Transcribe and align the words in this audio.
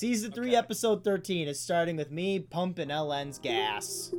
Season 0.00 0.32
3, 0.32 0.46
Okay. 0.46 0.56
episode 0.56 1.04
13 1.04 1.46
is 1.46 1.60
starting 1.60 1.94
with 1.94 2.10
me 2.10 2.38
pumping 2.38 2.88
LN's 2.88 3.38
gas. 3.38 4.14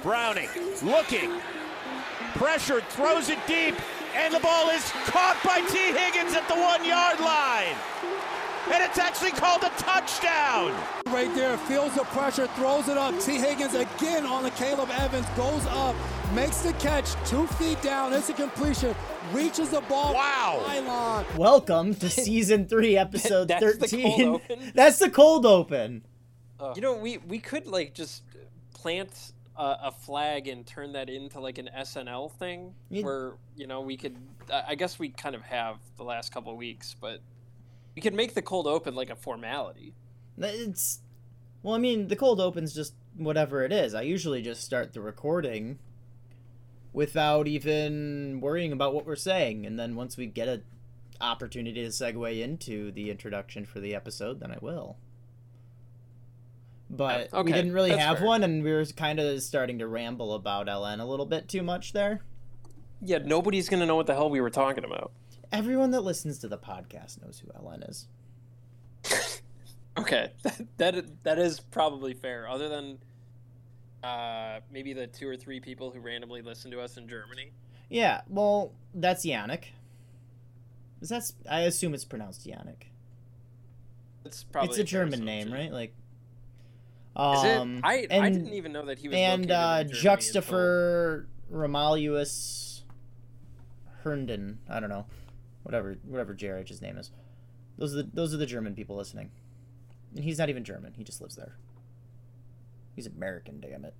Browning 0.00 0.48
looking, 0.80 1.40
pressured, 2.36 2.84
throws 2.90 3.30
it 3.30 3.38
deep, 3.48 3.74
and 4.14 4.32
the 4.32 4.38
ball 4.38 4.70
is 4.70 4.88
caught 5.06 5.40
by 5.44 5.58
Tee 5.72 5.90
Higgins 5.90 6.36
at 6.36 6.46
the 6.46 6.54
one 6.54 6.84
yard 6.84 7.18
line. 7.18 7.74
And 8.72 8.82
it's 8.82 8.98
actually 8.98 9.30
called 9.32 9.62
a 9.62 9.68
touchdown. 9.78 10.72
Right 11.08 11.32
there, 11.34 11.56
feels 11.58 11.94
the 11.94 12.04
pressure, 12.04 12.46
throws 12.48 12.88
it 12.88 12.96
up. 12.96 13.18
Tee 13.20 13.36
Higgins 13.36 13.74
again 13.74 14.24
on 14.24 14.42
the 14.42 14.50
Caleb 14.52 14.88
Evans, 14.90 15.26
goes 15.36 15.64
up, 15.66 15.94
makes 16.34 16.58
the 16.62 16.72
catch, 16.74 17.12
two 17.28 17.46
feet 17.46 17.80
down. 17.82 18.14
It's 18.14 18.30
a 18.30 18.32
completion, 18.32 18.94
reaches 19.32 19.68
the 19.70 19.82
ball. 19.82 20.14
Wow. 20.14 20.62
Pylon. 20.66 21.26
Welcome 21.36 21.94
to 21.96 22.08
Season 22.10 22.66
3, 22.66 22.96
episode 22.96 23.48
That's 23.48 23.76
the 23.76 23.86
13. 23.86 24.02
cold 24.16 24.40
open? 24.50 24.72
That's 24.74 24.98
the 24.98 25.10
cold 25.10 25.44
open. 25.46 26.02
You 26.74 26.80
know, 26.80 26.96
we 26.96 27.18
we 27.18 27.38
could 27.40 27.66
like 27.66 27.92
just 27.92 28.22
plant 28.72 29.32
a, 29.58 29.76
a 29.82 29.92
flag 29.92 30.48
and 30.48 30.64
turn 30.66 30.92
that 30.92 31.10
into 31.10 31.38
like 31.38 31.58
an 31.58 31.68
SNL 31.76 32.32
thing, 32.32 32.72
You- 32.88 33.04
where 33.04 33.32
you 33.54 33.66
know 33.66 33.82
we 33.82 33.98
could. 33.98 34.16
I 34.50 34.62
I 34.68 34.74
guess 34.74 34.98
we 34.98 35.10
kind 35.10 35.34
of 35.34 35.42
have 35.42 35.76
the 35.98 36.04
last 36.04 36.32
couple 36.32 36.50
of 36.52 36.56
weeks, 36.56 36.96
but 36.98 37.20
we 37.94 38.02
could 38.02 38.14
make 38.14 38.34
the 38.34 38.42
cold 38.42 38.66
open 38.66 38.94
like 38.94 39.10
a 39.10 39.16
formality. 39.16 39.94
It's. 40.38 41.00
Well, 41.62 41.74
I 41.74 41.78
mean, 41.78 42.08
the 42.08 42.16
cold 42.16 42.40
open's 42.40 42.74
just 42.74 42.94
whatever 43.16 43.64
it 43.64 43.72
is. 43.72 43.94
I 43.94 44.02
usually 44.02 44.42
just 44.42 44.62
start 44.62 44.92
the 44.92 45.00
recording 45.00 45.78
without 46.92 47.48
even 47.48 48.40
worrying 48.40 48.72
about 48.72 48.94
what 48.94 49.06
we're 49.06 49.16
saying. 49.16 49.64
And 49.66 49.78
then 49.78 49.94
once 49.96 50.16
we 50.16 50.26
get 50.26 50.48
a 50.48 50.62
opportunity 51.20 51.82
to 51.82 51.88
segue 51.88 52.40
into 52.42 52.90
the 52.92 53.10
introduction 53.10 53.64
for 53.64 53.80
the 53.80 53.94
episode, 53.94 54.40
then 54.40 54.50
I 54.50 54.58
will. 54.60 54.96
But 56.90 57.30
Oh, 57.32 57.42
we 57.42 57.52
didn't 57.52 57.72
really 57.72 57.96
have 57.96 58.18
fair. 58.18 58.26
one, 58.26 58.42
and 58.44 58.62
we 58.62 58.72
were 58.72 58.84
kind 58.84 59.18
of 59.18 59.42
starting 59.42 59.78
to 59.78 59.86
ramble 59.88 60.34
about 60.34 60.66
LN 60.66 61.00
a 61.00 61.04
little 61.04 61.26
bit 61.26 61.48
too 61.48 61.62
much 61.62 61.92
there. 61.92 62.20
Yeah, 63.00 63.18
nobody's 63.18 63.68
gonna 63.68 63.86
know 63.86 63.96
what 63.96 64.06
the 64.06 64.14
hell 64.14 64.30
we 64.30 64.40
were 64.40 64.50
talking 64.50 64.84
about. 64.84 65.12
Everyone 65.54 65.90
that 65.92 66.00
listens 66.00 66.38
to 66.40 66.48
the 66.48 66.58
podcast 66.58 67.22
knows 67.22 67.40
who 67.40 67.48
LN 67.52 67.88
is. 67.88 68.08
Okay, 69.96 70.32
that 70.42 70.66
that, 70.78 71.24
that 71.24 71.38
is 71.38 71.60
probably 71.60 72.14
fair. 72.14 72.48
Other 72.48 72.68
than 72.68 72.98
uh, 74.02 74.60
maybe 74.70 74.92
the 74.92 75.06
two 75.06 75.28
or 75.28 75.36
three 75.36 75.60
people 75.60 75.90
who 75.90 76.00
randomly 76.00 76.42
listen 76.42 76.70
to 76.72 76.80
us 76.80 76.96
in 76.96 77.08
Germany. 77.08 77.52
Yeah, 77.88 78.22
well, 78.28 78.72
that's 78.94 79.24
Yannick. 79.24 79.66
Is 81.00 81.08
that's 81.08 81.34
I 81.48 81.60
assume 81.60 81.94
it's 81.94 82.04
pronounced 82.04 82.46
Yannick. 82.46 82.88
It's 84.24 84.42
probably 84.44 84.70
it's 84.70 84.78
a 84.78 84.94
fair 84.94 85.04
German 85.04 85.24
name, 85.24 85.52
right? 85.52 85.70
Like, 85.70 85.94
Is 87.16 87.44
um, 87.44 87.76
it? 87.76 87.80
I, 87.84 88.06
and, 88.10 88.24
I 88.24 88.30
didn't 88.30 88.54
even 88.54 88.72
know 88.72 88.86
that 88.86 88.98
he 88.98 89.08
was. 89.08 89.16
and 89.16 89.50
uh, 89.50 89.84
Juxtafer 89.84 91.26
Romalius 91.50 92.82
Herndon. 94.02 94.58
I 94.68 94.80
don't 94.80 94.88
know, 94.88 95.06
whatever, 95.64 95.96
whatever 96.04 96.34
JRH's 96.34 96.80
name 96.80 96.96
is. 96.96 97.10
Those 97.76 97.92
are 97.92 97.96
the 98.02 98.10
those 98.12 98.32
are 98.32 98.36
the 98.36 98.46
German 98.46 98.74
people 98.74 98.96
listening. 98.96 99.30
And 100.14 100.22
he's 100.24 100.38
not 100.38 100.48
even 100.48 100.62
German. 100.62 100.94
He 100.96 101.02
just 101.02 101.20
lives 101.20 101.34
there. 101.34 101.56
He's 102.94 103.06
American, 103.08 103.60
damn 103.60 103.84
it. 103.84 103.94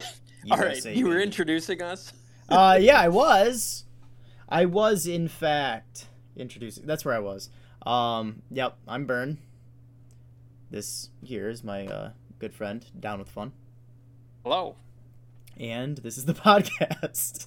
All 0.50 0.58
right, 0.58 0.84
you 0.84 1.08
were 1.08 1.20
introducing 1.20 1.82
us. 1.82 2.12
uh, 2.48 2.78
yeah, 2.80 3.00
I 3.00 3.08
was. 3.08 3.84
I 4.48 4.66
was, 4.66 5.06
in 5.06 5.26
fact, 5.28 6.06
introducing. 6.36 6.86
That's 6.86 7.04
where 7.04 7.14
I 7.14 7.18
was. 7.18 7.48
Um, 7.84 8.42
yep, 8.50 8.76
I'm 8.86 9.06
Bern. 9.06 9.38
This 10.70 11.10
here 11.22 11.48
is 11.48 11.64
my 11.64 11.86
uh, 11.86 12.10
good 12.38 12.54
friend, 12.54 12.84
Down 12.98 13.18
with 13.18 13.28
Fun. 13.28 13.52
Hello. 14.44 14.76
And 15.56 15.98
this 15.98 16.16
is 16.16 16.26
the 16.26 16.34
podcast. 16.34 17.46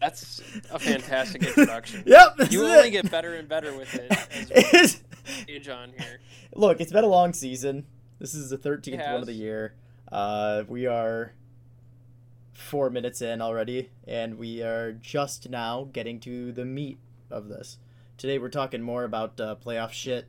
That's 0.00 0.40
a 0.70 0.78
fantastic 0.78 1.42
introduction. 1.44 2.04
yep, 2.06 2.34
You 2.50 2.64
only 2.66 2.88
it. 2.88 2.90
get 2.92 3.10
better 3.10 3.34
and 3.34 3.48
better 3.48 3.76
with 3.76 3.94
it 3.94 4.10
as 4.74 5.00
we 5.48 5.54
age 5.56 5.68
on 5.68 5.90
here. 5.98 6.20
Look, 6.54 6.80
it's 6.80 6.92
been 6.92 7.04
a 7.04 7.08
long 7.08 7.32
season. 7.32 7.86
This 8.18 8.34
is 8.34 8.50
the 8.50 8.58
13th 8.58 9.12
one 9.12 9.20
of 9.20 9.26
the 9.26 9.32
year. 9.32 9.74
Uh, 10.10 10.64
we 10.68 10.86
are 10.86 11.34
four 12.52 12.90
minutes 12.90 13.22
in 13.22 13.40
already, 13.40 13.90
and 14.06 14.38
we 14.38 14.62
are 14.62 14.92
just 14.92 15.48
now 15.48 15.88
getting 15.92 16.18
to 16.20 16.52
the 16.52 16.64
meat 16.64 16.98
of 17.30 17.48
this. 17.48 17.78
Today 18.16 18.38
we're 18.38 18.48
talking 18.48 18.82
more 18.82 19.04
about 19.04 19.40
uh, 19.40 19.54
playoff 19.64 19.92
shit. 19.92 20.26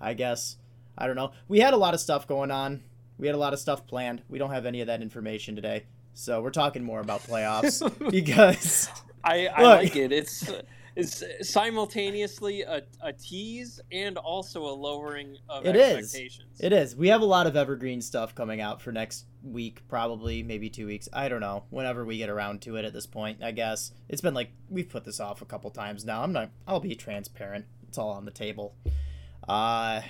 I 0.00 0.14
guess. 0.14 0.56
I 0.96 1.06
don't 1.06 1.16
know. 1.16 1.32
We 1.48 1.60
had 1.60 1.74
a 1.74 1.78
lot 1.78 1.94
of 1.94 2.00
stuff 2.00 2.26
going 2.26 2.50
on. 2.50 2.82
We 3.18 3.26
had 3.26 3.34
a 3.34 3.38
lot 3.38 3.52
of 3.52 3.58
stuff 3.58 3.86
planned. 3.86 4.22
We 4.28 4.38
don't 4.38 4.50
have 4.52 4.66
any 4.66 4.80
of 4.80 4.86
that 4.86 5.02
information 5.02 5.54
today. 5.56 5.84
So 6.18 6.40
we're 6.40 6.50
talking 6.50 6.82
more 6.82 7.00
about 7.00 7.22
playoffs 7.22 8.10
because 8.10 8.88
I, 9.22 9.48
I 9.48 9.62
Look. 9.62 9.82
like 9.82 9.96
it. 9.96 10.12
It's 10.12 10.50
it's 10.96 11.22
simultaneously 11.46 12.62
a, 12.62 12.80
a 13.02 13.12
tease 13.12 13.80
and 13.92 14.16
also 14.16 14.62
a 14.64 14.72
lowering 14.72 15.36
of 15.46 15.66
It 15.66 15.76
is. 15.76 15.98
expectations. 15.98 16.58
It 16.58 16.72
is. 16.72 16.96
We 16.96 17.08
have 17.08 17.20
a 17.20 17.26
lot 17.26 17.46
of 17.46 17.54
evergreen 17.54 18.00
stuff 18.00 18.34
coming 18.34 18.62
out 18.62 18.80
for 18.80 18.92
next 18.92 19.26
week, 19.42 19.86
probably, 19.88 20.42
maybe 20.42 20.70
two 20.70 20.86
weeks. 20.86 21.06
I 21.12 21.28
don't 21.28 21.40
know. 21.42 21.64
Whenever 21.68 22.02
we 22.02 22.16
get 22.16 22.30
around 22.30 22.62
to 22.62 22.76
it 22.76 22.86
at 22.86 22.94
this 22.94 23.06
point, 23.06 23.42
I 23.42 23.50
guess. 23.50 23.92
It's 24.08 24.22
been 24.22 24.32
like 24.32 24.52
we've 24.70 24.88
put 24.88 25.04
this 25.04 25.20
off 25.20 25.42
a 25.42 25.44
couple 25.44 25.70
times 25.70 26.02
now. 26.06 26.22
I'm 26.22 26.32
not 26.32 26.48
I'll 26.66 26.80
be 26.80 26.94
transparent. 26.94 27.66
It's 27.88 27.98
all 27.98 28.10
on 28.12 28.24
the 28.24 28.30
table. 28.30 28.74
Uh 29.46 30.00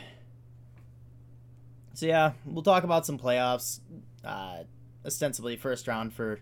So 1.94 2.06
yeah, 2.06 2.32
we'll 2.44 2.62
talk 2.62 2.84
about 2.84 3.04
some 3.06 3.18
playoffs. 3.18 3.80
Uh 4.24 4.62
ostensibly 5.06 5.56
first 5.56 5.86
round 5.86 6.12
for 6.12 6.40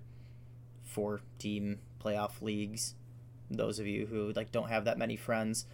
four 0.83 1.21
team 1.39 1.81
playoff 2.03 2.41
leagues. 2.41 2.95
Those 3.51 3.79
of 3.79 3.87
you 3.87 4.07
who 4.07 4.33
like 4.35 4.51
don't 4.53 4.69
have 4.69 4.87
that 4.87 4.99
many 4.99 5.17
friends. 5.17 5.67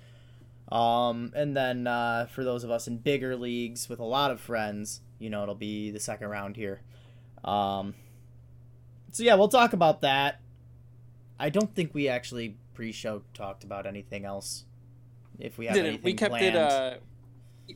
Um, 0.71 1.33
and 1.35 1.57
then 1.57 1.87
uh, 1.87 2.27
for 2.27 2.45
those 2.45 2.65
of 2.65 2.71
us 2.71 2.87
in 2.87 2.99
bigger 2.99 3.37
leagues 3.37 3.89
with 3.89 3.99
a 3.99 4.05
lot 4.05 4.31
of 4.31 4.41
friends, 4.41 5.01
you 5.19 5.31
know, 5.31 5.43
it'll 5.43 5.55
be 5.55 5.91
the 5.91 6.01
second 6.01 6.29
round 6.29 6.57
here. 6.57 6.81
Um, 7.45 7.95
so 9.13 9.23
yeah, 9.23 9.35
we'll 9.35 9.49
talk 9.49 9.73
about 9.73 10.03
that. 10.03 10.41
I 11.39 11.49
don't 11.49 11.75
think 11.75 11.95
we 11.95 12.09
actually 12.09 12.57
pre-show 12.75 13.23
talked 13.35 13.65
about 13.65 13.87
anything 13.87 14.25
else. 14.25 14.65
If 15.39 15.59
we 15.59 15.67
have 15.67 15.75
Didn't 15.75 15.89
anything 15.89 16.05
we 16.05 16.15
kept 16.15 16.31
planned. 16.33 16.57
it? 16.57 16.57
Uh, 16.57 16.95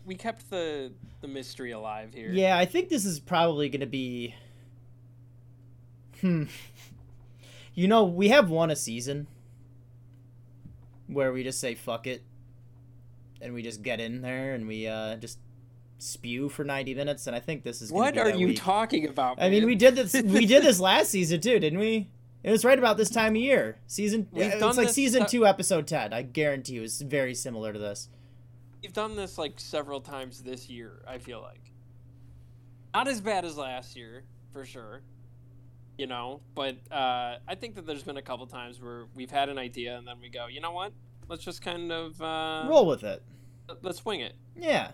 we 0.04 0.14
kept 0.14 0.50
the 0.50 0.92
the 1.20 1.28
mystery 1.28 1.70
alive 1.70 2.12
here. 2.12 2.30
Yeah, 2.30 2.58
I 2.58 2.66
think 2.66 2.90
this 2.90 3.04
is 3.04 3.18
probably 3.20 3.68
going 3.70 3.80
to 3.80 3.86
be. 3.86 4.34
Hmm. 6.20 6.44
You 7.74 7.88
know, 7.88 8.04
we 8.04 8.28
have 8.28 8.50
won 8.50 8.70
a 8.70 8.76
season 8.76 9.26
where 11.06 11.32
we 11.32 11.42
just 11.42 11.60
say 11.60 11.74
fuck 11.74 12.06
it 12.06 12.22
and 13.40 13.52
we 13.52 13.62
just 13.62 13.82
get 13.82 14.00
in 14.00 14.22
there 14.22 14.54
and 14.54 14.66
we 14.66 14.86
uh, 14.86 15.16
just 15.16 15.38
spew 15.98 16.48
for 16.48 16.64
90 16.64 16.94
minutes 16.94 17.26
and 17.26 17.34
I 17.36 17.40
think 17.40 17.62
this 17.62 17.82
is 17.82 17.90
What 17.92 18.14
be 18.14 18.20
are 18.20 18.30
you 18.30 18.48
week. 18.48 18.58
talking 18.58 19.06
about? 19.08 19.40
I 19.40 19.50
mean, 19.50 19.66
we 19.66 19.74
did 19.74 19.96
this 19.96 20.14
we 20.14 20.46
did 20.46 20.62
this 20.62 20.80
last 20.80 21.10
season 21.10 21.40
too, 21.40 21.58
didn't 21.58 21.78
we? 21.78 22.08
It 22.42 22.50
was 22.50 22.64
right 22.64 22.78
about 22.78 22.96
this 22.98 23.08
time 23.08 23.34
of 23.36 23.40
year. 23.42 23.78
Season 23.86 24.28
We've 24.30 24.44
it's 24.52 24.76
like 24.76 24.90
season 24.90 25.22
uh, 25.22 25.26
2 25.26 25.46
episode 25.46 25.86
10. 25.86 26.12
I 26.12 26.22
guarantee 26.22 26.74
you 26.74 26.82
it's 26.82 27.00
very 27.00 27.34
similar 27.34 27.72
to 27.72 27.78
this. 27.78 28.08
We've 28.82 28.92
done 28.92 29.16
this 29.16 29.38
like 29.38 29.58
several 29.58 30.00
times 30.00 30.42
this 30.42 30.68
year. 30.68 31.02
I 31.08 31.18
feel 31.18 31.40
like 31.40 31.72
not 32.92 33.08
as 33.08 33.20
bad 33.20 33.44
as 33.44 33.56
last 33.56 33.96
year 33.96 34.24
for 34.52 34.64
sure. 34.64 35.00
You 35.96 36.08
know, 36.08 36.40
but 36.54 36.76
uh, 36.90 37.36
I 37.46 37.54
think 37.54 37.76
that 37.76 37.86
there's 37.86 38.02
been 38.02 38.16
a 38.16 38.22
couple 38.22 38.46
times 38.46 38.80
where 38.80 39.04
we've 39.14 39.30
had 39.30 39.48
an 39.48 39.58
idea 39.58 39.96
and 39.96 40.06
then 40.06 40.16
we 40.20 40.28
go, 40.28 40.48
you 40.48 40.60
know 40.60 40.72
what? 40.72 40.92
Let's 41.28 41.44
just 41.44 41.62
kind 41.62 41.92
of 41.92 42.20
uh, 42.20 42.66
Roll 42.68 42.86
with 42.86 43.04
it. 43.04 43.22
Let's 43.82 44.04
wing 44.04 44.20
it. 44.20 44.34
Yeah. 44.56 44.90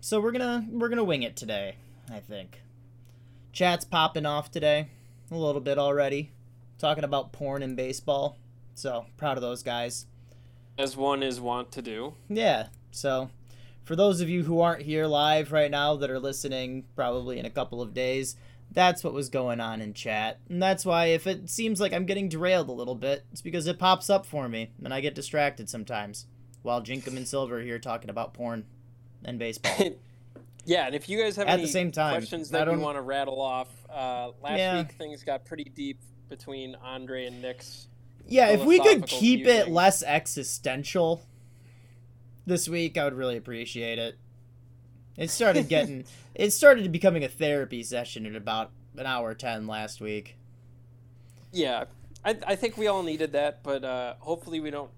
So 0.00 0.20
we're 0.20 0.32
gonna 0.32 0.66
we're 0.70 0.88
gonna 0.88 1.04
wing 1.04 1.22
it 1.22 1.36
today, 1.36 1.76
I 2.10 2.20
think. 2.20 2.62
Chat's 3.52 3.84
popping 3.84 4.26
off 4.26 4.50
today, 4.50 4.88
a 5.30 5.36
little 5.36 5.60
bit 5.60 5.78
already, 5.78 6.30
talking 6.78 7.04
about 7.04 7.32
porn 7.32 7.62
and 7.62 7.76
baseball. 7.76 8.38
So 8.74 9.06
proud 9.16 9.36
of 9.36 9.42
those 9.42 9.62
guys. 9.62 10.06
As 10.78 10.96
one 10.96 11.22
is 11.22 11.40
wont 11.40 11.72
to 11.72 11.82
do. 11.82 12.14
Yeah. 12.28 12.68
So 12.90 13.30
for 13.84 13.96
those 13.96 14.20
of 14.20 14.28
you 14.28 14.44
who 14.44 14.60
aren't 14.60 14.82
here 14.82 15.06
live 15.06 15.52
right 15.52 15.70
now 15.70 15.96
that 15.96 16.10
are 16.10 16.20
listening 16.20 16.84
probably 16.94 17.38
in 17.38 17.46
a 17.46 17.50
couple 17.50 17.80
of 17.80 17.94
days, 17.94 18.36
that's 18.70 19.02
what 19.02 19.12
was 19.12 19.28
going 19.28 19.60
on 19.60 19.80
in 19.80 19.94
chat. 19.94 20.38
And 20.48 20.62
that's 20.62 20.84
why 20.84 21.06
if 21.06 21.26
it 21.26 21.48
seems 21.48 21.80
like 21.80 21.92
I'm 21.92 22.06
getting 22.06 22.28
derailed 22.28 22.68
a 22.68 22.72
little 22.72 22.94
bit, 22.94 23.24
it's 23.32 23.42
because 23.42 23.66
it 23.66 23.78
pops 23.78 24.10
up 24.10 24.26
for 24.26 24.48
me 24.48 24.70
and 24.82 24.92
I 24.92 25.00
get 25.00 25.14
distracted 25.14 25.68
sometimes 25.70 26.26
while 26.62 26.82
Jinkum 26.82 27.16
and 27.16 27.26
Silver 27.26 27.58
are 27.58 27.62
here 27.62 27.78
talking 27.78 28.10
about 28.10 28.34
porn 28.34 28.64
and 29.24 29.38
baseball. 29.38 29.96
yeah, 30.64 30.86
and 30.86 30.94
if 30.94 31.08
you 31.08 31.18
guys 31.18 31.36
have 31.36 31.46
At 31.46 31.54
any 31.54 31.62
the 31.62 31.68
same 31.68 31.90
time, 31.92 32.14
questions 32.18 32.50
that 32.50 32.70
you 32.70 32.78
want 32.78 32.96
to 32.96 33.02
rattle 33.02 33.40
off, 33.40 33.68
uh, 33.88 34.30
last 34.42 34.58
Yeah. 34.58 34.78
week 34.78 34.92
things 34.92 35.22
got 35.22 35.44
pretty 35.44 35.70
deep 35.74 35.98
between 36.28 36.74
Andre 36.82 37.26
and 37.26 37.40
Nick's. 37.40 37.88
Yeah, 38.28 38.48
if 38.48 38.64
we 38.64 38.80
could 38.80 39.06
keep 39.06 39.46
it 39.46 39.68
less 39.68 40.02
existential, 40.02 41.22
this 42.46 42.68
week, 42.68 42.96
I 42.96 43.04
would 43.04 43.14
really 43.14 43.36
appreciate 43.36 43.98
it. 43.98 44.16
It 45.16 45.30
started 45.30 45.68
getting, 45.68 46.04
it 46.34 46.52
started 46.52 46.90
becoming 46.92 47.24
a 47.24 47.28
therapy 47.28 47.82
session 47.82 48.26
at 48.26 48.34
about 48.36 48.70
an 48.96 49.06
hour 49.06 49.34
ten 49.34 49.66
last 49.66 50.00
week. 50.00 50.36
Yeah, 51.52 51.84
I, 52.24 52.36
I 52.46 52.56
think 52.56 52.76
we 52.76 52.86
all 52.86 53.02
needed 53.02 53.32
that, 53.32 53.62
but 53.62 53.84
uh, 53.84 54.14
hopefully 54.18 54.60
we 54.60 54.70
don't 54.70 54.90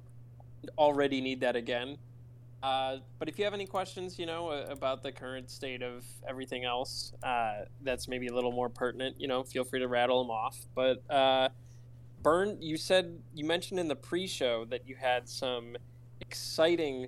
already 0.77 1.21
need 1.21 1.41
that 1.41 1.57
again. 1.57 1.99
Uh, 2.61 2.97
but 3.21 3.29
if 3.29 3.39
you 3.39 3.45
have 3.45 3.55
any 3.55 3.67
questions, 3.67 4.19
you 4.19 4.27
know, 4.27 4.51
about 4.51 5.05
the 5.05 5.13
current 5.13 5.49
state 5.49 5.81
of 5.83 6.05
everything 6.29 6.65
else, 6.65 7.13
uh, 7.23 7.65
that's 7.83 8.09
maybe 8.09 8.27
a 8.27 8.35
little 8.35 8.51
more 8.51 8.69
pertinent, 8.69 9.21
you 9.21 9.29
know, 9.29 9.45
feel 9.45 9.63
free 9.63 9.79
to 9.79 9.87
rattle 9.87 10.21
them 10.23 10.31
off. 10.33 10.59
But 10.75 11.03
uh, 11.09 11.51
Burn, 12.23 12.61
you 12.61 12.77
said 12.77 13.17
you 13.33 13.45
mentioned 13.45 13.79
in 13.79 13.87
the 13.87 13.95
pre-show 13.95 14.65
that 14.67 14.89
you 14.89 14.97
had 14.97 15.29
some 15.29 15.77
exciting 16.21 17.07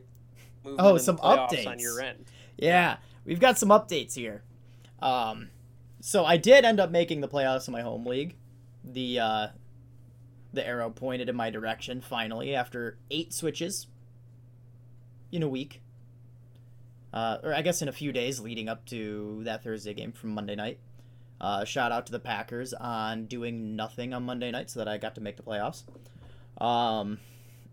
Oh, 0.64 0.98
some 0.98 1.16
updates. 1.18 1.66
on 1.66 1.78
your 1.78 2.00
end. 2.00 2.26
Yeah, 2.60 2.98
we've 3.24 3.40
got 3.40 3.58
some 3.58 3.70
updates 3.70 4.14
here. 4.14 4.42
Um, 5.00 5.48
so 6.00 6.26
I 6.26 6.36
did 6.36 6.66
end 6.66 6.78
up 6.78 6.90
making 6.90 7.22
the 7.22 7.28
playoffs 7.28 7.66
in 7.66 7.72
my 7.72 7.80
home 7.80 8.04
league. 8.04 8.36
The 8.84 9.18
uh, 9.18 9.46
the 10.52 10.66
arrow 10.66 10.90
pointed 10.90 11.30
in 11.30 11.36
my 11.36 11.48
direction 11.48 12.02
finally 12.02 12.54
after 12.54 12.98
eight 13.10 13.32
switches 13.32 13.86
in 15.32 15.42
a 15.42 15.48
week. 15.48 15.80
Uh, 17.14 17.38
or 17.42 17.54
I 17.54 17.62
guess 17.62 17.80
in 17.82 17.88
a 17.88 17.92
few 17.92 18.12
days 18.12 18.40
leading 18.40 18.68
up 18.68 18.84
to 18.86 19.40
that 19.44 19.64
Thursday 19.64 19.94
game 19.94 20.12
from 20.12 20.30
Monday 20.30 20.54
night. 20.54 20.78
Uh, 21.40 21.64
shout 21.64 21.92
out 21.92 22.04
to 22.06 22.12
the 22.12 22.20
Packers 22.20 22.74
on 22.74 23.24
doing 23.24 23.74
nothing 23.74 24.12
on 24.12 24.24
Monday 24.24 24.50
night 24.50 24.68
so 24.68 24.80
that 24.80 24.88
I 24.88 24.98
got 24.98 25.14
to 25.14 25.22
make 25.22 25.38
the 25.38 25.42
playoffs. 25.42 25.84
Um, 26.62 27.18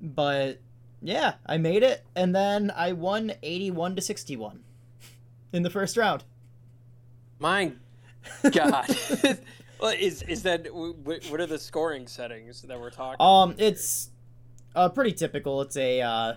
but 0.02 0.62
yeah, 1.02 1.34
I 1.46 1.58
made 1.58 1.84
it, 1.84 2.06
and 2.16 2.34
then 2.34 2.72
I 2.74 2.94
won 2.94 3.34
eighty-one 3.44 3.98
to 3.98 4.02
sixty-one 4.02 4.64
in 5.54 5.64
the 5.64 5.70
first 5.70 5.98
round. 5.98 6.24
My 7.40 7.74
God. 8.52 8.88
well, 9.82 9.96
is 9.98 10.24
is 10.24 10.44
that 10.44 10.68
what 10.74 11.40
are 11.40 11.46
the 11.46 11.60
scoring 11.60 12.08
settings 12.08 12.62
that 12.64 12.80
we're 12.80 12.90
talking? 12.90 13.18
Um, 13.20 13.56
it's 13.58 14.10
uh 14.76 14.90
pretty 14.90 15.14
typical. 15.14 15.62
It's 15.62 15.78
a 15.78 16.02
uh, 16.02 16.34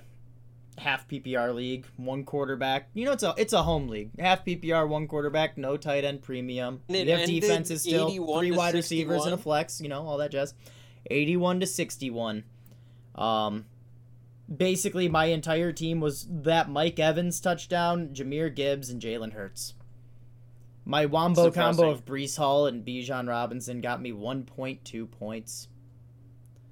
half 0.78 1.06
PPR 1.08 1.54
league, 1.54 1.86
one 1.96 2.24
quarterback. 2.24 2.88
You 2.94 3.04
know, 3.04 3.12
it's 3.12 3.22
a 3.22 3.34
it's 3.36 3.52
a 3.52 3.62
home 3.62 3.88
league. 3.88 4.10
Half 4.18 4.44
PPR, 4.44 4.88
one 4.88 5.06
quarterback, 5.06 5.56
no 5.56 5.76
tight 5.76 6.04
end 6.04 6.22
premium. 6.22 6.80
And 6.88 7.06
We 7.06 7.10
have 7.10 7.26
defenses 7.26 7.82
still, 7.82 8.08
three 8.08 8.52
wide 8.52 8.74
receivers 8.74 9.24
and 9.24 9.34
a 9.34 9.38
flex. 9.38 9.80
You 9.80 9.88
know, 9.88 10.02
all 10.06 10.18
that 10.18 10.30
jazz. 10.32 10.54
Eighty-one 11.10 11.60
to 11.60 11.66
sixty-one. 11.66 12.44
Um, 13.14 13.66
basically, 14.54 15.08
my 15.08 15.26
entire 15.26 15.72
team 15.72 16.00
was 16.00 16.26
that 16.28 16.70
Mike 16.70 16.98
Evans 16.98 17.40
touchdown, 17.40 18.08
Jahmyr 18.12 18.54
Gibbs, 18.54 18.90
and 18.90 19.00
Jalen 19.00 19.32
Hurts. 19.32 19.74
My 20.84 21.06
wombo 21.06 21.50
combo 21.50 21.90
of 21.90 22.04
Breece 22.04 22.36
Hall 22.36 22.66
and 22.66 22.84
Bijan 22.84 23.28
Robinson 23.28 23.80
got 23.80 24.00
me 24.00 24.12
1.2 24.12 25.10
points. 25.10 25.68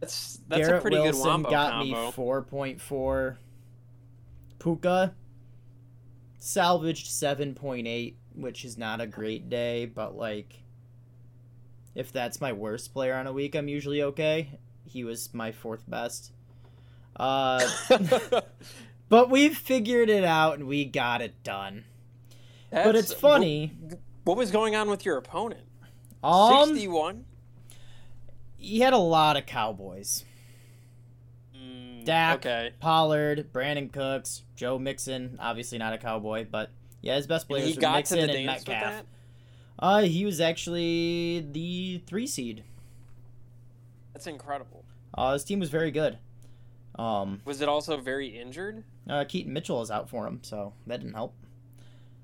that's 0.01 0.41
that's 0.49 0.67
Garrett 0.67 0.79
a 0.79 0.83
pretty 0.83 0.99
Wilson 0.99 1.23
good 1.23 1.29
wombo 1.29 1.51
got 1.51 1.73
combo. 1.73 2.07
me 2.07 2.13
4.4. 2.13 3.37
Puka 4.59 5.15
salvaged 6.39 7.09
7.8, 7.09 8.15
which 8.35 8.65
is 8.65 8.79
not 8.79 9.01
a 9.01 9.07
great 9.07 9.49
day, 9.49 9.87
but 9.87 10.17
like 10.17 10.63
if 11.95 12.11
that's 12.13 12.41
my 12.41 12.53
worst 12.53 12.93
player 12.93 13.15
on 13.15 13.27
a 13.27 13.33
week, 13.33 13.55
I'm 13.55 13.69
usually 13.69 14.03
okay. 14.03 14.59
He 14.85 15.05
was 15.05 15.33
my 15.35 15.53
fourth 15.53 15.89
best. 15.89 16.33
Uh 17.19 17.69
but 19.09 19.31
we've 19.31 19.56
figured 19.56 20.09
it 20.09 20.25
out 20.25 20.59
and 20.59 20.69
we 20.69 20.85
got 20.85 21.20
it 21.20 21.43
done. 21.43 21.85
but 22.70 22.94
it's 22.97 23.12
funny. 23.12 23.73
What, 23.81 23.99
what 24.25 24.37
was 24.37 24.50
going 24.50 24.76
on 24.76 24.88
with 24.91 25.05
your 25.05 25.17
opponent? 25.17 25.62
Um 26.23 26.69
Sixty-one. 26.70 27.25
he 28.56 28.81
had 28.81 28.93
a 28.93 28.99
lot 28.99 29.37
of 29.37 29.47
cowboys. 29.47 30.25
Mm, 31.56 32.05
Dak, 32.05 32.38
Okay. 32.38 32.73
Pollard, 32.81 33.53
Brandin 33.53 33.93
Cooks, 33.93 34.43
Joe 34.55 34.79
Mixon, 34.79 35.38
obviously 35.41 35.79
not 35.79 35.93
a 35.93 35.99
cowboy, 35.99 36.47
but 36.50 36.70
yeah, 37.00 37.17
his 37.17 37.26
best 37.26 37.49
players 37.49 37.69
he 37.69 37.75
were 37.75 37.81
got 37.81 37.91
to 37.93 37.97
Mixon 37.99 38.17
the 38.19 38.23
and 38.25 38.47
dance 38.47 38.61
with 38.61 38.69
Metcalf. 38.69 38.93
that. 38.93 39.06
Uh, 39.81 40.00
he 40.03 40.25
was 40.25 40.41
actually 40.41 41.47
the 41.53 42.03
three 42.06 42.26
seed. 42.26 42.65
That's 44.12 44.26
incredible. 44.26 44.85
Uh, 45.15 45.35
his 45.35 45.44
team 45.44 45.61
was 45.61 45.70
very 45.70 45.93
good. 45.93 46.19
Um, 46.99 47.41
Was 47.45 47.61
it 47.61 47.69
also 47.69 47.97
very 47.99 48.29
injured? 48.29 48.83
uh, 49.09 49.25
Keaton 49.25 49.53
Mitchell 49.53 49.81
is 49.83 49.91
out 49.91 50.11
for 50.11 50.27
him, 50.27 50.41
so 50.43 50.73
that 50.87 51.00
didn't 51.00 51.15
help. 51.15 51.35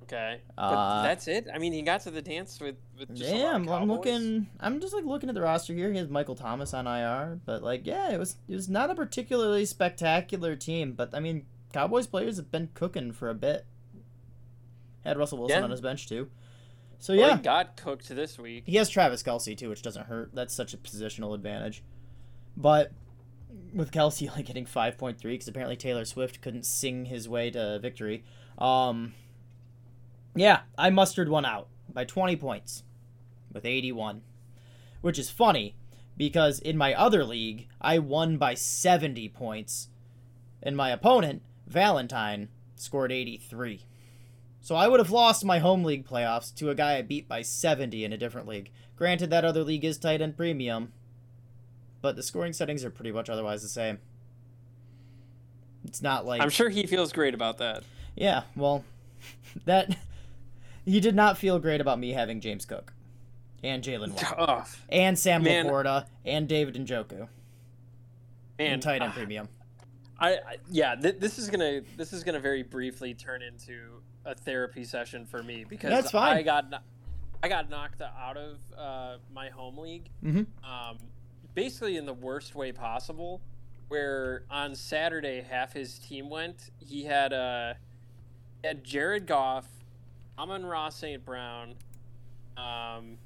Okay, 0.02 0.40
but 0.54 0.62
Uh, 0.62 1.02
that's 1.02 1.28
it. 1.28 1.46
I 1.52 1.58
mean, 1.58 1.72
he 1.72 1.80
got 1.80 2.02
to 2.02 2.10
the 2.10 2.20
dance 2.20 2.60
with 2.60 2.76
with 2.98 3.14
just 3.16 3.32
a 3.32 3.36
yeah, 3.36 3.54
I'm, 3.54 3.66
I'm 3.70 3.88
looking. 3.88 4.48
I'm 4.60 4.80
just 4.80 4.92
like 4.92 5.04
looking 5.04 5.28
at 5.30 5.34
the 5.34 5.40
roster 5.40 5.72
here. 5.72 5.90
He 5.90 5.96
has 5.98 6.08
Michael 6.08 6.34
Thomas 6.34 6.74
on 6.74 6.86
IR, 6.86 7.40
but 7.46 7.62
like, 7.62 7.86
yeah, 7.86 8.10
it 8.12 8.18
was 8.18 8.36
it 8.48 8.54
was 8.54 8.68
not 8.68 8.90
a 8.90 8.94
particularly 8.94 9.64
spectacular 9.64 10.56
team. 10.56 10.92
But 10.92 11.14
I 11.14 11.20
mean, 11.20 11.46
Cowboys 11.72 12.06
players 12.06 12.36
have 12.36 12.50
been 12.50 12.68
cooking 12.74 13.12
for 13.12 13.30
a 13.30 13.34
bit. 13.34 13.64
Had 15.04 15.16
Russell 15.16 15.38
Wilson 15.38 15.58
Yeah. 15.58 15.64
on 15.64 15.70
his 15.70 15.80
bench 15.80 16.06
too. 16.06 16.28
So 16.98 17.14
Well, 17.14 17.28
yeah, 17.28 17.36
he 17.36 17.42
got 17.42 17.76
cooked 17.76 18.08
this 18.08 18.38
week. 18.38 18.64
He 18.66 18.76
has 18.76 18.88
Travis 18.90 19.22
Kelce 19.22 19.56
too, 19.56 19.68
which 19.70 19.82
doesn't 19.82 20.06
hurt. 20.06 20.34
That's 20.34 20.54
such 20.54 20.74
a 20.74 20.76
positional 20.76 21.34
advantage. 21.34 21.82
But 22.56 22.92
with 23.72 23.90
Kelce 23.90 24.28
only 24.30 24.42
getting 24.42 24.66
five 24.66 24.98
point 24.98 25.18
three, 25.18 25.34
because 25.34 25.48
apparently 25.48 25.76
Taylor 25.76 26.04
Swift 26.04 26.40
couldn't 26.40 26.66
sing 26.66 27.06
his 27.06 27.28
way 27.28 27.50
to 27.50 27.78
victory. 27.78 28.24
Um, 28.58 29.14
yeah, 30.34 30.60
I 30.78 30.90
mustered 30.90 31.28
one 31.28 31.44
out 31.44 31.68
by 31.92 32.04
twenty 32.04 32.36
points 32.36 32.82
with 33.52 33.64
eighty 33.64 33.92
one, 33.92 34.22
which 35.00 35.18
is 35.18 35.30
funny 35.30 35.76
because 36.16 36.58
in 36.58 36.76
my 36.76 36.94
other 36.94 37.24
league 37.24 37.68
I 37.80 37.98
won 37.98 38.36
by 38.36 38.54
seventy 38.54 39.28
points, 39.28 39.88
and 40.62 40.76
my 40.76 40.90
opponent 40.90 41.42
Valentine 41.66 42.48
scored 42.76 43.12
eighty 43.12 43.36
three. 43.36 43.86
So 44.64 44.76
I 44.76 44.88
would 44.88 44.98
have 44.98 45.10
lost 45.10 45.44
my 45.44 45.58
home 45.58 45.84
league 45.84 46.08
playoffs 46.08 46.54
to 46.54 46.70
a 46.70 46.74
guy 46.74 46.96
I 46.96 47.02
beat 47.02 47.28
by 47.28 47.42
70 47.42 48.02
in 48.02 48.14
a 48.14 48.16
different 48.16 48.48
league. 48.48 48.70
Granted, 48.96 49.28
that 49.28 49.44
other 49.44 49.62
league 49.62 49.84
is 49.84 49.98
tight 49.98 50.22
end 50.22 50.38
premium, 50.38 50.94
but 52.04 52.16
the 52.16 52.22
scoring 52.22 52.52
settings 52.52 52.84
are 52.84 52.90
pretty 52.90 53.10
much 53.10 53.30
otherwise 53.30 53.62
the 53.62 53.68
same. 53.68 53.98
It's 55.86 56.02
not 56.02 56.26
like 56.26 56.42
I'm 56.42 56.50
sure 56.50 56.68
he 56.68 56.86
feels 56.86 57.14
great 57.14 57.32
about 57.32 57.56
that. 57.58 57.82
yeah, 58.14 58.42
well, 58.54 58.84
that 59.64 59.96
he 60.84 61.00
did 61.00 61.14
not 61.14 61.38
feel 61.38 61.58
great 61.58 61.80
about 61.80 61.98
me 61.98 62.10
having 62.12 62.42
James 62.42 62.66
Cook 62.66 62.92
and 63.62 63.82
Jaylen 63.82 64.10
Waddle 64.12 64.34
Oh, 64.48 64.64
and 64.90 65.18
Sam 65.18 65.42
Man. 65.42 65.64
LaPorta 65.66 66.04
and 66.26 66.46
David 66.46 66.74
Njoku 66.74 67.26
man, 68.58 68.72
in 68.74 68.80
tight 68.80 69.00
end 69.00 69.12
uh, 69.12 69.14
premium. 69.14 69.48
I, 70.18 70.32
I 70.34 70.38
yeah, 70.70 70.94
th- 70.94 71.16
this 71.20 71.38
is 71.38 71.48
gonna 71.48 71.80
this 71.96 72.12
is 72.12 72.22
gonna 72.22 72.38
very 72.38 72.62
briefly 72.62 73.14
turn 73.14 73.40
into 73.40 74.02
a 74.26 74.34
therapy 74.34 74.84
session 74.84 75.24
for 75.24 75.42
me 75.42 75.64
because 75.66 75.88
That's 75.90 76.10
fine. 76.10 76.36
I 76.36 76.42
got 76.42 76.82
I 77.42 77.48
got 77.48 77.70
knocked 77.70 78.02
out 78.02 78.36
of 78.36 78.58
uh, 78.76 79.16
my 79.34 79.48
home 79.48 79.78
league, 79.78 80.10
Mhm. 80.22 80.46
um, 80.62 80.98
basically 81.54 81.96
in 81.96 82.06
the 82.06 82.12
worst 82.12 82.54
way 82.54 82.72
possible. 82.72 83.40
Where 83.88 84.44
on 84.50 84.74
Saturday 84.74 85.42
half 85.48 85.72
his 85.72 85.98
team 85.98 86.30
went, 86.30 86.70
he 86.78 87.04
had 87.04 87.32
uh, 87.32 87.74
had 88.64 88.82
Jared 88.82 89.26
Goff, 89.26 89.66
Amon-Ra 90.38 90.88
St. 90.88 91.24
Brown, 91.24 91.74
um, 92.56 93.18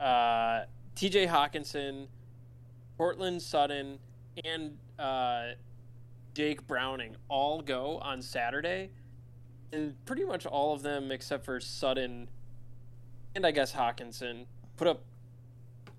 uh, 0.00 0.62
T.J. 0.94 1.26
Hockenson, 1.26 2.06
Courtland 2.96 3.42
Sutton, 3.42 3.98
and 4.42 4.78
uh, 4.98 5.48
Jake 6.32 6.66
Browning 6.66 7.14
all 7.28 7.60
go 7.60 7.98
on 7.98 8.22
Saturday, 8.22 8.90
and 9.70 9.94
pretty 10.06 10.24
much 10.24 10.46
all 10.46 10.72
of 10.72 10.82
them 10.82 11.12
except 11.12 11.44
for 11.44 11.60
Sutton 11.60 12.28
and 13.34 13.44
I 13.44 13.50
guess 13.50 13.72
Hockenson 13.72 14.46
put 14.76 14.86
up 14.86 15.02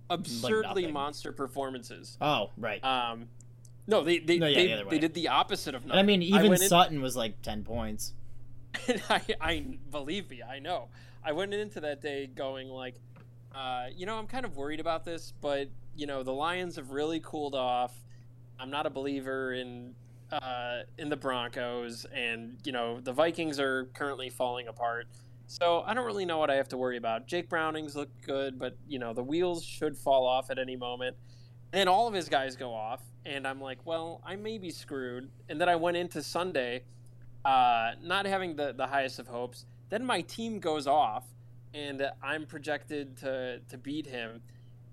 absurdly 0.10 0.84
nothing. 0.84 0.94
monster 0.94 1.32
performances. 1.32 2.18
Oh, 2.22 2.52
right. 2.58 2.84
Um, 2.84 3.28
no, 3.88 4.04
they 4.04 4.20
they, 4.20 4.38
No, 4.40 4.48
yeah, 4.48 4.56
they, 4.78 4.84
the 4.84 4.90
they 4.90 5.00
did 5.00 5.14
the 5.14 5.28
opposite 5.30 5.76
of 5.76 5.82
and 5.84 5.90
nothing. 5.90 6.00
I 6.00 6.04
mean, 6.04 6.22
even 6.22 6.50
went 6.50 6.62
in- 6.62 6.70
Sutton 6.70 7.02
was 7.02 7.16
like 7.16 7.42
10 7.42 7.64
points. 7.64 8.14
and 8.88 9.02
I, 9.10 9.22
I 9.40 9.66
believe 9.92 10.30
me, 10.30 10.42
I 10.44 10.60
know. 10.60 10.90
I 11.24 11.32
went 11.32 11.54
into 11.54 11.80
that 11.82 12.02
day 12.02 12.28
going 12.28 12.70
like, 12.70 12.96
uh, 13.54 13.88
you 13.96 14.06
know, 14.06 14.18
I'm 14.18 14.28
kind 14.28 14.46
of 14.46 14.58
worried 14.58 14.80
about 14.80 15.06
this, 15.06 15.34
but 15.42 15.70
you 15.96 16.08
know, 16.08 16.24
the 16.24 16.34
Lions 16.34 16.76
have 16.76 16.92
really 16.92 17.20
cooled 17.24 17.56
off. 17.56 17.94
I'm 18.60 18.70
not 18.70 18.86
a 18.86 18.90
believer 18.90 19.54
in 19.54 19.96
uh, 20.32 20.82
in 20.98 21.10
the 21.10 21.16
Broncos, 21.16 22.06
and 22.14 22.58
you 22.64 22.72
know, 22.72 23.00
the 23.00 23.14
Vikings 23.14 23.60
are 23.60 23.86
currently 23.94 24.30
falling 24.30 24.68
apart. 24.68 25.08
So 25.48 25.84
I 25.86 25.94
don't 25.94 26.06
really 26.06 26.26
know 26.26 26.38
what 26.38 26.50
I 26.50 26.56
have 26.56 26.68
to 26.70 26.78
worry 26.78 26.98
about. 26.98 27.28
Jake 27.28 27.50
Browning's 27.50 27.96
look 27.96 28.10
good, 28.26 28.58
but 28.58 28.76
you 28.88 29.00
know, 29.00 29.14
the 29.14 29.24
wheels 29.24 29.64
should 29.64 29.98
fall 29.98 30.26
off 30.26 30.50
at 30.50 30.58
any 30.58 30.76
moment. 30.76 31.16
And 31.72 31.80
then 31.82 31.88
all 31.88 32.08
of 32.08 32.14
his 32.14 32.30
guys 32.30 32.56
go 32.56 32.74
off, 32.74 33.02
and 33.26 33.46
I'm 33.48 33.60
like, 33.60 33.80
well, 33.86 34.22
I 34.26 34.36
may 34.36 34.58
be 34.58 34.72
screwed. 34.72 35.30
And 35.50 35.60
then 35.60 35.68
I 35.68 35.76
went 35.76 35.98
into 35.98 36.24
Sunday 36.24 36.84
uh, 37.44 37.92
not 38.02 38.26
having 38.26 38.56
the, 38.56 38.74
the 38.74 38.88
highest 38.88 39.20
of 39.20 39.28
hopes. 39.28 39.66
Then 39.90 40.04
my 40.04 40.22
team 40.22 40.60
goes 40.60 40.88
off, 40.88 41.26
and 41.74 42.10
I'm 42.24 42.46
projected 42.46 43.18
to, 43.18 43.60
to 43.70 43.78
beat 43.78 44.08
him. 44.08 44.42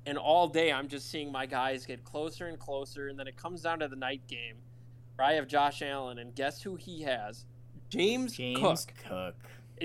And 0.04 0.18
all 0.18 0.49
day, 0.49 0.73
I'm 0.73 0.88
just 0.88 1.11
seeing 1.11 1.30
my 1.32 1.47
guys 1.47 1.87
get 1.87 2.04
closer 2.04 2.49
and 2.49 2.59
closer. 2.59 3.09
And 3.09 3.18
then 3.18 3.26
it 3.26 3.37
comes 3.37 3.62
down 3.62 3.78
to 3.78 3.88
the 3.88 3.97
night 3.97 4.26
game 4.26 4.56
where 5.16 5.26
I 5.26 5.35
have 5.35 5.47
Josh 5.47 5.82
Allen, 5.82 6.18
and 6.18 6.35
guess 6.35 6.61
who 6.61 6.76
he 6.76 7.02
has? 7.02 7.47
James, 7.88 8.37
James 8.37 8.59
Cook. 8.59 8.94
Cook. 9.09 9.37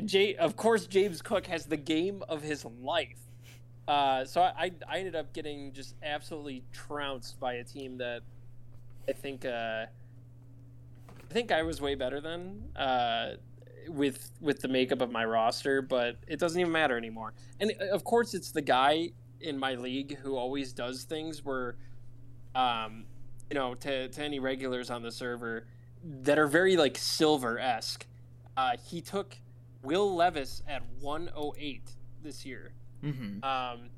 Jay, 0.05 0.35
of 0.35 0.55
course, 0.55 0.87
James 0.87 1.21
Cook 1.21 1.47
has 1.47 1.65
the 1.65 1.77
game 1.77 2.23
of 2.29 2.41
his 2.41 2.65
life. 2.81 3.19
Uh, 3.87 4.25
so 4.25 4.41
I, 4.41 4.71
I 4.87 4.97
ended 4.99 5.15
up 5.15 5.33
getting 5.33 5.71
just 5.71 5.95
absolutely 6.03 6.63
trounced 6.73 7.39
by 7.39 7.53
a 7.53 7.63
team 7.63 7.97
that 7.99 8.21
I 9.07 9.13
think 9.13 9.45
uh, 9.45 9.85
I 11.29 11.33
think 11.33 11.51
I 11.51 11.63
was 11.63 11.81
way 11.81 11.95
better 11.95 12.19
than 12.19 12.69
uh, 12.75 13.35
with 13.87 14.31
with 14.41 14.59
the 14.59 14.67
makeup 14.67 15.01
of 15.01 15.11
my 15.11 15.23
roster, 15.23 15.81
but 15.81 16.17
it 16.27 16.39
doesn't 16.39 16.59
even 16.59 16.71
matter 16.71 16.97
anymore. 16.97 17.33
And 17.59 17.71
uh, 17.79 17.85
of 17.95 18.03
course, 18.03 18.33
it's 18.33 18.51
the 18.51 18.61
guy 18.61 19.11
in 19.39 19.57
my 19.57 19.75
league 19.75 20.17
who 20.17 20.35
always 20.35 20.73
does 20.73 21.03
things 21.03 21.45
where, 21.45 21.75
um, 22.55 23.05
you 23.49 23.55
know, 23.55 23.73
to 23.75 24.09
to 24.09 24.23
any 24.23 24.39
regulars 24.39 24.89
on 24.89 25.01
the 25.01 25.11
server 25.11 25.65
that 26.03 26.37
are 26.37 26.47
very 26.47 26.75
like 26.75 26.97
silver 26.97 27.57
esque. 27.57 28.05
Uh, 28.57 28.75
he 28.89 28.99
took 29.01 29.37
Will 29.87 30.13
Levis 30.13 30.61
at 30.67 30.83
108 30.99 31.81
this 32.21 32.45
year. 32.45 32.73
Mm-hmm. 33.01 33.41
Um, 33.41 33.89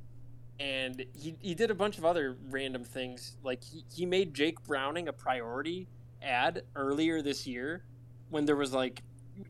and 0.60 1.04
he, 1.14 1.36
he 1.42 1.56
did 1.56 1.72
a 1.72 1.74
bunch 1.74 1.98
of 1.98 2.06
other 2.06 2.38
random 2.52 2.84
things. 2.84 3.38
Like 3.44 3.64
he, 3.64 3.84
he 3.92 4.06
made 4.06 4.36
Jake 4.36 4.62
Browning 4.64 5.08
a 5.08 5.14
priority 5.14 5.88
ad 6.22 6.62
earlier 6.76 7.24
this 7.24 7.48
year 7.48 7.84
when 8.30 8.46
there 8.46 8.56
was 8.56 8.72
like, 8.72 9.02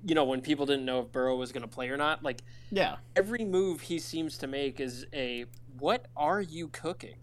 you 0.06 0.16
know, 0.16 0.24
when 0.24 0.40
people 0.40 0.66
didn't 0.66 0.86
know 0.86 1.02
if 1.02 1.12
Burrow 1.12 1.36
was 1.36 1.52
going 1.52 1.64
to 1.64 1.68
play 1.68 1.90
or 1.90 1.98
not. 1.98 2.24
Like 2.24 2.42
Yeah. 2.72 2.96
every 3.18 3.44
move 3.44 3.82
he 3.82 4.00
seems 4.00 4.38
to 4.38 4.48
make 4.48 4.80
is 4.80 5.06
a 5.14 5.44
what 5.78 6.06
are 6.16 6.40
you 6.40 6.70
cooking? 6.70 7.16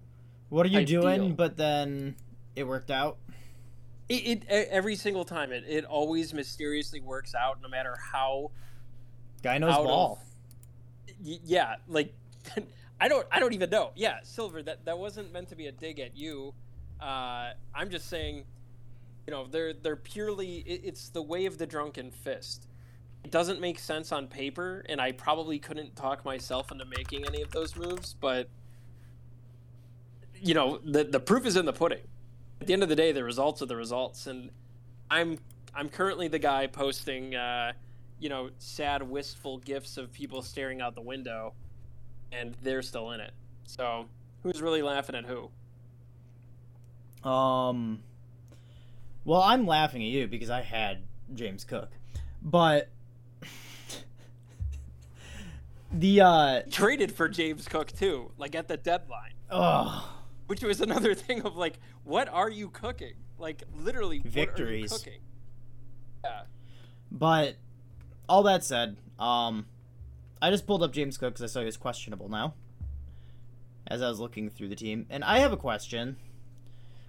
What 0.51 0.67
are 0.67 0.69
you 0.69 0.85
doing? 0.85 1.21
deal. 1.21 1.31
But 1.31 1.57
then 1.57 2.17
it 2.55 2.65
worked 2.65 2.91
out. 2.91 3.17
It, 4.11 4.43
it 4.45 4.69
every 4.71 4.95
single 4.95 5.25
time 5.25 5.53
it, 5.53 5.65
it 5.67 5.85
always 5.87 6.35
mysteriously 6.35 7.01
works 7.01 7.35
out 7.35 7.63
no 7.63 7.69
matter 7.69 7.97
how 8.13 8.51
Guy 9.47 9.59
knows 9.59 9.75
Out 9.75 9.87
of- 9.87 10.19
yeah 11.23 11.77
like 11.87 12.13
i 13.01 13.07
don't 13.07 13.25
i 13.31 13.39
don't 13.39 13.53
even 13.53 13.71
know. 13.71 13.93
Yeah 13.95 14.19
silver 14.25 14.61
that 14.65 14.85
that 14.87 14.99
wasn't 14.99 15.33
meant 15.33 15.49
to 15.51 15.55
be 15.55 15.69
a 15.69 15.73
dig 15.73 16.01
at 16.01 16.17
you. 16.17 16.53
Uh 17.01 17.51
i'm 17.73 17.89
just 17.89 18.09
saying 18.09 18.45
you 19.25 19.31
know 19.31 19.47
they're 19.47 19.73
they're 19.73 19.95
purely 19.95 20.57
it, 20.67 20.81
it's 20.83 21.11
the 21.11 21.23
way 21.23 21.47
of 21.47 21.59
the 21.59 21.67
drunken 21.67 22.11
fist. 22.11 22.67
It 23.23 23.31
doesn't 23.31 23.61
make 23.61 23.79
sense 23.79 24.11
on 24.11 24.27
paper 24.27 24.85
and 24.89 25.01
i 25.01 25.13
probably 25.13 25.61
couldn't 25.61 25.95
talk 25.95 26.25
myself 26.25 26.73
into 26.73 26.85
making 26.85 27.25
any 27.25 27.41
of 27.41 27.53
those 27.53 27.77
moves 27.77 28.17
but 28.21 28.49
you 30.41 30.55
know 30.55 30.79
the 30.85 31.05
the 31.05 31.21
proof 31.21 31.47
is 31.47 31.57
in 31.57 31.67
the 31.67 31.73
pudding. 31.73 32.03
At 32.61 32.67
the 32.67 32.73
end 32.73 32.83
of 32.83 32.89
the 32.89 32.97
day 32.97 33.13
the 33.13 33.23
results 33.23 33.63
are 33.63 33.67
the 33.67 33.77
results 33.77 34.27
and 34.27 34.51
i'm 35.09 35.39
i'm 35.73 35.89
currently 35.89 36.27
the 36.27 36.41
guy 36.41 36.67
posting 36.67 37.37
uh 37.37 37.73
you 38.19 38.29
know, 38.29 38.51
sad, 38.59 39.03
wistful 39.03 39.59
gifs 39.59 39.97
of 39.97 40.13
people 40.13 40.43
staring 40.43 40.81
out 40.81 40.95
the 40.95 41.03
window, 41.03 41.55
and 42.33 42.55
they're 42.63 42.83
still 42.83 43.11
in 43.13 43.21
it. 43.21 43.33
So, 43.65 44.07
who's 44.43 44.63
really 44.63 44.83
laughing 44.83 45.15
at 45.15 45.25
who? 45.25 45.51
Um. 47.29 48.01
Well, 49.25 49.43
I'm 49.43 49.67
laughing 49.67 50.03
at 50.03 50.09
you 50.09 50.29
because 50.29 50.51
I 50.51 50.63
had 50.63 51.03
James 51.35 51.65
Cook, 51.65 51.91
but 52.41 52.91
the 55.93 56.21
uh 56.21 56.63
Traded 56.71 57.13
for 57.13 57.29
James 57.29 57.67
Cook 57.67 57.91
too, 57.93 58.31
like 58.39 58.55
at 58.55 58.69
the 58.69 58.77
deadline, 58.77 59.33
oh 59.51 60.17
which 60.47 60.63
was 60.63 60.81
another 60.81 61.15
thing 61.15 61.43
of 61.43 61.57
like, 61.57 61.79
what 62.05 62.29
are 62.29 62.51
you 62.51 62.69
cooking? 62.71 63.15
Like 63.39 63.63
literally, 63.75 64.21
Victories. 64.25 64.91
What 64.91 65.07
are 65.07 65.11
you 65.11 65.17
cooking? 65.17 65.21
Yeah. 66.25 66.41
But 67.11 67.57
all 68.29 68.43
that 68.45 68.65
said, 68.65 68.97
um, 69.19 69.67
I 70.41 70.51
just 70.51 70.67
pulled 70.67 70.83
up 70.83 70.93
James 70.93 71.19
Cook 71.19 71.35
because 71.35 71.43
I 71.43 71.53
saw 71.53 71.61
he 71.61 71.67
was 71.67 71.77
questionable 71.77 72.29
now. 72.29 72.55
As 73.87 74.03
I 74.03 74.09
was 74.09 74.19
looking 74.19 74.51
through 74.51 74.69
the 74.69 74.77
team, 74.77 75.07
and 75.09 75.23
I 75.23 75.39
have 75.39 75.53
a 75.53 75.57
question 75.57 76.17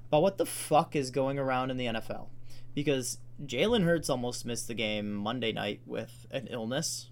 about 0.08 0.22
what 0.22 0.38
the 0.38 0.46
fuck 0.46 0.96
is 0.96 1.10
going 1.10 1.40
around 1.40 1.72
in 1.72 1.78
the 1.78 1.88
NFL, 1.88 2.28
because 2.76 3.18
Jalen 3.44 3.84
Hurts 3.84 4.12
almost 4.12 4.46
missed 4.46 4.68
the 4.68 4.76
game 4.76 5.14
Monday 5.14 5.52
night 5.52 5.82
with 5.88 6.28
an 6.30 6.48
illness, 6.52 7.10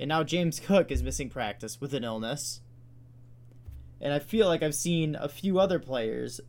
and 0.00 0.08
now 0.08 0.24
James 0.24 0.58
Cook 0.58 0.90
is 0.90 1.02
missing 1.02 1.30
practice 1.30 1.80
with 1.80 1.94
an 1.94 2.02
illness. 2.02 2.60
And 4.00 4.12
I 4.12 4.18
feel 4.18 4.46
like 4.46 4.62
I've 4.62 4.74
seen 4.74 5.14
a 5.14 5.28
few 5.28 5.58
other 5.58 5.78
players 5.78 6.40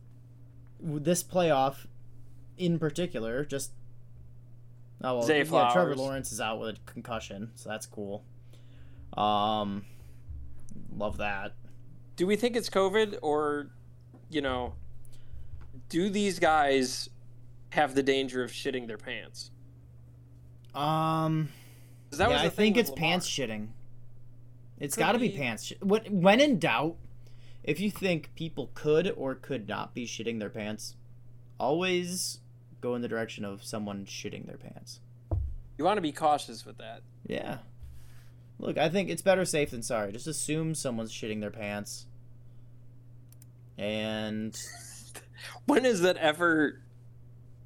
this 0.80 1.22
playoff 1.22 1.86
in 2.56 2.78
particular 2.78 3.44
just 3.44 3.72
Oh 5.02 5.18
well, 5.18 5.22
Zay 5.22 5.44
yeah, 5.44 5.70
Trevor 5.72 5.94
Lawrence 5.94 6.32
is 6.32 6.40
out 6.40 6.58
with 6.58 6.76
a 6.76 6.78
concussion, 6.90 7.50
so 7.54 7.68
that's 7.68 7.86
cool. 7.86 8.24
Um, 9.16 9.84
love 10.96 11.18
that. 11.18 11.54
Do 12.16 12.26
we 12.26 12.36
think 12.36 12.56
it's 12.56 12.68
COVID 12.68 13.18
or, 13.22 13.70
you 14.28 14.40
know, 14.40 14.74
do 15.88 16.10
these 16.10 16.38
guys 16.38 17.08
have 17.70 17.94
the 17.94 18.02
danger 18.02 18.42
of 18.42 18.50
shitting 18.50 18.88
their 18.88 18.98
pants? 18.98 19.50
Um, 20.74 21.48
yeah, 22.16 22.42
I 22.42 22.48
think 22.48 22.76
it's 22.76 22.90
Lamar. 22.90 23.00
pants 23.00 23.28
shitting. 23.28 23.68
It's 24.78 24.96
got 24.96 25.12
to 25.12 25.18
be 25.18 25.28
be- 25.28 25.36
pants. 25.36 25.66
Sh- 25.66 25.72
what 25.80 26.08
when 26.10 26.40
in 26.40 26.58
doubt, 26.58 26.96
if 27.62 27.80
you 27.80 27.90
think 27.90 28.34
people 28.34 28.70
could 28.74 29.12
or 29.16 29.34
could 29.34 29.68
not 29.68 29.94
be 29.94 30.06
shitting 30.06 30.38
their 30.38 30.50
pants, 30.50 30.96
always 31.58 32.40
go 32.80 32.94
in 32.94 33.02
the 33.02 33.08
direction 33.08 33.44
of 33.44 33.62
someone 33.64 34.04
shitting 34.06 34.46
their 34.46 34.56
pants. 34.56 35.00
You 35.76 35.84
want 35.84 35.96
to 35.98 36.02
be 36.02 36.12
cautious 36.12 36.64
with 36.66 36.78
that. 36.78 37.02
Yeah. 37.26 37.58
Look, 38.58 38.78
I 38.78 38.88
think 38.88 39.10
it's 39.10 39.22
better 39.22 39.44
safe 39.44 39.70
than 39.70 39.82
sorry. 39.82 40.10
Just 40.12 40.26
assume 40.26 40.74
someone's 40.74 41.12
shitting 41.12 41.40
their 41.40 41.50
pants. 41.50 42.06
And 43.76 44.58
When 45.66 45.84
has 45.84 46.00
that 46.00 46.16
ever 46.16 46.80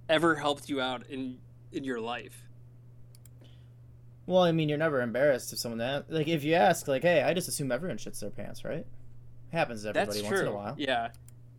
ever 0.09 0.35
helped 0.35 0.69
you 0.69 0.81
out 0.81 1.07
in 1.09 1.39
in 1.73 1.85
your 1.85 2.01
life? 2.01 2.43
well, 4.27 4.43
I 4.43 4.53
mean, 4.53 4.69
you're 4.69 4.79
never 4.79 5.01
embarrassed 5.01 5.53
if 5.53 5.59
someone 5.59 5.79
that 5.79 6.11
like 6.11 6.29
if 6.29 6.45
you 6.45 6.55
ask 6.55 6.87
like, 6.87 7.03
"Hey, 7.03 7.23
I 7.23 7.35
just 7.35 7.49
assume 7.49 7.73
everyone 7.73 7.97
shits 7.99 8.21
their 8.21 8.31
pants, 8.31 8.65
right?" 8.65 8.87
Happens 9.53 9.83
to 9.83 9.91
everybody 9.91 10.21
That's 10.21 10.23
once 10.23 10.41
true. 10.41 10.49
in 10.49 10.53
a 10.53 10.57
while. 10.57 10.75
Yeah. 10.79 11.09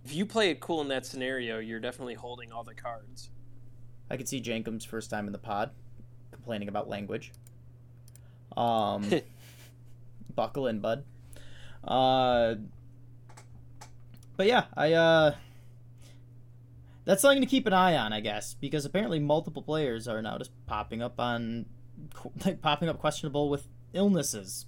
If 0.05 0.13
you 0.13 0.25
play 0.25 0.49
it 0.49 0.59
cool 0.59 0.81
in 0.81 0.87
that 0.89 1.05
scenario, 1.05 1.59
you're 1.59 1.79
definitely 1.79 2.15
holding 2.15 2.51
all 2.51 2.63
the 2.63 2.73
cards. 2.75 3.29
I 4.13 4.17
could 4.17 4.29
see 4.29 4.39
Jankum's 4.39 4.85
first 4.85 5.09
time 5.09 5.25
in 5.25 5.31
the 5.31 5.39
pod 5.39 5.71
complaining 6.31 6.67
about 6.67 6.87
language. 6.87 7.31
Um, 8.55 9.09
buckle 10.35 10.67
in, 10.67 10.81
bud. 10.81 11.03
Uh, 11.83 12.55
but 14.37 14.45
yeah, 14.45 14.65
I 14.77 14.93
uh, 14.93 15.35
that's 17.05 17.23
something 17.23 17.41
to 17.41 17.47
keep 17.47 17.65
an 17.65 17.73
eye 17.73 17.97
on, 17.97 18.13
I 18.13 18.19
guess, 18.19 18.53
because 18.53 18.85
apparently 18.85 19.17
multiple 19.19 19.63
players 19.63 20.07
are 20.07 20.21
now 20.21 20.37
just 20.37 20.51
popping 20.67 21.01
up 21.01 21.19
on, 21.19 21.65
like 22.45 22.61
popping 22.61 22.89
up 22.89 22.99
questionable 22.99 23.49
with 23.49 23.67
illnesses. 23.93 24.67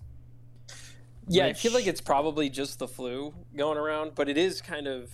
Yeah, 1.28 1.46
I 1.46 1.54
feel 1.54 1.72
like 1.72 1.86
it's 1.86 2.02
probably 2.02 2.50
just 2.50 2.80
the 2.80 2.88
flu 2.88 3.36
going 3.56 3.78
around, 3.78 4.16
but 4.16 4.28
it 4.28 4.40
is 4.40 4.60
kind 4.60 4.88
of 4.88 5.12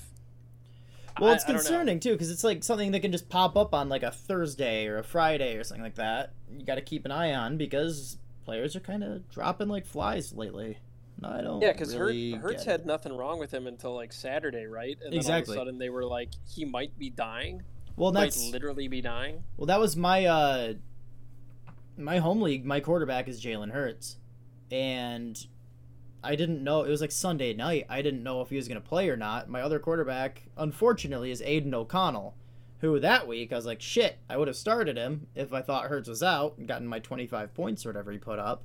Well, 1.20 1.34
it's 1.34 1.44
I 1.46 1.48
concerning 1.48 2.00
too 2.00 2.12
because 2.14 2.32
it's 2.32 2.44
like 2.44 2.64
something 2.64 2.92
that 2.92 3.02
can 3.02 3.12
just 3.12 3.30
pop 3.30 3.56
up 3.58 3.74
on 3.74 3.90
like 3.90 4.04
a 4.04 4.12
Thursday 4.12 4.88
or 4.88 4.98
a 5.00 5.04
Friday 5.04 5.56
or 5.58 5.64
something 5.64 5.84
like 5.84 5.96
that. 5.96 6.34
You 6.58 6.66
got 6.66 6.76
to 6.76 6.82
keep 6.82 7.06
an 7.06 7.12
eye 7.12 7.34
on 7.34 7.58
because 7.58 8.18
players 8.46 8.76
are 8.76 8.80
kind 8.80 9.04
of 9.04 9.30
dropping 9.30 9.68
like 9.68 9.86
flies 9.86 10.34
lately. 10.34 10.78
No, 11.22 11.30
I 11.30 11.42
don't. 11.42 11.62
Yeah, 11.62 11.72
because 11.74 11.96
really 11.96 12.32
Hurts 12.32 12.66
had 12.66 12.82
it. 12.82 12.86
nothing 12.88 13.16
wrong 13.16 13.38
with 13.40 13.54
him 13.54 13.68
until 13.68 13.94
like 13.94 14.12
Saturday, 14.12 14.66
right? 14.66 14.98
And 15.04 15.12
then 15.14 15.18
Exactly. 15.20 15.56
all 15.56 15.62
of 15.62 15.68
a 15.68 15.70
sudden 15.70 15.80
they 15.80 15.90
were 15.90 16.06
like, 16.06 16.30
he 16.52 16.66
might 16.66 16.98
be 16.98 17.10
dying, 17.12 17.62
Well, 17.96 18.12
might 18.12 18.22
that's 18.26 18.50
literally 18.50 18.88
be 18.88 19.02
dying. 19.02 19.44
well, 19.58 19.68
that 19.68 19.80
was 19.80 19.96
my 19.96 20.26
uh, 20.26 20.74
my 21.98 22.18
home 22.18 22.42
league. 22.42 22.66
My 22.66 22.80
quarterback 22.80 23.28
is 23.28 23.44
Jalen 23.44 23.72
Hurts, 23.72 24.18
and 24.72 25.38
I 26.24 26.36
didn't 26.36 26.64
know 26.64 26.84
it 26.84 26.90
was 26.90 27.02
like 27.02 27.12
Sunday 27.12 27.54
night. 27.54 27.86
I 27.90 28.02
didn't 28.02 28.24
know 28.24 28.42
if 28.42 28.50
he 28.50 28.56
was 28.56 28.68
gonna 28.68 28.80
play 28.82 29.10
or 29.10 29.18
not. 29.18 29.50
My 29.50 29.62
other 29.62 29.80
quarterback, 29.80 30.44
unfortunately, 30.58 31.32
is 31.32 31.42
Aidan 31.42 31.74
O'Connell, 31.74 32.36
who 32.80 33.00
that 33.00 33.28
week 33.28 33.52
I 33.52 33.56
was 33.56 33.66
like, 33.66 33.82
shit, 33.82 34.18
I 34.30 34.38
would 34.38 34.48
have 34.48 34.58
started 34.58 34.98
him 34.98 35.28
if 35.36 35.52
I 35.54 35.62
thought 35.62 35.86
Hurts 35.86 36.08
was 36.10 36.22
out 36.24 36.58
and 36.58 36.68
gotten 36.68 36.88
my 36.88 37.00
25 37.00 37.54
points 37.54 37.86
or 37.86 37.90
whatever 37.90 38.12
he 38.12 38.18
put 38.20 38.38
up. 38.40 38.64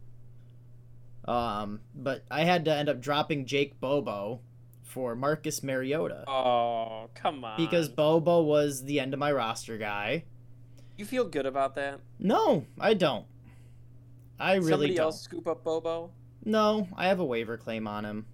Um, 1.24 1.80
but 1.94 2.22
I 2.30 2.44
had 2.44 2.64
to 2.66 2.74
end 2.74 2.88
up 2.88 3.00
dropping 3.00 3.46
Jake 3.46 3.80
Bobo 3.80 4.40
for 4.82 5.16
Marcus 5.16 5.62
Mariota 5.62 6.24
Oh, 6.28 7.08
come 7.14 7.44
on. 7.44 7.56
because 7.56 7.88
Bobo 7.88 8.42
was 8.42 8.84
the 8.84 9.00
end 9.00 9.12
of 9.12 9.18
my 9.18 9.32
roster 9.32 9.76
guy. 9.76 10.24
You 10.96 11.04
feel 11.04 11.24
good 11.24 11.44
about 11.44 11.74
that? 11.74 12.00
No, 12.18 12.64
I 12.78 12.94
don't. 12.94 13.26
I 14.38 14.54
really 14.54 14.70
Somebody 14.70 14.94
don't. 14.94 15.04
else 15.06 15.20
scoop 15.20 15.46
up 15.48 15.64
Bobo? 15.64 16.10
No, 16.46 16.88
I 16.96 17.08
have 17.08 17.20
a 17.20 17.24
waiver 17.24 17.58
claim 17.58 17.86
on 17.86 18.04
him. 18.04 18.26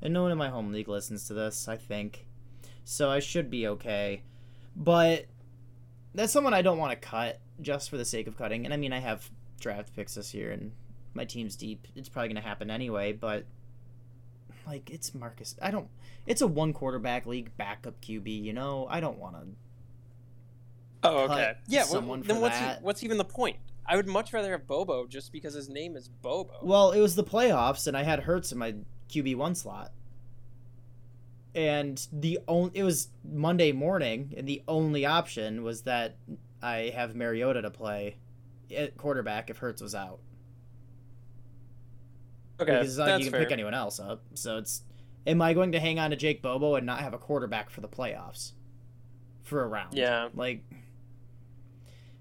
And 0.00 0.12
no 0.12 0.22
one 0.22 0.32
in 0.32 0.38
my 0.38 0.48
home 0.48 0.72
league 0.72 0.88
listens 0.88 1.28
to 1.28 1.34
this, 1.34 1.68
I 1.68 1.76
think. 1.76 2.26
So 2.84 3.10
I 3.10 3.20
should 3.20 3.50
be 3.50 3.68
okay. 3.68 4.22
But 4.74 5.26
that's 6.14 6.32
someone 6.32 6.54
I 6.54 6.62
don't 6.62 6.78
want 6.78 6.90
to 6.90 7.08
cut 7.08 7.40
just 7.60 7.90
for 7.90 7.98
the 7.98 8.04
sake 8.04 8.26
of 8.26 8.36
cutting. 8.36 8.64
And 8.64 8.74
I 8.74 8.78
mean, 8.78 8.92
I 8.92 8.98
have 8.98 9.30
draft 9.60 9.94
picks 9.94 10.14
this 10.14 10.34
year 10.34 10.50
and 10.50 10.72
my 11.14 11.24
team's 11.24 11.54
deep. 11.54 11.86
It's 11.94 12.08
probably 12.08 12.30
going 12.30 12.42
to 12.42 12.48
happen 12.48 12.70
anyway, 12.70 13.12
but 13.12 13.44
like 14.66 14.90
it's 14.90 15.14
Marcus. 15.14 15.54
I 15.60 15.70
don't 15.70 15.88
it's 16.26 16.40
a 16.40 16.46
one 16.46 16.72
quarterback 16.72 17.26
league 17.26 17.56
backup 17.56 18.00
QB, 18.00 18.42
you 18.42 18.54
know? 18.54 18.86
I 18.90 19.00
don't 19.00 19.18
want 19.18 19.36
to 19.36 19.46
Oh, 21.04 21.24
okay. 21.24 21.54
Yeah, 21.66 21.84
well, 21.90 22.00
then 22.00 22.40
what's 22.40 22.58
that. 22.58 22.82
what's 22.82 23.02
even 23.02 23.18
the 23.18 23.24
point? 23.24 23.56
I 23.86 23.96
would 23.96 24.06
much 24.06 24.32
rather 24.32 24.52
have 24.52 24.66
Bobo 24.66 25.06
just 25.06 25.32
because 25.32 25.54
his 25.54 25.68
name 25.68 25.96
is 25.96 26.08
Bobo. 26.08 26.54
Well, 26.62 26.92
it 26.92 27.00
was 27.00 27.14
the 27.16 27.24
playoffs, 27.24 27.86
and 27.86 27.96
I 27.96 28.02
had 28.04 28.20
Hurts 28.20 28.52
in 28.52 28.58
my 28.58 28.74
QB 29.08 29.36
one 29.36 29.54
slot, 29.54 29.92
and 31.54 32.06
the 32.12 32.38
only 32.48 32.70
it 32.74 32.84
was 32.84 33.08
Monday 33.24 33.72
morning, 33.72 34.34
and 34.36 34.48
the 34.48 34.62
only 34.68 35.04
option 35.04 35.62
was 35.62 35.82
that 35.82 36.16
I 36.62 36.92
have 36.94 37.14
Mariota 37.16 37.62
to 37.62 37.70
play 37.70 38.16
at 38.74 38.96
quarterback 38.96 39.50
if 39.50 39.58
Hurts 39.58 39.82
was 39.82 39.94
out. 39.94 40.20
okay, 42.60 42.72
because 42.72 42.88
it's 42.90 42.98
not 42.98 43.08
like 43.08 43.18
you 43.18 43.24
can 43.26 43.32
fair. 43.32 43.40
pick 43.42 43.52
anyone 43.52 43.74
else 43.74 43.98
up. 43.98 44.22
So 44.34 44.58
it's, 44.58 44.82
am 45.26 45.42
I 45.42 45.52
going 45.54 45.72
to 45.72 45.80
hang 45.80 45.98
on 45.98 46.10
to 46.10 46.16
Jake 46.16 46.40
Bobo 46.40 46.76
and 46.76 46.86
not 46.86 47.00
have 47.00 47.14
a 47.14 47.18
quarterback 47.18 47.68
for 47.68 47.80
the 47.80 47.88
playoffs 47.88 48.52
for 49.42 49.62
a 49.62 49.66
round? 49.66 49.94
Yeah. 49.94 50.28
like 50.34 50.62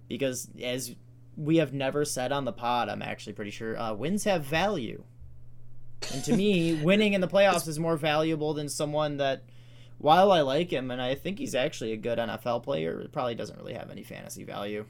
because 0.10 0.50
as 0.62 0.94
we 1.42 1.58
have 1.58 1.74
never 1.74 2.06
said 2.06 2.32
on 2.32 2.46
the 2.46 2.52
pod, 2.54 2.90
I'm 2.90 3.02
actually 3.02 3.34
pretty 3.34 3.52
sure 3.52 3.78
uh, 3.80 3.94
wins 3.94 4.24
have 4.26 4.44
value, 4.44 5.04
and 6.14 6.24
to 6.26 6.36
me, 6.36 6.74
winning 6.84 7.14
in 7.14 7.22
the 7.22 7.28
playoffs 7.28 7.68
is 7.68 7.80
more 7.80 7.98
valuable 7.98 8.54
than 8.54 8.70
someone 8.70 9.18
that. 9.18 9.44
While 9.98 10.32
I 10.32 10.42
like 10.42 10.72
him 10.74 10.90
and 10.90 11.00
I 11.00 11.14
think 11.14 11.38
he's 11.38 11.54
actually 11.54 11.92
a 11.92 11.98
good 11.98 12.18
NFL 12.18 12.64
player, 12.64 13.02
it 13.02 13.12
probably 13.12 13.36
doesn't 13.36 13.56
really 13.60 13.76
have 13.76 13.92
any 13.92 14.02
fantasy 14.02 14.44
value. 14.44 14.86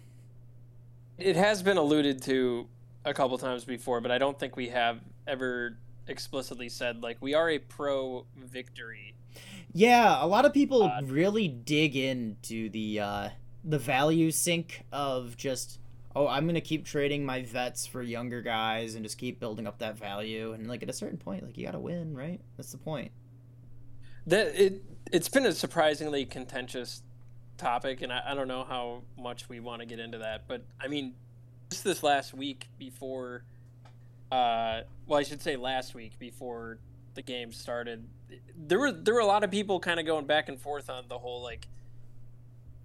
It 1.17 1.35
has 1.35 1.61
been 1.61 1.75
alluded 1.75 2.21
to 2.23 2.69
a 3.03 3.13
couple 3.13 3.37
times 3.37 3.65
before, 3.65 3.99
but 3.99 4.09
I 4.09 4.17
don't 4.17 4.39
think 4.39 4.55
we 4.55 4.69
have 4.69 5.01
ever 5.27 5.77
explicitly 6.07 6.69
said 6.69 7.03
like 7.03 7.17
we 7.19 7.33
are 7.33 7.49
a 7.49 7.59
pro 7.59 8.25
victory. 8.37 9.13
Yeah, 9.73 10.23
a 10.23 10.27
lot 10.27 10.45
of 10.45 10.53
people 10.53 10.83
Uh, 10.83 11.01
really 11.03 11.49
dig 11.49 11.97
into 11.97 12.69
the 12.69 13.01
uh, 13.01 13.29
the 13.65 13.79
value 13.79 14.31
sink 14.31 14.85
of 14.93 15.35
just 15.35 15.77
oh 16.15 16.27
I'm 16.27 16.45
gonna 16.47 16.61
keep 16.61 16.85
trading 16.85 17.25
my 17.25 17.43
vets 17.43 17.85
for 17.85 18.01
younger 18.01 18.41
guys 18.41 18.95
and 18.95 19.03
just 19.03 19.17
keep 19.17 19.39
building 19.39 19.67
up 19.67 19.79
that 19.79 19.97
value 19.97 20.53
and 20.53 20.67
like 20.67 20.83
at 20.83 20.89
a 20.89 20.93
certain 20.93 21.17
point 21.17 21.43
like 21.43 21.57
you 21.57 21.65
gotta 21.65 21.79
win 21.79 22.15
right 22.15 22.39
that's 22.57 22.71
the 22.71 22.77
point 22.77 23.11
That 24.27 24.47
it 24.59 24.83
it's 25.11 25.29
been 25.29 25.45
a 25.45 25.51
surprisingly 25.51 26.25
contentious 26.25 27.01
topic, 27.57 28.01
and 28.01 28.11
I, 28.11 28.21
I 28.27 28.33
don't 28.33 28.47
know 28.47 28.63
how 28.63 29.03
much 29.17 29.47
we 29.49 29.59
want 29.59 29.81
to 29.81 29.85
get 29.85 29.99
into 29.99 30.17
that. 30.19 30.43
But 30.47 30.63
I 30.79 30.87
mean, 30.87 31.13
just 31.69 31.83
this 31.83 32.03
last 32.03 32.33
week 32.33 32.67
before, 32.77 33.43
uh, 34.31 34.81
well, 35.07 35.19
I 35.19 35.23
should 35.23 35.41
say 35.41 35.55
last 35.55 35.93
week 35.95 36.17
before 36.19 36.79
the 37.13 37.21
game 37.21 37.51
started, 37.51 38.07
there 38.57 38.79
were 38.79 38.91
there 38.91 39.13
were 39.13 39.21
a 39.21 39.25
lot 39.25 39.43
of 39.43 39.51
people 39.51 39.79
kind 39.79 39.99
of 39.99 40.05
going 40.05 40.25
back 40.25 40.49
and 40.49 40.59
forth 40.59 40.89
on 40.89 41.05
the 41.07 41.17
whole 41.17 41.41
like, 41.41 41.67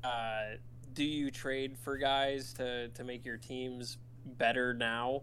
uh, 0.04 0.56
do 0.96 1.04
you 1.04 1.30
trade 1.30 1.76
for 1.78 1.96
guys 1.96 2.52
to 2.54 2.88
to 2.88 3.04
make 3.04 3.24
your 3.24 3.36
teams 3.36 3.98
better 4.24 4.74
now, 4.74 5.22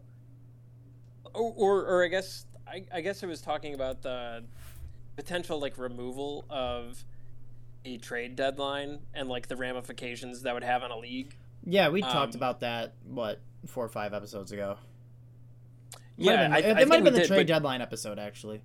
or 1.34 1.54
or, 1.58 1.82
or 1.86 2.04
I 2.06 2.08
guess 2.08 2.46
I, 2.66 2.86
I 2.94 3.02
guess 3.02 3.22
it 3.24 3.28
was 3.28 3.42
talking 3.42 3.74
about 3.74 4.02
the 4.04 4.44
potential 5.18 5.60
like 5.60 5.78
removal 5.78 6.46
of 6.50 7.04
a 7.86 7.98
trade 7.98 8.36
deadline 8.38 9.00
and 9.14 9.28
like 9.28 9.48
the 9.48 9.58
ramifications 9.58 10.44
that 10.44 10.54
would 10.54 10.64
have 10.64 10.84
on 10.84 10.92
a 10.92 10.98
league. 10.98 11.36
yeah 11.66 11.90
we 11.90 12.02
talked 12.02 12.34
Um, 12.36 12.40
about 12.40 12.62
that 12.62 12.94
what 13.06 13.42
four 13.68 13.84
or 13.84 13.90
five 13.90 14.14
episodes 14.14 14.52
ago? 14.54 14.78
Might 16.18 16.26
Yeah, 16.26 16.36
been- 16.44 16.54
I, 16.54 16.58
it, 16.60 16.78
I 16.78 16.86
might 16.86 16.96
have 16.96 17.04
been 17.04 17.14
the 17.14 17.20
did, 17.22 17.28
trade 17.28 17.48
deadline 17.48 17.82
episode 17.82 18.20
actually. 18.20 18.62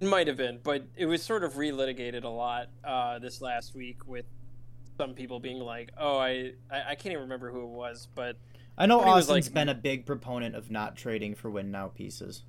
It 0.00 0.08
might 0.08 0.26
have 0.26 0.36
been, 0.36 0.58
but 0.62 0.82
it 0.96 1.06
was 1.06 1.22
sort 1.22 1.42
of 1.44 1.54
relitigated 1.54 2.24
a 2.24 2.28
lot 2.28 2.68
uh, 2.84 3.18
this 3.18 3.40
last 3.40 3.74
week 3.74 4.06
with 4.06 4.26
some 4.98 5.14
people 5.14 5.40
being 5.40 5.58
like, 5.58 5.90
"Oh, 5.98 6.18
I, 6.18 6.52
I 6.70 6.82
I 6.90 6.94
can't 6.94 7.12
even 7.12 7.22
remember 7.22 7.50
who 7.50 7.62
it 7.62 7.68
was, 7.68 8.08
but 8.14 8.36
I 8.78 8.86
know 8.86 8.98
But 8.98 9.04
he 9.08 9.10
was 9.14 9.28
Austin's 9.28 9.46
like- 9.46 9.54
been 9.54 9.68
a 9.68 9.74
big 9.74 10.06
proponent 10.06 10.54
of 10.54 10.70
not 10.70 10.96
trading 10.96 11.34
for 11.34 11.50
win 11.50 11.70
now 11.70 11.88
pieces 11.88 12.42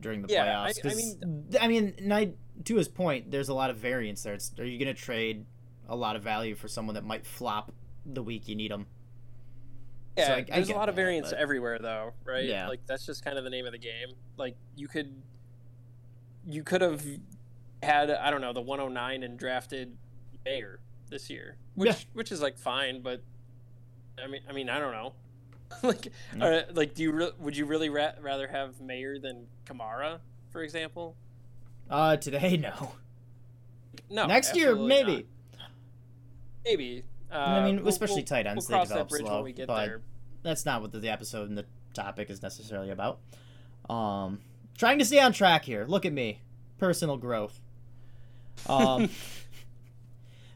during 0.00 0.22
the 0.22 0.28
Yeah, 0.32 0.46
playoffs. 0.46 1.56
I 1.58 1.64
I 1.64 1.68
mean, 1.68 2.12
I- 2.12 2.32
to 2.64 2.76
his 2.76 2.88
point, 2.88 3.30
there's 3.30 3.48
a 3.48 3.54
lot 3.54 3.70
of 3.70 3.76
variance 3.78 4.22
there. 4.22 4.34
It's, 4.34 4.52
are 4.58 4.64
you 4.64 4.78
going 4.78 4.94
to 4.94 5.00
trade 5.00 5.44
a 5.88 5.96
lot 5.96 6.14
of 6.16 6.22
value 6.22 6.54
for 6.54 6.68
someone 6.68 6.94
that 6.94 7.04
might 7.04 7.26
flop 7.26 7.72
the 8.06 8.22
week 8.22 8.46
you 8.48 8.54
need 8.54 8.70
them? 8.70 8.86
yeah, 10.16 10.26
So 10.26 10.34
I- 10.34 10.42
there's 10.42 10.68
a 10.70 10.74
lot 10.74 10.88
of 10.88 10.94
variance 10.94 11.30
but- 11.30 11.38
everywhere, 11.38 11.78
though, 11.80 12.12
right? 12.24 12.44
Yeah. 12.44 12.68
like 12.68 12.86
that's 12.86 13.04
just 13.06 13.24
kind 13.24 13.38
of 13.38 13.44
the 13.44 13.50
name 13.50 13.66
of 13.66 13.72
the 13.72 13.78
game. 13.78 14.08
Like 14.36 14.56
you 14.76 14.86
could, 14.88 15.12
you 16.46 16.62
could 16.62 16.80
have 16.82 17.04
had 17.82 18.10
I 18.10 18.30
don't 18.30 18.40
know 18.40 18.52
the 18.52 18.60
109 18.62 19.22
and 19.22 19.38
drafted 19.38 19.96
Mayer 20.44 20.78
this 21.14 21.30
year, 21.30 21.56
which 21.76 21.88
Yeah. 21.90 21.96
which 22.12 22.32
is 22.32 22.42
like 22.42 22.58
fine, 22.58 23.00
but 23.00 23.22
I 24.22 24.26
mean, 24.26 24.40
I 24.48 24.52
mean, 24.52 24.68
I 24.68 24.80
don't 24.80 24.90
know. 24.92 25.12
like, 25.82 26.12
Yeah. 26.36 26.44
uh, 26.44 26.62
like, 26.74 26.94
do 26.94 27.04
you 27.04 27.12
re- 27.12 27.32
would 27.38 27.56
you 27.56 27.66
really 27.66 27.88
ra- 27.88 28.12
rather 28.20 28.48
have 28.48 28.80
Mayer 28.80 29.18
than 29.20 29.46
Kamara, 29.64 30.18
for 30.50 30.62
example? 30.62 31.14
Uh, 31.88 32.16
today, 32.16 32.56
no. 32.60 32.92
No. 34.10 34.26
Next 34.26 34.56
year, 34.56 34.74
maybe. 34.74 35.26
not. 35.58 35.70
Maybe. 36.64 37.04
Uh, 37.32 37.36
I 37.36 37.64
mean, 37.64 37.86
especially 37.86 38.16
we'll- 38.16 38.24
tight 38.24 38.46
ends, 38.46 38.68
We'll 38.68 38.78
they 38.80 38.84
develop 38.86 39.10
slow, 39.10 39.34
when 39.36 39.44
we 39.44 39.52
get 39.52 39.66
but- 39.68 39.86
there. 39.86 40.00
That's 40.42 40.66
not 40.66 40.82
what 40.82 40.92
the, 40.92 40.98
the 40.98 41.08
episode 41.08 41.48
and 41.48 41.56
the 41.56 41.64
topic 41.94 42.28
is 42.28 42.42
necessarily 42.42 42.90
about. 42.90 43.18
Um, 43.88 44.40
trying 44.76 44.98
to 44.98 45.04
stay 45.04 45.20
on 45.20 45.32
track 45.32 45.64
here. 45.64 45.86
Look 45.88 46.04
at 46.04 46.12
me, 46.12 46.40
personal 46.78 47.16
growth. 47.16 47.60
Um, 48.68 49.08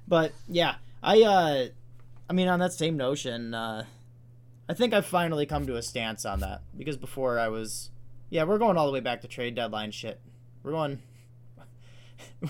but 0.09 0.33
yeah, 0.49 0.77
I 1.03 1.23
uh, 1.23 1.67
I 2.29 2.33
mean, 2.33 2.49
on 2.49 2.59
that 2.61 2.73
same 2.73 2.97
notion, 2.97 3.55
uh, 3.55 3.85
I 4.69 4.75
think 4.75 4.93
I've 4.95 5.07
finally 5.07 5.47
come 5.47 5.67
to 5.67 5.77
a 5.77 5.83
stance 5.83 6.25
on 6.25 6.41
that 6.41 6.63
because 6.77 6.97
before 6.97 7.39
I 7.39 7.49
was, 7.49 7.91
yeah, 8.31 8.45
we're 8.45 8.59
going 8.59 8.77
all 8.77 8.87
the 8.87 8.93
way 8.93 9.01
back 9.01 9.21
to 9.23 9.29
trade 9.29 9.55
deadline 9.55 9.91
shit. 9.91 10.21
We're 10.63 10.73
going. 10.73 11.01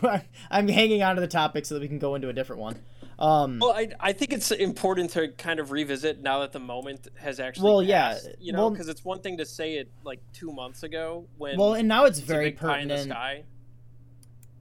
I'm 0.51 0.69
hanging 0.69 1.03
on 1.03 1.17
to 1.17 1.21
the 1.21 1.29
topic 1.29 1.67
so 1.67 1.75
that 1.75 1.81
we 1.81 1.89
can 1.89 1.99
go 1.99 2.15
into 2.15 2.29
a 2.29 2.33
different 2.33 2.63
one. 2.63 2.79
Um, 3.19 3.59
Well, 3.59 3.73
I, 3.73 3.89
I 4.01 4.13
think 4.13 4.33
it's 4.33 4.51
important 4.51 5.11
to 5.11 5.29
kind 5.29 5.61
of 5.61 5.73
revisit 5.73 6.23
now 6.23 6.41
that 6.41 6.53
the 6.53 6.61
moment 6.61 7.09
has 7.17 7.41
actually 7.41 7.65
Well, 7.65 7.83
yeah, 7.83 8.19
you 8.41 8.53
know, 8.53 8.61
well- 8.61 8.71
because 8.71 8.89
it's 8.89 9.05
one 9.05 9.21
thing 9.21 9.39
to 9.39 9.45
say 9.47 9.75
it 9.75 9.91
like 10.05 10.21
two 10.33 10.53
months 10.53 10.85
ago 10.85 11.27
when 11.37 11.59
well, 11.59 11.75
and 11.75 11.89
now 11.89 12.05
it's 12.05 12.19
it's 12.19 12.27
very 12.27 12.51
big 12.51 12.59
pie 12.59 12.81
in 12.81 12.89
the 12.89 12.95
pertinent 12.95 13.45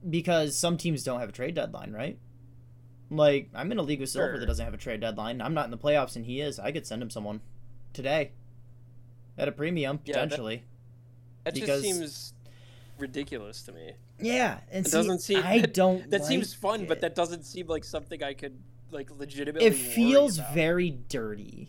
because 0.08 0.58
some 0.58 0.76
teams 0.76 1.02
don't 1.02 1.20
have 1.20 1.28
a 1.28 1.32
trade 1.32 1.54
deadline, 1.54 1.92
right? 1.92 2.18
Like 3.10 3.48
I'm 3.54 3.72
in 3.72 3.78
a 3.78 3.82
league 3.82 4.00
with 4.00 4.10
Silver 4.10 4.32
Sure. 4.32 4.40
that 4.40 4.46
doesn't 4.46 4.64
have 4.64 4.74
a 4.74 4.78
trade 4.78 5.00
deadline. 5.00 5.40
I'm 5.40 5.54
not 5.54 5.64
in 5.64 5.70
the 5.70 5.78
playoffs, 5.78 6.16
and 6.16 6.26
he 6.26 6.40
is. 6.40 6.58
I 6.58 6.72
could 6.72 6.86
send 6.86 7.00
him 7.02 7.10
someone 7.10 7.40
today 7.92 8.32
at 9.38 9.48
a 9.48 9.52
premium 9.52 10.00
Yeah, 10.04 10.14
potentially. 10.14 10.64
That 11.44 11.54
because- 11.54 11.82
just 11.82 11.94
seems 11.94 12.34
ridiculous 12.98 13.62
to 13.62 13.72
me. 13.72 13.92
Yeah, 14.20 14.58
and 14.70 14.84
It 14.84 14.90
see, 14.90 14.96
doesn't 14.96 15.20
seem 15.20 15.42
I 15.44 15.60
that- 15.60 15.72
don't. 15.74 16.10
That 16.10 16.24
seems 16.24 16.50
like 16.52 16.60
fun, 16.60 16.86
but 16.86 17.00
that 17.00 17.14
doesn't 17.14 17.44
seem 17.44 17.66
like 17.68 17.84
something 17.84 18.22
I 18.22 18.34
could 18.34 18.58
like 18.90 19.10
legitimately. 19.16 19.66
it 19.66 19.74
feels 19.74 20.38
very 20.52 20.90
dirty 20.90 21.68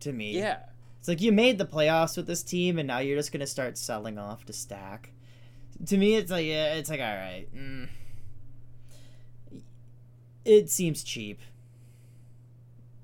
to 0.00 0.12
me. 0.12 0.32
Yeah, 0.38 0.60
It's 0.98 1.08
like 1.08 1.20
you 1.20 1.30
made 1.32 1.58
the 1.58 1.66
playoffs 1.66 2.16
with 2.16 2.26
this 2.26 2.42
team, 2.42 2.78
and 2.78 2.86
now 2.88 2.98
you're 2.98 3.16
just 3.18 3.30
gonna 3.32 3.46
start 3.46 3.76
selling 3.78 4.18
off 4.18 4.44
to 4.46 4.52
stack. 4.52 5.12
To 5.86 5.96
me, 5.96 6.14
it's 6.16 6.30
like 6.30 6.46
yeah, 6.46 6.74
it's 6.74 6.88
like 6.90 7.00
all 7.00 7.06
right. 7.14 7.46
Mm. 7.54 7.88
It 10.48 10.70
seems 10.70 11.04
cheap. 11.04 11.40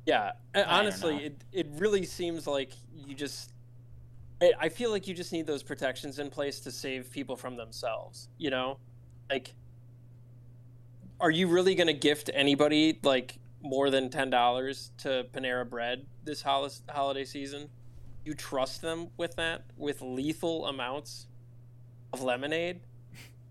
yeah. 0.07 0.33
Honestly, 0.55 1.27
it 1.27 1.45
it 1.53 1.67
really 1.79 2.05
seems 2.07 2.47
like 2.47 2.73
you 2.95 3.15
just. 3.15 3.53
I 4.43 4.53
I 4.61 4.69
feel 4.69 4.91
like 4.91 5.07
you 5.09 5.15
just 5.15 5.33
need 5.33 5.47
those 5.47 5.63
protections 5.63 6.19
in 6.19 6.31
place 6.31 6.61
to 6.61 6.71
save 6.73 7.11
people 7.11 7.37
from 7.37 7.57
themselves. 7.57 8.29
You 8.39 8.51
know, 8.51 8.79
like, 9.31 9.55
are 11.21 11.31
you 11.31 11.49
really 11.49 11.75
going 11.75 11.87
to 11.89 11.93
gift 11.95 12.31
anybody 12.35 12.99
like 13.03 13.39
more 13.63 13.91
than 13.91 14.11
ten 14.11 14.31
dollars 14.31 14.93
to 14.99 15.27
Panera 15.33 15.69
Bread 15.69 16.07
this 16.25 16.43
hol- 16.43 16.71
holiday 16.89 17.25
season? 17.25 17.69
You 18.25 18.35
trust 18.35 18.83
them 18.83 19.09
with 19.17 19.37
that 19.37 19.65
with 19.77 20.03
lethal 20.03 20.67
amounts 20.67 21.27
of 22.13 22.23
lemonade? 22.23 22.81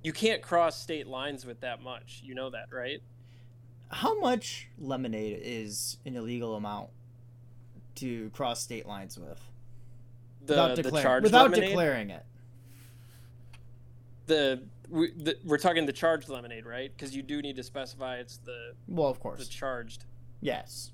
You 0.03 0.13
can't 0.13 0.41
cross 0.41 0.82
state 0.82 1.08
lines 1.08 1.45
with 1.45 1.62
that 1.62 1.82
much. 1.82 2.21
You 2.23 2.36
know 2.36 2.49
that, 2.51 2.67
right? 2.71 3.01
How 3.93 4.19
much 4.19 4.67
lemonade 4.79 5.39
is 5.43 5.97
an 6.06 6.15
illegal 6.15 6.56
amount? 6.56 6.89
to 7.95 8.32
cross 8.32 8.60
state 8.60 8.88
lines 8.88 9.19
with 9.19 9.39
The 10.47 10.53
without, 10.53 10.75
the 10.75 10.82
declar- 10.82 11.01
charged 11.03 11.23
without 11.25 11.53
declaring 11.53 12.10
it. 12.10 12.25
the, 14.25 14.63
we, 14.89 15.12
the 15.12 15.38
we're 15.45 15.60
talking 15.60 15.86
the 15.86 15.93
charged 15.93 16.27
lemonade, 16.27 16.65
right? 16.65 16.91
Because 16.95 17.15
you 17.15 17.21
do 17.21 17.39
need 17.43 17.56
to 17.58 17.62
specify 17.63 18.17
it's 18.17 18.38
the 18.38 18.73
Well, 18.88 19.10
of 19.10 19.19
course, 19.19 19.39
the 19.39 19.45
charged. 19.45 20.06
Yes. 20.41 20.91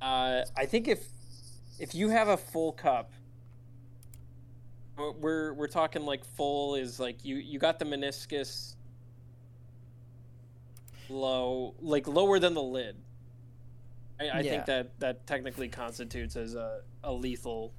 Uh, 0.00 0.42
I 0.56 0.66
think 0.66 0.86
if 0.86 1.04
if 1.80 1.96
you 1.96 2.10
have 2.10 2.28
a 2.28 2.36
full 2.36 2.70
cup, 2.72 3.10
we're- 4.96 5.14
we're 5.18 5.52
we're 5.54 5.66
talking 5.66 6.02
like 6.06 6.24
full 6.24 6.76
is 6.76 7.00
like 7.00 7.24
you 7.24 7.36
you 7.36 7.58
got 7.58 7.80
the 7.80 7.84
meniscus 7.84 8.76
low, 11.08 11.74
like 11.80 12.06
lower 12.06 12.38
than 12.38 12.54
the 12.54 12.62
lid. 12.62 12.96
I, 14.20 14.28
I 14.28 14.40
Yeah. 14.40 14.50
think 14.50 14.66
that 14.66 14.98
that 15.00 15.26
technically 15.26 15.68
constitutes 15.68 16.36
as 16.36 16.54
a, 16.54 16.80
a 17.02 17.12
lethal, 17.12 17.72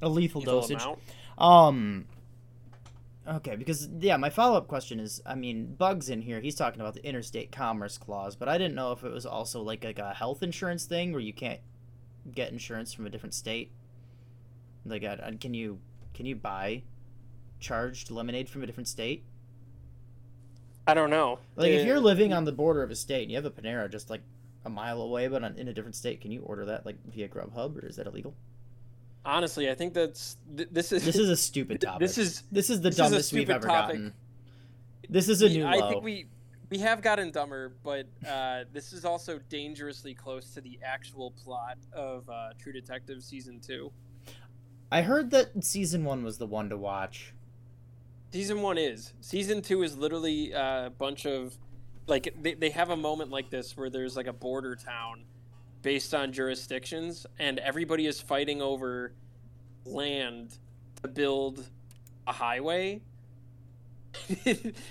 A 0.00 0.08
lethal, 0.08 0.40
lethal 0.40 0.60
dosage. 0.60 0.82
amount. 0.82 0.98
Um. 1.38 2.06
Okay, 3.26 3.56
because 3.56 3.88
yeah, 4.00 4.16
my 4.16 4.30
follow 4.30 4.56
up 4.56 4.68
question 4.68 4.98
is, 5.00 5.20
I 5.26 5.34
mean, 5.34 5.74
Bugs 5.74 6.08
in 6.08 6.22
here, 6.22 6.40
he's 6.40 6.54
talking 6.54 6.80
about 6.80 6.94
the 6.94 7.04
interstate 7.04 7.52
commerce 7.52 7.98
clause, 7.98 8.34
but 8.36 8.48
I 8.48 8.56
didn't 8.56 8.74
know 8.74 8.92
if 8.92 9.04
it 9.04 9.12
was 9.12 9.26
also 9.26 9.60
like 9.60 9.84
like 9.84 9.98
a 9.98 10.14
health 10.14 10.42
insurance 10.42 10.86
thing 10.86 11.12
where 11.12 11.20
you 11.20 11.34
can't 11.34 11.60
get 12.34 12.50
insurance 12.52 12.92
from 12.94 13.06
a 13.06 13.10
different 13.10 13.34
state. 13.34 13.70
Like, 14.86 15.02
can 15.40 15.52
you 15.52 15.80
can 16.14 16.24
you 16.24 16.36
buy 16.36 16.84
charged 17.60 18.10
lemonade 18.10 18.48
from 18.48 18.62
a 18.62 18.66
different 18.66 18.88
state? 18.88 19.24
I 20.88 20.94
don't 20.94 21.10
know. 21.10 21.38
Like, 21.54 21.70
if 21.70 21.82
Uh, 21.82 21.86
you're 21.86 22.00
living 22.00 22.32
on 22.32 22.44
the 22.46 22.52
border 22.52 22.82
of 22.82 22.90
a 22.90 22.96
state 22.96 23.22
and 23.22 23.30
you 23.30 23.36
have 23.36 23.44
a 23.44 23.50
Panera 23.50 23.90
just 23.90 24.08
like 24.08 24.22
a 24.64 24.70
mile 24.70 25.02
away, 25.02 25.28
but 25.28 25.44
on, 25.44 25.54
in 25.58 25.68
a 25.68 25.72
different 25.74 25.94
state, 25.94 26.20
can 26.22 26.32
you 26.32 26.40
order 26.40 26.64
that 26.64 26.86
like 26.86 26.96
via 27.12 27.28
Grubhub, 27.28 27.76
or 27.80 27.86
is 27.86 27.96
that 27.96 28.06
illegal? 28.06 28.34
honestly, 29.24 29.68
I 29.70 29.74
think 29.74 29.92
that's 29.92 30.38
th- 30.56 30.70
this 30.72 30.90
is 30.90 31.04
This 31.04 31.16
is 31.16 31.28
a 31.28 31.36
stupid 31.36 31.80
topic. 31.82 32.00
this 32.00 32.16
is 32.16 32.44
This 32.50 32.70
is 32.70 32.80
the 32.80 32.88
this 32.88 32.94
is 32.94 32.98
dumbest 32.98 33.32
we've 33.34 33.50
ever 33.50 33.66
topic. 33.66 33.96
gotten. 33.96 34.14
This 35.10 35.28
is 35.28 35.42
a 35.42 35.48
new 35.50 35.66
I 35.66 35.74
low. 35.76 35.90
think 35.90 36.02
we 36.02 36.26
we 36.70 36.78
have 36.78 37.02
gotten 37.02 37.30
dumber, 37.30 37.74
but 37.84 38.06
uh, 38.26 38.64
this 38.72 38.94
is 38.94 39.04
also 39.04 39.38
dangerously 39.50 40.14
close 40.14 40.54
to 40.54 40.62
the 40.62 40.78
actual 40.82 41.32
plot 41.32 41.76
of 41.92 42.28
uh, 42.30 42.50
True 42.58 42.72
Detective 42.72 43.22
season 43.22 43.60
two. 43.60 43.92
I 44.90 45.02
heard 45.02 45.30
that 45.32 45.62
season 45.62 46.04
one 46.04 46.24
was 46.24 46.38
the 46.38 46.46
one 46.46 46.70
to 46.70 46.78
watch. 46.78 47.34
Season 48.32 48.60
one 48.60 48.76
is. 48.76 49.12
Season 49.20 49.62
two 49.62 49.82
is 49.82 49.96
literally 49.96 50.52
a 50.52 50.92
bunch 50.98 51.26
of 51.26 51.56
like 52.06 52.34
they, 52.40 52.54
they 52.54 52.70
have 52.70 52.90
a 52.90 52.96
moment 52.96 53.30
like 53.30 53.50
this 53.50 53.76
where 53.76 53.90
there's 53.90 54.16
like 54.16 54.26
a 54.26 54.32
border 54.32 54.74
town 54.74 55.24
based 55.82 56.14
on 56.14 56.32
jurisdictions 56.32 57.26
and 57.38 57.58
everybody 57.58 58.06
is 58.06 58.20
fighting 58.20 58.60
over 58.60 59.12
land 59.84 60.58
to 61.02 61.08
build 61.08 61.68
a 62.26 62.32
highway. 62.32 63.00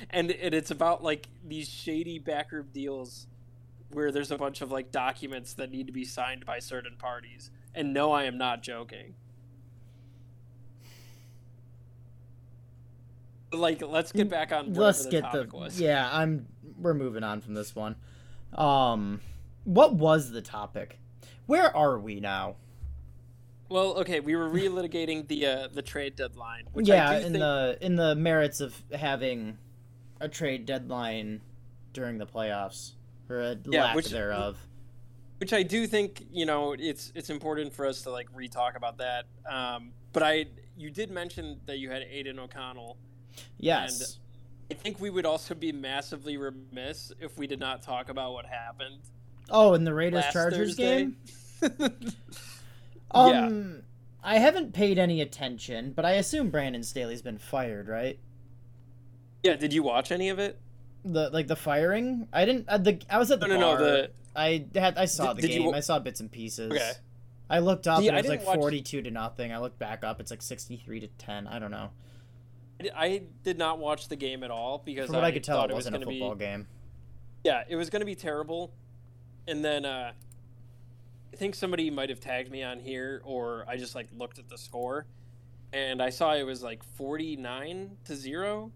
and, 0.10 0.32
and 0.32 0.54
it's 0.54 0.72
about 0.72 1.04
like 1.04 1.28
these 1.46 1.70
shady 1.70 2.20
backroom 2.20 2.68
deals 2.74 3.28
where 3.92 4.12
there's 4.12 4.32
a 4.32 4.38
bunch 4.38 4.62
of 4.62 4.72
like 4.72 4.92
documents 4.92 5.54
that 5.54 5.72
need 5.72 5.88
to 5.88 5.94
be 5.94 6.06
signed 6.06 6.46
by 6.46 6.60
certain 6.60 6.96
parties. 6.98 7.52
And 7.76 7.94
no, 7.94 8.12
I 8.12 8.24
am 8.24 8.38
not 8.38 8.64
joking. 8.64 9.16
Like, 13.58 13.82
let's 13.82 14.12
get 14.12 14.30
back 14.30 14.52
on. 14.52 14.74
Let's 14.74 15.06
the 15.06 15.12
get 15.12 15.32
the 15.32 15.48
was. 15.52 15.80
yeah. 15.80 16.10
I'm 16.12 16.48
we're 16.80 16.94
moving 16.94 17.24
on 17.24 17.42
from 17.42 17.54
this 17.54 17.76
one. 17.76 17.96
Um, 18.54 19.22
what 19.64 19.96
was 19.96 20.32
the 20.32 20.42
topic? 20.42 21.00
Where 21.46 21.76
are 21.76 22.00
we 22.00 22.20
now? 22.20 22.56
Well, 23.70 23.98
okay, 24.00 24.22
we 24.22 24.36
were 24.36 24.50
relitigating 24.50 25.28
the 25.28 25.46
uh, 25.46 25.68
the 25.74 25.82
trade 25.82 26.16
deadline. 26.16 26.64
Which 26.72 26.90
I 26.90 26.96
yeah, 26.96 27.16
in 27.18 27.22
think, 27.24 27.34
the 27.40 27.78
in 27.82 27.96
the 27.96 28.16
merits 28.16 28.62
of 28.62 28.82
having 28.94 29.58
a 30.22 30.30
trade 30.30 30.66
deadline 30.66 31.42
during 31.94 32.18
the 32.18 32.26
playoffs 32.26 32.94
or 33.30 33.42
a 33.42 33.58
Yeah, 33.66 33.86
lack 33.86 33.96
which- 33.96 34.10
thereof. 34.10 34.58
which 35.40 35.52
I 35.54 35.64
do 35.64 35.86
think 35.86 36.26
you 36.32 36.46
know 36.46 36.76
it's 36.78 37.12
it's 37.14 37.30
important 37.30 37.74
for 37.74 37.86
us 37.86 38.04
to 38.04 38.10
like 38.12 38.28
re-talk 38.34 38.78
about 38.78 38.98
that. 39.00 39.26
Um, 39.50 39.92
but 40.14 40.24
I 40.24 40.46
you 40.78 40.90
did 40.90 41.12
mention 41.12 41.60
that 41.66 41.80
you 41.80 41.90
had 41.90 42.04
Aidan 42.04 42.40
O'Connell. 42.40 42.98
Yes. 43.58 44.20
I 44.70 44.74
think 44.74 45.00
we 45.00 45.10
would 45.10 45.26
also 45.26 45.56
be 45.56 45.72
massively 45.72 46.38
remiss 46.38 47.12
if 47.20 47.38
we 47.38 47.48
did 47.48 47.60
not 47.60 47.82
talk 47.82 48.10
about 48.10 48.34
what 48.34 48.46
happened 48.46 49.00
oh, 49.50 49.74
in 49.74 49.84
the 49.86 49.94
Raiders 49.94 50.26
Chargers 50.32 50.76
game. 50.76 51.18
Yeah. 53.16 53.46
Um, 53.46 53.84
I 54.22 54.38
haven't 54.38 54.74
paid 54.74 55.00
any 55.00 55.22
attention, 55.22 55.94
but 55.96 56.06
I 56.06 56.12
assume 56.14 56.50
Brandon 56.50 56.84
Staley's 56.84 57.22
been 57.22 57.38
fired, 57.38 57.88
right? 57.88 58.20
yeah, 59.44 59.56
did 59.56 59.72
you 59.72 59.82
watch 59.82 60.12
any 60.12 60.28
of 60.30 60.40
it? 60.40 60.60
The 61.06 61.30
like 61.30 61.48
the 61.48 61.56
firing. 61.56 62.28
I 62.34 62.44
didn't. 62.44 62.68
Uh, 62.68 62.80
the 62.80 63.02
I 63.10 63.18
was 63.18 63.32
at 63.32 63.40
the 63.40 63.48
No, 63.48 63.58
no, 63.58 63.78
no. 63.78 63.78
The 63.78 64.12
I 64.36 64.66
had 64.76 64.98
I 64.98 65.06
saw 65.06 65.34
Did- 65.34 65.38
the 65.38 65.48
did 65.48 65.54
you 65.54 65.60
game. 65.62 65.72
wa- 65.72 65.78
I 65.78 65.80
saw 65.80 66.00
bits 66.00 66.20
and 66.20 66.30
pieces. 66.30 66.72
Okay. 66.72 66.92
I 67.50 67.60
looked 67.60 67.88
up 67.88 68.02
See, 68.02 68.10
and 68.10 68.18
it 68.18 68.24
was 68.24 68.30
like 68.30 68.46
watch- 68.46 68.58
forty-two 68.58 69.04
to 69.04 69.12
nothing. 69.12 69.54
I 69.54 69.60
looked 69.60 69.80
back 69.80 70.04
up. 70.04 70.20
It's 70.20 70.32
like 70.32 70.42
sixty-three 70.42 71.00
to 71.00 71.08
ten. 71.18 71.48
I 71.48 71.60
don't 71.60 71.72
know. 71.72 71.92
I 72.96 73.24
did 73.44 73.58
not 73.58 73.80
watch 73.80 74.08
the 74.08 74.16
game 74.16 74.44
at 74.44 74.52
all 74.52 74.82
because 74.84 75.08
From 75.08 75.16
what 75.16 75.24
I, 75.24 75.32
could 75.32 75.44
tell, 75.44 75.64
it 75.64 75.68
was 75.68 75.86
wasn't 75.86 75.96
a 75.96 76.00
gonna 76.00 76.10
be- 76.10 76.20
football 76.20 76.36
game. 76.36 76.68
Yeah, 77.44 77.64
it 77.68 77.76
was 77.76 77.90
going 77.90 78.02
to 78.02 78.06
be 78.06 78.16
terrible. 78.16 78.74
And 79.48 79.64
then 79.64 79.86
uh, 79.86 80.12
I 81.34 81.36
think 81.38 81.56
somebody 81.56 81.90
might 81.90 82.10
have 82.10 82.20
tagged 82.20 82.52
me 82.52 82.64
on 82.64 82.80
here, 82.80 83.22
or 83.24 83.66
I 83.68 83.78
just 83.78 83.96
like 83.96 84.08
looked 84.18 84.40
at 84.40 84.50
the 84.50 84.58
score, 84.58 85.06
and 85.72 86.02
I 86.02 86.10
saw 86.10 86.34
it 86.34 86.44
was 86.44 86.62
like 86.62 86.84
forty 86.84 87.36
nine 87.36 87.98
to 88.06 88.16
zero, 88.16 88.72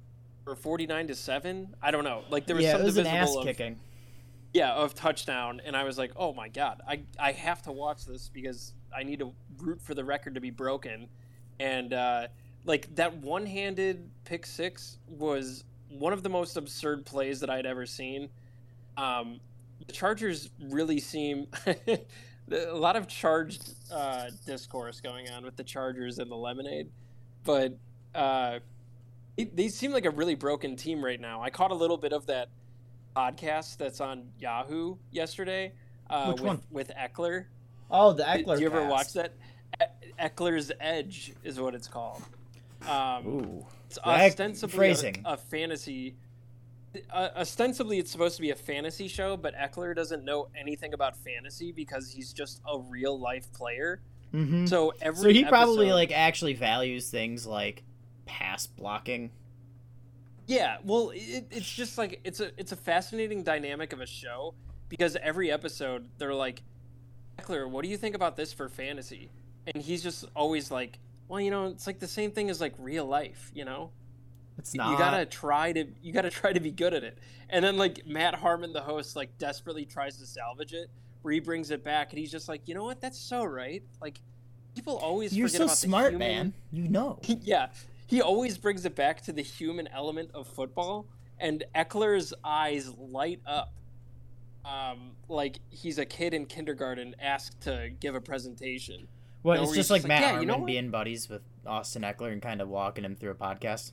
or 0.45 0.55
forty 0.55 0.87
nine 0.87 1.07
to 1.07 1.15
seven. 1.15 1.75
I 1.81 1.91
don't 1.91 2.03
know. 2.03 2.23
Like 2.29 2.45
there 2.45 2.55
was 2.55 2.63
yeah, 2.63 2.73
some 2.73 2.81
it 2.81 2.85
was 2.85 2.97
an 2.97 3.07
ass 3.07 3.35
of, 3.35 3.43
kicking. 3.43 3.79
yeah 4.53 4.71
of 4.73 4.95
touchdown, 4.95 5.61
and 5.65 5.75
I 5.75 5.83
was 5.83 5.97
like, 5.97 6.13
oh 6.15 6.33
my 6.33 6.47
god, 6.47 6.81
I 6.87 7.01
I 7.19 7.33
have 7.33 7.61
to 7.63 7.71
watch 7.73 8.05
this 8.05 8.29
because 8.33 8.73
I 8.95 9.03
need 9.03 9.19
to 9.19 9.33
root 9.57 9.81
for 9.81 9.93
the 9.93 10.05
record 10.05 10.35
to 10.35 10.41
be 10.41 10.51
broken, 10.51 11.09
and 11.59 11.91
uh, 11.93 12.27
like 12.65 12.93
that 12.95 13.17
one 13.17 13.45
handed 13.45 14.09
pick 14.23 14.45
six 14.45 14.97
was 15.07 15.63
one 15.89 16.13
of 16.13 16.23
the 16.23 16.29
most 16.29 16.57
absurd 16.57 17.05
plays 17.05 17.39
that 17.39 17.49
I'd 17.49 17.65
ever 17.65 17.85
seen. 17.85 18.29
Um, 18.97 19.39
the 19.85 19.93
Chargers 19.93 20.49
really 20.69 20.99
seem 20.99 21.47
a 21.67 22.73
lot 22.73 22.95
of 22.95 23.07
charged 23.07 23.75
uh, 23.91 24.29
discourse 24.45 25.01
going 25.01 25.29
on 25.29 25.43
with 25.43 25.55
the 25.55 25.63
Chargers 25.63 26.19
and 26.19 26.29
the 26.29 26.35
lemonade, 26.35 26.89
but 27.43 27.77
uh, 28.13 28.59
they, 29.37 29.45
they 29.45 29.67
seem 29.67 29.91
like 29.91 30.05
a 30.05 30.11
really 30.11 30.35
broken 30.35 30.75
team 30.75 31.03
right 31.03 31.19
now. 31.19 31.41
I 31.41 31.49
caught 31.49 31.71
a 31.71 31.75
little 31.75 31.97
bit 31.97 32.13
of 32.13 32.25
that 32.27 32.49
podcast 33.15 33.77
that's 33.77 33.99
on 33.99 34.29
Yahoo 34.39 34.95
yesterday 35.11 35.73
uh, 36.09 36.31
with, 36.33 36.41
one? 36.41 36.61
with 36.69 36.91
Ekeler. 36.97 37.45
Oh, 37.89 38.13
the 38.13 38.23
Ekeler. 38.23 38.59
you 38.59 38.67
ever 38.67 38.85
watch 38.85 39.13
that? 39.13 39.33
Ekeler's 40.19 40.71
Edge 40.79 41.33
is 41.43 41.59
what 41.59 41.73
it's 41.73 41.87
called. 41.87 42.21
Um, 42.87 43.27
Ooh. 43.27 43.65
it's 43.87 43.99
ostensibly 43.99 44.75
phrasing. 44.75 45.21
A, 45.25 45.33
a 45.33 45.37
fantasy. 45.37 46.15
Uh, 47.11 47.29
ostensibly, 47.37 47.99
it's 47.99 48.11
supposed 48.11 48.35
to 48.35 48.41
be 48.41 48.51
a 48.51 48.55
fantasy 48.55 49.07
show, 49.07 49.37
but 49.37 49.55
Ekeler 49.55 49.95
doesn't 49.95 50.25
know 50.25 50.49
anything 50.59 50.93
about 50.93 51.15
fantasy 51.15 51.71
because 51.71 52.11
he's 52.11 52.33
just 52.33 52.61
a 52.67 52.79
real 52.79 53.17
life 53.19 53.51
player. 53.53 54.01
Mm-hmm. 54.33 54.65
So 54.65 54.93
every 55.01 55.21
So 55.21 55.29
he 55.29 55.45
probably 55.45 55.91
like 55.91 56.11
actually 56.11 56.53
values 56.53 57.09
things 57.09 57.45
like 57.45 57.83
pass 58.25 58.67
blocking. 58.67 59.31
Yeah, 60.47 60.77
well, 60.83 61.11
it, 61.13 61.45
it's 61.51 61.71
just 61.71 61.97
like 61.97 62.19
it's 62.23 62.39
a 62.39 62.51
it's 62.57 62.71
a 62.71 62.75
fascinating 62.75 63.43
dynamic 63.43 63.93
of 63.93 64.01
a 64.01 64.05
show 64.05 64.53
because 64.89 65.15
every 65.21 65.51
episode 65.51 66.09
they're 66.17 66.33
like, 66.33 66.61
Ekeler, 67.39 67.69
what 67.69 67.83
do 67.83 67.89
you 67.89 67.97
think 67.97 68.15
about 68.15 68.35
this 68.35 68.51
for 68.51 68.67
fantasy? 68.67 69.31
And 69.73 69.81
he's 69.81 70.03
just 70.03 70.25
always 70.35 70.71
like, 70.71 70.99
well, 71.27 71.39
you 71.39 71.51
know, 71.51 71.67
it's 71.67 71.87
like 71.87 71.99
the 71.99 72.07
same 72.07 72.31
thing 72.31 72.49
as 72.49 72.61
like 72.61 72.73
real 72.77 73.05
life, 73.05 73.51
you 73.53 73.65
know. 73.65 73.91
It's 74.57 74.75
not. 74.75 74.91
You 74.91 74.97
gotta 74.97 75.25
try 75.25 75.71
to 75.73 75.85
you 76.01 76.13
gotta 76.13 76.29
try 76.29 76.53
to 76.53 76.59
be 76.59 76.71
good 76.71 76.93
at 76.93 77.03
it. 77.03 77.17
And 77.49 77.63
then 77.63 77.77
like 77.77 78.05
Matt 78.05 78.35
Harmon, 78.35 78.73
the 78.73 78.81
host, 78.81 79.15
like 79.15 79.37
desperately 79.37 79.85
tries 79.85 80.17
to 80.17 80.25
salvage 80.25 80.73
it, 80.73 80.89
where 81.21 81.33
he 81.33 81.39
brings 81.39 81.71
it 81.71 81.83
back, 81.83 82.11
and 82.11 82.19
he's 82.19 82.31
just 82.31 82.47
like, 82.47 82.67
you 82.67 82.75
know 82.75 82.83
what, 82.83 83.01
that's 83.01 83.17
so 83.19 83.43
right. 83.43 83.83
Like 84.01 84.19
people 84.75 84.97
always 84.97 85.35
You're 85.35 85.47
forget 85.47 85.59
so 85.59 85.65
about 85.65 85.77
smart, 85.77 86.05
the 86.05 86.11
human, 86.11 86.27
man. 86.27 86.53
You 86.71 86.89
know. 86.89 87.19
yeah, 87.41 87.67
he 88.07 88.21
always 88.21 88.57
brings 88.57 88.85
it 88.85 88.95
back 88.95 89.21
to 89.23 89.31
the 89.31 89.41
human 89.41 89.87
element 89.87 90.31
of 90.33 90.47
football, 90.47 91.05
and 91.39 91.63
Ekeler's 91.75 92.33
eyes 92.43 92.89
light 92.97 93.41
up, 93.45 93.73
um, 94.65 95.11
like 95.27 95.59
he's 95.69 95.97
a 95.97 96.05
kid 96.05 96.33
in 96.33 96.45
kindergarten 96.45 97.15
asked 97.19 97.61
to 97.61 97.89
give 97.99 98.15
a 98.15 98.21
presentation. 98.21 99.07
Well, 99.43 99.57
No, 99.57 99.63
it's 99.63 99.73
just 99.73 99.89
like 99.89 100.01
just 100.01 100.09
like, 100.09 100.21
Matt 100.21 100.21
"Yeah, 100.43 100.51
Harmon 100.51 100.65
being 100.65 100.91
buddies 100.91 101.29
with 101.29 101.41
Austin 101.65 102.03
Ekeler 102.03 102.31
and 102.31 102.41
kind 102.41 102.61
of 102.61 102.69
walking 102.69 103.03
him 103.03 103.15
through 103.15 103.31
a 103.31 103.35
podcast. 103.35 103.91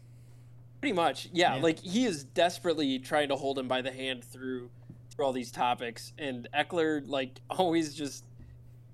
Pretty 0.81 0.95
much, 0.95 1.29
yeah, 1.33 1.57
Yeah. 1.57 1.63
Like 1.63 1.79
he 1.81 2.05
is 2.05 2.25
desperately 2.25 2.99
trying 2.99 3.29
to 3.29 3.37
hold 3.37 3.59
him 3.59 3.69
by 3.69 3.83
the 3.83 3.91
hand 3.91 4.25
through 4.25 4.71
through 5.11 5.25
all 5.25 5.33
these 5.33 5.51
topics, 5.51 6.13
and 6.19 6.49
Ekeler 6.55 7.03
like 7.07 7.41
always 7.51 7.95
just 7.95 8.25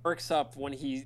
perks 0.02 0.30
up 0.30 0.56
when 0.56 0.72
he 0.72 1.04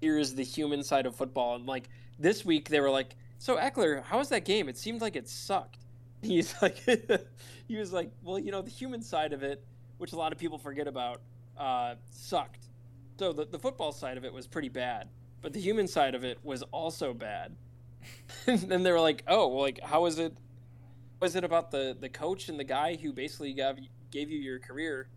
hears 0.00 0.34
the 0.34 0.44
human 0.44 0.82
side 0.82 1.06
of 1.06 1.14
football. 1.14 1.56
And 1.56 1.66
like 1.66 1.88
this 2.18 2.44
week, 2.44 2.68
they 2.68 2.80
were 2.80 2.90
like, 2.90 3.14
"So 3.38 3.56
Ekeler, 3.56 4.02
how 4.02 4.18
was 4.18 4.30
that 4.30 4.44
game? 4.44 4.68
It 4.68 4.76
seemed 4.78 5.00
like 5.00 5.16
it 5.16 5.28
sucked." 5.28 5.78
He's 6.22 6.60
like, 6.60 6.78
he 7.68 7.76
was 7.76 7.92
like, 7.92 8.10
"Well, 8.22 8.38
you 8.38 8.50
know, 8.50 8.62
the 8.62 8.70
human 8.70 9.02
side 9.02 9.32
of 9.32 9.42
it, 9.44 9.62
which 9.98 10.12
a 10.12 10.16
lot 10.16 10.32
of 10.32 10.38
people 10.38 10.58
forget 10.58 10.88
about, 10.88 11.20
uh, 11.56 11.94
sucked. 12.10 12.67
So 13.18 13.32
the 13.32 13.44
the 13.44 13.58
football 13.58 13.92
side 13.92 14.16
of 14.16 14.24
it 14.24 14.32
was 14.32 14.46
pretty 14.46 14.68
bad, 14.68 15.08
but 15.42 15.52
the 15.52 15.60
human 15.60 15.88
side 15.88 16.14
of 16.14 16.24
it 16.24 16.38
was 16.42 16.62
also 16.72 17.12
bad." 17.12 17.56
and 18.46 18.58
then 18.70 18.82
they 18.82 18.92
were 18.92 19.00
like, 19.00 19.24
"Oh, 19.26 19.48
well, 19.48 19.62
like 19.62 19.80
how 19.82 20.02
was 20.02 20.18
it?" 20.18 20.36
Was 21.20 21.34
it 21.34 21.42
about 21.42 21.72
the 21.72 21.96
the 21.98 22.08
coach 22.08 22.48
and 22.48 22.58
the 22.60 22.64
guy 22.64 22.94
who 22.94 23.12
basically 23.12 23.52
gave 23.52 23.76
gave 24.12 24.30
you 24.30 24.38
your 24.38 24.60
career? 24.60 25.08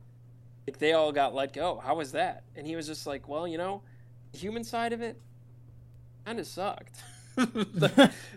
Like 0.67 0.79
they 0.79 0.93
all 0.93 1.11
got 1.11 1.35
let 1.35 1.53
go. 1.53 1.79
How 1.83 1.95
was 1.95 2.11
that? 2.13 2.43
And 2.55 2.65
he 2.65 2.75
was 2.75 2.87
just 2.87 3.05
like, 3.05 3.27
well, 3.27 3.47
you 3.47 3.57
know, 3.57 3.81
the 4.31 4.37
human 4.39 4.63
side 4.63 4.93
of 4.93 5.01
it 5.01 5.19
kind 6.25 6.39
of 6.39 6.47
sucked. 6.47 7.03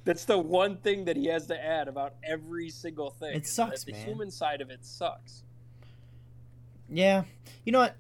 That's 0.05 0.25
the 0.25 0.39
one 0.39 0.77
thing 0.79 1.05
that 1.07 1.17
he 1.17 1.27
has 1.27 1.47
to 1.49 1.65
add 1.65 1.89
about 1.89 2.15
every 2.23 2.71
single 2.71 3.11
thing. 3.11 3.35
It 3.37 3.47
sucks, 3.47 3.85
The 3.85 3.93
man. 3.93 4.07
human 4.07 4.31
side 4.31 4.61
of 4.61 4.71
it 4.71 4.85
sucks. 4.85 5.43
Yeah. 6.89 7.25
You 7.65 7.73
know 7.73 7.81
what? 7.81 7.97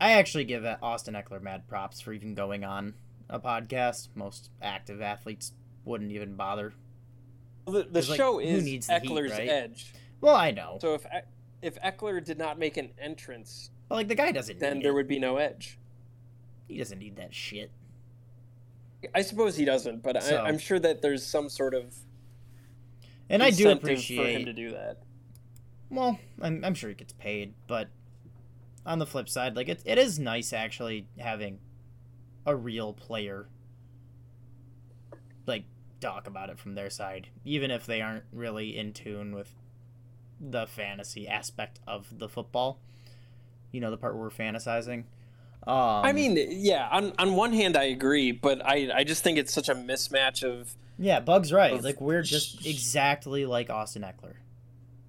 I 0.00 0.12
actually 0.12 0.44
give 0.44 0.64
Austin 0.82 1.14
Ekeler 1.14 1.42
mad 1.42 1.66
props 1.68 2.00
for 2.00 2.12
even 2.12 2.34
going 2.34 2.64
on 2.64 2.94
a 3.28 3.40
podcast. 3.40 4.08
Most 4.14 4.50
active 4.62 5.00
athletes 5.00 5.52
wouldn't 5.84 6.12
even 6.12 6.34
bother. 6.34 6.72
The, 7.66 7.84
the 7.90 8.02
like, 8.08 8.16
show 8.16 8.34
who 8.34 8.40
is 8.40 8.64
the 8.64 8.70
heat, 8.70 8.82
Ekeler's 8.82 9.32
right? 9.32 9.48
edge. 9.48 9.92
Well, 10.20 10.34
I 10.36 10.50
know. 10.52 10.78
So 10.80 10.94
if 10.94 11.06
if 11.62 11.80
Ekeler 11.82 12.24
did 12.24 12.38
not 12.38 12.58
make 12.58 12.76
an 12.76 12.90
entrance, 12.98 13.70
But 13.88 13.96
like 13.96 14.08
the 14.08 14.14
guy 14.14 14.32
doesn't 14.32 14.58
then 14.60 14.80
there 14.80 14.92
it. 14.92 14.94
would 14.94 15.08
be 15.08 15.18
no 15.18 15.36
edge. 15.36 15.78
He 16.68 16.78
doesn't 16.78 16.98
need 16.98 17.16
that 17.16 17.34
shit. 17.34 17.70
I 19.14 19.22
suppose 19.22 19.56
he 19.56 19.64
doesn't, 19.64 20.02
but 20.02 20.22
So- 20.22 20.36
I, 20.36 20.46
I'm 20.48 20.58
sure 20.58 20.78
that 20.78 21.02
there's 21.02 21.24
some 21.24 21.48
sort 21.48 21.74
of 21.74 21.94
And 23.28 23.42
I 23.42 23.50
do 23.50 23.70
appreciate 23.70 24.16
for 24.24 24.28
him 24.38 24.44
to 24.46 24.52
do 24.52 24.70
that. 24.70 24.98
Well, 25.90 26.18
I'm, 26.40 26.64
I'm 26.64 26.74
sure 26.74 26.90
he 26.90 26.94
gets 26.94 27.12
paid, 27.14 27.54
but 27.66 27.88
on 28.88 28.98
the 28.98 29.06
flip 29.06 29.28
side, 29.28 29.54
like 29.54 29.68
it, 29.68 29.82
it 29.84 29.98
is 29.98 30.18
nice 30.18 30.52
actually 30.52 31.06
having 31.18 31.60
a 32.46 32.56
real 32.56 32.92
player 32.94 33.46
like 35.46 35.64
talk 36.00 36.26
about 36.26 36.50
it 36.50 36.58
from 36.58 36.74
their 36.74 36.90
side, 36.90 37.28
even 37.44 37.70
if 37.70 37.86
they 37.86 38.00
aren't 38.00 38.24
really 38.32 38.76
in 38.76 38.92
tune 38.92 39.34
with 39.34 39.54
the 40.40 40.66
fantasy 40.66 41.28
aspect 41.28 41.80
of 41.86 42.18
the 42.18 42.28
football. 42.28 42.80
You 43.72 43.80
know, 43.80 43.90
the 43.90 43.98
part 43.98 44.14
where 44.14 44.22
we're 44.24 44.30
fantasizing. 44.30 45.04
Um, 45.66 46.04
I 46.04 46.12
mean, 46.12 46.38
yeah. 46.50 46.88
On 46.90 47.12
on 47.18 47.34
one 47.34 47.52
hand, 47.52 47.76
I 47.76 47.84
agree, 47.84 48.32
but 48.32 48.64
I 48.64 48.90
I 48.94 49.04
just 49.04 49.22
think 49.22 49.36
it's 49.36 49.52
such 49.52 49.68
a 49.68 49.74
mismatch 49.74 50.42
of 50.42 50.74
yeah, 50.98 51.20
Bug's 51.20 51.52
right. 51.52 51.74
of- 51.74 51.84
Like 51.84 52.00
we're 52.00 52.22
just 52.22 52.64
exactly 52.64 53.44
like 53.44 53.68
Austin 53.68 54.02
Ekeler, 54.02 54.36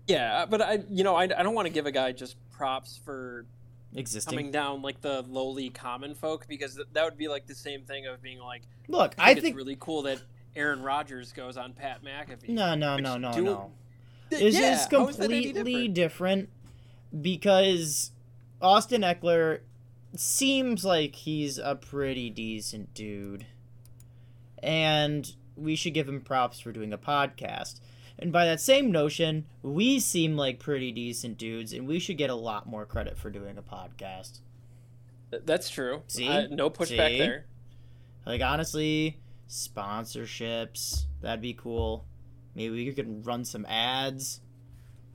yeah. 0.08 0.46
But 0.46 0.62
I 0.62 0.84
you 0.90 1.06
know 1.06 1.16
I, 1.16 1.24
I 1.24 1.44
don't 1.44 1.54
want 1.54 1.68
to 1.68 1.74
give 1.74 1.86
a 1.86 1.92
guy 1.92 2.12
just 2.12 2.36
props 2.52 3.00
for 3.06 3.46
existing. 3.96 4.32
coming 4.38 4.52
down 4.52 4.82
like 4.82 5.02
the 5.02 5.24
lowly 5.28 5.70
common 5.70 6.14
folk 6.16 6.48
because 6.48 6.76
th- 6.76 6.88
that 6.94 7.04
would 7.06 7.18
be 7.18 7.28
like 7.28 7.48
the 7.48 7.56
same 7.56 7.82
thing 7.84 8.06
of 8.08 8.22
being 8.22 8.40
like 8.40 8.64
Look, 8.88 9.16
I 9.18 9.24
I 9.32 9.34
think, 9.34 9.44
think 9.44 9.54
it's 9.56 9.58
really 9.58 9.78
cool 9.80 10.04
that 10.04 10.22
Aaron 10.56 10.82
Rodgers 10.82 11.32
goes 11.32 11.58
on 11.58 11.74
Pat 11.74 12.04
McAfee. 12.04 12.50
no, 12.50 12.76
no, 12.76 12.98
no, 12.98 13.18
no, 13.18 13.34
do- 13.34 13.44
no. 13.44 13.72
Th- 14.30 14.42
This 14.42 14.56
yeah, 14.60 14.74
is 14.74 14.88
how 14.92 15.08
is 15.08 15.18
that 15.18 15.24
completely 15.30 15.88
different? 15.88 15.94
different 15.96 16.50
because 17.22 18.12
Austin 18.62 19.02
Ekeler 19.02 19.62
seems 20.16 20.84
like 20.86 21.16
he's 21.16 21.58
a 21.58 21.76
pretty 21.76 22.30
decent 22.30 22.94
dude. 22.94 23.46
And 24.62 25.32
we 25.56 25.76
should 25.76 25.94
give 25.94 26.08
him 26.10 26.22
props 26.22 26.60
for 26.60 26.72
doing 26.72 26.92
a 26.94 26.98
podcast. 26.98 27.80
And 28.22 28.34
by 28.34 28.46
that 28.46 28.60
same 28.60 28.92
notion, 28.92 29.46
we 29.64 30.00
seem 30.00 30.36
like 30.36 30.60
pretty 30.60 30.92
decent 30.92 31.38
dudes, 31.38 31.72
and 31.72 31.88
we 31.88 32.00
should 32.00 32.18
get 32.18 32.30
a 32.30 32.36
lot 32.36 32.68
more 32.68 32.86
credit 32.86 33.18
for 33.18 33.30
doing 33.30 33.58
a 33.58 33.62
podcast. 33.62 34.40
That's 35.32 35.70
true. 35.70 36.02
See? 36.08 36.28
Uh, 36.28 36.48
no 36.52 36.70
pushback 36.70 37.08
See? 37.10 37.18
there. 37.20 37.46
Like, 38.26 38.42
honestly, 38.42 39.20
sponsorships, 39.48 41.06
that'd 41.22 41.42
be 41.42 41.54
cool. 41.54 42.06
Maybe 42.56 42.86
we 42.86 42.92
could 42.94 43.26
run 43.26 43.46
some 43.46 43.66
ads. 43.68 44.42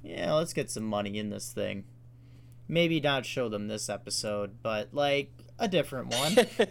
Yeah, 0.02 0.32
let's 0.32 0.52
get 0.52 0.70
some 0.70 0.84
money 0.84 1.18
in 1.18 1.30
this 1.30 1.52
thing. 1.52 1.84
Maybe 2.68 3.00
not 3.00 3.26
show 3.26 3.48
them 3.50 3.68
this 3.68 3.90
episode, 3.90 4.62
but 4.62 4.88
like 4.94 5.30
a 5.58 5.68
different 5.68 6.08
one. 6.14 6.36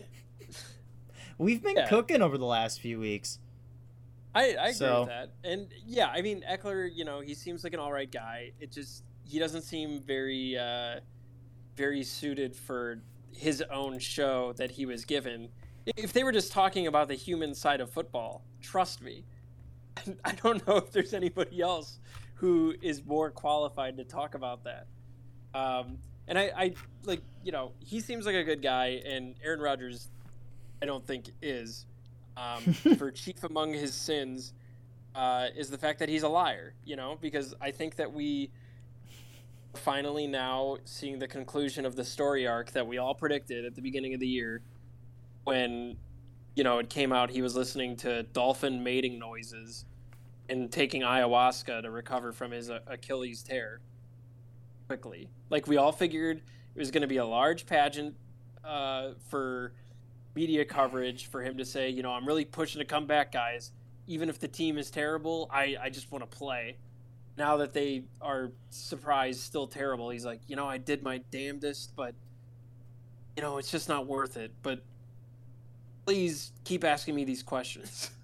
We've 1.37 1.61
been 1.61 1.75
Yeah. 1.75 1.87
cooking 1.87 2.21
over 2.21 2.37
the 2.37 2.45
last 2.45 2.79
few 2.79 2.99
weeks. 2.99 3.39
I, 4.35 4.41
I 4.41 4.67
agree 4.67 4.73
So- 4.73 5.01
with 5.01 5.09
that. 5.09 5.29
And 5.43 5.67
yeah, 5.85 6.07
I 6.07 6.21
mean 6.21 6.43
Ekeler, 6.49 6.89
you 6.93 7.05
know, 7.05 7.19
he 7.21 7.33
seems 7.33 7.63
like 7.63 7.73
an 7.73 7.79
all 7.79 7.91
right 7.91 8.11
guy. 8.11 8.51
It 8.59 8.71
just 8.71 9.03
he 9.25 9.39
doesn't 9.39 9.61
seem 9.63 10.01
very 10.01 10.57
uh 10.57 10.99
very 11.75 12.03
suited 12.03 12.55
for 12.55 13.01
his 13.31 13.61
own 13.71 13.97
show 13.99 14.53
that 14.53 14.71
he 14.71 14.85
was 14.85 15.05
given. 15.05 15.49
If 15.97 16.13
they 16.13 16.23
were 16.23 16.31
just 16.31 16.51
talking 16.51 16.87
about 16.87 17.07
the 17.07 17.15
human 17.15 17.53
side 17.55 17.81
of 17.81 17.89
football, 17.89 18.43
trust 18.61 19.01
me, 19.01 19.25
I 20.25 20.33
don't 20.33 20.65
know 20.67 20.77
if 20.77 20.91
there's 20.91 21.13
anybody 21.13 21.61
else 21.61 21.99
who 22.35 22.75
is 22.81 23.03
more 23.05 23.31
qualified 23.31 23.97
to 23.97 24.03
talk 24.03 24.35
about 24.35 24.63
that. 24.65 24.87
Um, 25.53 25.97
and 26.27 26.37
I, 26.37 26.51
I 26.55 26.73
like, 27.05 27.21
you 27.43 27.51
know, 27.51 27.71
he 27.79 27.99
seems 27.99 28.25
like 28.25 28.35
a 28.35 28.43
good 28.43 28.61
guy, 28.61 29.01
and 29.05 29.35
Aaron 29.43 29.59
Rodgers, 29.59 30.09
I 30.81 30.85
don't 30.85 31.05
think 31.05 31.25
is. 31.41 31.85
Um, 32.35 32.61
for 32.97 33.11
chief 33.11 33.43
among 33.43 33.73
his 33.73 33.93
sins 33.93 34.53
uh, 35.15 35.47
is 35.55 35.69
the 35.69 35.77
fact 35.77 35.99
that 35.99 36.09
he's 36.09 36.23
a 36.23 36.29
liar. 36.29 36.73
You 36.85 36.95
know, 36.95 37.17
because 37.21 37.53
I 37.61 37.71
think 37.71 37.95
that 37.97 38.11
we 38.11 38.51
finally 39.75 40.27
now 40.27 40.77
seeing 40.85 41.19
the 41.19 41.27
conclusion 41.27 41.85
of 41.85 41.95
the 41.95 42.03
story 42.03 42.45
arc 42.47 42.71
that 42.71 42.85
we 42.85 42.97
all 42.97 43.15
predicted 43.15 43.65
at 43.65 43.75
the 43.75 43.81
beginning 43.81 44.13
of 44.13 44.19
the 44.19 44.27
year 44.27 44.61
when 45.45 45.97
you 46.55 46.63
know 46.63 46.77
it 46.77 46.91
came 46.91 47.11
out 47.11 47.31
he 47.31 47.41
was 47.41 47.55
listening 47.55 47.95
to 47.95 48.21
dolphin 48.21 48.83
mating 48.83 49.17
noises 49.17 49.85
and 50.49 50.71
taking 50.71 51.01
ayahuasca 51.01 51.81
to 51.81 51.89
recover 51.89 52.31
from 52.31 52.51
his 52.51 52.69
uh, 52.69 52.79
Achilles 52.87 53.43
tear 53.43 53.79
quickly. 54.87 55.29
Like 55.49 55.67
we 55.67 55.77
all 55.77 55.91
figured 55.91 56.41
it 56.75 56.79
was 56.79 56.91
going 56.91 57.01
to 57.01 57.07
be 57.07 57.17
a 57.17 57.25
large 57.25 57.65
pageant 57.65 58.15
uh, 58.63 59.11
for 59.29 59.73
media 60.35 60.65
coverage 60.65 61.27
for 61.27 61.41
him 61.41 61.57
to 61.57 61.65
say, 61.65 61.89
you 61.89 62.03
know, 62.03 62.11
I'm 62.11 62.27
really 62.27 62.45
pushing 62.45 62.79
to 62.79 62.85
come 62.85 63.05
back, 63.05 63.31
guys. 63.31 63.71
Even 64.07 64.29
if 64.29 64.39
the 64.39 64.47
team 64.47 64.77
is 64.77 64.91
terrible, 64.91 65.49
I, 65.51 65.75
I 65.81 65.89
just 65.89 66.11
want 66.11 66.29
to 66.29 66.37
play. 66.37 66.77
Now 67.37 67.57
that 67.57 67.73
they 67.73 68.03
are 68.21 68.51
surprised, 68.69 69.39
still 69.39 69.67
terrible, 69.67 70.09
he's 70.09 70.25
like, 70.25 70.41
you 70.47 70.55
know, 70.55 70.67
I 70.67 70.77
did 70.77 71.03
my 71.03 71.21
damnedest, 71.31 71.95
but, 71.95 72.13
you 73.35 73.41
know, 73.41 73.57
it's 73.57 73.71
just 73.71 73.89
not 73.89 74.05
worth 74.05 74.37
it. 74.37 74.51
But 74.61 74.83
please 76.05 76.51
keep 76.63 76.83
asking 76.83 77.15
me 77.15 77.23
these 77.23 77.43
questions. 77.43 78.11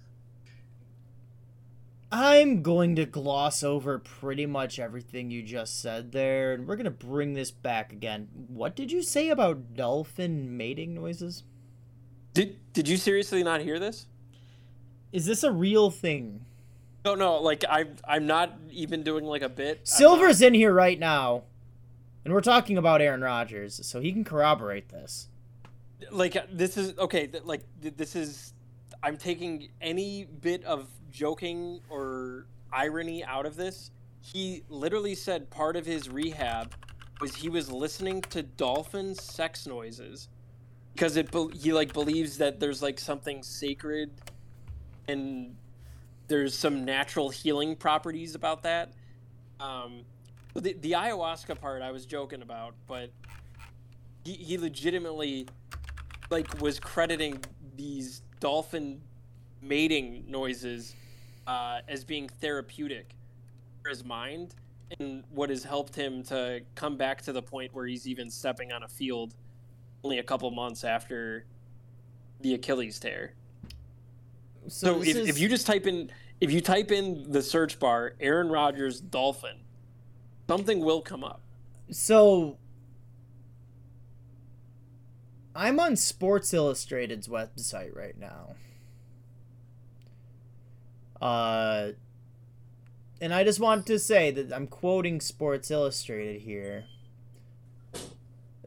I'm 2.12 2.62
going 2.62 2.96
to 2.96 3.06
gloss 3.06 3.62
over 3.62 4.00
pretty 4.00 4.44
much 4.44 4.80
everything 4.80 5.30
you 5.30 5.44
just 5.44 5.80
said 5.80 6.10
there, 6.10 6.52
and 6.52 6.66
we're 6.66 6.74
going 6.74 6.84
to 6.84 6.90
bring 6.90 7.34
this 7.34 7.52
back 7.52 7.92
again. 7.92 8.28
What 8.48 8.74
did 8.74 8.90
you 8.90 9.00
say 9.00 9.28
about 9.28 9.74
dolphin 9.74 10.56
mating 10.56 10.94
noises? 10.94 11.44
Did, 12.34 12.58
did 12.72 12.88
you 12.88 12.96
seriously 12.96 13.42
not 13.42 13.60
hear 13.60 13.78
this? 13.78 14.06
Is 15.12 15.26
this 15.26 15.42
a 15.42 15.50
real 15.50 15.90
thing? 15.90 16.44
No, 17.04 17.14
no, 17.14 17.40
like 17.40 17.64
I'm 17.68 17.96
I'm 18.06 18.26
not 18.26 18.58
even 18.70 19.02
doing 19.02 19.24
like 19.24 19.42
a 19.42 19.48
bit. 19.48 19.88
Silver's 19.88 20.42
in 20.42 20.52
here 20.52 20.72
right 20.72 20.98
now, 20.98 21.44
and 22.24 22.34
we're 22.34 22.42
talking 22.42 22.76
about 22.76 23.00
Aaron 23.00 23.22
Rodgers, 23.22 23.80
so 23.86 24.00
he 24.00 24.12
can 24.12 24.22
corroborate 24.22 24.90
this. 24.90 25.28
like 26.10 26.36
this 26.52 26.76
is 26.76 26.96
okay. 26.98 27.30
Like 27.42 27.62
this 27.80 28.14
is 28.14 28.52
I'm 29.02 29.16
taking 29.16 29.68
any 29.80 30.26
bit 30.26 30.62
of 30.64 30.88
joking 31.10 31.80
or 31.88 32.46
irony 32.72 33.24
out 33.24 33.46
of 33.46 33.56
this. 33.56 33.90
He 34.20 34.62
literally 34.68 35.14
said 35.14 35.48
part 35.48 35.76
of 35.76 35.86
his 35.86 36.10
rehab 36.10 36.74
was 37.20 37.34
he 37.34 37.48
was 37.48 37.72
listening 37.72 38.20
to 38.22 38.42
dolphin 38.42 39.14
sex 39.14 39.66
noises 39.66 40.28
because 40.92 41.16
it 41.16 41.34
he 41.54 41.72
like 41.72 41.92
believes 41.92 42.38
that 42.38 42.60
there's 42.60 42.82
like 42.82 42.98
something 42.98 43.42
sacred 43.42 44.10
and 45.08 45.56
there's 46.28 46.56
some 46.56 46.84
natural 46.84 47.28
healing 47.28 47.74
properties 47.74 48.34
about 48.34 48.62
that. 48.62 48.92
Um, 49.58 50.04
the, 50.54 50.74
the 50.74 50.92
ayahuasca 50.92 51.60
part 51.60 51.82
I 51.82 51.90
was 51.90 52.06
joking 52.06 52.42
about, 52.42 52.74
but 52.86 53.10
he, 54.24 54.32
he 54.32 54.58
legitimately 54.58 55.46
like 56.30 56.60
was 56.60 56.78
crediting 56.78 57.42
these 57.76 58.22
dolphin 58.38 59.00
mating 59.60 60.24
noises 60.28 60.94
uh, 61.46 61.80
as 61.88 62.04
being 62.04 62.28
therapeutic 62.28 63.14
for 63.82 63.90
his 63.90 64.04
mind 64.04 64.54
and 64.98 65.24
what 65.30 65.50
has 65.50 65.62
helped 65.62 65.94
him 65.94 66.22
to 66.24 66.60
come 66.74 66.96
back 66.96 67.22
to 67.22 67.32
the 67.32 67.42
point 67.42 67.72
where 67.74 67.86
he's 67.86 68.06
even 68.06 68.30
stepping 68.30 68.72
on 68.72 68.82
a 68.82 68.88
field 68.88 69.34
only 70.02 70.18
a 70.18 70.22
couple 70.22 70.50
months 70.50 70.84
after 70.84 71.44
the 72.40 72.54
Achilles 72.54 72.98
tear. 72.98 73.34
So, 74.68 74.94
so 74.94 75.02
if, 75.02 75.16
is... 75.16 75.28
if 75.28 75.38
you 75.38 75.48
just 75.48 75.66
type 75.66 75.86
in 75.86 76.10
if 76.40 76.50
you 76.50 76.60
type 76.60 76.90
in 76.90 77.30
the 77.30 77.42
search 77.42 77.78
bar 77.78 78.14
Aaron 78.20 78.48
Rodgers 78.48 79.00
Dolphin, 79.00 79.56
something 80.48 80.80
will 80.80 81.02
come 81.02 81.24
up. 81.24 81.42
So 81.90 82.56
I'm 85.54 85.80
on 85.80 85.96
Sports 85.96 86.54
Illustrated's 86.54 87.28
website 87.28 87.94
right 87.94 88.18
now. 88.18 88.54
Uh 91.20 91.92
and 93.20 93.34
I 93.34 93.44
just 93.44 93.60
want 93.60 93.86
to 93.86 93.98
say 93.98 94.30
that 94.30 94.50
I'm 94.50 94.66
quoting 94.66 95.20
Sports 95.20 95.70
Illustrated 95.70 96.40
here. 96.40 96.84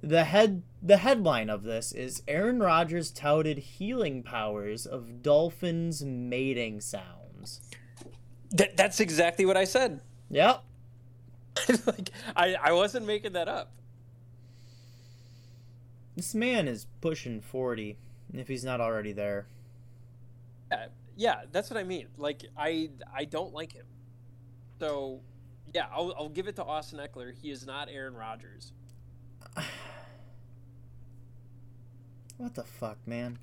The 0.03 0.25
head 0.25 0.63
the 0.81 0.97
headline 0.97 1.49
of 1.49 1.63
this 1.63 1.93
is 1.93 2.23
Aaron 2.27 2.59
Rodgers 2.59 3.09
touted 3.09 3.57
healing 3.57 4.21
powers 4.21 4.85
of 4.85 5.23
dolphins 5.23 6.03
mating 6.03 6.81
sounds. 6.81 7.61
That, 8.51 8.75
that's 8.75 8.99
exactly 8.99 9.45
what 9.45 9.55
I 9.55 9.63
said. 9.63 10.01
Yep. 10.29 10.61
like 11.87 12.09
I, 12.35 12.55
I 12.61 12.71
wasn't 12.73 13.05
making 13.05 13.31
that 13.33 13.47
up. 13.47 13.71
This 16.17 16.35
man 16.35 16.67
is 16.67 16.85
pushing 16.99 17.39
40 17.39 17.97
if 18.33 18.49
he's 18.49 18.65
not 18.65 18.81
already 18.81 19.13
there. 19.13 19.47
Yeah, 20.69 20.87
yeah, 21.15 21.41
that's 21.53 21.69
what 21.69 21.79
I 21.79 21.83
mean. 21.83 22.07
Like 22.17 22.43
I 22.57 22.89
I 23.15 23.23
don't 23.23 23.53
like 23.53 23.71
him. 23.71 23.85
So, 24.81 25.21
yeah, 25.73 25.85
I'll, 25.93 26.13
I'll 26.17 26.29
give 26.29 26.49
it 26.49 26.57
to 26.57 26.63
Austin 26.65 26.99
Ekeler. 26.99 27.33
He 27.33 27.51
is 27.51 27.65
not 27.65 27.87
Aaron 27.89 28.15
Rodgers. 28.15 28.73
what 32.37 32.55
the 32.55 32.63
fuck, 32.63 32.97
man? 33.05 33.37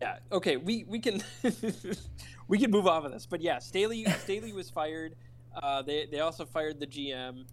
Yeah. 0.00 0.16
Okay. 0.30 0.56
We 0.56 0.84
we 0.88 0.98
can 0.98 1.22
we 2.48 2.58
can 2.58 2.70
move 2.70 2.86
off 2.86 3.04
of 3.04 3.12
this, 3.12 3.26
but 3.26 3.40
yeah, 3.40 3.58
Staley 3.58 4.04
Staley 4.20 4.52
was 4.52 4.70
fired. 4.70 5.14
Uh, 5.54 5.82
they 5.82 6.06
they 6.06 6.20
also 6.20 6.44
fired 6.44 6.80
the 6.80 6.86
GM. 6.86 7.44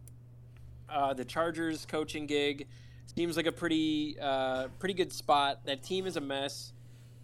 Uh, 0.89 1.13
the 1.13 1.25
Chargers 1.25 1.85
coaching 1.85 2.25
gig 2.25 2.67
seems 3.15 3.37
like 3.37 3.45
a 3.45 3.51
pretty 3.51 4.17
uh, 4.19 4.67
pretty 4.79 4.93
good 4.93 5.11
spot. 5.11 5.65
That 5.65 5.83
team 5.83 6.07
is 6.07 6.17
a 6.17 6.21
mess. 6.21 6.73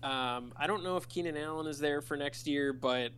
Um, 0.04 0.54
I 0.56 0.68
don't 0.68 0.84
know 0.84 0.98
if 0.98 1.08
Keenan 1.08 1.36
Allen 1.38 1.66
is 1.68 1.80
there 1.80 2.02
for 2.02 2.16
next 2.16 2.46
year, 2.46 2.74
but 2.74 3.12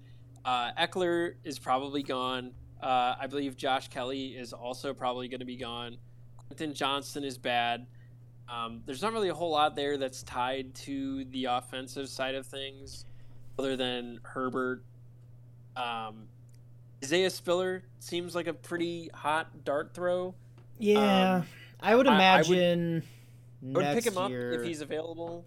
uh, 0.46 0.72
Ekeler 0.80 1.34
is 1.44 1.60
probably 1.60 2.04
gone. 2.04 2.52
Uh, 2.82 3.16
I 3.20 3.28
believe 3.28 3.58
Josh 3.58 3.90
Kelley 3.90 4.28
is 4.28 4.54
also 4.54 4.94
probably 4.94 5.28
going 5.28 5.40
to 5.40 5.46
be 5.46 5.58
gone. 5.58 5.98
Quentin 6.48 6.74
Johnston 6.74 7.26
is 7.26 7.38
bad. 7.38 7.88
Um, 8.50 8.82
there's 8.86 9.02
not 9.02 9.14
really 9.14 9.30
a 9.30 9.34
whole 9.34 9.52
lot 9.52 9.76
there 9.76 9.98
that's 9.98 10.24
tied 10.24 10.74
to 10.76 11.26
the 11.26 11.46
offensive 11.46 12.08
side 12.10 12.36
of 12.36 12.46
things, 12.46 13.06
other 13.60 13.76
than 13.76 14.20
Herbert. 14.24 14.84
Um, 15.76 16.28
Isaiah 17.04 17.30
Spiller 17.30 17.84
seems 18.00 18.36
like 18.36 18.48
a 18.48 18.54
pretty 18.54 19.10
hot 19.14 19.66
dart 19.66 19.94
throw. 19.94 20.34
Yeah, 20.80 21.36
um, 21.36 21.46
I 21.80 21.96
would 21.96 22.08
imagine. 22.08 23.04
I 23.62 23.66
would, 23.66 23.86
I 23.86 23.94
would 23.94 24.04
pick 24.04 24.14
him 24.14 24.30
year... 24.30 24.54
up 24.54 24.60
if 24.60 24.66
he's 24.66 24.82
available. 24.82 25.46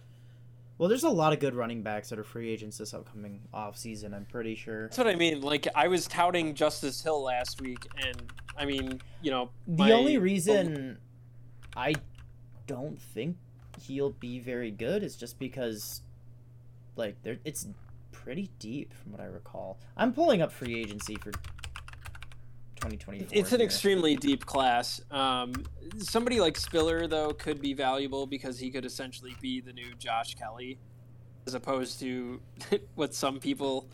Well, 0.81 0.89
there's 0.89 1.05
a 1.05 1.11
lot 1.11 1.35
of 1.35 1.41
good 1.41 1.55
running 1.55 1.83
backs 1.83 2.09
that 2.09 2.19
are 2.19 2.25
free 2.25 2.49
agents 2.49 2.79
this 2.79 2.95
upcoming 2.95 3.43
off 3.53 3.77
season. 3.77 4.15
I'm 4.15 4.25
pretty 4.25 4.55
sure. 4.55 4.85
That's 4.85 4.97
what 4.97 5.09
I 5.09 5.15
mean. 5.15 5.43
Like 5.43 5.69
I 5.75 5.89
was 5.89 6.07
touting 6.07 6.55
Justice 6.55 7.03
Hill 7.03 7.23
last 7.23 7.61
week, 7.61 7.87
and 8.03 8.33
I 8.57 8.65
mean, 8.65 9.01
you 9.21 9.31
know, 9.31 9.51
the 9.67 9.93
only 9.93 10.17
reason 10.17 10.97
I 11.77 11.95
don't 12.71 13.01
think 13.01 13.37
he'll 13.83 14.11
be 14.11 14.39
very 14.39 14.71
good 14.71 15.03
is 15.03 15.17
just 15.17 15.41
because, 15.41 16.03
like, 16.95 17.21
there 17.25 17.39
it's 17.45 17.67
pretty 18.13 18.49
deep 18.61 18.95
from 18.95 19.11
what 19.11 19.21
I 19.21 19.25
recall. 19.25 19.79
I'm 19.97 20.13
pulling 20.13 20.41
up 20.41 20.53
free 20.53 20.79
agency 20.79 21.17
for 21.17 21.33
2024. 22.77 23.29
It's 23.33 23.53
an 23.53 23.61
extremely 23.61 24.15
deep 24.15 24.47
class. 24.47 25.01
Um, 25.11 25.53
somebody 25.99 26.41
like 26.41 26.57
Spiller, 26.57 27.09
though, 27.09 27.33
could 27.33 27.61
be 27.61 27.75
valuable 27.75 28.25
because 28.25 28.57
he 28.57 28.71
could 28.71 28.85
essentially 28.85 29.35
be 29.41 29.61
the 29.61 29.73
new 29.73 29.93
Josh 29.99 30.37
Kelley, 30.37 30.79
as 31.49 31.55
opposed 31.55 31.99
to 32.01 32.41
what 32.95 33.15
some 33.15 33.41
people 33.41 33.89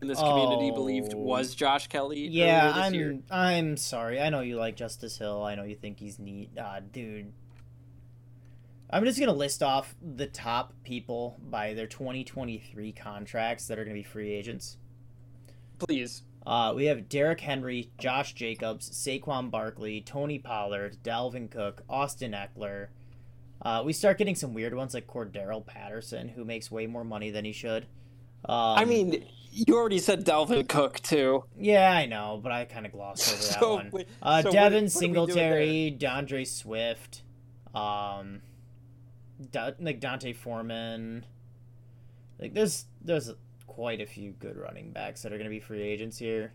in 0.00 0.06
this 0.06 0.20
community 0.20 0.70
oh. 0.70 0.74
believed 0.74 1.14
was 1.14 1.56
Josh 1.56 1.88
Kelley. 1.88 2.28
Yeah, 2.28 2.72
I'm. 2.76 2.94
Year. 2.94 3.18
I'm 3.28 3.76
sorry. 3.76 4.20
I 4.20 4.30
know 4.30 4.40
you 4.40 4.56
like 4.56 4.76
Justice 4.76 5.18
Hill. 5.18 5.42
I 5.42 5.56
know 5.56 5.64
you 5.64 5.74
think 5.74 5.98
he's 5.98 6.20
neat, 6.20 6.50
uh, 6.56 6.78
dude. 6.92 7.32
I'm 8.90 9.04
just 9.04 9.18
gonna 9.18 9.32
list 9.32 9.62
off 9.62 9.94
the 10.00 10.26
top 10.26 10.72
people 10.84 11.38
by 11.50 11.74
their 11.74 11.86
2023 11.86 12.92
contracts 12.92 13.66
that 13.66 13.78
are 13.78 13.84
gonna 13.84 13.94
be 13.94 14.02
free 14.02 14.32
agents. 14.32 14.76
Please. 15.78 16.22
Uh, 16.46 16.74
we 16.76 16.84
have 16.86 17.08
Derrick 17.08 17.40
Henry, 17.40 17.90
Josh 17.98 18.34
Jacobs, 18.34 18.90
Saquon 18.90 19.50
Barkley, 19.50 20.02
Tony 20.02 20.38
Pollard, 20.38 20.98
Dalvin 21.02 21.50
Cook, 21.50 21.82
Austin 21.88 22.32
Ekeler. 22.32 22.88
Uh, 23.62 23.82
we 23.84 23.94
start 23.94 24.18
getting 24.18 24.34
some 24.34 24.52
weird 24.52 24.74
ones 24.74 24.92
like 24.92 25.06
Cordarrelle 25.06 25.64
Patterson, 25.64 26.28
who 26.28 26.44
makes 26.44 26.70
way 26.70 26.86
more 26.86 27.04
money 27.04 27.30
than 27.30 27.46
he 27.46 27.52
should. 27.52 27.86
Um, 28.44 28.78
I 28.78 28.84
mean, 28.84 29.24
you 29.50 29.74
already 29.74 29.98
said 29.98 30.26
Dalvin 30.26 30.68
Cook 30.68 31.00
too. 31.00 31.44
Yeah, 31.58 31.90
I 31.90 32.04
know, 32.04 32.40
but 32.42 32.52
I 32.52 32.66
kind 32.66 32.84
of 32.84 32.92
glossed 32.92 33.32
over 33.32 33.42
that 33.42 33.60
so, 33.60 33.74
one. 33.76 34.04
Uh, 34.20 34.42
so 34.42 34.52
Devin 34.52 34.84
what, 34.84 34.92
Singletary, 34.92 35.90
D'Andre 35.90 36.44
Swift, 36.44 37.22
um, 37.74 38.42
like 39.80 40.00
D'Onta 40.00 40.34
Foreman. 40.34 41.24
Like 42.38 42.54
there's 42.54 42.86
there's 43.02 43.32
quite 43.66 44.00
a 44.00 44.06
few 44.06 44.32
good 44.32 44.56
running 44.56 44.92
backs 44.92 45.22
that 45.22 45.32
are 45.32 45.36
going 45.36 45.48
to 45.48 45.50
be 45.50 45.60
free 45.60 45.82
agents 45.82 46.18
here. 46.18 46.52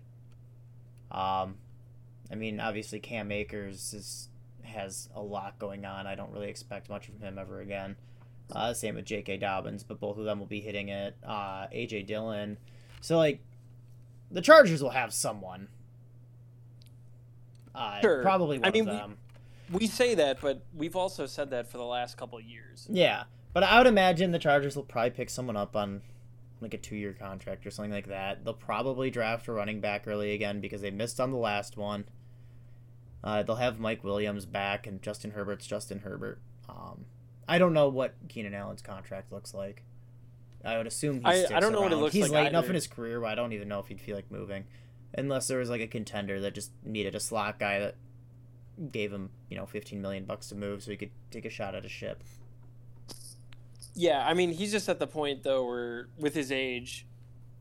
Um, 1.12 1.56
I 2.32 2.36
mean, 2.36 2.60
obviously 2.60 3.00
Cam 3.00 3.32
Akers 3.32 3.94
is, 3.94 4.30
has 4.64 5.10
a 5.16 5.22
lot 5.22 5.58
going 5.60 5.86
on. 5.86 6.08
I 6.08 6.16
don't 6.16 6.32
really 6.32 6.50
expect 6.50 6.90
much 6.90 7.08
from 7.08 7.20
him 7.20 7.38
ever 7.38 7.62
again. 7.62 7.96
Uh, 8.52 8.74
same 8.74 8.96
with 8.96 9.06
J.K. 9.06 9.38
Dobbins, 9.38 9.84
but 9.84 10.00
both 10.00 10.18
of 10.18 10.26
them 10.26 10.40
will 10.40 10.48
be 10.48 10.60
hitting 10.60 10.90
it. 10.90 11.16
Uh, 11.26 11.68
A.J. 11.72 12.04
Dillon. 12.04 12.58
So, 13.02 13.18
like, 13.18 13.42
the 14.32 14.42
Chargers 14.42 14.82
will 14.82 14.90
have 14.90 15.14
someone. 15.14 15.68
Uh, 17.76 18.02
sure. 18.02 18.22
Probably 18.24 18.58
one 18.58 18.68
I 18.68 18.72
mean, 18.72 18.88
of 18.88 18.96
them. 18.96 19.10
We, 19.12 19.16
we 19.72 19.88
say 19.88 20.16
that, 20.16 20.42
but 20.42 20.64
we've 20.76 20.96
also 20.96 21.26
said 21.26 21.50
that 21.52 21.68
for 21.70 21.78
the 21.78 21.86
last 21.86 22.18
couple 22.18 22.40
years. 22.40 22.88
Yeah. 22.90 23.24
But 23.54 23.64
I 23.64 23.78
would 23.78 23.88
imagine 23.88 24.32
the 24.32 24.40
Chargers 24.40 24.76
will 24.76 24.84
probably 24.84 25.12
pick 25.12 25.30
someone 25.30 25.58
up 25.58 25.76
on 25.76 26.02
like 26.62 26.74
a 26.74 26.78
two 26.78 26.96
year 26.96 27.14
contract 27.14 27.66
or 27.66 27.72
something 27.72 27.92
like 27.92 28.08
that. 28.08 28.44
They'll 28.44 28.54
probably 28.54 29.10
draft 29.10 29.48
a 29.48 29.52
running 29.52 29.80
back 29.80 30.04
early 30.08 30.34
again 30.34 30.60
because 30.60 30.82
they 30.82 30.92
missed 30.92 31.20
on 31.20 31.32
the 31.32 31.38
last 31.38 31.78
one. 31.78 32.06
Uh, 33.24 33.44
they'll 33.44 33.56
have 33.56 33.80
Mike 33.80 34.04
Williams 34.04 34.46
back 34.46 34.88
and 34.88 35.02
Justin 35.02 35.32
Herbert's 35.32 35.68
Justin 35.68 36.00
Herbert. 36.00 36.40
Um, 36.70 37.06
I 37.48 37.58
don't 37.58 37.74
know 37.74 37.90
what 37.90 38.16
Keenan 38.30 38.54
Allen's 38.54 38.82
contract 38.82 39.32
looks 39.32 39.54
like. 39.54 39.84
I 40.64 40.78
would 40.78 40.88
assume 40.88 41.22
he 41.22 41.26
I, 41.26 41.46
I 41.56 41.60
don't 41.60 41.72
know 41.72 41.82
what 41.82 41.92
it 41.92 41.98
looks 41.98 42.14
He's 42.14 42.24
like. 42.24 42.28
He's 42.28 42.34
late 42.34 42.40
either. 42.42 42.50
enough 42.50 42.68
in 42.68 42.76
his 42.76 42.88
career, 42.88 43.20
but 43.20 43.28
I 43.28 43.36
don't 43.36 43.54
even 43.54 43.68
know 43.68 43.80
if 43.80 43.88
he'd 43.88 44.02
feel 44.02 44.16
like 44.16 44.30
moving, 44.30 44.66
unless 45.14 45.48
there 45.48 45.58
was 45.58 45.70
like 45.70 45.82
a 45.82 45.88
contender 45.88 46.40
that 46.42 46.54
just 46.54 46.72
needed 46.84 47.16
a 47.16 47.20
slot 47.20 47.60
guy 47.60 47.80
that 47.80 47.96
gave 48.92 49.12
him 49.12 49.30
you 49.50 49.58
know 49.58 49.66
15 49.66 50.02
million 50.02 50.26
bucks 50.26 50.50
to 50.50 50.56
move 50.56 50.84
so 50.84 50.92
he 50.92 50.98
could 50.98 51.12
take 51.32 51.46
a 51.46 51.50
shot 51.50 51.76
at 51.76 51.86
a 51.86 51.90
ship. 51.90 52.24
Yeah, 53.96 54.26
I 54.26 54.34
mean, 54.34 54.52
he's 54.52 54.72
just 54.72 54.88
at 54.88 55.00
the 55.00 55.08
point 55.08 55.44
though 55.44 55.66
where 55.66 56.08
with 56.18 56.34
his 56.34 56.52
age, 56.52 57.06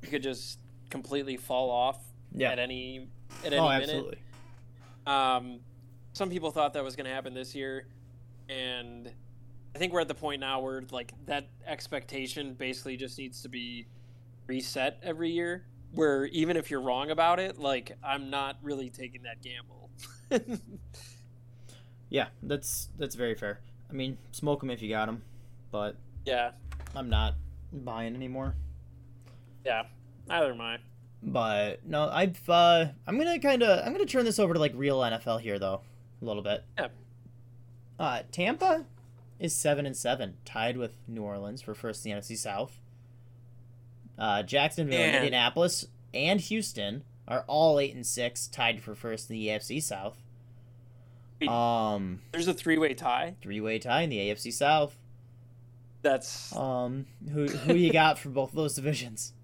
he 0.03 0.07
could 0.09 0.23
just 0.23 0.59
completely 0.91 1.37
fall 1.37 1.71
off 1.71 1.99
yeah. 2.35 2.51
at 2.51 2.59
any 2.59 3.09
at 3.45 3.53
any 3.53 3.59
oh, 3.59 3.69
minute. 3.69 3.83
Absolutely. 3.83 4.19
Um, 5.07 5.61
some 6.13 6.31
people 6.31 6.51
thought 6.51 6.75
that 6.75 6.85
was 6.85 6.97
going 6.97 7.07
to 7.07 7.13
happen 7.13 7.35
this 7.35 7.55
year, 7.55 7.87
and 8.49 9.11
I 9.75 9.79
think 9.79 9.93
we're 9.93 10.01
at 10.01 10.09
the 10.09 10.15
point 10.15 10.41
now 10.41 10.61
where 10.61 10.83
like 10.91 11.13
that 11.27 11.49
expectation 11.67 12.55
basically 12.55 12.97
just 12.97 13.19
needs 13.19 13.43
to 13.43 13.49
be 13.49 13.87
reset 14.47 14.99
every 15.03 15.31
year. 15.31 15.65
Where 15.93 16.27
even 16.27 16.57
if 16.57 16.71
you're 16.71 16.83
wrong 16.83 17.11
about 17.11 17.41
it, 17.41 17.59
like 17.59 17.97
I'm 18.05 18.29
not 18.31 18.59
really 18.63 18.91
taking 18.91 19.23
that 19.23 19.43
gamble. 19.43 19.88
yeah, 22.11 22.29
that's 22.43 22.89
that's 22.99 23.15
very 23.15 23.35
fair. 23.35 23.61
I 23.91 23.93
mean, 23.93 24.19
smoke 24.33 24.61
them 24.61 24.71
if 24.71 24.83
you 24.83 24.91
got 24.91 25.07
them, 25.07 25.23
but 25.71 25.97
yeah. 26.25 26.51
I'm 26.95 27.09
not 27.09 27.35
buying 27.73 28.15
anymore. 28.15 28.55
Yeah, 29.65 29.85
neither 30.27 30.53
am 30.53 30.61
I. 30.61 30.79
But 31.23 31.85
no, 31.85 32.09
I've 32.09 32.49
uh, 32.49 32.87
I'm 33.07 33.19
gonna 33.19 33.39
kind 33.39 33.63
of 33.63 33.85
I'm 33.85 33.93
gonna 33.93 34.07
turn 34.07 34.25
this 34.25 34.39
over 34.39 34.55
to 34.55 34.61
like 34.61 34.73
real 34.75 35.01
NFL 35.01 35.41
here 35.41 35.59
though, 35.59 35.81
a 36.21 36.25
little 36.25 36.43
bit. 36.43 36.65
Yeah. 36.79 36.89
Uh, 37.99 38.23
Tampa 38.31 38.85
is 39.41 39.55
seven 39.55 39.87
and 39.87 39.97
seven, 39.97 40.37
tied 40.45 40.77
with 40.77 40.97
New 41.09 41.23
Orleans 41.23 41.63
for 41.63 41.75
first 41.75 42.07
in 42.07 42.13
the 42.13 42.21
NFC 42.21 42.37
South. 42.37 42.79
Uh, 44.19 44.43
Jacksonville, 44.43 45.01
and 45.01 45.17
Indianapolis, 45.17 45.87
and 46.13 46.41
Houston 46.41 47.05
are 47.29 47.45
all 47.47 47.79
eight 47.79 47.95
and 47.95 48.05
six, 48.07 48.49
tied 48.49 48.83
for 48.83 48.95
first 48.97 49.31
in 49.31 49.37
the 49.37 49.47
AFC 49.49 49.81
South. 49.83 50.17
Um, 51.47 52.21
There's 52.33 52.49
a 52.49 52.55
three-way 52.55 52.95
tie. 52.95 53.37
three-way 53.41 53.79
tie 53.79 54.03
in 54.03 54.11
the 54.11 54.19
AFC 54.19 54.53
South. 54.53 54.97
That's 56.03 56.55
Um, 56.57 57.07
who 57.33 57.47
who 57.47 57.75
you 57.75 57.93
got 57.93 58.19
for 58.19 58.29
both 58.31 58.51
of 58.51 58.57
those 58.57 58.75
divisions? 58.75 59.35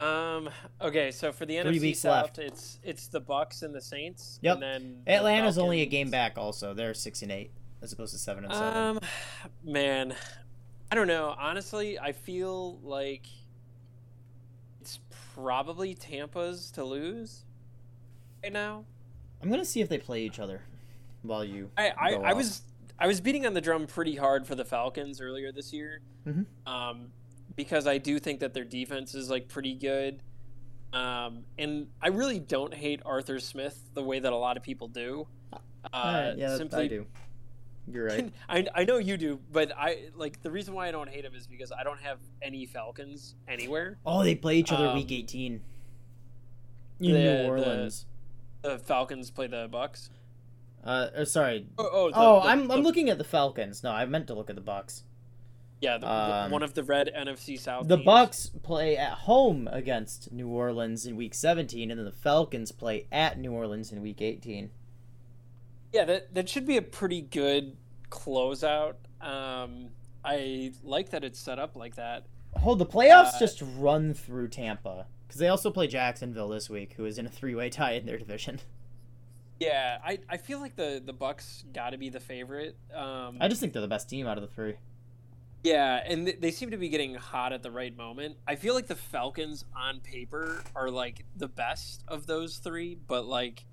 um 0.00 0.50
okay. 0.80 1.10
So 1.12 1.30
for 1.32 1.46
the 1.46 1.60
Three 1.62 1.78
NFC 1.78 1.96
South, 1.96 2.22
left. 2.24 2.38
it's 2.38 2.78
it's 2.82 3.06
the 3.06 3.20
Bucks 3.20 3.62
and 3.62 3.72
the 3.74 3.80
Saints. 3.80 4.38
Yep. 4.42 4.54
And 4.54 4.62
then 4.62 5.02
the 5.04 5.12
Atlanta's 5.12 5.56
only 5.58 5.82
a 5.82 5.86
game 5.86 6.10
back. 6.10 6.36
Also, 6.36 6.74
they're 6.74 6.94
six 6.94 7.22
and 7.22 7.30
eight 7.30 7.50
as 7.80 7.92
opposed 7.92 8.12
to 8.12 8.18
seven 8.18 8.44
and 8.44 8.52
seven. 8.52 8.76
Um, 8.76 9.00
man, 9.64 10.14
I 10.90 10.94
don't 10.96 11.06
know. 11.06 11.34
Honestly, 11.38 11.98
I 11.98 12.12
feel 12.12 12.78
like 12.82 13.26
probably 15.34 15.94
Tampa's 15.94 16.70
to 16.72 16.84
lose 16.84 17.44
right 18.42 18.52
now. 18.52 18.84
I'm 19.42 19.50
gonna 19.50 19.64
see 19.64 19.80
if 19.80 19.88
they 19.88 19.98
play 19.98 20.22
each 20.22 20.38
other 20.38 20.62
while 21.22 21.44
you. 21.44 21.70
I 21.76 21.88
I, 21.90 22.08
I 22.14 22.32
was 22.32 22.62
I 22.98 23.06
was 23.06 23.20
beating 23.20 23.44
on 23.46 23.54
the 23.54 23.60
drum 23.60 23.86
pretty 23.86 24.16
hard 24.16 24.46
for 24.46 24.54
the 24.54 24.64
Falcons 24.64 25.20
earlier 25.20 25.50
this 25.52 25.72
year, 25.72 26.00
Mhm. 26.26 26.46
um, 26.66 27.08
because 27.56 27.86
I 27.86 27.98
do 27.98 28.18
think 28.18 28.40
that 28.40 28.54
their 28.54 28.64
defense 28.64 29.14
is 29.14 29.28
like 29.28 29.48
pretty 29.48 29.74
good. 29.74 30.20
Um, 30.92 31.44
and 31.58 31.88
I 32.00 32.08
really 32.08 32.38
don't 32.38 32.72
hate 32.72 33.00
Arthur 33.04 33.40
Smith 33.40 33.90
the 33.94 34.02
way 34.02 34.20
that 34.20 34.32
a 34.32 34.36
lot 34.36 34.56
of 34.56 34.62
people 34.62 34.86
do. 34.86 35.26
Uh, 35.92 36.34
yeah, 36.36 36.56
simply 36.56 36.84
I 36.84 36.86
do. 36.88 37.06
You're 37.90 38.06
right. 38.06 38.32
I, 38.48 38.66
I 38.74 38.84
know 38.84 38.96
you 38.98 39.16
do, 39.16 39.40
but 39.52 39.72
I 39.76 40.04
like 40.16 40.42
the 40.42 40.50
reason 40.50 40.74
why 40.74 40.88
I 40.88 40.90
don't 40.90 41.08
hate 41.08 41.24
him 41.24 41.34
is 41.34 41.46
because 41.46 41.70
I 41.72 41.82
don't 41.84 42.00
have 42.00 42.18
any 42.42 42.64
Falcons 42.66 43.34
anywhere. 43.46 43.98
Oh, 44.06 44.22
they 44.24 44.34
play 44.34 44.56
each 44.56 44.72
other 44.72 44.88
Um, 44.88 44.96
week 44.96 45.12
18 45.12 45.60
in 47.00 47.12
the- 47.12 47.18
New 47.18 47.48
Orleans. 47.48 48.06
The 48.62 48.78
Falcons 48.78 49.30
play 49.30 49.46
the 49.46 49.68
Bucks. 49.70 50.08
Uh, 50.82 51.08
or 51.16 51.24
sorry. 51.24 51.66
Oh, 51.78 51.88
oh, 51.92 52.10
the- 52.10 52.16
oh, 52.16 52.40
the- 52.42 52.48
I'm 52.48 52.70
I'm 52.70 52.80
looking 52.82 53.08
at 53.10 53.18
the 53.18 53.24
Falcons. 53.24 53.82
No, 53.82 53.90
I 53.90 54.04
meant 54.06 54.26
to 54.28 54.34
look 54.34 54.48
at 54.50 54.56
the 54.56 54.62
Bucks. 54.62 55.04
yeah, 55.80 55.98
the, 55.98 56.06
the- 56.06 56.12
um, 56.12 56.50
one 56.50 56.62
of 56.62 56.72
the 56.74 56.82
red 56.82 57.10
NFC 57.14 57.58
South. 57.60 57.88
The 57.88 57.96
teams. 57.96 58.06
Bucks 58.06 58.50
play 58.62 58.96
at 58.96 59.12
home 59.12 59.68
against 59.70 60.32
New 60.32 60.48
Orleans 60.48 61.04
in 61.04 61.16
Week 61.16 61.34
17, 61.34 61.90
and 61.90 61.98
then 61.98 62.06
the 62.06 62.12
Falcons 62.12 62.72
play 62.72 63.06
at 63.12 63.38
New 63.38 63.52
Orleans 63.52 63.92
in 63.92 64.00
Week 64.00 64.22
18. 64.22 64.70
Yeah, 65.94 66.04
that 66.06 66.34
that 66.34 66.48
should 66.48 66.66
be 66.66 66.76
a 66.76 66.82
pretty 66.82 67.20
good 67.22 67.76
closeout. 68.10 68.94
Um, 69.20 69.90
I 70.24 70.72
like 70.82 71.10
that 71.10 71.22
it's 71.22 71.38
set 71.38 71.60
up 71.60 71.76
like 71.76 71.94
that. 71.94 72.26
Oh, 72.64 72.74
the 72.74 72.84
playoffs 72.84 73.34
Uh, 73.34 73.38
just 73.38 73.62
run 73.76 74.12
through 74.12 74.48
Tampa 74.48 75.06
because 75.26 75.38
they 75.38 75.46
also 75.46 75.70
play 75.70 75.86
Jacksonville 75.86 76.48
this 76.48 76.68
week, 76.68 76.94
who 76.94 77.04
is 77.04 77.16
in 77.16 77.26
a 77.26 77.28
three-way 77.28 77.70
tie 77.70 77.92
in 77.92 78.06
their 78.06 78.18
division. 78.18 78.60
Yeah, 79.60 79.98
I, 80.04 80.18
I 80.28 80.36
feel 80.36 80.58
like 80.58 80.74
the 80.74 81.00
the 81.02 81.12
Bucks 81.12 81.64
got 81.72 81.90
to 81.90 81.96
be 81.96 82.10
the 82.10 82.18
favorite. 82.18 82.76
Um, 82.92 83.38
I 83.40 83.46
just 83.46 83.60
think 83.60 83.72
they're 83.72 83.80
the 83.80 83.88
best 83.88 84.10
team 84.10 84.26
out 84.26 84.36
of 84.36 84.42
the 84.42 84.48
three. 84.52 84.74
Yeah, 85.62 86.02
and 86.04 86.26
th- 86.26 86.40
they 86.40 86.50
seem 86.50 86.72
to 86.72 86.76
be 86.76 86.88
getting 86.88 87.14
hot 87.14 87.52
at 87.52 87.62
the 87.62 87.70
right 87.70 87.96
moment. 87.96 88.36
I 88.48 88.56
feel 88.56 88.74
like 88.74 88.88
the 88.88 88.96
Falcons 88.96 89.64
on 89.74 90.00
paper 90.00 90.60
are 90.74 90.90
like 90.90 91.24
the 91.36 91.46
best 91.46 92.02
of 92.08 92.26
those 92.26 92.58
three, 92.58 92.96
but 93.06 93.26
like 93.26 93.64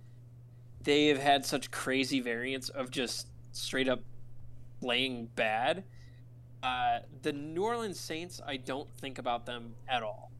they 0.84 1.08
have 1.08 1.20
had 1.20 1.46
such 1.46 1.72
crazy 1.72 2.20
variants 2.20 2.70
of 2.70 2.92
just 2.92 3.28
straight 3.52 3.88
up 3.88 4.02
playing 4.80 5.30
bad. 5.36 5.84
Uh, 6.64 7.00
the 7.22 7.34
New 7.34 7.64
Orleans 7.64 8.00
Saints, 8.00 8.42
I 8.46 8.58
don't 8.58 8.90
think 9.00 9.18
about 9.18 9.46
them 9.46 9.76
at 9.88 10.04
all. 10.04 10.32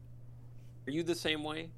Are 0.86 0.90
you 0.90 1.02
the 1.02 1.14
same 1.14 1.42
way? 1.42 1.70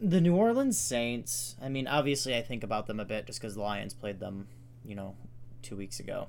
The 0.00 0.20
New 0.20 0.34
Orleans 0.34 0.78
Saints. 0.78 1.56
I 1.62 1.68
mean, 1.68 1.86
obviously, 1.86 2.36
I 2.36 2.42
think 2.42 2.62
about 2.62 2.86
them 2.86 3.00
a 3.00 3.04
bit 3.04 3.26
just 3.26 3.40
because 3.40 3.54
the 3.54 3.62
Lions 3.62 3.94
played 3.94 4.20
them, 4.20 4.48
you 4.84 4.94
know, 4.94 5.14
two 5.62 5.76
weeks 5.76 6.00
ago. 6.00 6.28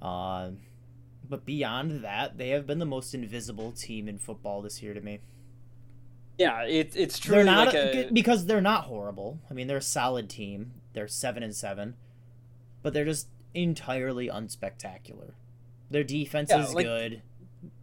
Uh, 0.00 0.50
but 1.28 1.46
beyond 1.46 2.04
that, 2.04 2.36
they 2.36 2.50
have 2.50 2.66
been 2.66 2.78
the 2.78 2.84
most 2.84 3.14
invisible 3.14 3.72
team 3.72 4.08
in 4.08 4.18
football 4.18 4.60
this 4.60 4.82
year 4.82 4.92
to 4.92 5.00
me. 5.00 5.20
Yeah, 6.38 6.62
it, 6.64 6.94
it's 6.96 7.18
true. 7.18 7.36
they're 7.36 7.44
not 7.44 7.68
like 7.68 7.76
a, 7.76 8.10
because 8.12 8.46
they're 8.46 8.60
not 8.60 8.84
horrible. 8.84 9.38
I 9.50 9.54
mean, 9.54 9.66
they're 9.68 9.76
a 9.76 9.82
solid 9.82 10.28
team. 10.28 10.72
They're 10.92 11.08
seven 11.08 11.42
and 11.42 11.54
seven, 11.54 11.94
but 12.82 12.92
they're 12.92 13.04
just 13.04 13.28
entirely 13.54 14.28
unspectacular. 14.28 15.32
Their 15.90 16.04
defense 16.04 16.50
Yeah, 16.50 16.64
is 16.64 16.74
like, 16.74 16.86
good. 16.86 17.22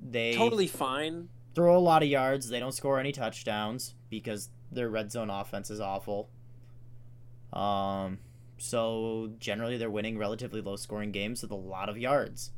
They 0.02 0.36
totally 0.36 0.68
fine. 0.68 1.30
throw 1.56 1.78
a 1.78 1.80
lot 1.80 2.04
of 2.04 2.10
yards. 2.10 2.50
They 2.50 2.60
don't 2.60 2.74
score 2.74 3.00
any 3.00 3.12
touchdowns 3.12 3.96
because 4.10 4.50
their 4.72 4.90
red 4.90 5.12
zone 5.12 5.30
offense 5.30 5.70
is 5.70 5.80
awful. 5.80 6.30
Um, 7.54 8.20
so 8.58 9.32
generally 9.40 9.78
they're 9.78 9.90
winning 9.90 10.18
relatively 10.18 10.62
low 10.62 10.76
scoring 10.76 11.12
games 11.12 11.42
with 11.42 11.52
a 11.52 11.56
lot 11.56 11.90
of 11.90 11.98
yards. 11.98 12.52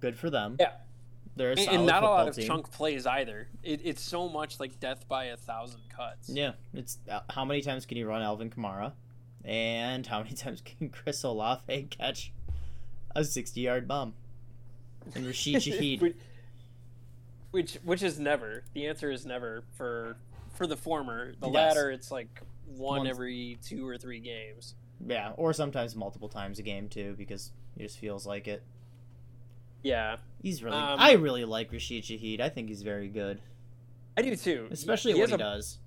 Good 0.00 0.16
for 0.18 0.28
them. 0.30 0.56
Yeah. 0.60 0.72
They're 1.36 1.50
And, 1.50 1.60
and 1.60 1.86
not 1.86 2.02
a 2.02 2.06
lot 2.06 2.28
of 2.28 2.34
team. 2.34 2.46
chunk 2.46 2.70
plays 2.72 3.06
either. 3.06 3.48
It, 3.62 3.82
it's 3.84 4.00
so 4.02 4.28
much 4.28 4.58
like 4.58 4.80
death 4.80 5.06
by 5.06 5.26
a 5.26 5.36
thousand 5.36 5.82
cuts. 5.94 6.30
Yeah, 6.30 6.52
it's 6.72 6.98
uh, 7.10 7.20
how 7.30 7.44
many 7.44 7.60
times 7.60 7.84
can 7.86 7.98
you 7.98 8.08
run 8.08 8.22
Alvin 8.22 8.48
Kamara, 8.50 8.92
and 9.44 10.06
how 10.06 10.22
many 10.22 10.34
times 10.34 10.62
can 10.64 10.88
Chris 10.88 11.22
Olave 11.24 11.88
catch 11.90 12.32
a 13.14 13.22
sixty-yard 13.24 13.86
bomb? 13.86 14.14
And 15.14 15.26
Rashid 15.26 15.56
Shaheed. 15.62 16.00
which, 16.00 16.16
which 17.50 17.74
which 17.84 18.02
is 18.02 18.18
never. 18.18 18.64
The 18.72 18.86
answer 18.86 19.10
is 19.10 19.26
never 19.26 19.62
for 19.76 20.16
for 20.54 20.66
the 20.66 20.76
former. 20.76 21.32
The 21.38 21.48
Yes. 21.48 21.54
latter, 21.54 21.90
it's 21.90 22.10
like 22.10 22.40
one 22.66 23.00
Once- 23.00 23.10
every 23.10 23.58
two 23.62 23.86
or 23.86 23.98
three 23.98 24.20
games. 24.20 24.74
yeah, 25.06 25.32
or 25.36 25.52
sometimes 25.52 25.94
multiple 25.94 26.30
times 26.30 26.58
a 26.58 26.62
game 26.62 26.88
too, 26.88 27.14
because 27.18 27.52
it 27.76 27.82
just 27.82 27.98
feels 27.98 28.26
like 28.26 28.48
it. 28.48 28.62
Yeah, 29.82 30.16
He's 30.46 30.62
really. 30.62 30.76
Um, 30.76 31.00
I 31.00 31.14
really 31.14 31.44
like 31.44 31.72
Rashid 31.72 32.04
Shaheed. 32.04 32.40
I 32.40 32.48
think 32.50 32.68
he's 32.68 32.82
very 32.82 33.08
good, 33.08 33.40
I 34.16 34.22
do 34.22 34.36
too. 34.36 34.68
especially 34.70 35.14
he, 35.14 35.18
what 35.18 35.30
has 35.30 35.30
he 35.30 35.34
a, 35.34 35.38
does. 35.38 35.78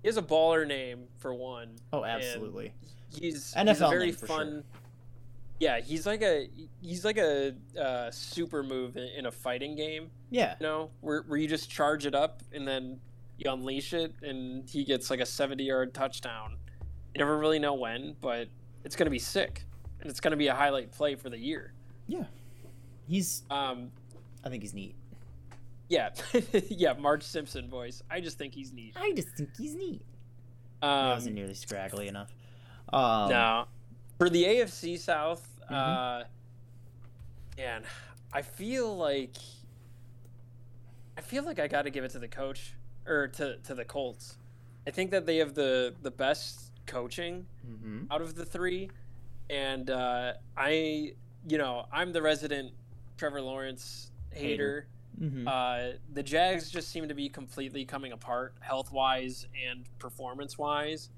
He 0.00 0.08
has 0.08 0.16
a 0.16 0.22
baller 0.22 0.66
name 0.66 1.04
for 1.18 1.34
one. 1.34 1.72
Oh, 1.92 2.02
absolutely. 2.02 2.72
He's 3.10 3.52
he's 3.52 3.54
NFL 3.54 3.88
a 3.88 3.90
very 3.90 4.06
name 4.06 4.14
for 4.14 4.26
fun. 4.26 4.48
sure. 4.48 4.62
Yeah, 5.58 5.80
he's 5.80 6.06
like 6.06 6.22
a 6.22 6.48
he's 6.80 7.04
like 7.04 7.18
a 7.18 7.54
uh, 7.78 8.10
super 8.10 8.62
move 8.62 8.96
in, 8.96 9.06
in 9.18 9.26
a 9.26 9.30
fighting 9.30 9.76
game. 9.76 10.08
Yeah, 10.30 10.54
You 10.58 10.66
know, 10.66 10.90
where 11.02 11.20
where 11.28 11.38
you 11.38 11.46
just 11.46 11.68
charge 11.68 12.06
it 12.06 12.14
up 12.14 12.42
and 12.54 12.66
then 12.66 13.00
you 13.36 13.52
unleash 13.52 13.92
it, 13.92 14.14
and 14.22 14.66
he 14.66 14.82
gets 14.82 15.10
like 15.10 15.20
a 15.20 15.26
seventy-yard 15.26 15.92
touchdown. 15.92 16.56
You 17.14 17.18
never 17.18 17.36
really 17.36 17.58
know 17.58 17.74
when, 17.74 18.16
but 18.22 18.48
it's 18.82 18.96
gonna 18.96 19.10
be 19.10 19.18
sick, 19.18 19.66
and 20.00 20.08
it's 20.08 20.20
gonna 20.20 20.38
be 20.38 20.46
a 20.46 20.54
highlight 20.54 20.90
play 20.90 21.16
for 21.16 21.28
the 21.28 21.38
year. 21.38 21.74
He's. 23.10 23.42
Um, 23.50 23.90
I 24.44 24.48
think 24.48 24.62
he's 24.62 24.72
neat. 24.74 24.94
yeah, 25.88 26.10
yeah, 26.68 26.94
Marge 26.94 27.22
Simpson 27.24 27.68
voice. 27.68 28.02
I 28.10 28.20
just 28.20 28.38
think 28.38 28.54
he's 28.54 28.72
neat. 28.72 28.94
I 28.96 29.12
just 29.12 29.28
think 29.36 29.50
he's 29.58 29.74
neat. 29.74 30.02
he 30.80 30.86
Um, 30.88 31.08
wasn't 31.10 31.34
nearly 31.34 31.54
scraggly 31.54 32.08
enough. 32.08 32.32
Um, 32.92 33.28
no, 33.30 33.64
for 34.18 34.30
the 34.30 34.44
AFC 34.44 34.96
South, 34.98 35.46
Mhm. 35.70 35.74
uh, 36.22 36.24
man, 37.58 37.84
I 38.32 38.42
feel 38.42 38.96
like 38.96 39.36
I 41.16 41.20
feel 41.20 41.44
like 41.44 41.58
I 41.58 41.68
got 41.68 41.82
to 41.82 41.90
give 41.90 42.04
it 42.04 42.10
to 42.12 42.18
the 42.18 42.28
coach 42.28 42.72
or 43.06 43.28
to 43.28 43.58
to 43.58 43.74
the 43.74 43.84
Colts. 43.84 44.36
I 44.86 44.90
think 44.90 45.10
that 45.10 45.26
they 45.26 45.36
have 45.36 45.54
the 45.54 45.94
the 46.02 46.10
best 46.10 46.72
coaching 46.86 47.46
mhm. 47.68 48.06
out 48.10 48.22
of 48.22 48.34
the 48.34 48.44
three, 48.44 48.90
and 49.50 49.90
uh, 49.90 50.32
I, 50.56 51.12
you 51.46 51.58
know, 51.58 51.86
I'm 51.92 52.12
the 52.12 52.22
resident 52.22 52.72
Trevor 53.20 53.42
Lawrence 53.42 54.10
hater. 54.30 54.86
Mhm. 55.20 55.46
Uh, 55.46 55.98
the 56.14 56.22
Jags 56.22 56.70
just 56.70 56.88
seem 56.88 57.06
to 57.08 57.14
be 57.14 57.28
completely 57.28 57.84
coming 57.84 58.12
apart 58.12 58.54
health 58.60 58.90
wise 58.90 59.46
and 59.68 59.84
performance 59.98 60.56
wise. 60.56 61.10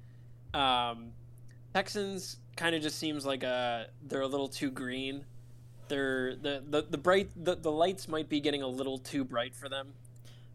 Um, 0.53 1.13
Texans 1.73 2.39
kind 2.57 2.75
of 2.75 2.81
just 2.81 2.99
seems 2.99 3.25
like 3.25 3.43
a 3.43 3.87
they're 4.05 4.19
a 4.19 4.27
little 4.27 4.49
too 4.49 4.69
green. 4.69 5.23
They're 5.87 6.35
the 6.35 6.61
the, 6.69 6.81
the 6.81 6.97
bright 6.97 7.29
the, 7.41 7.55
the 7.55 7.71
lights 7.71 8.09
might 8.09 8.27
be 8.27 8.41
getting 8.41 8.63
a 8.63 8.67
little 8.67 8.97
too 8.97 9.23
bright 9.23 9.55
for 9.55 9.69
them. 9.69 9.93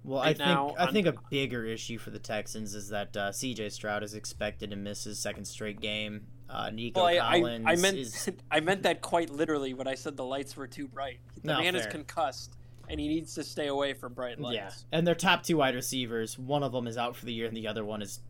Well, 0.09 0.21
I 0.21 0.29
think 0.29 0.39
now, 0.39 0.75
I 0.79 0.85
I'm- 0.85 0.93
think 0.93 1.07
a 1.07 1.15
bigger 1.31 1.65
issue 1.65 1.99
for 1.99 2.11
the 2.11 2.19
Texans 2.19 2.75
is 2.75 2.89
that 2.89 3.17
uh, 3.17 3.31
C.J. 3.33 3.69
Stroud 3.71 4.03
is 4.03 4.15
expected 4.15 4.71
to 4.71 4.77
miss 4.77 5.05
his 5.05 5.19
second 5.19 5.45
straight 5.45 5.81
game. 5.81 6.27
Uh, 6.49 6.71
Nico 6.71 7.01
Well, 7.05 7.09
I, 7.23 7.39
Collins 7.41 7.67
I, 7.67 7.73
I 7.73 7.77
meant 7.77 7.99
is 7.99 8.31
I 8.51 8.61
meant 8.61 8.83
that 8.85 9.03
quite 9.03 9.29
literally 9.29 9.75
when 9.75 9.87
I 9.87 9.95
said 9.95 10.17
the 10.17 10.25
lights 10.25 10.57
were 10.57 10.67
too 10.67 10.89
bright. 10.89 11.19
The 11.43 11.49
No, 11.49 11.59
man 11.61 11.77
is 11.77 11.87
concussed 11.87 12.57
and 12.89 12.99
he 12.99 13.07
needs 13.07 13.35
to 13.35 13.45
stay 13.45 13.67
away 13.67 13.93
from 13.93 14.15
bright 14.15 14.41
lights. 14.41 14.55
yeah, 14.55 14.71
and 14.99 15.07
their 15.07 15.15
top 15.15 15.43
two 15.43 15.59
wide 15.59 15.75
receivers, 15.75 16.39
one 16.39 16.63
of 16.63 16.73
them 16.73 16.87
is 16.87 16.97
out 16.97 17.15
for 17.17 17.27
the 17.27 17.35
year, 17.35 17.47
and 17.47 17.55
the 17.55 17.69
other 17.69 17.85
one 17.85 18.01
is 18.01 18.21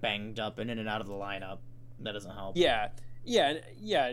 banged 0.00 0.38
up 0.38 0.58
and 0.60 0.70
in 0.70 0.78
and 0.78 0.88
out 0.88 1.00
of 1.00 1.08
the 1.08 1.12
lineup. 1.14 1.58
That 2.00 2.12
doesn't 2.12 2.30
help. 2.30 2.56
Yeah, 2.56 2.90
yeah, 3.24 3.54
yeah. 3.80 4.12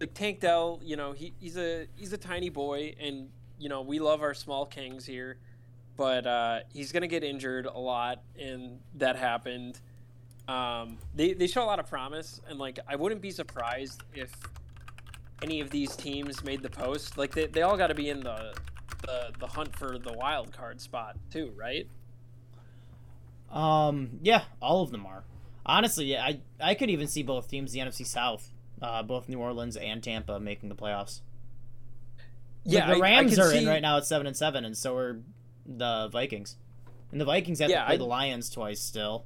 Like 0.00 0.12
Tank 0.12 0.40
Dell, 0.40 0.80
you 0.82 0.96
know, 0.96 1.12
he, 1.12 1.32
he's 1.40 1.56
a 1.56 1.86
he's 1.96 2.12
a 2.12 2.18
tiny 2.18 2.50
boy, 2.50 2.94
and 3.00 3.30
you 3.58 3.70
know 3.70 3.80
we 3.80 4.00
love 4.00 4.20
our 4.20 4.34
small 4.34 4.66
kings 4.66 5.06
here, 5.06 5.38
but 6.02 6.26
uh, 6.26 6.58
he's 6.72 6.90
gonna 6.90 7.06
get 7.06 7.22
injured 7.22 7.64
a 7.66 7.78
lot, 7.78 8.22
and 8.36 8.80
that 8.96 9.14
happened. 9.14 9.78
Um, 10.48 10.98
they 11.14 11.32
they 11.32 11.46
show 11.46 11.62
a 11.62 11.64
lot 11.64 11.78
of 11.78 11.86
promise, 11.88 12.40
and 12.48 12.58
like 12.58 12.80
I 12.88 12.96
wouldn't 12.96 13.20
be 13.20 13.30
surprised 13.30 14.02
if 14.12 14.32
any 15.44 15.60
of 15.60 15.70
these 15.70 15.94
teams 15.94 16.42
made 16.42 16.60
the 16.60 16.70
post. 16.70 17.16
Like 17.16 17.30
they, 17.30 17.46
they 17.46 17.62
all 17.62 17.76
got 17.76 17.86
to 17.86 17.94
be 17.94 18.10
in 18.10 18.18
the, 18.18 18.52
the 19.02 19.30
the 19.38 19.46
hunt 19.46 19.76
for 19.76 19.96
the 19.96 20.12
wild 20.12 20.52
card 20.52 20.80
spot 20.80 21.16
too, 21.30 21.52
right? 21.56 21.86
Um, 23.48 24.18
yeah, 24.22 24.42
all 24.60 24.82
of 24.82 24.90
them 24.90 25.06
are. 25.06 25.22
Honestly, 25.64 26.06
yeah, 26.06 26.24
I 26.24 26.40
I 26.60 26.74
could 26.74 26.90
even 26.90 27.06
see 27.06 27.22
both 27.22 27.48
teams, 27.48 27.70
the 27.70 27.78
NFC 27.78 28.04
South, 28.04 28.50
uh, 28.80 29.04
both 29.04 29.28
New 29.28 29.38
Orleans 29.38 29.76
and 29.76 30.02
Tampa, 30.02 30.40
making 30.40 30.68
the 30.68 30.74
playoffs. 30.74 31.20
Yeah, 32.64 32.88
Like, 32.88 32.98
the 32.98 33.04
I- 33.04 33.08
I 33.08 33.10
Rams 33.20 33.34
could 33.36 33.44
are 33.44 33.52
in 33.52 33.66
right 33.68 33.82
now 33.82 33.98
at 33.98 34.04
seven 34.04 34.26
and 34.26 34.36
seven, 34.36 34.64
and 34.64 34.76
so 34.76 34.96
are 34.96 35.20
the 35.66 36.08
Vikings. 36.12 36.56
And 37.10 37.20
the 37.20 37.24
Vikings 37.24 37.58
have 37.58 37.70
Yeah, 37.70 37.80
to 37.80 37.86
play 37.86 37.94
I- 37.94 37.98
the 37.98 38.04
Lions 38.06 38.48
twice 38.50 38.80
still, 38.80 39.24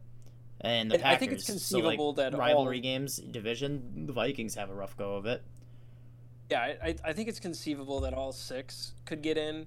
and 0.60 0.90
the 0.90 0.96
I- 0.96 0.98
Packers. 0.98 1.14
I 1.14 1.18
think 1.18 1.32
it's 1.32 1.44
So, 1.46 1.52
conceivable 1.52 2.08
like, 2.08 2.16
that 2.16 2.34
all- 2.34 2.40
rivalry 2.40 2.80
games, 2.80 3.16
division, 3.16 4.06
the 4.06 4.12
Vikings 4.12 4.54
have 4.56 4.70
a 4.70 4.74
rough 4.74 4.96
go 4.96 5.16
of 5.16 5.26
it. 5.26 5.42
Yeah, 6.50 6.60
I, 6.82 6.94
I- 7.04 7.12
think 7.12 7.28
it's 7.28 7.40
conceivable 7.40 8.00
that 8.00 8.14
all 8.14 8.32
six 8.32 8.92
could 9.04 9.22
get 9.22 9.36
in. 9.38 9.66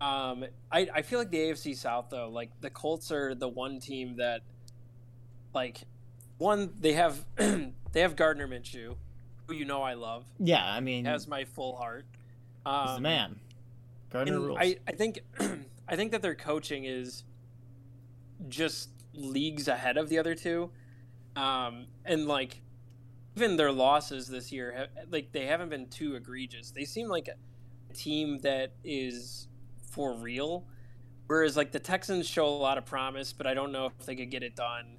Um, 0.00 0.44
I, 0.70 0.88
I 0.94 1.02
feel 1.02 1.18
like 1.18 1.30
the 1.30 1.38
AFC 1.38 1.74
South 1.74 2.06
though, 2.10 2.28
like 2.28 2.50
the 2.60 2.68
Colts 2.70 3.10
are 3.10 3.34
the 3.34 3.48
one 3.48 3.80
team 3.80 4.16
that, 4.16 4.42
like, 5.54 5.82
one 6.38 6.72
they 6.78 6.92
have 6.92 7.24
they 7.36 8.00
have 8.00 8.14
Gardner 8.14 8.46
Minshew, 8.46 8.96
who 9.46 9.54
you 9.54 9.64
know 9.64 9.82
I 9.82 9.94
love, 9.94 10.24
Yeah, 10.38 10.62
I 10.64 10.80
mean, 10.80 11.04
has 11.06 11.26
my 11.26 11.44
full 11.44 11.76
heart. 11.76 12.04
he's 12.66 12.72
Um, 12.72 12.94
the 12.96 13.00
man. 13.00 13.40
Gardner 14.10 14.38
rules. 14.38 14.58
I, 14.60 14.76
I 14.86 14.92
think 14.92 15.20
I 15.88 15.96
think 15.96 16.12
that 16.12 16.22
their 16.22 16.34
coaching 16.34 16.84
is 16.84 17.24
just 18.48 18.90
leagues 19.14 19.68
ahead 19.68 19.96
of 19.96 20.08
the 20.08 20.18
other 20.18 20.34
two, 20.34 20.70
um, 21.36 21.86
and 22.04 22.26
like 22.26 22.60
even 23.36 23.56
their 23.56 23.72
losses 23.72 24.28
this 24.28 24.50
year, 24.52 24.88
like 25.10 25.32
they 25.32 25.46
haven't 25.46 25.68
been 25.68 25.88
too 25.88 26.14
egregious. 26.16 26.70
They 26.70 26.84
seem 26.84 27.08
like 27.08 27.28
a 27.28 27.92
team 27.94 28.38
that 28.40 28.72
is 28.84 29.48
for 29.90 30.14
real, 30.14 30.66
whereas 31.26 31.56
like 31.56 31.72
the 31.72 31.78
Texans 31.78 32.26
show 32.28 32.46
a 32.46 32.50
lot 32.50 32.78
of 32.78 32.84
promise, 32.84 33.32
but 33.32 33.46
I 33.46 33.54
don't 33.54 33.72
know 33.72 33.86
if 33.86 34.06
they 34.06 34.16
could 34.16 34.30
get 34.30 34.42
it 34.42 34.56
done, 34.56 34.98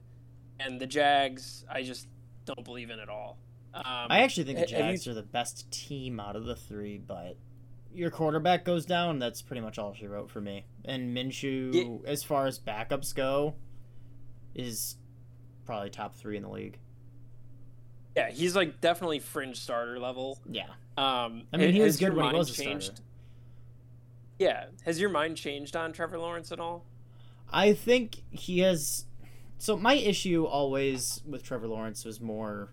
and 0.60 0.80
the 0.80 0.88
Jags, 0.88 1.66
I 1.70 1.84
just 1.84 2.08
don't 2.46 2.64
believe 2.64 2.90
in 2.90 3.00
at 3.00 3.10
all. 3.10 3.38
Um, 3.74 3.84
I 4.10 4.22
actually 4.22 4.46
think 4.46 4.58
the 4.58 4.62
have 4.62 4.70
you- 4.72 4.78
Jags 4.78 5.08
are 5.08 5.14
the 5.14 5.22
best 5.22 5.70
team 5.72 6.20
out 6.20 6.36
of 6.36 6.46
the 6.46 6.56
three, 6.56 6.98
but 6.98 7.38
your 7.98 8.12
quarterback 8.12 8.64
goes 8.64 8.86
down. 8.86 9.20
That's 9.20 9.42
pretty 9.42 9.62
much 9.62 9.78
all 9.80 9.94
she 9.94 10.08
wrote 10.08 10.30
for 10.30 10.40
me. 10.40 10.66
And 10.86 11.16
Minshew, 11.16 12.06
as 12.06 12.24
far 12.24 12.46
as 12.46 12.60
backups 12.60 13.14
go, 13.16 13.56
is 14.54 14.96
probably 15.66 15.90
top 15.90 16.16
three 16.16 16.38
in 16.38 16.44
the 16.44 16.50
league. 16.50 16.78
yeah, 18.16 18.30
he's 18.30 18.56
like 18.56 18.80
definitely 18.82 19.20
fringe 19.20 19.58
starter 19.60 20.00
level. 20.00 20.40
Yeah, 20.50 20.68
Um, 20.98 21.44
I 21.54 21.58
mean 21.58 21.74
he 21.74 21.82
was 21.82 21.98
good 21.98 22.14
when 22.16 22.30
he 22.32 22.38
was 22.38 22.50
a 22.50 22.54
starter. 22.54 23.02
Yeah, 24.40 24.66
has 24.86 25.00
your 25.02 25.10
mind 25.10 25.36
changed 25.38 25.76
on 25.76 25.94
Trevor 25.94 26.20
Lawrence 26.20 26.52
at 26.52 26.60
all? 26.60 26.86
I 27.52 27.74
think 27.74 28.22
he 28.30 28.60
has. 28.60 29.06
So 29.58 29.76
my 29.76 29.94
issue 29.96 30.46
always 30.46 31.22
with 31.28 31.44
Trevor 31.44 31.68
Lawrence 31.68 32.06
was 32.06 32.22
more 32.22 32.72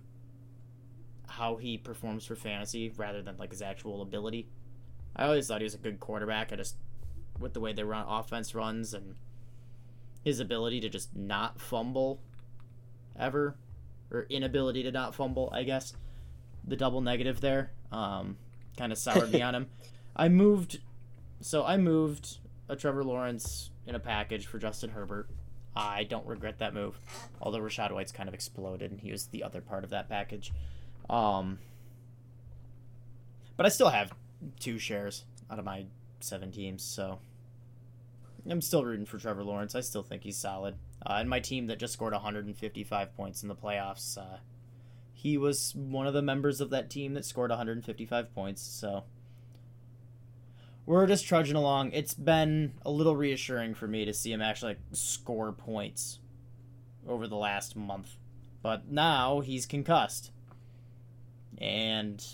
how 1.26 1.56
he 1.56 1.78
performs 1.78 2.26
for 2.26 2.36
fantasy 2.36 2.92
rather 2.96 3.22
than 3.22 3.36
like 3.38 3.50
his 3.50 3.62
actual 3.62 4.02
ability. 4.02 4.46
I 5.16 5.26
always 5.26 5.46
thought 5.46 5.60
he 5.60 5.64
was 5.64 5.74
a 5.74 5.78
good 5.78 6.00
quarterback. 6.00 6.52
I 6.52 6.56
just 6.56 6.76
with 7.38 7.52
the 7.52 7.60
way 7.60 7.72
their 7.72 7.86
run 7.86 8.04
offense 8.08 8.54
runs 8.54 8.94
and 8.94 9.16
his 10.24 10.40
ability 10.40 10.80
to 10.80 10.88
just 10.88 11.14
not 11.14 11.60
fumble 11.60 12.20
ever 13.18 13.56
or 14.10 14.26
inability 14.30 14.82
to 14.84 14.92
not 14.92 15.14
fumble, 15.14 15.50
I 15.52 15.64
guess. 15.64 15.92
The 16.66 16.76
double 16.76 17.00
negative 17.00 17.40
there 17.40 17.72
um 17.92 18.36
kind 18.76 18.92
of 18.92 18.98
soured 18.98 19.32
me 19.32 19.42
on 19.48 19.54
him. 19.54 19.66
I 20.16 20.28
moved 20.28 20.80
so 21.40 21.64
I 21.64 21.76
moved 21.76 22.38
a 22.68 22.76
Trevor 22.76 23.04
Lawrence 23.04 23.70
in 23.86 23.94
a 23.94 24.00
package 24.00 24.46
for 24.46 24.58
Justin 24.58 24.90
Herbert. 24.90 25.28
I 25.76 26.04
don't 26.04 26.26
regret 26.26 26.58
that 26.58 26.72
move, 26.72 27.00
although 27.40 27.58
Rachaad 27.58 27.92
White's 27.92 28.12
kind 28.12 28.28
of 28.28 28.34
exploded 28.34 28.90
and 28.90 29.00
he 29.00 29.10
was 29.10 29.26
the 29.26 29.42
other 29.42 29.60
part 29.60 29.84
of 29.84 29.90
that 29.90 30.08
package. 30.08 30.52
Um, 31.10 31.58
but 33.56 33.66
I 33.66 33.68
still 33.68 33.88
have 33.88 34.12
two 34.58 34.78
shares 34.78 35.24
out 35.50 35.58
of 35.58 35.64
my 35.64 35.86
seven 36.20 36.50
teams, 36.50 36.82
so 36.82 37.18
I'm 38.48 38.60
still 38.60 38.84
rooting 38.84 39.06
for 39.06 39.18
Trevor 39.18 39.44
Lawrence. 39.44 39.74
I 39.74 39.80
still 39.80 40.02
think 40.02 40.22
he's 40.22 40.36
solid. 40.36 40.76
Uh, 41.04 41.16
and 41.18 41.28
my 41.28 41.40
team 41.40 41.66
that 41.66 41.78
just 41.78 41.92
scored 41.92 42.12
155 42.12 43.16
points 43.16 43.42
in 43.42 43.48
the 43.48 43.54
playoffs, 43.54 44.18
uh, 44.18 44.38
he 45.12 45.38
was 45.38 45.74
one 45.74 46.06
of 46.06 46.14
the 46.14 46.22
members 46.22 46.60
of 46.60 46.70
that 46.70 46.90
team 46.90 47.14
that 47.14 47.24
scored 47.24 47.50
155 47.50 48.34
points, 48.34 48.62
so 48.62 49.04
we're 50.86 51.06
just 51.06 51.26
trudging 51.26 51.56
along. 51.56 51.92
It's 51.92 52.14
been 52.14 52.74
a 52.84 52.90
little 52.90 53.16
reassuring 53.16 53.74
for 53.74 53.86
me 53.86 54.04
to 54.04 54.12
see 54.12 54.32
him 54.32 54.42
actually 54.42 54.72
like, 54.72 54.80
score 54.92 55.52
points 55.52 56.18
over 57.08 57.26
the 57.26 57.36
last 57.36 57.74
month. 57.74 58.16
But 58.62 58.90
now 58.90 59.40
he's 59.40 59.66
concussed. 59.66 60.30
And 61.58 62.24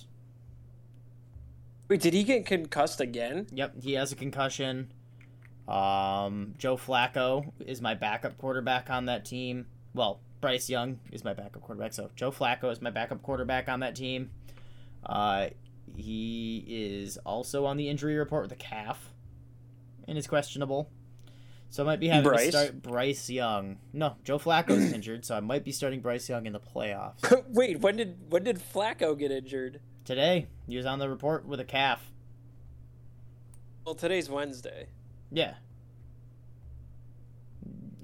Wait, 1.90 2.00
did 2.00 2.14
he 2.14 2.22
get 2.22 2.46
concussed 2.46 3.00
again? 3.00 3.48
yep, 3.50 3.74
he 3.82 3.94
has 3.94 4.12
a 4.12 4.14
concussion. 4.14 4.92
Um, 5.66 6.54
Joe 6.56 6.76
Flacco 6.76 7.50
is 7.66 7.82
my 7.82 7.94
backup 7.94 8.38
quarterback 8.38 8.88
on 8.90 9.06
that 9.06 9.24
team. 9.24 9.66
Well, 9.92 10.20
Bryce 10.40 10.70
Young 10.70 11.00
is 11.10 11.24
my 11.24 11.34
backup 11.34 11.62
quarterback. 11.62 11.92
So 11.92 12.10
Joe 12.14 12.30
Flacco 12.30 12.70
is 12.70 12.80
my 12.80 12.90
backup 12.90 13.24
quarterback 13.24 13.68
on 13.68 13.80
that 13.80 13.96
team. 13.96 14.30
Uh, 15.04 15.48
he 15.96 16.64
is 16.68 17.16
also 17.26 17.66
on 17.66 17.76
the 17.76 17.88
injury 17.88 18.14
report 18.14 18.44
with 18.44 18.52
a 18.52 18.56
calf, 18.56 19.12
and 20.06 20.16
is 20.16 20.28
questionable. 20.28 20.88
So 21.70 21.82
I 21.82 21.86
might 21.86 22.00
be 22.00 22.06
having 22.06 22.30
Bryce? 22.30 22.46
to 22.46 22.50
start 22.52 22.82
Bryce 22.82 23.28
Young. 23.28 23.78
No, 23.92 24.14
Joe 24.22 24.38
Flacco's 24.38 24.92
injured, 24.94 25.24
so 25.24 25.36
I 25.36 25.40
might 25.40 25.64
be 25.64 25.72
starting 25.72 26.00
Bryce 26.00 26.28
Young 26.28 26.46
in 26.46 26.52
the 26.52 26.60
playoffs 26.60 27.44
Wait, 27.48 27.80
when 27.80 27.96
did 27.96 28.30
when 28.30 28.44
did 28.44 28.60
Flacco 28.60 29.18
get 29.18 29.32
injured? 29.32 29.80
Today. 30.10 30.48
He 30.66 30.76
was 30.76 30.86
on 30.86 30.98
the 30.98 31.08
report 31.08 31.46
with 31.46 31.60
a 31.60 31.64
calf. 31.64 32.10
Well, 33.86 33.94
today's 33.94 34.28
Wednesday. 34.28 34.88
Yeah. 35.30 35.54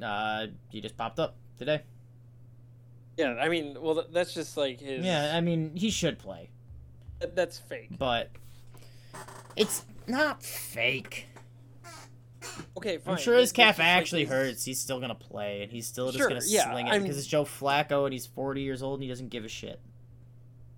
Uh, 0.01 0.47
he 0.69 0.81
just 0.81 0.97
popped 0.97 1.19
up 1.19 1.35
today. 1.59 1.83
Yeah, 3.17 3.35
I 3.41 3.49
mean, 3.49 3.77
well, 3.81 4.07
that's 4.13 4.33
just 4.35 4.57
like 4.57 4.79
his. 4.79 5.05
Yeah, 5.05 5.33
I 5.35 5.41
mean, 5.41 5.75
he 5.75 5.91
should 5.91 6.19
play, 6.19 6.51
that's 7.35 7.59
fake. 7.59 7.89
but 7.99 8.31
it's 9.57 9.85
not 10.07 10.43
fake. 10.45 11.27
Okay, 12.77 12.99
fine. 12.99 13.15
I'm 13.15 13.21
sure 13.21 13.37
his 13.37 13.53
calf 13.53 13.77
just 13.77 13.79
like 13.81 13.89
actually 13.89 14.27
hurts. 14.27 14.65
He's 14.65 14.79
still 14.79 15.01
gonna 15.01 15.15
play, 15.15 15.63
and 15.63 15.73
he's 15.73 15.87
still 15.87 16.07
just 16.09 16.19
Sure, 16.19 16.29
gonna 16.29 16.43
yeah, 16.47 16.71
sling 16.71 16.87
it 16.87 17.03
because 17.03 17.19
it's 17.19 17.27
Joe 17.27 17.45
Flacco, 17.45 18.05
and 18.05 18.13
he's 18.13 18.27
40 18.27 18.61
years 18.61 18.83
old, 18.83 18.99
and 19.01 19.03
he 19.03 19.09
doesn't 19.09 19.31
give 19.31 19.45
a 19.45 19.49
shit. 19.49 19.81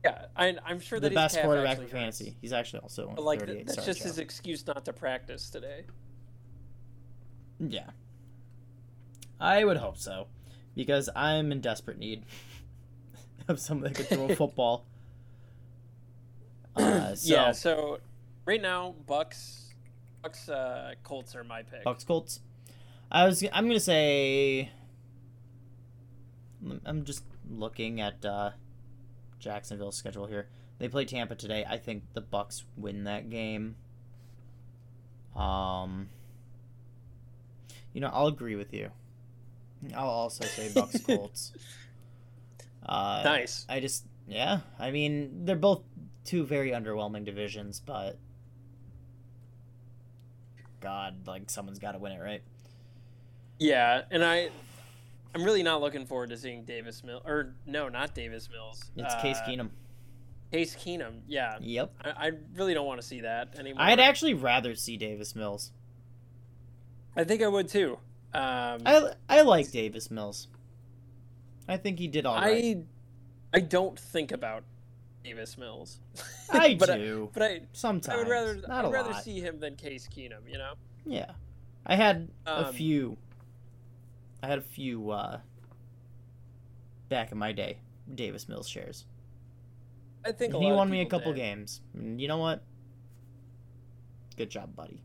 Yeah, 0.04 0.26
I, 0.36 0.54
I'm 0.64 0.78
sure 0.80 1.00
The 1.00 1.08
that 1.08 1.12
his 1.12 1.34
best 1.34 1.40
quarterback 1.44 1.72
actually 1.72 1.86
for 1.86 1.92
fantasy. 1.92 2.36
He's 2.40 2.52
actually 2.52 2.80
also 2.80 3.12
But 3.14 3.24
like, 3.24 3.40
38. 3.40 3.54
th- 3.54 3.66
that's 3.66 3.74
Sorry, 3.76 3.86
just 3.86 4.00
Joe. 4.00 4.08
his 4.08 4.18
excuse 4.18 4.66
not 4.66 4.84
to 4.84 4.92
practice 4.92 5.50
today. 5.50 5.84
Yeah. 7.58 7.90
I 9.40 9.64
would 9.64 9.76
hope 9.78 9.96
so, 9.96 10.28
because 10.76 11.08
I'm 11.16 11.50
in 11.52 11.60
desperate 11.60 11.98
need 11.98 12.24
of 13.48 13.58
someone 13.58 13.92
that 13.92 13.96
could 13.96 14.08
throw 14.08 14.28
a 14.30 14.36
football. 14.36 14.84
Uh, 16.76 17.14
so, 17.16 17.34
yeah. 17.34 17.52
So 17.52 17.98
right 18.44 18.62
now, 18.62 18.94
Bucks, 19.06 19.74
Bucks, 20.22 20.48
uh, 20.48 20.94
Colts 21.02 21.34
are 21.34 21.42
my 21.44 21.62
pick. 21.62 21.82
Bucks 21.82 22.04
Colts. 22.04 22.40
I 23.10 23.24
was. 23.26 23.42
I'm 23.52 23.66
gonna 23.66 23.80
say. 23.80 24.70
I'm 26.84 27.04
just 27.04 27.22
looking 27.50 28.00
at 28.00 28.24
uh, 28.24 28.50
Jacksonville's 29.38 29.96
schedule 29.96 30.26
here. 30.26 30.48
They 30.78 30.88
play 30.88 31.04
Tampa 31.04 31.34
today. 31.34 31.64
I 31.68 31.76
think 31.76 32.04
the 32.14 32.20
Bucks 32.20 32.64
win 32.76 33.04
that 33.04 33.30
game. 33.30 33.76
Um. 35.36 36.08
You 37.92 38.00
know, 38.00 38.10
I'll 38.12 38.26
agree 38.26 38.54
with 38.54 38.72
you. 38.72 38.90
I'll 39.94 40.08
also 40.08 40.44
say 40.44 40.70
Bucks 40.74 41.00
Colts. 41.00 41.52
Uh, 42.84 43.22
Nice. 43.24 43.66
I 43.68 43.80
just 43.80 44.04
yeah. 44.28 44.60
I 44.78 44.90
mean, 44.90 45.44
they're 45.44 45.56
both 45.56 45.82
two 46.24 46.44
very 46.44 46.70
underwhelming 46.70 47.24
divisions, 47.24 47.80
but 47.84 48.18
God, 50.80 51.26
like 51.26 51.50
someone's 51.50 51.78
got 51.78 51.92
to 51.92 51.98
win 51.98 52.12
it, 52.12 52.20
right? 52.20 52.42
Yeah, 53.58 54.02
and 54.10 54.24
I, 54.24 54.50
I'm 55.34 55.44
really 55.44 55.62
not 55.62 55.80
looking 55.80 56.06
forward 56.06 56.30
to 56.30 56.36
seeing 56.36 56.64
Davis 56.64 57.04
Mills, 57.04 57.22
or 57.26 57.54
no, 57.66 57.88
not 57.88 58.14
Davis 58.14 58.48
Mills. 58.50 58.90
It's 58.96 59.14
Case 59.16 59.36
uh, 59.38 59.48
Keenum. 59.48 59.68
Case 60.50 60.74
Keenum. 60.74 61.20
Yeah, 61.28 61.58
Yep. 61.60 61.92
I, 62.02 62.10
I 62.28 62.30
really 62.54 62.72
don't 62.74 62.86
want 62.86 63.00
to 63.00 63.06
see 63.06 63.20
that 63.20 63.54
anymore. 63.58 63.82
I'd 63.82 64.00
actually 64.00 64.34
rather 64.34 64.74
see 64.74 64.96
Davis 64.96 65.36
Mills. 65.36 65.72
I 67.16 67.24
think 67.24 67.42
I 67.42 67.48
would 67.48 67.68
too. 67.68 67.98
Um, 68.32 68.82
I 68.86 69.12
I 69.28 69.40
like 69.42 69.70
Davis 69.70 70.10
Mills. 70.10 70.48
I 71.68 71.76
think 71.76 71.98
he 71.98 72.08
did 72.08 72.24
all 72.26 72.36
right. 72.36 72.78
I 73.52 73.56
I 73.58 73.60
don't 73.60 73.98
think 73.98 74.32
about 74.32 74.62
Davis 75.24 75.58
Mills. 75.58 75.98
I, 76.50 76.74
but 76.78 76.86
do. 76.96 77.28
I, 77.30 77.38
but 77.38 77.42
I 77.42 77.60
sometimes. 77.72 78.16
I 78.16 78.22
would 78.22 78.28
rather 78.30 78.54
Not 78.56 78.70
I'd 78.70 78.84
a 78.86 78.90
rather 78.90 79.10
lot. 79.10 79.24
see 79.24 79.40
him 79.40 79.60
than 79.60 79.76
Case 79.76 80.08
Keenum. 80.14 80.48
You 80.50 80.58
know. 80.58 80.72
Yeah. 81.04 81.32
I 81.84 81.96
had 81.96 82.28
a 82.46 82.66
Um, 82.68 82.74
few. 82.74 83.16
I 84.42 84.46
had 84.46 84.58
a 84.58 84.62
few 84.62 85.10
uh, 85.10 85.40
back 87.08 87.32
in 87.32 87.38
my 87.38 87.52
day. 87.52 87.78
Davis 88.14 88.48
Mills 88.48 88.68
shares. 88.68 89.04
I 90.24 90.32
think 90.32 90.54
a 90.54 90.58
he 90.58 90.64
lot 90.64 90.72
of 90.72 90.76
won 90.78 90.90
me 90.90 91.00
a 91.02 91.06
couple 91.06 91.32
did. 91.32 91.40
games. 91.40 91.80
And 91.94 92.20
you 92.20 92.28
know 92.28 92.38
what? 92.38 92.62
Good 94.36 94.50
job, 94.50 94.74
buddy. 94.74 95.02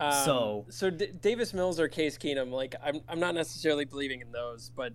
Um, 0.00 0.24
So- 0.24 0.66
so 0.68 0.90
D- 0.90 1.12
Davis 1.20 1.54
Mills 1.54 1.78
or 1.78 1.86
Case 1.86 2.18
Keenum, 2.18 2.50
like 2.50 2.74
I'm 2.82 3.02
I'm 3.08 3.20
not 3.20 3.34
necessarily 3.34 3.84
believing 3.84 4.20
in 4.20 4.32
those, 4.32 4.70
but 4.74 4.94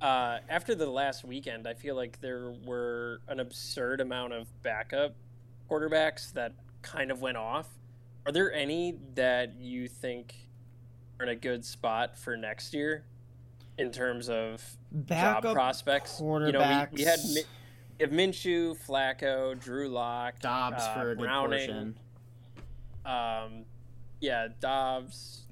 uh, 0.00 0.38
after 0.48 0.74
the 0.74 0.86
last 0.90 1.24
weekend, 1.24 1.68
I 1.68 1.74
feel 1.74 1.94
like 1.94 2.20
there 2.20 2.50
were 2.64 3.20
an 3.28 3.38
absurd 3.38 4.00
amount 4.00 4.32
of 4.32 4.48
backup 4.62 5.14
quarterbacks 5.70 6.32
that 6.32 6.52
kind 6.82 7.10
of 7.12 7.20
went 7.20 7.36
off. 7.36 7.68
Are 8.26 8.32
there 8.32 8.52
any 8.52 8.98
that 9.14 9.54
you 9.56 9.86
think 9.86 10.34
are 11.20 11.24
in 11.24 11.28
a 11.30 11.36
good 11.36 11.64
spot 11.64 12.18
for 12.18 12.36
next 12.36 12.74
year 12.74 13.04
in 13.78 13.90
terms 13.90 14.28
of 14.28 14.60
job 14.92 15.06
Backup 15.42 15.54
prospects? 15.54 16.20
You 16.20 16.26
know, 16.52 16.86
we, 16.92 16.98
we 16.98 17.02
had 17.04 17.20
we 17.24 18.00
have 18.00 18.10
Minshew, 18.10 18.76
Flacco, 18.86 19.58
Drew 19.58 19.88
Lock, 19.88 20.40
Dobbs 20.40 20.82
uh, 20.82 20.94
for 20.94 21.10
a 21.12 21.14
good 21.16 21.22
Browning, 21.24 21.58
portion. 21.58 21.98
um, 23.06 23.64
yeah, 24.20 24.48
Dobbs. 24.60 25.42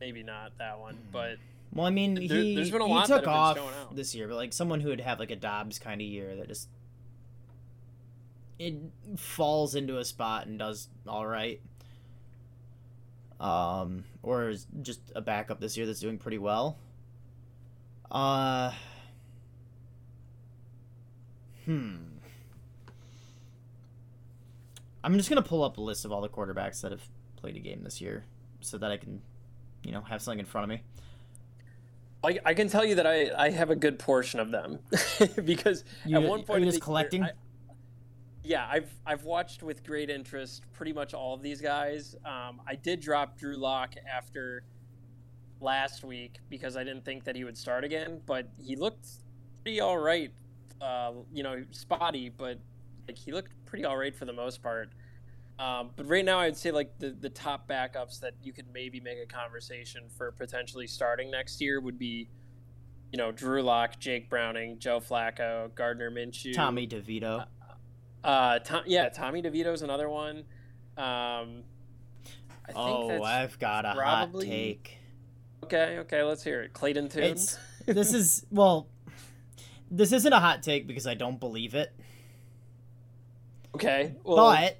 Maybe 0.00 0.22
not 0.22 0.52
that 0.58 0.78
one, 0.78 0.98
but 1.10 1.36
Well, 1.72 1.86
I 1.86 1.90
mean, 1.90 2.14
There- 2.14 2.22
he, 2.38 2.54
there's 2.54 2.70
been 2.70 2.82
a 2.82 2.86
he 2.86 2.92
lot 2.92 3.08
that 3.08 3.20
took 3.20 3.28
off 3.28 3.58
out. 3.58 3.96
this 3.96 4.14
year, 4.14 4.28
but 4.28 4.36
like 4.36 4.52
someone 4.52 4.80
who 4.80 4.88
would 4.90 5.00
have 5.00 5.18
like 5.18 5.30
a 5.30 5.36
Dobbs 5.36 5.78
kind 5.78 6.00
of 6.00 6.06
year 6.06 6.36
that 6.36 6.48
just 6.48 6.68
it 8.58 8.74
falls 9.16 9.74
into 9.74 9.98
a 9.98 10.04
spot 10.04 10.46
and 10.46 10.58
does 10.58 10.88
all 11.08 11.26
right. 11.26 11.60
Um, 13.40 14.04
or 14.24 14.48
is 14.48 14.66
just 14.82 15.00
a 15.14 15.20
backup 15.20 15.60
this 15.60 15.76
year 15.76 15.86
that's 15.86 16.00
doing 16.00 16.18
pretty 16.18 16.38
well. 16.38 16.76
Uh, 18.10 18.72
hmm. 21.64 21.96
I'm 25.02 25.16
just 25.18 25.28
gonna 25.28 25.42
pull 25.42 25.62
up 25.62 25.76
a 25.76 25.80
list 25.80 26.04
of 26.04 26.12
all 26.12 26.20
the 26.22 26.28
quarterbacks 26.28 26.80
that 26.80 26.90
have 26.92 27.02
played 27.36 27.56
a 27.56 27.60
game 27.60 27.82
this 27.82 28.00
year, 28.00 28.24
so 28.60 28.78
that 28.78 28.90
I 28.90 28.96
can, 28.96 29.20
you 29.82 29.92
know, 29.92 30.00
have 30.02 30.22
something 30.22 30.38
in 30.40 30.46
front 30.46 30.64
of 30.64 30.68
me. 30.70 30.82
I, 32.24 32.38
I 32.46 32.54
can 32.54 32.68
tell 32.68 32.86
you 32.86 32.94
that 32.94 33.06
I, 33.06 33.30
I 33.36 33.50
have 33.50 33.68
a 33.68 33.76
good 33.76 33.98
portion 33.98 34.40
of 34.40 34.50
them 34.50 34.78
because 35.44 35.84
You, 36.06 36.16
at 36.16 36.22
one 36.22 36.40
are 36.40 36.42
point 36.44 36.60
you 36.60 36.66
in 36.66 36.72
just 36.72 36.76
year, 36.78 36.84
collecting? 36.84 37.22
I- 37.24 37.32
yeah, 38.44 38.68
I've 38.70 38.92
I've 39.06 39.24
watched 39.24 39.62
with 39.62 39.82
great 39.84 40.10
interest 40.10 40.62
pretty 40.72 40.92
much 40.92 41.14
all 41.14 41.34
of 41.34 41.42
these 41.42 41.60
guys. 41.60 42.14
Um, 42.24 42.60
I 42.68 42.74
did 42.74 43.00
drop 43.00 43.38
Drew 43.38 43.56
Lock 43.56 43.94
after 44.10 44.64
last 45.60 46.04
week 46.04 46.38
because 46.50 46.76
I 46.76 46.84
didn't 46.84 47.06
think 47.06 47.24
that 47.24 47.34
he 47.34 47.44
would 47.44 47.56
start 47.56 47.84
again, 47.84 48.20
but 48.26 48.48
he 48.58 48.76
looked 48.76 49.08
pretty 49.62 49.80
all 49.80 49.98
right. 49.98 50.30
Uh, 50.80 51.12
you 51.32 51.42
know, 51.42 51.64
spotty, 51.70 52.28
but 52.28 52.58
like 53.08 53.16
he 53.16 53.32
looked 53.32 53.52
pretty 53.64 53.86
all 53.86 53.96
right 53.96 54.14
for 54.14 54.26
the 54.26 54.32
most 54.32 54.62
part. 54.62 54.90
Um, 55.58 55.90
but 55.96 56.06
right 56.06 56.24
now, 56.24 56.40
I'd 56.40 56.56
say 56.56 56.70
like 56.70 56.98
the 56.98 57.10
the 57.18 57.30
top 57.30 57.66
backups 57.66 58.20
that 58.20 58.34
you 58.42 58.52
could 58.52 58.66
maybe 58.74 59.00
make 59.00 59.18
a 59.22 59.26
conversation 59.26 60.02
for 60.08 60.32
potentially 60.32 60.86
starting 60.86 61.30
next 61.30 61.62
year 61.62 61.80
would 61.80 61.98
be, 61.98 62.28
you 63.10 63.16
know, 63.16 63.32
Drew 63.32 63.62
Lock, 63.62 63.98
Jake 63.98 64.28
Browning, 64.28 64.78
Joe 64.78 65.00
Flacco, 65.00 65.74
Gardner 65.74 66.10
Minshew, 66.10 66.54
Tommy 66.54 66.86
DeVito. 66.86 67.46
Uh, 68.24 68.58
Tom, 68.60 68.82
yeah, 68.86 69.10
Tommy 69.10 69.42
DeVito's 69.42 69.82
another 69.82 70.08
one. 70.08 70.38
Um, 70.96 71.62
I 72.66 72.72
think 72.72 72.76
oh, 72.76 73.08
that's 73.08 73.24
I've 73.24 73.58
got 73.58 73.84
a 73.84 73.94
probably- 73.94 74.46
hot 74.46 74.52
take. 74.52 74.96
okay. 75.64 75.98
Okay, 75.98 76.22
let's 76.22 76.42
hear 76.42 76.62
it. 76.62 76.72
Clayton 76.72 77.08
Tune. 77.10 77.36
This 77.86 78.14
is 78.14 78.46
well, 78.50 78.88
this 79.90 80.12
isn't 80.12 80.32
a 80.32 80.40
hot 80.40 80.62
take 80.62 80.86
because 80.86 81.06
I 81.06 81.14
don't 81.14 81.38
believe 81.38 81.74
it, 81.74 81.92
okay. 83.74 84.14
Well, 84.24 84.36
but 84.36 84.54
I 84.54 84.76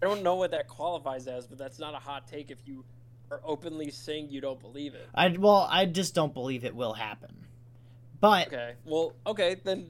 don't 0.00 0.22
know 0.22 0.36
what 0.36 0.52
that 0.52 0.68
qualifies 0.68 1.26
as, 1.26 1.46
but 1.48 1.58
that's 1.58 1.80
not 1.80 1.94
a 1.94 1.98
hot 1.98 2.28
take 2.28 2.52
if 2.52 2.58
you 2.66 2.84
are 3.32 3.40
openly 3.44 3.90
saying 3.90 4.28
you 4.30 4.40
don't 4.40 4.60
believe 4.60 4.94
it. 4.94 5.08
I 5.12 5.28
well 5.36 5.66
I 5.68 5.86
just 5.86 6.14
don't 6.14 6.32
believe 6.32 6.64
it 6.64 6.74
will 6.76 6.92
happen. 6.92 7.34
But 8.20 8.46
Okay. 8.48 8.74
Well, 8.84 9.14
okay 9.26 9.56
then. 9.62 9.88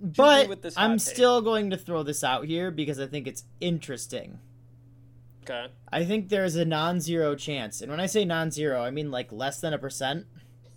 But 0.00 0.72
I'm 0.76 0.98
take. 0.98 1.00
still 1.14 1.40
going 1.40 1.70
to 1.70 1.76
throw 1.76 2.02
this 2.02 2.22
out 2.24 2.44
here 2.44 2.70
because 2.70 2.98
I 3.00 3.06
think 3.06 3.26
it's 3.26 3.44
interesting. 3.60 4.38
Okay. 5.44 5.66
I 5.92 6.04
think 6.04 6.28
there's 6.28 6.56
a 6.56 6.64
non-zero 6.64 7.34
chance, 7.36 7.80
and 7.80 7.90
when 7.90 8.00
I 8.00 8.06
say 8.06 8.24
non-zero, 8.24 8.82
I 8.82 8.90
mean 8.90 9.10
like 9.10 9.30
less 9.32 9.60
than 9.60 9.72
a 9.72 9.78
percent, 9.78 10.26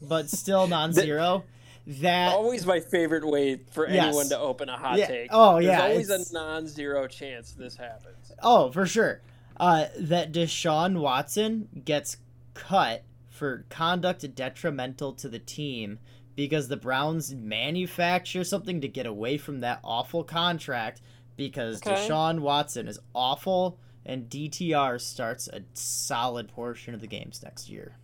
but 0.01 0.29
still 0.29 0.67
non-zero. 0.77 1.43
that 1.87 2.33
Always 2.33 2.65
my 2.67 2.79
favorite 2.79 3.25
way 3.25 3.61
for 3.71 3.89
Yes. 3.89 4.05
anyone 4.05 4.29
to 4.29 4.37
open 4.37 4.69
a 4.69 4.77
hot 4.77 4.99
Yeah. 4.99 5.07
take. 5.07 5.29
Oh, 5.31 5.57
yeah. 5.57 5.67
There's 5.69 5.79
yeah, 5.79 5.87
always 5.89 6.09
it's- 6.11 6.29
a 6.29 6.33
non-zero 6.33 7.07
chance 7.07 7.51
this 7.53 7.75
happens. 7.77 8.31
Oh, 8.43 8.71
for 8.71 8.85
sure. 8.85 9.21
Uh, 9.59 9.87
that 9.97 10.31
Deshaun 10.31 10.99
Watson 11.01 11.67
gets 11.83 12.17
cut 12.53 13.03
for 13.27 13.65
conduct 13.69 14.35
detrimental 14.35 15.13
to 15.13 15.27
the 15.27 15.39
team 15.39 15.97
because 16.39 16.69
the 16.69 16.77
Browns 16.77 17.35
manufacture 17.35 18.45
something 18.45 18.79
to 18.79 18.87
get 18.87 19.05
away 19.05 19.37
from 19.37 19.59
that 19.59 19.81
awful 19.83 20.23
contract 20.23 21.01
because 21.35 21.85
Okay. 21.85 21.93
Deshaun 21.93 22.39
Watson 22.39 22.87
is 22.87 22.97
awful 23.13 23.77
and 24.05 24.29
DTR 24.29 25.01
starts 25.01 25.49
a 25.49 25.63
solid 25.73 26.47
portion 26.47 26.93
of 26.93 27.01
the 27.01 27.07
games 27.07 27.43
next 27.43 27.69
year. 27.69 27.97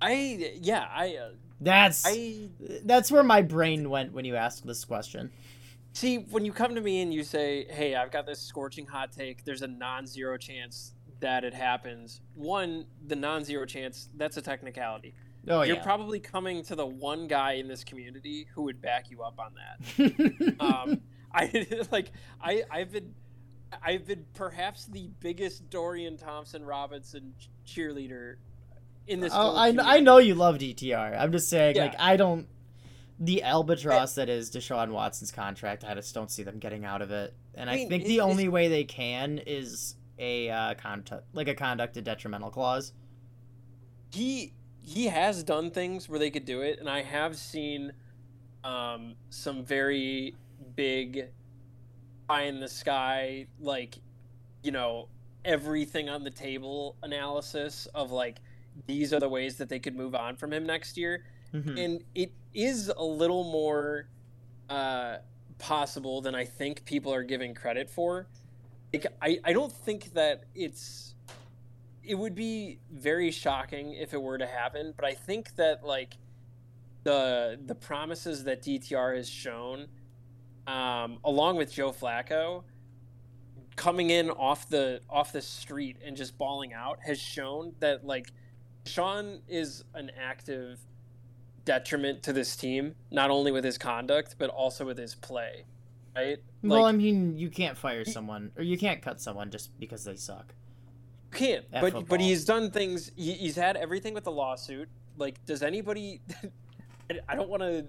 I 0.00 0.52
yeah 0.60 0.86
I 0.88 1.16
uh, 1.16 1.30
That's 1.60 2.04
I 2.06 2.48
that's 2.84 3.10
where 3.10 3.24
my 3.24 3.42
brain 3.42 3.90
went 3.90 4.12
when 4.12 4.24
you 4.24 4.36
asked 4.36 4.64
this 4.64 4.84
question. 4.84 5.32
See, 5.94 6.18
when 6.18 6.44
you 6.44 6.52
come 6.52 6.76
to 6.76 6.80
me 6.80 7.02
and 7.02 7.12
you 7.12 7.24
say, 7.24 7.66
"Hey, 7.70 7.96
I've 7.96 8.12
got 8.12 8.24
this 8.24 8.38
scorching 8.38 8.86
hot 8.86 9.10
take. 9.10 9.44
There's 9.44 9.62
a 9.62 9.66
non-zero 9.66 10.36
chance 10.38 10.92
that 11.18 11.42
it 11.42 11.54
happens." 11.54 12.20
One, 12.36 12.86
the 13.08 13.16
non-zero 13.16 13.66
chance, 13.66 14.08
that's 14.14 14.36
a 14.36 14.42
technicality. 14.42 15.12
Oh 15.48 15.62
You're 15.62 15.76
yeah. 15.76 15.82
probably 15.82 16.20
coming 16.20 16.62
to 16.64 16.76
the 16.76 16.86
one 16.86 17.26
guy 17.26 17.52
in 17.54 17.66
this 17.68 17.82
community 17.84 18.46
who 18.54 18.62
would 18.62 18.80
back 18.80 19.10
you 19.10 19.22
up 19.22 19.38
on 19.40 19.54
that. 19.54 20.54
Um, 20.60 21.00
I 21.34 21.66
like 21.90 22.12
I 22.40 22.62
I've 22.70 22.92
been 22.92 23.14
I've 23.84 24.06
been 24.06 24.24
perhaps 24.34 24.86
the 24.86 25.08
biggest 25.20 25.68
Dorian 25.70 26.16
Thompson 26.16 26.64
Robinson 26.64 27.34
cheerleader 27.66 28.36
in 29.06 29.20
this. 29.20 29.32
Oh, 29.34 29.56
I, 29.56 29.74
I 29.80 30.00
know 30.00 30.18
you 30.18 30.34
love 30.34 30.58
DTR. 30.58 31.18
I'm 31.18 31.32
just 31.32 31.48
saying, 31.48 31.76
Yeah. 31.76 31.86
like, 31.86 31.96
I 31.98 32.16
don't. 32.16 32.46
The 33.18 33.42
albatross 33.42 34.14
that 34.16 34.28
is 34.28 34.50
Deshaun 34.50 34.90
Watson's 34.90 35.30
contract, 35.32 35.84
I 35.84 35.94
just 35.94 36.14
don't 36.14 36.30
see 36.30 36.42
them 36.42 36.58
getting 36.58 36.84
out 36.84 37.02
of 37.02 37.10
it. 37.12 37.34
And 37.54 37.70
I, 37.70 37.72
I 37.72 37.76
mean, 37.76 37.88
think 37.88 38.04
the 38.04 38.20
only 38.20 38.48
way 38.48 38.68
they 38.68 38.84
can 38.84 39.38
is 39.46 39.96
a 40.18 40.50
uh, 40.50 40.74
conduct, 40.74 41.24
like 41.32 41.48
a 41.48 41.54
conduct 41.54 41.94
to 41.94 42.02
detrimental 42.02 42.50
clause. 42.50 42.92
he 44.12 44.52
he 44.82 45.06
has 45.06 45.42
done 45.42 45.70
things 45.70 46.08
where 46.08 46.18
they 46.18 46.30
could 46.30 46.44
do 46.44 46.62
it, 46.62 46.78
and 46.80 46.88
I 46.88 47.02
have 47.02 47.36
seen 47.36 47.92
um, 48.64 49.14
some 49.30 49.64
very 49.64 50.34
big 50.76 51.28
eye 52.28 52.42
in 52.42 52.60
the 52.60 52.68
sky, 52.68 53.46
like 53.60 53.98
you 54.62 54.70
know 54.72 55.08
everything 55.44 56.08
on 56.08 56.22
the 56.22 56.30
table 56.30 56.96
analysis 57.02 57.86
of 57.94 58.12
like 58.12 58.38
these 58.86 59.12
are 59.12 59.18
the 59.20 59.28
ways 59.28 59.56
that 59.56 59.68
they 59.68 59.78
could 59.78 59.96
move 59.96 60.14
on 60.14 60.36
from 60.36 60.52
him 60.52 60.64
next 60.66 60.96
year, 60.96 61.24
Mhm. 61.52 61.84
and 61.84 62.04
it 62.14 62.32
is 62.54 62.88
a 62.88 63.02
little 63.04 63.44
more 63.44 64.06
uh, 64.70 65.18
possible 65.58 66.20
than 66.22 66.34
I 66.34 66.44
think 66.44 66.84
people 66.84 67.12
are 67.12 67.22
giving 67.24 67.54
credit 67.54 67.90
for. 67.90 68.26
Like 68.92 69.06
I, 69.20 69.38
I 69.44 69.52
don't 69.52 69.72
think 69.72 70.12
that 70.14 70.44
it's 70.54 71.11
it 72.04 72.14
would 72.16 72.34
be 72.34 72.78
very 72.90 73.30
shocking 73.30 73.92
if 73.92 74.12
it 74.14 74.20
were 74.20 74.38
to 74.38 74.46
happen, 74.46 74.92
but 74.96 75.04
I 75.04 75.14
think 75.14 75.56
that 75.56 75.84
like 75.84 76.16
the 77.04 77.58
the 77.64 77.74
promises 77.74 78.44
that 78.44 78.62
DTR 78.62 79.16
has 79.16 79.28
shown, 79.28 79.88
um, 80.66 81.18
along 81.24 81.56
with 81.56 81.72
Joe 81.72 81.92
Flacco, 81.92 82.64
coming 83.76 84.10
in 84.10 84.30
off 84.30 84.68
the 84.68 85.00
off 85.08 85.32
the 85.32 85.42
street 85.42 85.96
and 86.04 86.16
just 86.16 86.36
balling 86.38 86.72
out, 86.72 86.98
has 87.04 87.20
shown 87.20 87.74
that 87.80 88.04
like 88.04 88.32
Sean 88.84 89.40
is 89.48 89.84
an 89.94 90.10
active 90.20 90.80
detriment 91.64 92.24
to 92.24 92.32
this 92.32 92.56
team, 92.56 92.96
not 93.10 93.30
only 93.30 93.52
with 93.52 93.64
his 93.64 93.78
conduct 93.78 94.36
but 94.38 94.50
also 94.50 94.84
with 94.84 94.98
his 94.98 95.14
play, 95.14 95.64
right? 96.16 96.38
well, 96.62 96.84
I 96.84 96.92
mean, 96.92 97.38
you 97.38 97.48
can't 97.48 97.76
fire 97.76 98.04
someone, 98.04 98.50
or 98.56 98.64
you 98.64 98.76
can't 98.76 99.02
cut 99.02 99.20
someone 99.20 99.50
just 99.50 99.78
because 99.78 100.04
they 100.04 100.16
suck. 100.16 100.54
Can't, 101.32 101.64
but 101.70 101.80
football. 101.80 102.02
but 102.02 102.20
he's 102.20 102.44
done 102.44 102.70
things. 102.70 103.10
He, 103.16 103.32
he's 103.32 103.56
had 103.56 103.76
everything 103.76 104.14
with 104.14 104.24
the 104.24 104.30
lawsuit. 104.30 104.88
Like, 105.16 105.44
does 105.46 105.62
anybody? 105.62 106.20
I 107.28 107.34
don't 107.34 107.48
want 107.48 107.62
to. 107.62 107.86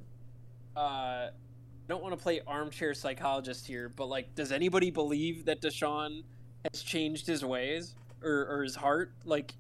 Uh, 0.75 1.29
I 1.29 1.87
don't 1.87 2.01
want 2.01 2.17
to 2.17 2.21
play 2.21 2.41
armchair 2.47 2.93
psychologist 2.93 3.67
here, 3.67 3.89
but 3.89 4.05
like, 4.05 4.33
does 4.35 4.51
anybody 4.51 4.89
believe 4.89 5.45
that 5.45 5.61
Deshaun 5.61 6.23
has 6.71 6.81
changed 6.81 7.27
his 7.27 7.43
ways 7.43 7.95
or, 8.23 8.47
or 8.49 8.63
his 8.63 8.75
heart? 8.75 9.11
Like, 9.25 9.53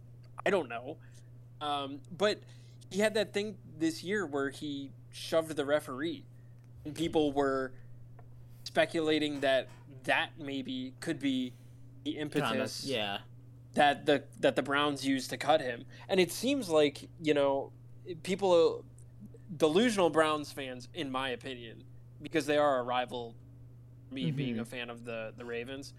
I 0.45 0.49
don't 0.49 0.69
know. 0.69 0.97
Um, 1.59 1.99
but 2.17 2.39
he 2.89 2.99
had 2.99 3.13
that 3.15 3.33
thing 3.33 3.57
this 3.77 4.03
year 4.03 4.25
where 4.25 4.49
he 4.49 4.91
shoved 5.11 5.55
the 5.55 5.65
referee, 5.65 6.25
and 6.85 6.95
people 6.95 7.33
were 7.33 7.73
speculating 8.63 9.41
that 9.41 9.67
that 10.05 10.31
maybe 10.39 10.93
could 10.99 11.19
be 11.19 11.53
the 12.03 12.11
impetus 12.11 12.85
yeah. 12.85 13.19
That 13.73 14.05
the 14.05 14.23
that 14.39 14.55
the 14.55 14.63
Browns 14.63 15.05
used 15.05 15.29
to 15.31 15.37
cut 15.37 15.61
him. 15.61 15.85
And 16.07 16.19
it 16.19 16.31
seems 16.31 16.69
like 16.69 17.09
you 17.21 17.33
know 17.33 17.71
people 18.23 18.85
delusional 19.55 20.09
Browns 20.09 20.51
fans, 20.51 20.87
in 20.93 21.11
my 21.11 21.29
opinion, 21.29 21.83
because 22.21 22.45
they 22.45 22.57
are 22.57 22.79
a 22.79 22.83
rival. 22.83 23.35
Me 24.11 24.29
being 24.29 24.59
a 24.59 24.65
fan 24.65 24.91
of 24.91 25.05
the 25.05 25.33
the 25.35 25.43
Ravens, 25.43 25.93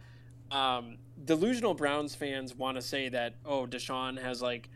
um, 0.53 0.99
delusional 1.25 1.75
Browns 1.75 2.15
fans 2.15 2.55
want 2.55 2.77
to 2.77 2.83
say 2.83 3.09
that 3.09 3.35
oh 3.45 3.67
Deshaun 3.67 4.23
has 4.23 4.41
like, 4.41 4.69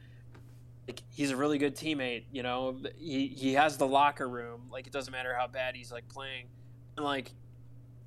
like 0.89 1.03
he's 1.09 1.31
a 1.31 1.37
really 1.37 1.57
good 1.57 1.77
teammate. 1.77 2.25
You 2.33 2.43
know 2.43 2.81
he 2.97 3.29
he 3.29 3.53
has 3.53 3.77
the 3.77 3.87
locker 3.87 4.29
room. 4.29 4.63
Like 4.73 4.89
it 4.89 4.93
doesn't 4.93 5.13
matter 5.13 5.37
how 5.39 5.47
bad 5.47 5.77
he's 5.77 5.93
like 5.93 6.09
playing, 6.09 6.47
and 6.97 7.05
like 7.05 7.29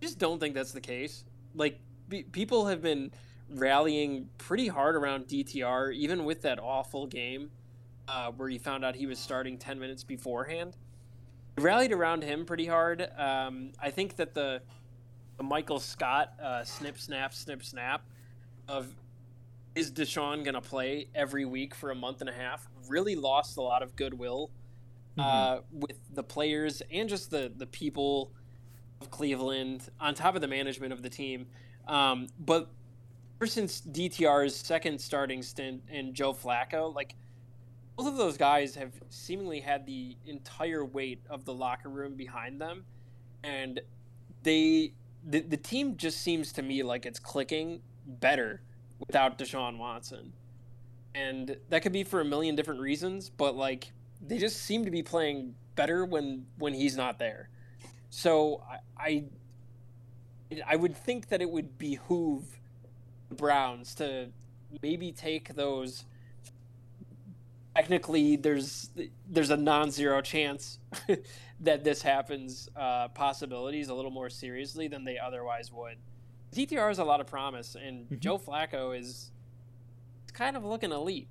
I 0.01 0.05
just 0.05 0.19
don't 0.19 0.37
think 0.37 0.53
that's 0.53 0.73
the 0.73 0.81
case. 0.81 1.23
Like 1.55 1.79
be, 2.09 2.23
people 2.23 2.65
have 2.65 2.81
been 2.81 3.11
rallying 3.53 4.29
pretty 4.37 4.67
hard 4.67 4.95
around 4.95 5.27
DTR, 5.27 5.93
even 5.93 6.25
with 6.25 6.41
that 6.43 6.59
awful 6.59 7.07
game 7.07 7.51
uh, 8.07 8.31
where 8.31 8.49
he 8.49 8.57
found 8.57 8.83
out 8.83 8.95
he 8.95 9.05
was 9.05 9.19
starting 9.19 9.57
10 9.57 9.79
minutes 9.79 10.03
beforehand. 10.03 10.75
Rallied 11.57 11.91
around 11.91 12.23
him 12.23 12.45
pretty 12.45 12.65
hard. 12.65 13.09
Um, 13.17 13.71
I 13.81 13.91
think 13.91 14.15
that 14.17 14.33
the, 14.33 14.61
the 15.37 15.43
Michael 15.43 15.79
Scott 15.79 16.33
uh, 16.41 16.63
snip, 16.63 16.97
snap, 16.97 17.33
snip, 17.33 17.63
snap 17.63 18.03
of 18.67 18.93
is 19.75 19.91
Deshaun 19.91 20.43
going 20.43 20.53
to 20.53 20.61
play 20.61 21.07
every 21.15 21.45
week 21.45 21.73
for 21.73 21.91
a 21.91 21.95
month 21.95 22.19
and 22.19 22.29
a 22.29 22.33
half 22.33 22.67
really 22.89 23.15
lost 23.15 23.57
a 23.57 23.61
lot 23.61 23.81
of 23.81 23.95
goodwill 23.95 24.51
uh, 25.17 25.59
with 25.71 25.97
the 26.13 26.23
players 26.23 26.81
and 26.91 27.07
just 27.07 27.31
the, 27.31 27.51
the 27.55 27.67
people 27.67 28.31
of 28.99 29.09
Cleveland 29.11 29.89
on 29.99 30.13
top 30.13 30.35
of 30.35 30.41
the 30.41 30.47
management 30.47 30.93
of 30.93 31.01
the 31.01 31.09
team. 31.09 31.47
Um, 31.87 32.27
but 32.39 32.69
ever 33.41 33.47
since 33.47 33.81
DTR's 33.81 34.55
second 34.55 35.01
starting 35.01 35.41
stint 35.41 35.81
and 35.91 36.13
Joe 36.13 36.31
Flacco, 36.31 36.93
like 36.93 37.15
both 37.97 38.05
of 38.05 38.15
those 38.15 38.37
guys 38.37 38.75
have 38.75 38.91
seemingly 39.09 39.59
had 39.59 39.83
the 39.83 40.15
entire 40.27 40.85
weight 40.85 41.23
of 41.27 41.43
the 41.43 41.53
locker 41.53 41.89
room 41.89 42.13
behind 42.13 42.61
them, 42.61 42.85
and 43.43 43.81
they 44.43 44.93
the, 45.27 45.39
the 45.39 45.57
team 45.57 45.97
just 45.97 46.21
seems 46.21 46.51
to 46.51 46.61
me 46.61 46.83
like 46.83 47.07
it's 47.07 47.17
clicking 47.17 47.81
better 48.05 48.61
without 48.99 49.39
Deshaun 49.39 49.79
Watson, 49.79 50.33
and 51.15 51.57
that 51.69 51.81
could 51.81 51.93
be 51.93 52.03
for 52.03 52.21
a 52.21 52.25
million 52.25 52.55
different 52.55 52.79
reasons, 52.79 53.31
but 53.31 53.55
like 53.55 53.91
they 54.23 54.37
just 54.37 54.57
seem 54.57 54.85
to 54.85 54.91
be 54.91 55.01
playing 55.01 55.55
better 55.75 56.05
when 56.05 56.45
when 56.59 56.75
he's 56.75 56.95
not 56.95 57.17
there. 57.17 57.49
So 58.11 58.61
I, 58.99 59.23
I, 60.51 60.61
I 60.67 60.75
would 60.75 60.95
think 60.95 61.29
that 61.29 61.41
it 61.41 61.49
would 61.49 61.79
behoove 61.79 62.60
Browns 63.37 63.95
to 63.95 64.29
maybe 64.81 65.11
take 65.11 65.53
those. 65.55 66.05
Technically, 67.75 68.35
there's 68.35 68.89
there's 69.29 69.49
a 69.49 69.57
non-zero 69.57 70.21
chance 70.21 70.79
that 71.61 71.83
this 71.83 72.01
happens. 72.01 72.69
Uh, 72.75 73.07
possibilities 73.09 73.89
a 73.89 73.93
little 73.93 74.11
more 74.11 74.29
seriously 74.29 74.87
than 74.87 75.05
they 75.05 75.17
otherwise 75.17 75.71
would. 75.71 75.97
DTR 76.53 76.89
has 76.89 76.99
a 76.99 77.03
lot 77.03 77.21
of 77.21 77.27
promise, 77.27 77.75
and 77.75 78.09
Mhm. 78.09 78.19
Joe 78.19 78.37
Flacco 78.37 78.97
is 78.97 79.31
kind 80.33 80.57
of 80.57 80.65
looking 80.65 80.91
elite. 80.91 81.29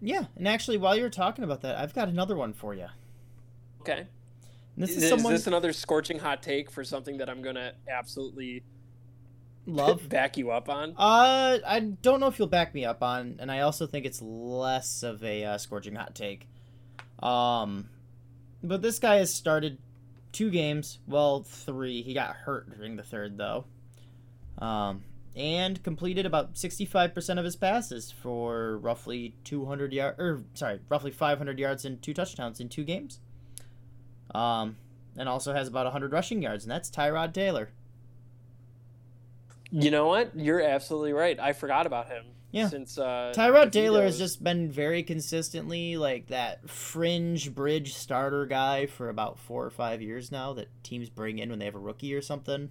Yeah, 0.00 0.24
and 0.36 0.48
actually, 0.48 0.76
while 0.76 0.96
you're 0.96 1.08
talking 1.08 1.44
about 1.44 1.60
that, 1.62 1.78
I've 1.78 1.94
got 1.94 2.08
another 2.08 2.36
one 2.36 2.52
for 2.52 2.74
you. 2.74 2.86
Okay, 3.80 4.06
This 4.76 4.90
is, 4.90 5.04
is, 5.04 5.08
someone 5.10 5.32
this 5.34 5.46
another 5.46 5.72
scorching 5.72 6.18
hot 6.18 6.42
take 6.42 6.68
for 6.70 6.82
something 6.84 7.16
that 7.18 7.28
I'm 7.30 7.42
gonna 7.42 7.74
absolutely 7.88 8.64
love. 9.66 10.08
back 10.08 10.36
you 10.36 10.50
up 10.50 10.68
on? 10.68 10.94
Uh, 10.96 11.58
I 11.66 11.80
don't 11.80 12.20
know 12.20 12.26
if 12.26 12.38
you'll 12.38 12.48
back 12.48 12.74
me 12.74 12.84
up 12.84 13.02
on, 13.02 13.36
and 13.38 13.50
I 13.50 13.60
also 13.60 13.86
think 13.86 14.06
it's 14.06 14.22
less 14.22 15.02
of 15.02 15.22
a 15.24 15.44
uh, 15.44 15.58
scorching 15.58 15.94
hot 15.94 16.14
take. 16.14 16.48
Um, 17.20 17.88
but 18.62 18.82
this 18.82 18.98
guy 18.98 19.16
has 19.16 19.32
started 19.32 19.78
two 20.32 20.50
games, 20.50 20.98
well, 21.06 21.42
three. 21.42 22.02
He 22.02 22.14
got 22.14 22.34
hurt 22.34 22.76
during 22.76 22.96
the 22.96 23.02
third, 23.02 23.38
though. 23.38 23.64
Um, 24.58 25.04
and 25.36 25.82
completed 25.82 26.26
about 26.26 26.54
65% 26.54 27.38
of 27.38 27.44
his 27.44 27.56
passes 27.56 28.12
for 28.12 28.78
roughly 28.78 29.34
200 29.44 29.92
yards, 29.92 30.18
or 30.20 30.44
sorry, 30.54 30.80
roughly 30.88 31.10
500 31.10 31.58
yards 31.58 31.84
and 31.84 32.00
two 32.00 32.14
touchdowns 32.14 32.60
in 32.60 32.68
two 32.68 32.84
games. 32.84 33.18
Um, 34.34 34.76
and 35.16 35.28
also 35.28 35.52
has 35.52 35.68
about 35.68 35.86
100 35.86 36.12
rushing 36.12 36.42
yards, 36.42 36.64
and 36.64 36.70
that's 36.70 36.90
Tyrod 36.90 37.32
Taylor. 37.32 37.70
You 39.76 39.90
know 39.90 40.06
what? 40.06 40.36
You're 40.36 40.62
absolutely 40.62 41.12
right. 41.12 41.38
I 41.40 41.52
forgot 41.52 41.84
about 41.86 42.06
him. 42.06 42.24
Yeah. 42.52 42.68
Since 42.68 42.96
uh, 42.96 43.32
Tyrod 43.34 43.72
Taylor 43.72 44.04
has 44.04 44.16
just 44.16 44.42
been 44.42 44.70
very 44.70 45.02
consistently 45.02 45.96
like 45.96 46.28
that 46.28 46.70
fringe 46.70 47.52
bridge 47.52 47.94
starter 47.94 48.46
guy 48.46 48.86
for 48.86 49.08
about 49.08 49.40
four 49.40 49.64
or 49.64 49.70
five 49.70 50.00
years 50.00 50.30
now 50.30 50.52
that 50.52 50.68
teams 50.84 51.10
bring 51.10 51.40
in 51.40 51.50
when 51.50 51.58
they 51.58 51.64
have 51.64 51.74
a 51.74 51.80
rookie 51.80 52.14
or 52.14 52.22
something. 52.22 52.70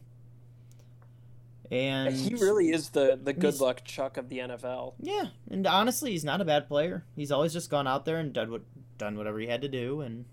And 1.69 2.15
he 2.15 2.35
really 2.35 2.69
is 2.69 2.91
the 2.91 3.19
the 3.21 3.33
good 3.33 3.59
luck 3.59 3.83
Chuck 3.83 4.15
of 4.15 4.29
the 4.29 4.39
NFL. 4.39 4.93
yeah, 4.99 5.25
and 5.51 5.67
honestly, 5.67 6.11
he's 6.11 6.23
not 6.23 6.39
a 6.39 6.45
bad 6.45 6.69
player. 6.69 7.03
He's 7.17 7.31
always 7.31 7.51
just 7.51 7.69
gone 7.69 7.87
out 7.87 8.05
there 8.05 8.19
and 8.19 8.31
done 8.31 8.51
what 8.51 8.61
done 8.97 9.17
whatever 9.17 9.39
he 9.39 9.47
had 9.47 9.61
to 9.63 9.67
do. 9.67 9.99
And 9.99 10.23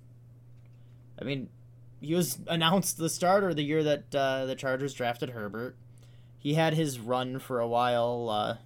I 1.20 1.24
mean, 1.24 1.48
he 2.00 2.14
was 2.14 2.38
announced 2.46 2.98
the 2.98 3.08
starter 3.08 3.52
the 3.54 3.64
year 3.64 3.82
that 3.82 4.14
uh, 4.14 4.44
the 4.46 4.54
Chargers 4.54 4.94
drafted 4.94 5.30
Herbert. 5.30 5.76
He 6.40 6.54
had 6.54 6.74
his 6.74 6.98
run 6.98 7.38
for 7.38 7.60
a 7.60 7.68
while. 7.68 8.28
Uh, 8.30 8.56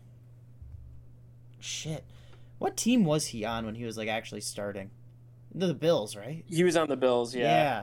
shit, 1.59 2.05
what 2.59 2.77
team 2.77 3.05
was 3.05 3.27
he 3.27 3.45
on 3.45 3.67
when 3.67 3.75
he 3.75 3.85
was 3.85 3.99
like 3.99 4.09
actually 4.09 4.41
starting? 4.41 4.91
The 5.53 5.75
Bills, 5.75 6.17
right? 6.17 6.45
He 6.49 6.65
was 6.65 6.77
on 6.77 6.89
the 6.89 6.97
Bills, 6.97 7.35
yeah. 7.35 7.43
Yeah. 7.43 7.83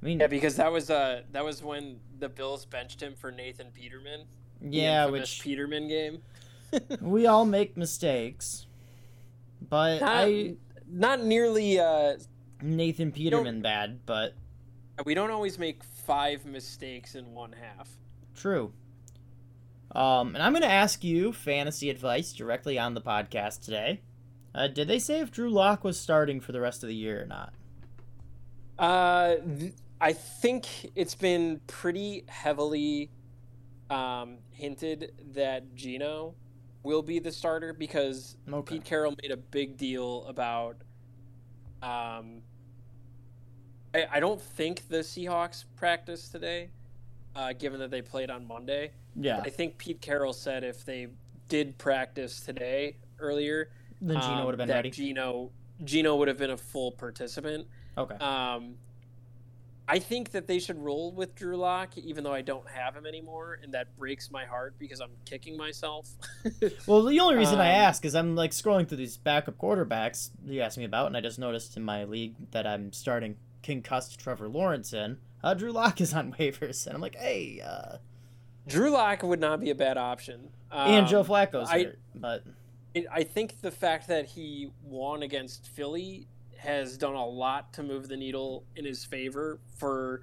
I 0.00 0.06
mean, 0.06 0.20
Yeah, 0.20 0.28
because 0.28 0.56
that 0.56 0.72
was 0.72 0.90
uh 0.90 1.22
that 1.32 1.44
was 1.44 1.62
when 1.62 2.00
the 2.18 2.28
Bills 2.28 2.64
benched 2.64 3.02
him 3.02 3.14
for 3.14 3.30
Nathan 3.30 3.68
Peterman. 3.72 4.22
yeah, 4.60 5.06
which 5.06 5.40
Peterman 5.42 5.88
game. 5.88 6.22
we 7.00 7.26
all 7.26 7.44
make 7.44 7.76
mistakes, 7.76 8.66
but 9.68 10.00
Not, 10.00 10.10
I 10.10 10.54
not 10.88 11.22
nearly. 11.22 11.78
Uh, 11.80 12.14
Nathan 12.62 13.10
Peterman 13.10 13.60
bad, 13.60 14.06
but 14.06 14.34
we 15.04 15.14
don't 15.14 15.30
always 15.32 15.58
make 15.58 15.82
five 15.82 16.46
mistakes 16.46 17.16
in 17.16 17.32
one 17.34 17.52
half. 17.52 17.88
True. 18.36 18.72
Um, 19.94 20.34
and 20.34 20.42
I'm 20.42 20.52
going 20.52 20.62
to 20.62 20.70
ask 20.70 21.04
you 21.04 21.32
fantasy 21.32 21.90
advice 21.90 22.32
directly 22.32 22.78
on 22.78 22.94
the 22.94 23.00
podcast 23.00 23.62
today. 23.64 24.00
Uh, 24.54 24.66
did 24.68 24.88
they 24.88 24.98
say 24.98 25.20
if 25.20 25.30
Drew 25.30 25.50
Lock 25.50 25.84
was 25.84 25.98
starting 25.98 26.40
for 26.40 26.52
the 26.52 26.60
rest 26.60 26.82
of 26.82 26.88
the 26.88 26.94
year 26.94 27.22
or 27.22 27.26
not? 27.26 27.52
Uh, 28.78 29.36
th- 29.58 29.74
I 30.00 30.12
think 30.12 30.66
it's 30.96 31.14
been 31.14 31.60
pretty 31.66 32.24
heavily 32.26 33.10
um, 33.90 34.38
hinted 34.50 35.12
that 35.34 35.74
Geno 35.74 36.34
will 36.82 37.02
be 37.02 37.18
the 37.18 37.30
starter 37.30 37.72
because 37.72 38.36
Okay. 38.50 38.76
Pete 38.76 38.84
Carroll 38.84 39.14
made 39.22 39.30
a 39.30 39.36
big 39.36 39.76
deal 39.76 40.24
about. 40.26 40.76
Um, 41.82 42.42
I, 43.94 44.06
I 44.12 44.20
don't 44.20 44.40
think 44.40 44.88
the 44.88 44.98
Seahawks 44.98 45.64
practiced 45.76 46.32
today, 46.32 46.70
uh, 47.36 47.52
given 47.52 47.78
that 47.80 47.90
they 47.90 48.02
played 48.02 48.30
on 48.30 48.46
Monday. 48.46 48.92
Yeah. 49.16 49.40
I 49.40 49.50
think 49.50 49.78
Pete 49.78 50.00
Carroll 50.00 50.32
said 50.32 50.64
if 50.64 50.84
they 50.84 51.08
did 51.48 51.78
practice 51.78 52.40
today 52.40 52.96
earlier, 53.18 53.70
Then 54.00 54.20
Geno 54.20 54.34
um, 54.34 54.44
would 54.46 54.52
have 54.52 54.58
been 54.58 54.68
that 54.68 54.74
ready. 54.76 54.90
Geno 54.90 55.50
Geno 55.84 56.16
would 56.16 56.28
have 56.28 56.38
been 56.38 56.50
a 56.50 56.56
full 56.56 56.92
participant. 56.92 57.66
okay. 57.96 58.14
Um, 58.16 58.76
I 59.88 59.98
think 59.98 60.30
that 60.30 60.46
they 60.46 60.60
should 60.60 60.78
roll 60.78 61.12
with 61.12 61.34
Drew 61.34 61.56
Lock, 61.56 61.98
even 61.98 62.22
though 62.22 62.32
I 62.32 62.40
don't 62.40 62.68
have 62.70 62.94
him 62.94 63.04
anymore, 63.04 63.58
and 63.62 63.74
that 63.74 63.94
breaks 63.98 64.30
my 64.30 64.44
heart 64.44 64.74
because 64.78 65.00
I'm 65.00 65.10
kicking 65.24 65.56
myself. 65.56 66.08
well, 66.86 67.02
the 67.02 67.18
only 67.18 67.34
reason 67.34 67.58
I 67.58 67.70
um, 67.70 67.80
ask 67.80 68.04
is 68.04 68.14
I'm 68.14 68.36
like 68.36 68.52
scrolling 68.52 68.88
through 68.88 68.98
these 68.98 69.16
backup 69.16 69.58
quarterbacks 69.58 70.30
you 70.46 70.60
asked 70.60 70.78
me 70.78 70.84
about, 70.84 71.08
and 71.08 71.16
I 71.16 71.20
just 71.20 71.38
noticed 71.38 71.76
in 71.76 71.82
my 71.82 72.04
league 72.04 72.36
that 72.52 72.66
I'm 72.66 72.92
starting 72.92 73.36
concussed 73.62 74.18
Trevor 74.20 74.48
Lawrence 74.48 74.92
in. 74.92 75.18
Uh, 75.42 75.54
Drew 75.54 75.72
Lock 75.72 76.00
is 76.00 76.14
on 76.14 76.32
waivers, 76.38 76.86
and 76.86 76.94
I'm 76.94 77.02
like, 77.02 77.16
hey, 77.16 77.60
uh, 77.60 77.96
Drew 78.66 78.90
Lock 78.90 79.22
would 79.22 79.40
not 79.40 79.60
be 79.60 79.70
a 79.70 79.74
bad 79.74 79.96
option. 79.98 80.48
Um, 80.70 80.90
and 80.90 81.06
Joe 81.06 81.24
Flacco's 81.24 81.68
I- 81.68 81.84
hurt, 81.84 81.98
but 82.14 82.44
it, 82.94 83.06
I 83.12 83.24
think 83.24 83.60
the 83.60 83.70
fact 83.70 84.08
that 84.08 84.26
he 84.26 84.70
won 84.84 85.22
against 85.22 85.66
Philly 85.68 86.26
has 86.58 86.96
done 86.96 87.14
a 87.14 87.26
lot 87.26 87.72
to 87.74 87.82
move 87.82 88.08
the 88.08 88.16
needle 88.16 88.64
in 88.76 88.84
his 88.84 89.04
favor. 89.04 89.58
For 89.76 90.22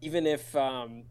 even 0.00 0.26
if 0.26 0.54
um, 0.56 1.02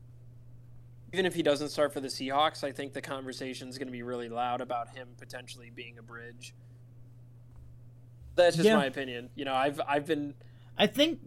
even 1.13 1.25
if 1.25 1.35
he 1.35 1.43
doesn't 1.43 1.69
start 1.69 1.93
for 1.93 1.99
the 1.99 2.07
Seahawks, 2.07 2.63
I 2.63 2.71
think 2.71 2.93
the 2.93 3.01
conversation 3.01 3.67
is 3.69 3.77
going 3.77 3.87
to 3.87 3.91
be 3.91 4.03
really 4.03 4.27
loud 4.29 4.59
about 4.61 4.89
him 4.95 5.09
potentially 5.17 5.69
being 5.73 5.97
a 5.99 6.03
bridge. 6.03 6.53
That's 8.35 8.55
just 8.57 8.67
Yeah. 8.67 8.75
my 8.77 8.85
opinion. 8.85 9.29
You 9.35 9.45
know, 9.45 9.53
I've 9.53 9.79
I've 9.87 10.05
been 10.05 10.33
I 10.77 10.87
think, 10.87 11.19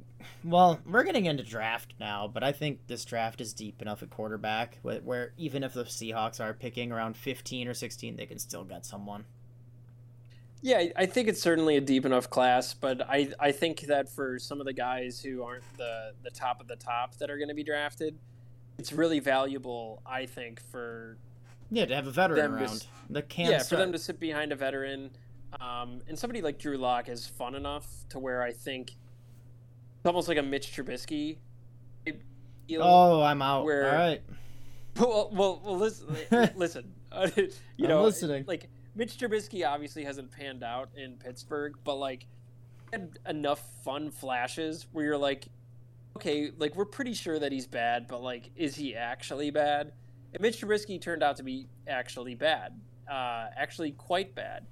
well, 0.45 0.81
we're 0.87 1.05
getting 1.05 1.27
into 1.27 1.43
draft 1.43 1.95
now, 1.99 2.29
but 2.33 2.43
I 2.43 2.53
think 2.53 2.87
this 2.87 3.05
draft 3.05 3.41
is 3.41 3.53
deep 3.53 3.83
enough 3.83 4.03
at 4.03 4.11
quarterback 4.11 4.79
where, 4.83 5.01
where 5.01 5.33
even 5.37 5.63
if 5.63 5.75
the 5.75 5.85
Seahawks 5.85 6.41
are 6.41 6.53
picking 6.55 6.93
around 6.93 7.17
15 7.17 7.69
or 7.69 7.75
16, 7.75 8.17
they 8.17 8.27
can 8.27 8.39
still 8.39 8.65
get 8.65 8.85
someone. 8.87 9.25
Yeah, 10.61 10.85
I- 10.97 11.07
think 11.07 11.29
it's 11.29 11.41
certainly 11.41 11.77
a 11.77 11.81
deep 11.81 12.05
enough 12.05 12.29
class, 12.29 12.75
but 12.75 13.09
I, 13.09 13.33
I 13.39 13.53
think 13.53 13.83
that 13.83 14.09
for 14.09 14.39
some 14.39 14.61
of 14.61 14.67
the 14.67 14.73
guys 14.73 15.21
who 15.21 15.43
aren't 15.43 15.63
the, 15.77 16.13
the 16.25 16.31
top 16.31 16.61
of 16.61 16.67
the 16.67 16.77
top 16.77 17.17
that 17.19 17.31
are 17.31 17.37
going 17.37 17.49
to 17.49 17.55
be 17.55 17.63
drafted, 17.65 18.19
it's 18.79 18.93
really 18.93 19.21
valuable, 19.21 20.03
I 20.07 20.27
think, 20.27 20.61
for 20.71 21.17
Yeah, 21.71 21.87
to 21.87 21.95
have 21.95 22.07
a 22.07 22.11
veteran 22.11 22.51
to 22.51 22.57
around 22.57 22.87
that 23.11 23.29
can 23.29 23.51
yeah 23.51 23.63
for 23.63 23.77
them 23.77 23.93
to 23.93 23.99
sit 23.99 24.21
behind 24.21 24.53
a 24.53 24.57
veteran, 24.57 25.11
um, 25.61 26.01
and 26.09 26.19
somebody 26.19 26.43
like 26.43 26.59
Drew 26.59 26.77
Lock 26.77 27.09
is 27.09 27.27
fun 27.27 27.55
enough 27.55 27.87
to 28.11 28.19
where 28.19 28.43
I 28.43 28.53
think 28.53 28.93
almost 30.09 30.27
like 30.29 30.39
a 30.39 30.43
Mitch 30.43 30.73
Trubisky. 30.75 31.37
Oh, 32.79 33.23
I'm 33.23 33.41
out. 33.43 33.65
where- 33.65 33.87
All 33.91 33.99
right. 33.99 34.23
Well, 34.97 35.31
well, 35.33 35.63
well 35.65 35.77
listen, 35.79 36.17
listen. 36.57 36.93
Uh, 37.13 37.31
you 37.37 37.49
I'm 37.85 37.89
know, 37.89 38.03
listening. 38.03 38.45
like 38.47 38.69
Mitch 38.95 39.17
Trubisky 39.17 39.67
obviously 39.67 40.05
hasn't 40.05 40.31
panned 40.31 40.63
out 40.63 40.91
in 40.95 41.17
Pittsburgh, 41.17 41.75
but 41.85 41.95
like 41.95 42.27
had 42.93 43.19
enough 43.27 43.63
fun 43.83 44.11
flashes 44.11 44.87
where 44.93 45.05
you're 45.07 45.17
like, 45.17 45.47
okay, 46.17 46.51
like 46.59 46.77
we're 46.77 46.85
pretty 46.85 47.15
sure 47.15 47.39
that 47.39 47.51
he's 47.51 47.67
bad, 47.67 48.09
but 48.09 48.23
like, 48.23 48.51
is 48.57 48.75
he 48.75 48.95
actually 48.95 49.51
bad? 49.51 49.93
And 50.35 50.43
Mitch 50.43 50.61
Trubisky 50.61 51.01
turned 51.01 51.23
out 51.23 51.37
to 51.37 51.43
be 51.43 51.69
actually 51.87 52.35
bad, 52.35 52.79
uh, 53.11 53.47
actually 53.57 53.93
quite 53.93 54.35
bad. 54.35 54.67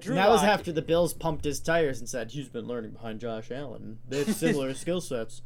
Drew 0.00 0.14
that 0.14 0.28
was 0.28 0.42
after 0.42 0.72
the 0.72 0.82
Bills 0.82 1.14
pumped 1.14 1.44
his 1.44 1.60
tires 1.60 1.98
and 2.00 2.08
said 2.08 2.30
he's 2.30 2.48
been 2.48 2.66
learning 2.66 2.92
behind 2.92 3.20
Josh 3.20 3.50
Allen. 3.50 3.98
They 4.08 4.24
have 4.24 4.34
similar 4.36 4.74
skill 4.74 5.00
sets. 5.00 5.42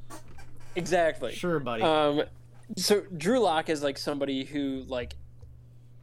exactly. 0.74 1.34
Sure, 1.34 1.58
buddy. 1.60 1.82
Um, 1.82 2.22
so 2.76 3.02
Drew 3.16 3.40
Lock 3.40 3.68
is 3.68 3.82
like 3.82 3.98
somebody 3.98 4.44
who 4.44 4.84
like 4.86 5.14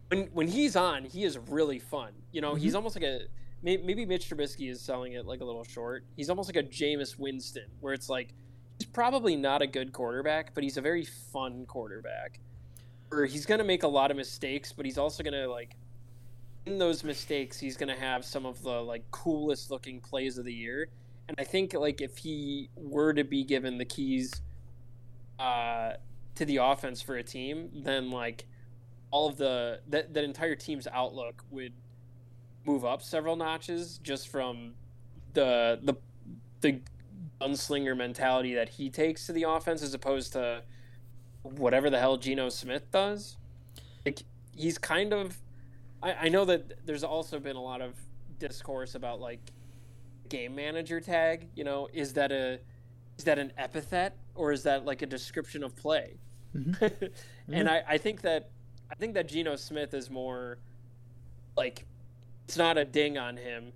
when 0.10 0.28
when 0.34 0.48
he's 0.48 0.76
on, 0.76 1.06
he 1.06 1.24
is 1.24 1.38
really 1.38 1.80
fun. 1.80 2.12
You 2.32 2.42
know, 2.42 2.56
he's 2.56 2.76
almost 2.76 2.96
like 2.96 3.04
a 3.06 3.22
maybe 3.62 4.06
Mitch 4.06 4.30
Trubisky 4.30 4.70
is 4.70 4.82
selling 4.82 5.14
it 5.14 5.26
like 5.26 5.42
a 5.42 5.46
little 5.46 5.64
short. 5.64 6.06
He's 6.16 6.30
almost 6.30 6.54
like 6.54 6.64
a 6.64 6.68
Jameis 6.68 7.18
Winston, 7.18 7.66
where 7.80 7.94
it's 7.94 8.10
like 8.10 8.34
he's 8.78 8.88
probably 8.88 9.36
not 9.36 9.62
a 9.62 9.68
good 9.68 9.92
quarterback, 9.94 10.54
but 10.54 10.64
he's 10.64 10.78
a 10.78 10.82
very 10.82 11.06
fun 11.06 11.66
quarterback. 11.66 12.40
Or 13.12 13.26
he's 13.26 13.46
gonna 13.46 13.64
make 13.64 13.84
a 13.84 13.88
lot 13.88 14.12
of 14.12 14.18
mistakes, 14.18 14.72
but 14.72 14.86
he's 14.86 14.98
also 14.98 15.24
gonna 15.24 15.48
like 15.48 15.76
in 16.70 16.78
those 16.78 17.04
mistakes, 17.04 17.60
he's 17.60 17.78
gonna 17.78 17.98
have 17.98 18.24
some 18.24 18.46
of 18.46 18.62
the 18.64 18.82
like 18.82 19.10
coolest 19.12 19.72
looking 19.72 20.00
plays 20.00 20.38
of 20.38 20.46
the 20.46 20.54
year. 20.54 20.90
And 21.28 21.36
I 21.40 21.44
think 21.44 21.74
like 21.74 22.02
if 22.02 22.18
he 22.18 22.70
were 22.76 23.14
to 23.14 23.24
be 23.24 23.44
given 23.44 23.78
the 23.78 23.86
keys 23.86 24.42
uh, 25.38 25.94
to 26.36 26.46
the 26.46 26.58
offense 26.58 27.02
for 27.02 27.18
a 27.18 27.24
team, 27.24 27.70
then 27.74 28.12
like 28.12 28.46
all 29.12 29.28
of 29.28 29.38
the 29.38 29.82
that 29.88 30.14
that 30.14 30.24
entire 30.24 30.56
team's 30.56 30.88
outlook 30.88 31.44
would 31.50 31.74
move 32.66 32.86
up 32.86 33.02
several 33.02 33.36
notches 33.36 34.00
just 34.04 34.28
from 34.28 34.74
the 35.34 35.80
the 35.84 35.96
the 36.62 36.82
gunslinger 37.42 37.96
mentality 37.96 38.54
that 38.54 38.70
he 38.70 38.90
takes 38.90 39.26
to 39.26 39.34
the 39.34 39.44
offense 39.44 39.82
as 39.82 39.94
opposed 39.94 40.34
to 40.34 40.62
whatever 41.44 41.90
the 41.90 42.00
hell 42.00 42.18
Geno 42.18 42.50
Smith 42.50 42.92
does. 42.92 43.38
Like 44.06 44.24
he's 44.56 44.78
kind 44.78 45.14
of 45.14 45.38
I, 46.02 46.14
I 46.14 46.30
know 46.30 46.46
that 46.46 46.86
there's 46.86 47.04
also 47.04 47.40
been 47.40 47.56
a 47.56 47.62
lot 47.62 47.82
of 47.82 47.96
discourse 48.40 48.96
about 48.96 49.20
like 49.20 49.52
game 50.30 50.56
manager 50.56 51.02
tag, 51.02 51.48
you 51.56 51.64
know, 51.64 51.90
is 51.94 52.14
that 52.14 52.32
a 52.32 52.60
is 53.18 53.26
that 53.26 53.38
an 53.38 53.52
epithet 53.58 54.18
or 54.36 54.52
is 54.52 54.64
that 54.64 54.86
like 54.86 55.02
a 55.02 55.06
description 55.06 55.64
of 55.64 55.76
play? 55.76 56.18
Mm-hmm. 56.56 56.84
and 57.54 57.68
mm-hmm. 57.68 57.68
I, 57.68 57.84
I 57.88 57.98
think 57.98 58.22
that 58.22 58.50
I 58.92 58.96
think 58.96 59.14
that 59.16 59.28
Geno 59.28 59.56
Smith 59.56 59.94
is 59.94 60.10
more 60.10 60.60
like 61.58 61.86
it's 62.46 62.58
not 62.58 62.78
a 62.78 62.86
ding 62.86 63.18
on 63.18 63.38
him. 63.38 63.72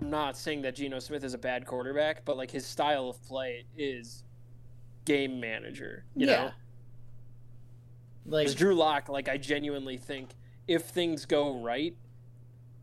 I'm 0.00 0.08
not 0.08 0.36
saying 0.36 0.62
that 0.62 0.76
Geno 0.76 0.98
Smith 0.98 1.24
is 1.24 1.34
a 1.34 1.38
bad 1.38 1.66
quarterback, 1.66 2.24
but 2.24 2.36
like 2.36 2.50
his 2.50 2.64
style 2.64 3.10
of 3.10 3.22
play 3.26 3.66
is 3.76 4.24
game 5.04 5.40
manager. 5.40 6.04
You 6.16 6.26
yeah. 6.26 6.36
know, 6.36 6.50
like 8.24 8.54
Drew 8.54 8.74
Lock, 8.74 9.08
like 9.08 9.28
I 9.28 9.36
genuinely 9.36 9.98
think 9.98 10.30
if 10.70 10.84
things 10.84 11.26
go 11.26 11.60
right, 11.60 11.96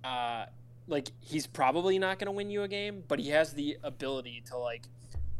uh, 0.03 0.45
like 0.89 1.07
he's 1.21 1.47
probably 1.47 1.97
not 1.97 2.19
going 2.19 2.25
to 2.25 2.33
win 2.33 2.49
you 2.49 2.63
a 2.63 2.67
game, 2.67 3.01
but 3.07 3.17
he 3.17 3.29
has 3.29 3.53
the 3.53 3.77
ability 3.81 4.43
to 4.47 4.57
like 4.57 4.83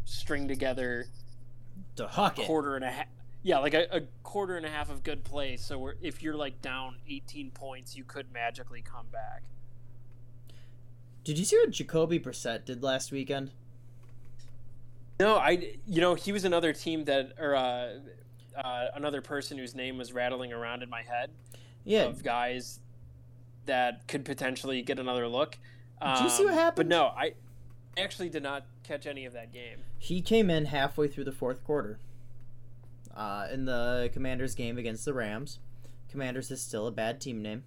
string 0.05 0.47
together 0.47 1.07
to 1.97 2.07
huck 2.07 2.37
a 2.37 2.41
it. 2.41 2.47
quarter 2.47 2.77
and 2.77 2.85
a 2.85 2.89
half. 2.89 3.07
Yeah, 3.43 3.59
like 3.59 3.73
a, 3.73 3.87
a 3.91 4.01
quarter 4.23 4.55
and 4.55 4.65
a 4.65 4.69
half 4.69 4.89
of 4.89 5.03
good 5.03 5.25
plays. 5.25 5.63
So 5.63 5.91
if 6.01 6.23
you're 6.23 6.35
like 6.35 6.61
down 6.61 6.95
18 7.09 7.51
points, 7.51 7.97
you 7.97 8.05
could 8.05 8.31
magically 8.31 8.81
come 8.81 9.07
back. 9.11 9.43
Did 11.25 11.37
you 11.37 11.43
see 11.43 11.57
what 11.57 11.71
Jacoby 11.71 12.17
Brissett 12.17 12.63
did 12.63 12.81
last 12.81 13.11
weekend? 13.11 13.51
No, 15.19 15.35
I 15.35 15.75
you 15.85 15.99
know 15.99 16.15
he 16.15 16.31
was 16.31 16.45
another 16.45 16.71
team 16.71 17.03
that 17.05 17.33
or 17.37 17.55
uh, 17.57 17.89
uh, 18.55 18.85
another 18.95 19.21
person 19.21 19.57
whose 19.57 19.75
name 19.75 19.97
was 19.97 20.13
rattling 20.13 20.53
around 20.53 20.81
in 20.81 20.89
my 20.89 21.01
head 21.01 21.29
Yeah. 21.87 22.03
of 22.03 22.23
guys 22.23 22.79
that 23.65 24.07
could 24.07 24.25
potentially 24.25 24.81
get 24.81 24.99
another 24.99 25.27
look. 25.27 25.57
Did 26.01 26.23
you 26.23 26.29
see 26.29 26.43
what 26.43 26.51
Um, 26.51 26.55
But 26.55 26.61
happened? 26.61 26.89
no, 26.89 27.05
I 27.07 27.33
actually 27.97 28.29
did 28.29 28.43
not 28.43 28.65
catch 28.83 29.05
any 29.07 29.25
of 29.25 29.33
that 29.33 29.51
game. 29.51 29.79
He 29.97 30.21
came 30.21 30.49
in 30.49 30.65
halfway 30.65 31.07
through 31.07 31.23
the 31.25 31.31
fourth 31.31 31.63
quarter. 31.63 31.99
Uh, 33.15 33.47
in 33.51 33.65
the 33.65 34.11
Commanders 34.13 34.53
game 34.53 34.77
against 34.77 35.03
the 35.05 35.13
Rams. 35.13 35.57
Commanders 36.09 36.51
is 36.51 36.61
still 36.61 36.85
a 36.85 36.91
bad 36.91 37.19
team 37.19 37.41
name. 37.41 37.63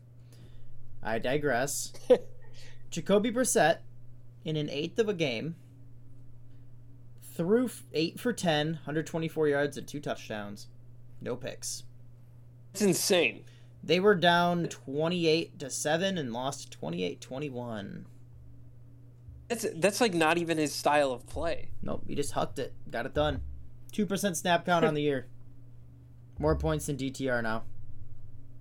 I 1.03 1.19
digress. 1.19 1.93
Jacoby 2.91 3.33
Brissett, 3.33 3.79
in 4.45 4.55
an 4.57 4.71
eighth 4.71 4.99
of 5.01 5.09
a 5.09 5.15
game, 5.15 5.57
threw 7.35 7.69
8 7.93 8.21
for 8.21 8.33
10, 8.33 8.67
124 8.75 9.49
yards 9.49 9.77
and 9.77 9.87
two 9.87 10.01
touchdowns. 10.01 10.69
No 11.21 11.37
picks. 11.37 11.85
It's 12.73 12.83
insane. 12.83 13.43
They 13.83 14.01
were 14.01 14.15
down 14.15 14.67
28 14.67 15.59
to 15.59 15.71
7 15.71 16.19
and 16.19 16.33
lost 16.33 16.77
28-21. 16.81 18.05
That's 19.49 19.67
that's 19.75 20.01
like 20.01 20.15
not 20.15 20.39
even 20.39 20.59
his 20.59 20.73
style 20.73 21.11
of 21.11 21.27
play. 21.27 21.71
Nope, 21.83 22.05
he 22.07 22.15
just 22.15 22.33
hucked 22.33 22.61
it. 22.61 22.73
Got 22.89 23.07
it 23.07 23.15
done. 23.15 23.43
2% 23.93 24.37
snap 24.37 24.65
count 24.65 24.85
on 24.85 24.95
the 24.95 25.03
year. 25.03 25.27
More 26.39 26.55
points 26.55 26.87
than 26.87 26.97
DTR 26.97 27.43
now. 27.43 27.65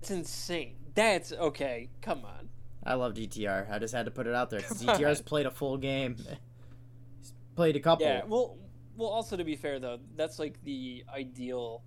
It's 0.00 0.10
insane. 0.10 0.76
That's 0.94 1.32
okay. 1.32 1.90
Come 2.02 2.24
on. 2.24 2.48
I 2.82 2.94
love 2.94 3.14
DTR. 3.14 3.70
I 3.70 3.78
just 3.78 3.94
had 3.94 4.06
to 4.06 4.10
put 4.10 4.26
it 4.26 4.34
out 4.34 4.50
there 4.50 4.60
Come 4.60 4.78
DTR's 4.78 5.20
played 5.20 5.46
a 5.46 5.50
full 5.50 5.76
game. 5.76 6.16
He's 7.18 7.32
played 7.54 7.76
a 7.76 7.80
couple. 7.80 8.06
Yeah. 8.06 8.22
Well, 8.26 8.56
well. 8.96 9.08
Also, 9.10 9.36
to 9.36 9.44
be 9.44 9.56
fair 9.56 9.78
though, 9.78 10.00
that's 10.16 10.38
like 10.38 10.62
the 10.64 11.04
ideal. 11.14 11.82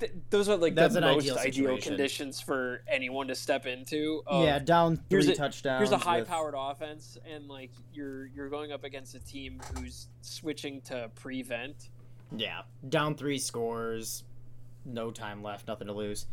Th- 0.00 0.12
those 0.30 0.48
are 0.48 0.56
like 0.56 0.74
That's 0.74 0.94
the 0.94 1.00
most 1.00 1.30
ideal 1.30 1.70
ideal, 1.70 1.78
conditions 1.78 2.40
for 2.40 2.82
anyone 2.88 3.28
to 3.28 3.34
step 3.34 3.64
into. 3.66 4.22
of, 4.26 4.44
yeah, 4.44 4.58
down 4.58 4.96
three 4.96 5.04
here's 5.10 5.28
a- 5.28 5.34
touchdowns. 5.34 5.80
Here's 5.80 5.92
a 5.92 6.04
high-powered 6.04 6.54
offense, 6.56 7.16
and 7.30 7.48
like 7.48 7.70
you're 7.92 8.26
you're 8.26 8.48
going 8.48 8.72
up 8.72 8.82
against 8.84 9.14
a 9.14 9.20
team 9.20 9.60
who's 9.76 10.08
switching 10.20 10.80
to 10.82 11.10
prevent. 11.14 11.90
Yeah, 12.36 12.62
down 12.88 13.14
three 13.14 13.38
scores, 13.38 14.24
no 14.84 15.10
time 15.12 15.42
left, 15.42 15.68
nothing 15.68 15.86
to 15.86 15.92
lose. 15.92 16.26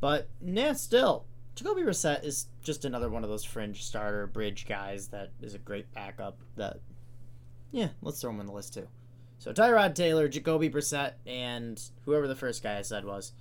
But 0.00 0.28
nah, 0.40 0.72
still, 0.72 1.26
Jacoby 1.54 1.82
Brissett 1.82 2.24
is 2.24 2.46
just 2.62 2.84
another 2.84 3.08
one 3.10 3.24
of 3.24 3.30
those 3.30 3.44
fringe 3.44 3.82
starter 3.84 4.26
bridge 4.26 4.66
guys 4.66 5.08
that 5.08 5.32
is 5.42 5.54
a 5.54 5.58
great 5.58 5.92
backup. 5.92 6.38
That, 6.56 6.78
yeah, 7.72 7.88
let's 8.00 8.20
throw 8.20 8.30
him 8.30 8.40
on 8.40 8.46
the 8.46 8.52
list 8.52 8.74
too. 8.74 8.88
So 9.38 9.52
Tyrod 9.52 9.94
Taylor, 9.94 10.28
Jacoby 10.28 10.68
Brissett, 10.70 11.12
and 11.26 11.80
whoever 12.04 12.26
the 12.26 12.34
first 12.34 12.62
guy 12.62 12.78
I 12.78 12.82
said 12.82 13.04
was, 13.04 13.32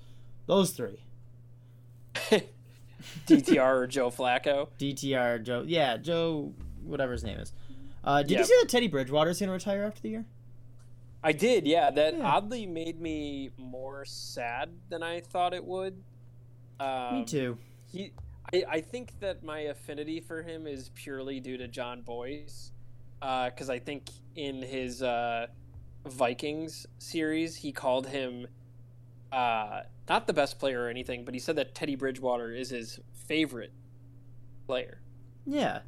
those 0.45 0.71
three. 0.71 0.99
DTR 3.27 3.75
or 3.75 3.87
Joe 3.87 4.09
Flacco. 4.09 4.67
DTR 4.79 5.43
Joe, 5.43 5.63
yeah, 5.65 5.97
Joe, 5.97 6.53
whatever 6.83 7.11
his 7.13 7.23
name 7.23 7.39
is. 7.39 7.53
Uh, 8.03 8.21
did 8.21 8.37
you 8.37 8.43
see 8.45 8.55
that 8.61 8.69
Teddy 8.69 8.87
Bridgewater's 8.87 9.39
gonna 9.39 9.51
retire 9.51 9.83
after 9.83 10.01
the 10.01 10.09
year? 10.09 10.25
I 11.23 11.31
did, 11.31 11.65
yeah. 11.65 11.89
That 11.89 12.15
Yeah. 12.17 12.23
oddly 12.23 12.67
made 12.67 13.01
me 13.01 13.49
more 13.57 14.05
sad 14.05 14.69
than 14.89 15.01
I 15.01 15.21
thought 15.21 15.53
it 15.55 15.65
would. 15.65 16.03
Um, 16.79 17.19
Me 17.19 17.25
too. 17.25 17.57
He, 17.91 18.11
I, 18.53 18.63
I 18.69 18.81
think 18.81 19.19
that 19.21 19.43
my 19.43 19.61
affinity 19.61 20.19
for 20.19 20.43
him 20.43 20.67
is 20.67 20.89
purely 20.93 21.39
due 21.39 21.57
to 21.57 21.67
Jon 21.67 22.01
Bois, 22.03 22.45
because 23.19 23.69
I 23.71 23.79
think 23.79 24.09
in 24.35 24.61
his 24.61 25.01
uh, 25.01 25.47
Vikings 26.05 26.85
series 26.97 27.57
he 27.57 27.71
called 27.71 28.07
him 28.07 28.47
uh, 29.31 29.81
not 30.07 30.27
the 30.27 30.33
best 30.33 30.59
player 30.59 30.83
or 30.83 30.89
anything, 30.89 31.25
but 31.25 31.33
he 31.33 31.39
said 31.39 31.55
that 31.57 31.75
Teddy 31.75 31.95
Bridgewater 31.95 32.53
is 32.53 32.69
his 32.69 32.99
favorite 33.13 33.73
player. 34.65 35.01
Yeah. 35.45 35.79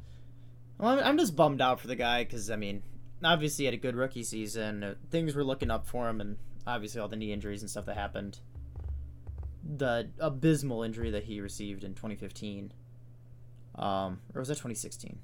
Well, 0.78 0.98
I'm, 0.98 1.04
I'm 1.04 1.18
just 1.18 1.36
bummed 1.36 1.60
out 1.60 1.80
for 1.80 1.86
the 1.86 1.96
guy 1.96 2.24
because 2.24 2.50
I 2.50 2.56
mean, 2.56 2.82
obviously 3.24 3.62
he 3.62 3.66
had 3.66 3.74
a 3.74 3.78
good 3.78 3.96
rookie 3.96 4.22
season. 4.22 4.84
Uh, 4.84 4.94
things 5.10 5.34
were 5.34 5.44
looking 5.44 5.70
up 5.70 5.86
for 5.86 6.08
him, 6.08 6.20
and 6.20 6.36
obviously 6.66 7.00
all 7.00 7.08
the 7.08 7.16
knee 7.16 7.32
injuries 7.32 7.62
and 7.62 7.70
stuff 7.70 7.86
that 7.86 7.96
happened. 7.96 8.40
The 9.76 10.10
abysmal 10.18 10.82
injury 10.82 11.10
that 11.10 11.24
he 11.24 11.40
received 11.40 11.84
in 11.84 11.94
2015, 11.94 12.72
um, 13.74 14.20
or 14.34 14.40
was 14.40 14.48
that 14.48 14.54
2016? 14.54 15.18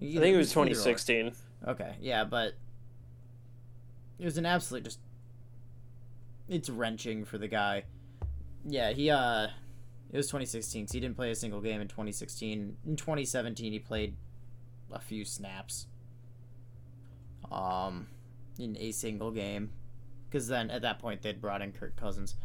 think 0.00 0.34
it 0.34 0.36
was 0.36 0.50
2016. 0.50 1.32
Okay, 1.68 1.94
yeah, 2.00 2.24
but 2.24 2.54
it 4.18 4.24
was 4.24 4.38
an 4.38 4.46
absolute 4.46 4.84
just. 4.84 5.00
It's 6.48 6.68
wrenching 6.68 7.24
for 7.24 7.38
the 7.38 7.48
guy. 7.48 7.84
Yeah, 8.66 8.92
he 8.92 9.10
uh, 9.10 9.48
it 10.12 10.16
was 10.16 10.26
2016. 10.26 10.88
So 10.88 10.92
he 10.92 11.00
didn't 11.00 11.16
play 11.16 11.30
a 11.30 11.34
single 11.34 11.60
game 11.60 11.80
in 11.80 11.88
2016. 11.88 12.76
In 12.86 12.96
2017, 12.96 13.72
he 13.72 13.78
played 13.78 14.16
a 14.92 15.00
few 15.00 15.24
snaps. 15.24 15.86
Um, 17.50 18.08
in 18.58 18.76
a 18.78 18.92
single 18.92 19.30
game, 19.30 19.70
because 20.28 20.48
then 20.48 20.70
at 20.70 20.82
that 20.82 20.98
point 20.98 21.22
they'd 21.22 21.40
brought 21.40 21.62
in 21.62 21.72
Kirk 21.72 21.96
Cousins. 21.96 22.36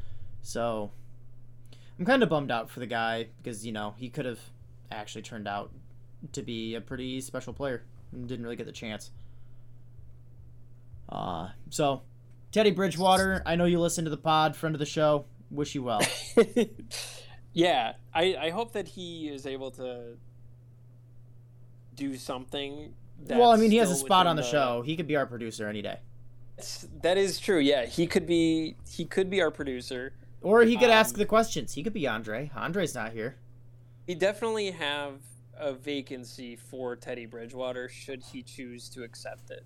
So 0.42 0.92
I'm 1.98 2.06
kind 2.06 2.24
of 2.24 2.30
bummed 2.30 2.52
out 2.52 2.70
for 2.70 2.80
the 2.80 2.88
guy 2.88 3.28
because 3.42 3.66
you 3.66 3.72
know 3.72 3.94
he 3.98 4.10
could 4.10 4.26
have 4.26 4.40
actually 4.92 5.22
turned 5.22 5.48
out 5.48 5.72
to 6.34 6.42
be 6.42 6.76
a 6.76 6.82
pretty 6.82 7.22
special 7.22 7.54
player 7.54 7.84
and 8.12 8.28
didn't 8.28 8.44
really 8.44 8.56
get 8.56 8.66
the 8.66 8.72
chance. 8.72 9.12
Uh, 11.10 11.50
so 11.70 12.04
Teddy 12.52 12.72
Bridgewater, 12.72 13.42
I 13.46 13.56
know 13.56 13.66
you 13.66 13.80
listen 13.80 14.04
to 14.06 14.10
the 14.10 14.18
pod, 14.18 14.56
friend 14.56 14.76
of 14.76 14.80
the 14.80 14.86
show. 14.86 15.26
Wish 15.52 15.76
you 15.76 15.84
well. 15.84 16.02
yeah, 17.54 17.94
I, 18.14 18.36
I 18.36 18.50
hope 18.52 18.74
that 18.74 18.88
he 18.88 19.28
is 19.28 19.46
able 19.46 19.72
to 19.72 20.18
do 21.96 22.16
something. 22.16 22.94
well, 23.28 23.52
I 23.52 23.58
mean, 23.58 23.72
he 23.72 23.78
has 23.78 23.92
a 23.92 23.96
spot 23.96 24.28
on 24.28 24.36
the, 24.36 24.42
the, 24.44 24.48
show. 24.48 24.82
He 24.86 24.96
could 24.96 25.08
be 25.08 25.16
our 25.16 25.26
producer 25.26 25.68
any 25.68 25.82
day. 25.82 26.00
That 27.02 27.18
is 27.18 27.40
true. 27.40 27.60
Yeah, 27.60 27.86
he 27.86 28.06
could 28.06 28.26
be. 28.26 28.76
He 28.90 29.06
could 29.06 29.30
be 29.30 29.42
our 29.42 29.50
producer, 29.50 30.14
or 30.42 30.64
he 30.64 30.76
could 30.76 30.90
um, 30.90 30.96
ask 30.96 31.16
the 31.16 31.26
questions. 31.26 31.74
He 31.74 31.84
could 31.84 31.94
be 31.94 32.06
Andre. 32.08 32.52
Andre's 32.54 32.94
not 32.94 33.14
here. 33.14 33.38
We 34.08 34.16
definitely 34.16 34.72
have 34.72 35.22
a 35.58 35.74
vacancy 35.74 36.56
for 36.56 36.96
Teddy 36.96 37.26
Bridgewater 37.26 37.88
should 37.88 38.24
he 38.24 38.42
choose 38.42 38.90
to 38.90 39.04
accept 39.04 39.52
it. 39.52 39.64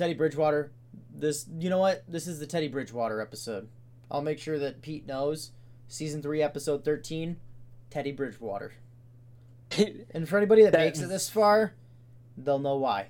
Teddy 0.00 0.14
Bridgewater, 0.14 0.72
this 1.14 1.46
you 1.58 1.68
know 1.68 1.76
what? 1.76 2.04
This 2.08 2.26
is 2.26 2.38
the 2.38 2.46
Teddy 2.46 2.68
Bridgewater 2.68 3.20
episode. 3.20 3.68
I'll 4.10 4.22
make 4.22 4.38
sure 4.38 4.58
that 4.58 4.80
Pete 4.80 5.06
knows. 5.06 5.50
Season 5.88 6.22
3 6.22 6.40
episode 6.40 6.86
13, 6.86 7.36
Teddy 7.90 8.10
Bridgewater. 8.10 8.72
and 10.14 10.26
for 10.26 10.38
anybody 10.38 10.62
that, 10.62 10.72
that 10.72 10.78
makes 10.78 11.00
it 11.00 11.10
this 11.10 11.28
far, 11.28 11.74
they'll 12.38 12.58
know 12.58 12.76
why. 12.76 13.08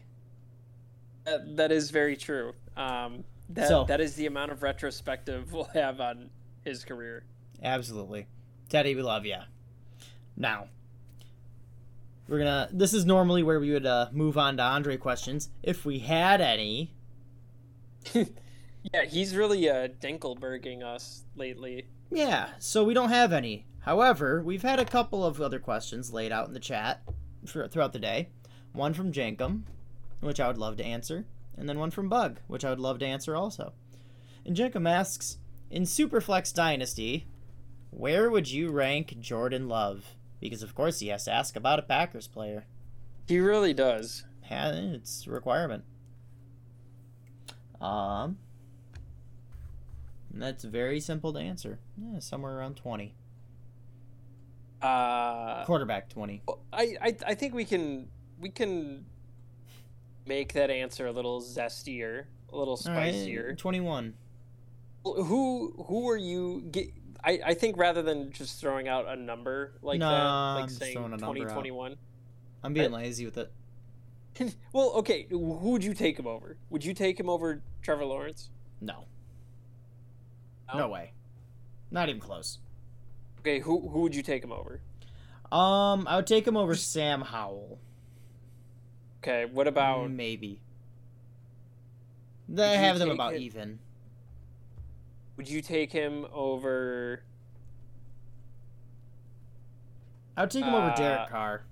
That, 1.26 1.56
that 1.58 1.70
is 1.70 1.92
very 1.92 2.16
true. 2.16 2.54
Um, 2.76 3.22
that 3.50 3.68
so, 3.68 3.84
that 3.84 4.00
is 4.00 4.16
the 4.16 4.26
amount 4.26 4.50
of 4.50 4.64
retrospective 4.64 5.52
we'll 5.52 5.64
have 5.66 6.00
on 6.00 6.28
his 6.64 6.82
career. 6.82 7.22
Absolutely. 7.62 8.26
Teddy, 8.68 8.96
we 8.96 9.02
love 9.02 9.24
you. 9.24 9.36
Now, 10.36 10.66
we're 12.30 12.38
gonna. 12.38 12.68
This 12.72 12.94
is 12.94 13.04
normally 13.04 13.42
where 13.42 13.58
we 13.58 13.72
would 13.72 13.84
uh, 13.84 14.06
move 14.12 14.38
on 14.38 14.56
to 14.56 14.62
Andre 14.62 14.96
questions 14.96 15.50
if 15.64 15.84
we 15.84 15.98
had 15.98 16.40
any. 16.40 16.94
yeah, 18.14 19.04
he's 19.08 19.34
really 19.34 19.68
uh, 19.68 19.88
Dinkelberging 20.00 20.84
us 20.84 21.24
lately. 21.34 21.88
Yeah, 22.08 22.50
so 22.60 22.84
we 22.84 22.94
don't 22.94 23.08
have 23.08 23.32
any. 23.32 23.66
However, 23.80 24.42
we've 24.42 24.62
had 24.62 24.78
a 24.78 24.84
couple 24.84 25.24
of 25.24 25.40
other 25.40 25.58
questions 25.58 26.12
laid 26.12 26.30
out 26.30 26.46
in 26.46 26.54
the 26.54 26.60
chat 26.60 27.02
for, 27.46 27.66
throughout 27.66 27.92
the 27.92 27.98
day. 27.98 28.28
One 28.72 28.94
from 28.94 29.12
Jankum, 29.12 29.62
which 30.20 30.38
I 30.38 30.46
would 30.46 30.58
love 30.58 30.76
to 30.76 30.84
answer, 30.84 31.26
and 31.56 31.68
then 31.68 31.80
one 31.80 31.90
from 31.90 32.08
Bug, 32.08 32.38
which 32.46 32.64
I 32.64 32.70
would 32.70 32.78
love 32.78 33.00
to 33.00 33.06
answer 33.06 33.34
also. 33.34 33.72
And 34.46 34.56
Jankum 34.56 34.88
asks, 34.88 35.38
in 35.68 35.82
Superflex 35.82 36.54
Dynasty, 36.54 37.26
where 37.90 38.30
would 38.30 38.48
you 38.48 38.70
rank 38.70 39.18
Jordan 39.18 39.68
Love? 39.68 40.16
Because 40.40 40.62
of 40.62 40.74
course 40.74 41.00
he 41.00 41.08
has 41.08 41.24
to 41.24 41.32
ask 41.32 41.56
about 41.56 41.78
a 41.78 41.82
Packers 41.82 42.26
player. 42.26 42.66
He 43.28 43.38
really 43.38 43.74
does. 43.74 44.24
Yeah, 44.50 44.72
it's 44.72 45.26
a 45.26 45.30
requirement. 45.30 45.84
Um, 47.80 48.38
that's 50.32 50.64
very 50.64 51.00
simple 51.00 51.32
to 51.32 51.38
answer. 51.38 51.78
Yeah, 51.96 52.18
somewhere 52.20 52.56
around 52.58 52.76
twenty. 52.76 53.14
Uh, 54.82 55.64
quarterback 55.64 56.08
twenty. 56.08 56.42
I, 56.72 56.96
I 57.00 57.16
I 57.28 57.34
think 57.34 57.54
we 57.54 57.64
can 57.64 58.08
we 58.40 58.48
can 58.48 59.04
make 60.26 60.54
that 60.54 60.70
answer 60.70 61.06
a 61.06 61.12
little 61.12 61.40
zestier, 61.40 62.24
a 62.52 62.56
little 62.56 62.76
spicier. 62.76 63.48
Right, 63.48 63.58
Twenty 63.58 63.80
one. 63.80 64.14
Who 65.04 65.74
who 65.86 66.08
are 66.10 66.16
you? 66.16 66.62
Get, 66.70 66.90
I, 67.22 67.40
I 67.46 67.54
think 67.54 67.76
rather 67.76 68.02
than 68.02 68.32
just 68.32 68.60
throwing 68.60 68.88
out 68.88 69.06
a 69.08 69.16
number 69.16 69.74
like 69.82 69.98
no, 69.98 70.08
that, 70.08 70.24
like 70.24 70.62
I'm 70.64 70.68
saying 70.68 70.94
2021. 70.94 71.96
I'm 72.62 72.72
being 72.72 72.94
I, 72.94 72.98
lazy 72.98 73.24
with 73.24 73.38
it. 73.38 73.52
well, 74.72 74.92
okay, 74.96 75.26
who 75.30 75.70
would 75.70 75.84
you 75.84 75.94
take 75.94 76.18
him 76.18 76.26
over? 76.26 76.56
Would 76.70 76.84
you 76.84 76.94
take 76.94 77.18
him 77.18 77.28
over 77.28 77.62
Trevor 77.82 78.04
Lawrence? 78.04 78.50
No. 78.80 79.04
No, 80.72 80.78
no 80.80 80.88
way. 80.88 81.12
Not 81.90 82.08
even 82.08 82.20
close. 82.20 82.58
Okay, 83.40 83.58
who 83.58 83.88
who 83.88 84.00
would 84.02 84.14
you 84.14 84.22
take 84.22 84.44
him 84.44 84.52
over? 84.52 84.80
Um, 85.50 86.06
I 86.06 86.16
would 86.16 86.26
take 86.26 86.46
him 86.46 86.56
over 86.56 86.74
Sam 86.74 87.22
Howell. 87.22 87.78
Okay, 89.18 89.46
what 89.46 89.66
about 89.66 90.10
maybe? 90.10 90.60
They 92.48 92.76
have 92.76 92.98
them 92.98 93.10
about 93.10 93.36
even. 93.36 93.78
Would 95.40 95.48
you 95.48 95.62
take 95.62 95.90
him 95.90 96.26
over? 96.34 97.22
I 100.36 100.42
would 100.42 100.50
take 100.50 100.64
him 100.64 100.74
uh, 100.74 100.84
over 100.84 100.94
Derek 100.94 101.30
Carr. 101.30 101.62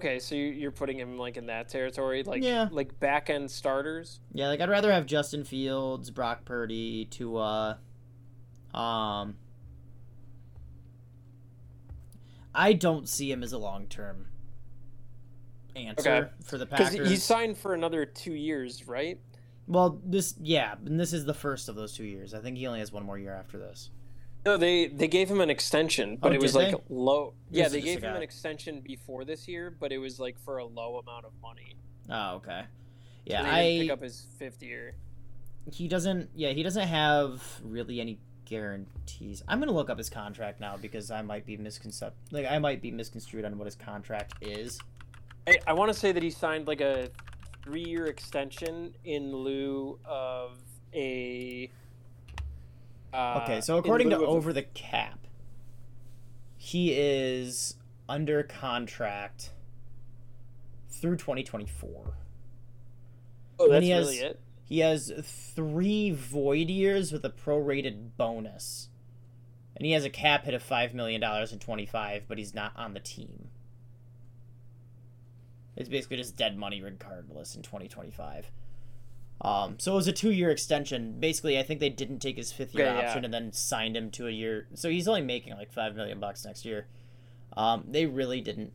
Okay, 0.00 0.18
so 0.18 0.34
you're 0.34 0.72
putting 0.72 0.98
him 0.98 1.18
like 1.18 1.36
in 1.36 1.46
that 1.46 1.68
territory, 1.68 2.24
like 2.24 2.42
yeah. 2.42 2.66
like 2.72 2.98
back 2.98 3.30
end 3.30 3.48
starters. 3.48 4.18
Yeah, 4.32 4.48
like 4.48 4.60
I'd 4.60 4.68
rather 4.68 4.90
have 4.90 5.06
Justin 5.06 5.44
Fields, 5.44 6.10
Brock 6.10 6.44
Purdy, 6.44 7.04
Tua. 7.04 7.78
Um, 8.74 9.36
I 12.52 12.72
don't 12.72 13.08
see 13.08 13.30
him 13.30 13.44
as 13.44 13.52
a 13.52 13.58
long 13.58 13.86
term 13.86 14.26
answer 15.76 16.10
okay. 16.10 16.30
for 16.42 16.58
the 16.58 16.66
Packers. 16.66 16.90
Because 16.90 17.08
he 17.08 17.14
signed 17.18 17.56
for 17.56 17.72
another 17.72 18.04
two 18.04 18.34
years, 18.34 18.88
right? 18.88 19.20
Well, 19.68 20.00
this 20.04 20.34
yeah, 20.40 20.74
and 20.84 20.98
this 20.98 21.12
is 21.12 21.24
the 21.24 21.34
first 21.34 21.68
of 21.68 21.74
those 21.74 21.92
two 21.92 22.04
years. 22.04 22.34
I 22.34 22.40
think 22.40 22.56
he 22.56 22.66
only 22.66 22.80
has 22.80 22.92
one 22.92 23.04
more 23.04 23.18
year 23.18 23.34
after 23.34 23.58
this. 23.58 23.90
No, 24.44 24.56
they 24.56 24.86
they 24.86 25.08
gave 25.08 25.28
him 25.28 25.40
an 25.40 25.50
extension, 25.50 26.16
but 26.16 26.30
oh, 26.30 26.34
it 26.36 26.40
was 26.40 26.54
like 26.54 26.70
they? 26.70 26.82
low. 26.88 27.34
Yeah, 27.50 27.68
they 27.68 27.80
gave 27.80 28.02
him 28.02 28.14
an 28.14 28.22
extension 28.22 28.80
before 28.80 29.24
this 29.24 29.48
year, 29.48 29.74
but 29.78 29.90
it 29.90 29.98
was 29.98 30.20
like 30.20 30.38
for 30.38 30.58
a 30.58 30.64
low 30.64 30.98
amount 30.98 31.24
of 31.24 31.32
money. 31.42 31.76
Oh, 32.08 32.36
okay. 32.36 32.62
Yeah, 33.24 33.42
so 33.42 33.48
I 33.48 33.78
pick 33.80 33.90
up 33.90 34.02
his 34.02 34.26
fifth 34.38 34.62
year. 34.62 34.94
He 35.72 35.88
doesn't. 35.88 36.30
Yeah, 36.36 36.50
he 36.50 36.62
doesn't 36.62 36.86
have 36.86 37.42
really 37.64 38.00
any 38.00 38.20
guarantees. 38.44 39.42
I'm 39.48 39.58
gonna 39.58 39.72
look 39.72 39.90
up 39.90 39.98
his 39.98 40.08
contract 40.08 40.60
now 40.60 40.76
because 40.76 41.10
I 41.10 41.22
might 41.22 41.44
be 41.44 41.58
misconcept. 41.58 42.12
Like 42.30 42.46
I 42.48 42.60
might 42.60 42.80
be 42.80 42.92
misconstrued 42.92 43.44
on 43.44 43.58
what 43.58 43.64
his 43.64 43.74
contract 43.74 44.34
is. 44.40 44.78
I, 45.48 45.58
I 45.66 45.72
want 45.72 45.92
to 45.92 45.98
say 45.98 46.12
that 46.12 46.22
he 46.22 46.30
signed 46.30 46.68
like 46.68 46.80
a 46.80 47.10
three-year 47.66 48.06
extension 48.06 48.94
in 49.04 49.34
lieu 49.34 49.98
of 50.04 50.52
a. 50.94 51.68
Uh, 53.12 53.40
okay, 53.42 53.60
so 53.60 53.76
according 53.76 54.08
to 54.10 54.18
Over 54.18 54.52
the 54.52 54.62
Cap, 54.62 55.26
he 56.56 56.92
is 56.92 57.74
under 58.08 58.44
contract 58.44 59.50
through 60.88 61.16
2024. 61.16 62.14
Oh, 63.58 63.70
that's 63.70 63.86
has, 63.88 64.06
really 64.06 64.18
it. 64.18 64.40
He 64.64 64.78
has 64.78 65.12
three 65.54 66.12
void 66.12 66.68
years 66.68 67.10
with 67.10 67.24
a 67.24 67.30
prorated 67.30 68.10
bonus, 68.16 68.90
and 69.74 69.84
he 69.84 69.92
has 69.92 70.04
a 70.04 70.10
cap 70.10 70.44
hit 70.44 70.54
of 70.54 70.62
five 70.62 70.94
million 70.94 71.20
dollars 71.20 71.52
in 71.52 71.58
25, 71.58 72.24
but 72.28 72.38
he's 72.38 72.54
not 72.54 72.72
on 72.76 72.94
the 72.94 73.00
team. 73.00 73.48
It's 75.76 75.88
basically 75.88 76.16
just 76.16 76.36
dead 76.36 76.56
money 76.56 76.80
regardless 76.80 77.54
in 77.54 77.62
2025. 77.62 78.50
Um, 79.42 79.78
so 79.78 79.92
it 79.92 79.96
was 79.96 80.08
a 80.08 80.12
two-year 80.12 80.50
extension. 80.50 81.20
Basically, 81.20 81.58
I 81.58 81.62
think 81.62 81.80
they 81.80 81.90
didn't 81.90 82.20
take 82.20 82.36
his 82.36 82.52
fifth-year 82.52 82.86
yeah. 82.86 83.06
option 83.06 83.24
and 83.24 83.34
then 83.34 83.52
signed 83.52 83.96
him 83.96 84.10
to 84.12 84.26
a 84.26 84.30
year. 84.30 84.66
So 84.74 84.88
he's 84.88 85.06
only 85.06 85.20
making 85.22 85.54
like 85.54 85.70
five 85.72 85.94
million 85.94 86.18
bucks 86.18 86.44
next 86.44 86.64
year. 86.64 86.86
Um, 87.56 87.84
they 87.88 88.06
really 88.06 88.40
didn't. 88.40 88.72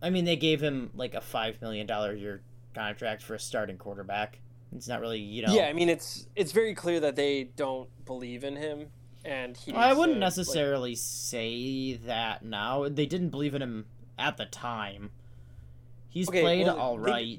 I 0.00 0.10
mean, 0.10 0.24
they 0.24 0.36
gave 0.36 0.62
him 0.62 0.90
like 0.94 1.14
a 1.14 1.20
five 1.20 1.60
million 1.60 1.86
dollar 1.86 2.14
year 2.14 2.42
contract 2.74 3.22
for 3.22 3.34
a 3.34 3.38
starting 3.38 3.76
quarterback. 3.76 4.40
It's 4.74 4.88
not 4.88 5.00
really, 5.00 5.18
you 5.18 5.46
know. 5.46 5.52
Yeah, 5.52 5.64
I 5.66 5.72
mean 5.72 5.88
it's 5.88 6.26
it's 6.36 6.52
very 6.52 6.74
clear 6.74 7.00
that 7.00 7.16
they 7.16 7.44
don't 7.56 7.88
believe 8.04 8.44
in 8.44 8.56
him, 8.56 8.88
and 9.24 9.56
he. 9.56 9.72
I 9.72 9.92
wouldn't 9.92 10.16
to, 10.16 10.20
like- 10.20 10.20
necessarily 10.20 10.94
say 10.94 11.94
that 12.06 12.44
now. 12.44 12.88
They 12.88 13.06
didn't 13.06 13.30
believe 13.30 13.54
in 13.54 13.62
him 13.62 13.86
at 14.18 14.36
the 14.36 14.46
time. 14.46 15.10
He's 16.18 16.28
Okay, 16.28 16.40
played 16.40 16.66
well, 16.66 16.76
all 16.76 16.98
they- 16.98 17.38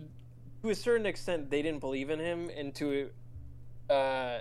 to 0.63 0.69
a 0.69 0.75
certain 0.75 1.05
extent, 1.05 1.49
they 1.49 1.61
didn't 1.61 1.81
believe 1.81 2.09
in 2.09 2.17
him, 2.19 2.49
and 2.55 2.73
to, 2.75 3.09
uh, 3.89 4.39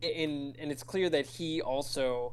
in 0.00 0.54
and 0.56 0.70
it's 0.70 0.84
clear 0.84 1.10
that 1.10 1.26
he 1.26 1.60
also 1.60 2.32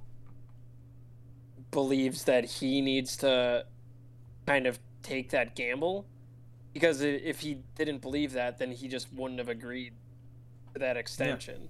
believes 1.71 2.23
that 2.25 2.45
he 2.45 2.81
needs 2.81 3.17
to 3.17 3.65
kind 4.45 4.67
of 4.67 4.77
take 5.01 5.31
that 5.31 5.55
gamble, 5.55 6.05
because 6.73 7.01
if 7.01 7.39
he 7.39 7.63
didn't 7.75 7.99
believe 8.03 8.33
that, 8.33 8.59
then 8.59 8.71
he 8.71 8.87
just 8.87 9.11
wouldn't 9.11 9.39
have 9.39 9.49
agreed 9.49 9.93
to 10.73 10.79
that 10.79 10.97
extension. 10.97 11.69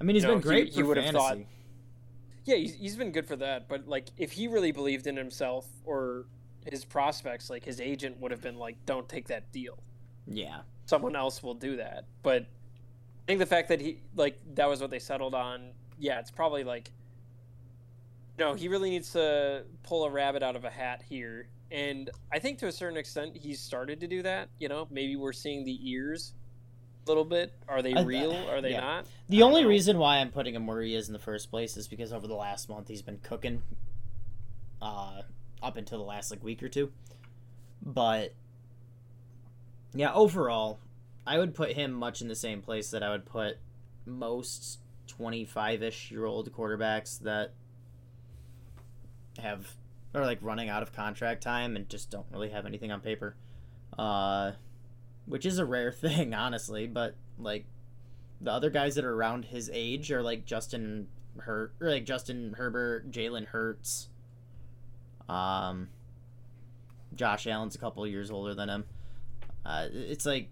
I 0.00 0.04
mean, 0.04 0.16
he's 0.16 0.24
you 0.24 0.30
been 0.30 0.38
know, 0.38 0.42
great 0.42 0.72
he 0.72 0.80
for 0.80 0.88
would've 0.88 1.04
thought- 1.12 1.38
Yeah, 2.44 2.56
he's, 2.56 2.74
he's 2.74 2.96
been 2.96 3.12
good 3.12 3.28
for 3.28 3.36
that, 3.36 3.68
but 3.68 3.86
like 3.86 4.08
if 4.18 4.32
he 4.32 4.48
really 4.48 4.72
believed 4.72 5.06
in 5.06 5.16
himself 5.16 5.68
or 5.84 6.26
his 6.64 6.84
prospects, 6.84 7.50
like 7.50 7.64
his 7.64 7.80
agent 7.80 8.20
would 8.20 8.30
have 8.30 8.42
been 8.42 8.58
like, 8.58 8.76
"Don't 8.86 9.08
take 9.08 9.28
that 9.28 9.52
deal." 9.52 9.78
Yeah. 10.26 10.60
someone 10.86 11.16
else 11.16 11.42
will 11.42 11.54
do 11.54 11.76
that. 11.76 12.04
But 12.22 12.42
I 12.42 13.26
think 13.26 13.38
the 13.38 13.46
fact 13.46 13.68
that 13.68 13.80
he 13.80 14.00
like 14.16 14.38
that 14.54 14.68
was 14.68 14.80
what 14.80 14.90
they 14.90 14.98
settled 14.98 15.34
on. 15.34 15.70
Yeah, 15.98 16.18
it's 16.18 16.30
probably 16.30 16.64
like 16.64 16.90
no, 18.40 18.54
he 18.54 18.68
really 18.68 18.90
needs 18.90 19.12
to 19.12 19.64
pull 19.82 20.04
a 20.04 20.10
rabbit 20.10 20.42
out 20.42 20.56
of 20.56 20.64
a 20.64 20.70
hat 20.70 21.02
here. 21.08 21.46
And 21.70 22.10
I 22.32 22.38
think 22.38 22.58
to 22.60 22.66
a 22.66 22.72
certain 22.72 22.96
extent 22.96 23.36
he's 23.36 23.60
started 23.60 24.00
to 24.00 24.08
do 24.08 24.22
that. 24.22 24.48
You 24.58 24.68
know, 24.68 24.88
maybe 24.90 25.14
we're 25.14 25.34
seeing 25.34 25.64
the 25.64 25.78
ears 25.88 26.32
a 27.06 27.10
little 27.10 27.24
bit. 27.24 27.52
Are 27.68 27.82
they 27.82 27.94
real? 28.02 28.32
Are 28.48 28.60
they 28.60 28.72
yeah. 28.72 28.80
not? 28.80 29.06
The 29.28 29.42
only 29.42 29.62
know. 29.62 29.68
reason 29.68 29.98
why 29.98 30.16
I'm 30.16 30.30
putting 30.30 30.54
him 30.54 30.66
where 30.66 30.80
he 30.80 30.94
is 30.94 31.08
in 31.08 31.12
the 31.12 31.20
first 31.20 31.50
place 31.50 31.76
is 31.76 31.86
because 31.86 32.12
over 32.12 32.26
the 32.26 32.34
last 32.34 32.68
month 32.68 32.88
he's 32.88 33.02
been 33.02 33.18
cooking, 33.22 33.62
uh, 34.80 35.22
up 35.62 35.76
until 35.76 35.98
the 35.98 36.04
last 36.04 36.30
like 36.30 36.42
week 36.42 36.62
or 36.62 36.68
two. 36.68 36.90
But 37.82 38.34
yeah, 39.94 40.12
overall, 40.12 40.78
I 41.26 41.38
would 41.38 41.54
put 41.54 41.72
him 41.72 41.92
much 41.92 42.20
in 42.20 42.28
the 42.28 42.36
same 42.36 42.62
place 42.62 42.90
that 42.90 43.02
I 43.02 43.10
would 43.10 43.26
put 43.26 43.58
most 44.06 44.78
25-ish 45.08 46.10
year 46.10 46.24
old 46.24 46.52
quarterbacks 46.52 47.20
that 47.20 47.52
have 49.38 49.74
are 50.14 50.24
like 50.24 50.38
running 50.42 50.68
out 50.68 50.82
of 50.82 50.92
contract 50.92 51.42
time 51.42 51.76
and 51.76 51.88
just 51.88 52.10
don't 52.10 52.26
really 52.32 52.50
have 52.50 52.66
anything 52.66 52.90
on 52.90 53.00
paper. 53.00 53.36
Uh, 53.98 54.52
which 55.26 55.46
is 55.46 55.58
a 55.58 55.64
rare 55.64 55.92
thing, 55.92 56.34
honestly, 56.34 56.86
but 56.86 57.14
like 57.38 57.64
the 58.40 58.50
other 58.50 58.70
guys 58.70 58.94
that 58.94 59.04
are 59.04 59.14
around 59.14 59.46
his 59.46 59.70
age 59.72 60.10
are 60.10 60.22
like 60.22 60.44
Justin 60.44 61.08
Hurt, 61.38 61.74
or 61.80 61.90
like 61.90 62.04
Justin 62.04 62.54
Herbert, 62.56 63.10
Jalen 63.10 63.46
Hurts. 63.46 64.08
Um, 65.30 65.88
Josh 67.14 67.46
Allen's 67.46 67.76
a 67.76 67.78
couple 67.78 68.04
years 68.06 68.30
older 68.30 68.54
than 68.54 68.68
him. 68.68 68.84
Uh, 69.64 69.86
it's 69.92 70.26
like, 70.26 70.48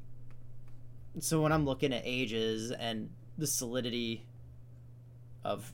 so 1.18 1.43
when 1.43 1.51
I'm 1.51 1.64
looking 1.64 1.93
at 1.93 2.03
ages 2.05 2.70
and 2.70 3.11
the 3.37 3.47
solidity 3.47 4.24
of 5.45 5.72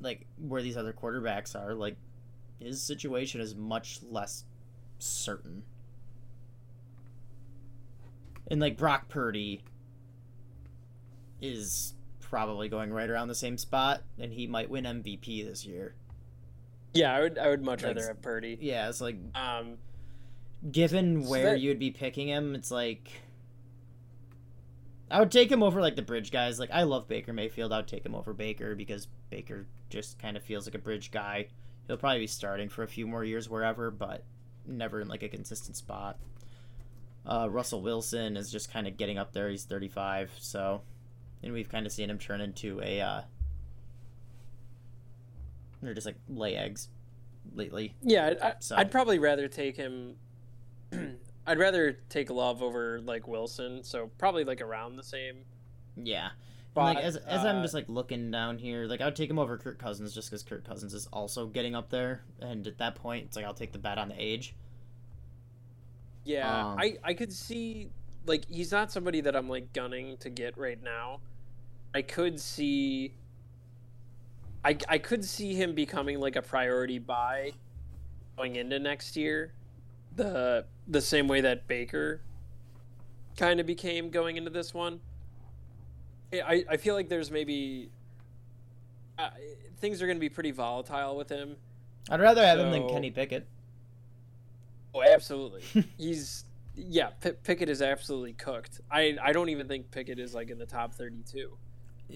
like 0.00 0.26
where 0.38 0.62
these 0.62 0.76
other 0.76 0.92
quarterbacks 0.92 1.54
are, 1.54 1.74
like 1.74 1.96
his 2.58 2.82
situation 2.82 3.40
is 3.40 3.54
much 3.54 4.00
less 4.02 4.44
certain. 4.98 5.62
And 8.48 8.60
like 8.60 8.76
Brock 8.76 9.08
Purdy 9.08 9.62
is 11.40 11.94
probably 12.18 12.68
going 12.68 12.92
right 12.92 13.08
around 13.08 13.28
the 13.28 13.34
same 13.36 13.56
spot, 13.56 14.02
and 14.18 14.32
he 14.32 14.48
might 14.48 14.68
win 14.68 14.84
MVP 14.84 15.46
this 15.46 15.64
year. 15.64 15.94
Yeah, 16.94 17.14
I 17.14 17.20
would. 17.20 17.38
I 17.38 17.48
would 17.48 17.62
much 17.62 17.82
Like- 17.82 17.94
rather 17.96 18.08
have 18.08 18.20
Purdy. 18.22 18.58
Yeah, 18.60 18.88
it's 18.88 19.00
like 19.00 19.16
Um, 19.34 19.78
given 20.70 21.22
So 21.24 21.30
where 21.30 21.50
that- 21.52 21.60
you'd 21.60 21.78
be 21.78 21.90
picking 21.90 22.28
him, 22.28 22.54
it's 22.54 22.70
like 22.70 23.10
I 25.10 25.18
would 25.18 25.32
take 25.32 25.50
him 25.50 25.62
over 25.62 25.80
like 25.80 25.96
the 25.96 26.02
bridge 26.02 26.30
guys. 26.30 26.58
Like 26.60 26.70
I 26.72 26.84
love 26.84 27.08
Baker 27.08 27.32
Mayfield. 27.32 27.72
I 27.72 27.78
would 27.78 27.88
take 27.88 28.04
him 28.06 28.14
over 28.14 28.32
Baker 28.32 28.74
because 28.76 29.08
Baker 29.28 29.66
just 29.88 30.18
kind 30.18 30.36
of 30.36 30.42
feels 30.44 30.66
like 30.66 30.74
a 30.74 30.78
bridge 30.78 31.10
guy. 31.10 31.48
He'll 31.86 31.96
probably 31.96 32.20
be 32.20 32.26
starting 32.28 32.68
for 32.68 32.84
a 32.84 32.88
few 32.88 33.06
more 33.06 33.24
years 33.24 33.48
wherever, 33.48 33.90
but 33.90 34.22
never 34.66 35.00
in 35.00 35.08
like 35.08 35.22
a 35.24 35.28
consistent 35.28 35.76
spot. 35.76 36.18
Uh, 37.26 37.48
Russell 37.50 37.82
Wilson 37.82 38.36
is 38.36 38.50
just 38.52 38.72
kind 38.72 38.86
of 38.86 38.96
getting 38.96 39.18
up 39.18 39.32
there. 39.32 39.48
He's 39.50 39.64
35, 39.64 40.30
so 40.38 40.82
and 41.42 41.52
we've 41.52 41.68
kind 41.68 41.86
of 41.86 41.92
seen 41.92 42.08
him 42.08 42.18
turn 42.18 42.40
into 42.40 42.80
a 42.82 43.00
uh, 43.00 43.22
or 45.82 45.94
just 45.94 46.06
like 46.06 46.16
lay 46.28 46.56
eggs 46.56 46.88
lately. 47.54 47.94
yeah, 48.02 48.34
I'd, 48.42 48.62
So- 48.62 48.76
I'd 48.76 48.90
probably 48.90 49.18
rather 49.18 49.48
take 49.48 49.76
him. 49.76 50.16
I'd 51.46 51.58
rather 51.58 51.98
take 52.08 52.30
Love 52.30 52.62
over 52.62 53.00
like 53.00 53.26
Wilson. 53.26 53.82
So 53.82 54.10
probably 54.18 54.44
like 54.44 54.60
around 54.60 54.96
the 54.96 55.02
same. 55.02 55.38
Yeah. 55.96 56.30
But, 56.72 56.94
like 56.96 57.04
as 57.04 57.16
as 57.16 57.44
I'm 57.44 57.56
uh, 57.56 57.62
just 57.62 57.74
like 57.74 57.88
looking 57.88 58.30
down 58.30 58.56
here, 58.58 58.84
like 58.86 59.00
I 59.00 59.06
would 59.06 59.16
take 59.16 59.28
him 59.28 59.38
over 59.40 59.58
Kirk 59.58 59.78
Cousins 59.78 60.14
just 60.14 60.30
because 60.30 60.44
Kirk 60.44 60.64
Cousins 60.64 60.94
is 60.94 61.08
also 61.12 61.46
getting 61.46 61.74
up 61.74 61.90
there, 61.90 62.22
and 62.40 62.64
at 62.64 62.78
that 62.78 62.94
point, 62.94 63.24
it's 63.26 63.34
like 63.36 63.44
I'll 63.44 63.54
take 63.54 63.72
the 63.72 63.78
bet 63.78 63.98
on 63.98 64.08
the 64.08 64.14
age. 64.16 64.54
Yeah, 66.24 66.66
Um, 66.72 66.78
I 66.78 66.96
I 67.02 67.14
could 67.14 67.32
see 67.32 67.90
like 68.26 68.44
he's 68.48 68.70
not 68.70 68.92
somebody 68.92 69.20
that 69.22 69.34
I'm 69.34 69.48
like 69.48 69.72
gunning 69.72 70.16
to 70.18 70.30
get 70.30 70.56
right 70.56 70.80
now. 70.80 71.20
I 71.94 72.02
could 72.02 72.38
see 72.38 73.14
I 74.64 74.76
I 74.88 74.98
could 74.98 75.24
see 75.24 75.54
him 75.54 75.74
becoming 75.74 76.20
like 76.20 76.36
a 76.36 76.42
priority 76.42 76.98
buy 76.98 77.52
going 78.36 78.56
into 78.56 78.78
next 78.78 79.16
year. 79.16 79.52
The 80.16 80.66
the 80.88 81.00
same 81.00 81.28
way 81.28 81.40
that 81.40 81.66
Baker 81.66 82.20
kind 83.36 83.60
of 83.60 83.66
became 83.66 84.10
going 84.10 84.36
into 84.36 84.50
this 84.50 84.74
one. 84.74 85.00
I 86.32 86.64
I 86.68 86.76
feel 86.76 86.94
like 86.94 87.08
there's 87.08 87.30
maybe 87.30 87.90
uh, 89.18 89.30
things 89.78 90.00
are 90.02 90.06
going 90.06 90.16
to 90.16 90.20
be 90.20 90.28
pretty 90.28 90.50
volatile 90.50 91.16
with 91.16 91.28
him. 91.28 91.56
I'd 92.10 92.20
rather 92.20 92.44
have 92.44 92.58
him 92.58 92.70
than 92.70 92.88
Kenny 92.88 93.10
Pickett. 93.10 93.46
Oh, 94.94 95.02
absolutely. 95.02 95.62
He's 95.98 96.44
yeah. 96.74 97.10
P- 97.20 97.32
Pickett 97.44 97.68
is 97.68 97.82
absolutely 97.82 98.32
cooked. 98.34 98.80
I 98.90 99.16
I 99.22 99.32
don't 99.32 99.48
even 99.48 99.68
think 99.68 99.90
Pickett 99.90 100.18
is 100.18 100.34
like 100.34 100.50
in 100.50 100.58
the 100.58 100.66
top 100.66 100.94
thirty-two. 100.94 101.56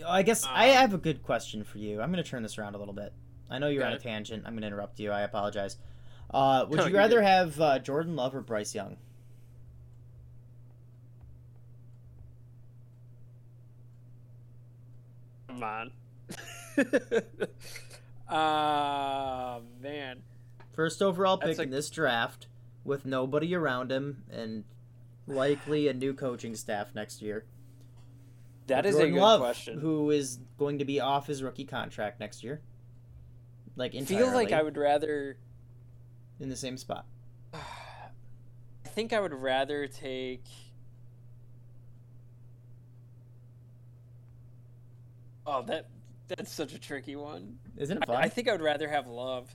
I 0.06 0.22
guess 0.22 0.44
I 0.46 0.70
Um, 0.70 0.76
have 0.76 0.94
a 0.94 0.98
good 0.98 1.22
question 1.22 1.64
for 1.64 1.78
you. 1.78 2.00
I'm 2.00 2.10
going 2.12 2.22
to 2.22 2.28
turn 2.28 2.42
this 2.42 2.58
around 2.58 2.74
a 2.74 2.78
little 2.78 2.94
bit. 2.94 3.12
I 3.50 3.58
know 3.58 3.68
you're 3.68 3.84
on 3.84 3.92
a 3.92 3.98
tangent. 3.98 4.44
I'm 4.46 4.52
going 4.54 4.62
to 4.62 4.66
interrupt 4.66 4.98
you. 4.98 5.12
I 5.12 5.20
apologize. 5.22 5.76
Uh, 6.32 6.64
would 6.68 6.78
No, 6.78 6.86
you 6.86 6.96
rather 6.96 7.16
good. 7.20 7.24
have 7.26 7.60
uh, 7.60 7.78
Jordan 7.78 8.16
Love 8.16 8.34
or 8.34 8.40
Bryce 8.40 8.74
Young? 8.74 8.96
Come 15.48 15.62
on. 15.62 15.92
Ah 18.26 19.60
man. 19.82 20.22
First 20.72 21.02
overall 21.02 21.36
pick 21.36 21.58
like- 21.58 21.66
in 21.66 21.70
this 21.70 21.90
draft, 21.90 22.46
with 22.82 23.04
nobody 23.04 23.54
around 23.54 23.92
him, 23.92 24.24
and 24.30 24.64
likely 25.26 25.88
a 25.88 25.92
new 25.94 26.14
coaching 26.14 26.56
staff 26.56 26.94
next 26.94 27.20
year. 27.20 27.44
That 28.66 28.86
is 28.86 28.98
a 28.98 29.08
good 29.08 29.20
Love, 29.20 29.40
question. 29.40 29.78
Who 29.78 30.10
is 30.10 30.38
going 30.58 30.78
to 30.78 30.84
be 30.84 31.00
off 31.00 31.26
his 31.26 31.42
rookie 31.42 31.66
contract 31.66 32.20
next 32.20 32.42
year? 32.42 32.62
Like 33.76 33.94
I 33.94 33.98
entirely 33.98 34.24
feel 34.24 34.34
like 34.34 34.52
I 34.52 34.62
would 34.62 34.76
rather. 34.76 35.36
in 36.40 36.48
the 36.48 36.56
same 36.56 36.76
spot. 36.76 37.06
I 37.54 38.88
think 38.88 39.12
I 39.12 39.20
would 39.20 39.34
rather 39.34 39.86
take. 39.86 40.44
Oh, 45.46 45.62
that 45.64 45.90
that's 46.28 46.52
such 46.52 46.72
a 46.72 46.78
tricky 46.78 47.16
one. 47.16 47.58
Isn't 47.76 47.98
it 47.98 48.04
I, 48.04 48.06
fun? 48.06 48.16
I 48.16 48.28
think 48.28 48.48
I 48.48 48.52
would 48.52 48.62
rather 48.62 48.88
have 48.88 49.06
love. 49.06 49.54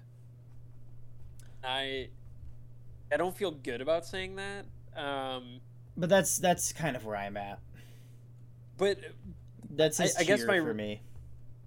I 1.63 2.09
I 3.11 3.17
don't 3.17 3.35
feel 3.35 3.51
good 3.51 3.81
about 3.81 4.05
saying 4.05 4.35
that. 4.35 4.65
Um, 4.95 5.61
but 5.97 6.09
that's 6.09 6.37
that's 6.37 6.73
kind 6.73 6.95
of 6.95 7.05
where 7.05 7.15
I'm 7.15 7.37
at. 7.37 7.59
But 8.79 8.97
That's 9.69 9.99
I- 9.99 10.09
I 10.17 10.23
guess 10.23 10.43
my- 10.43 10.57
for 10.59 10.73
me. 10.73 11.01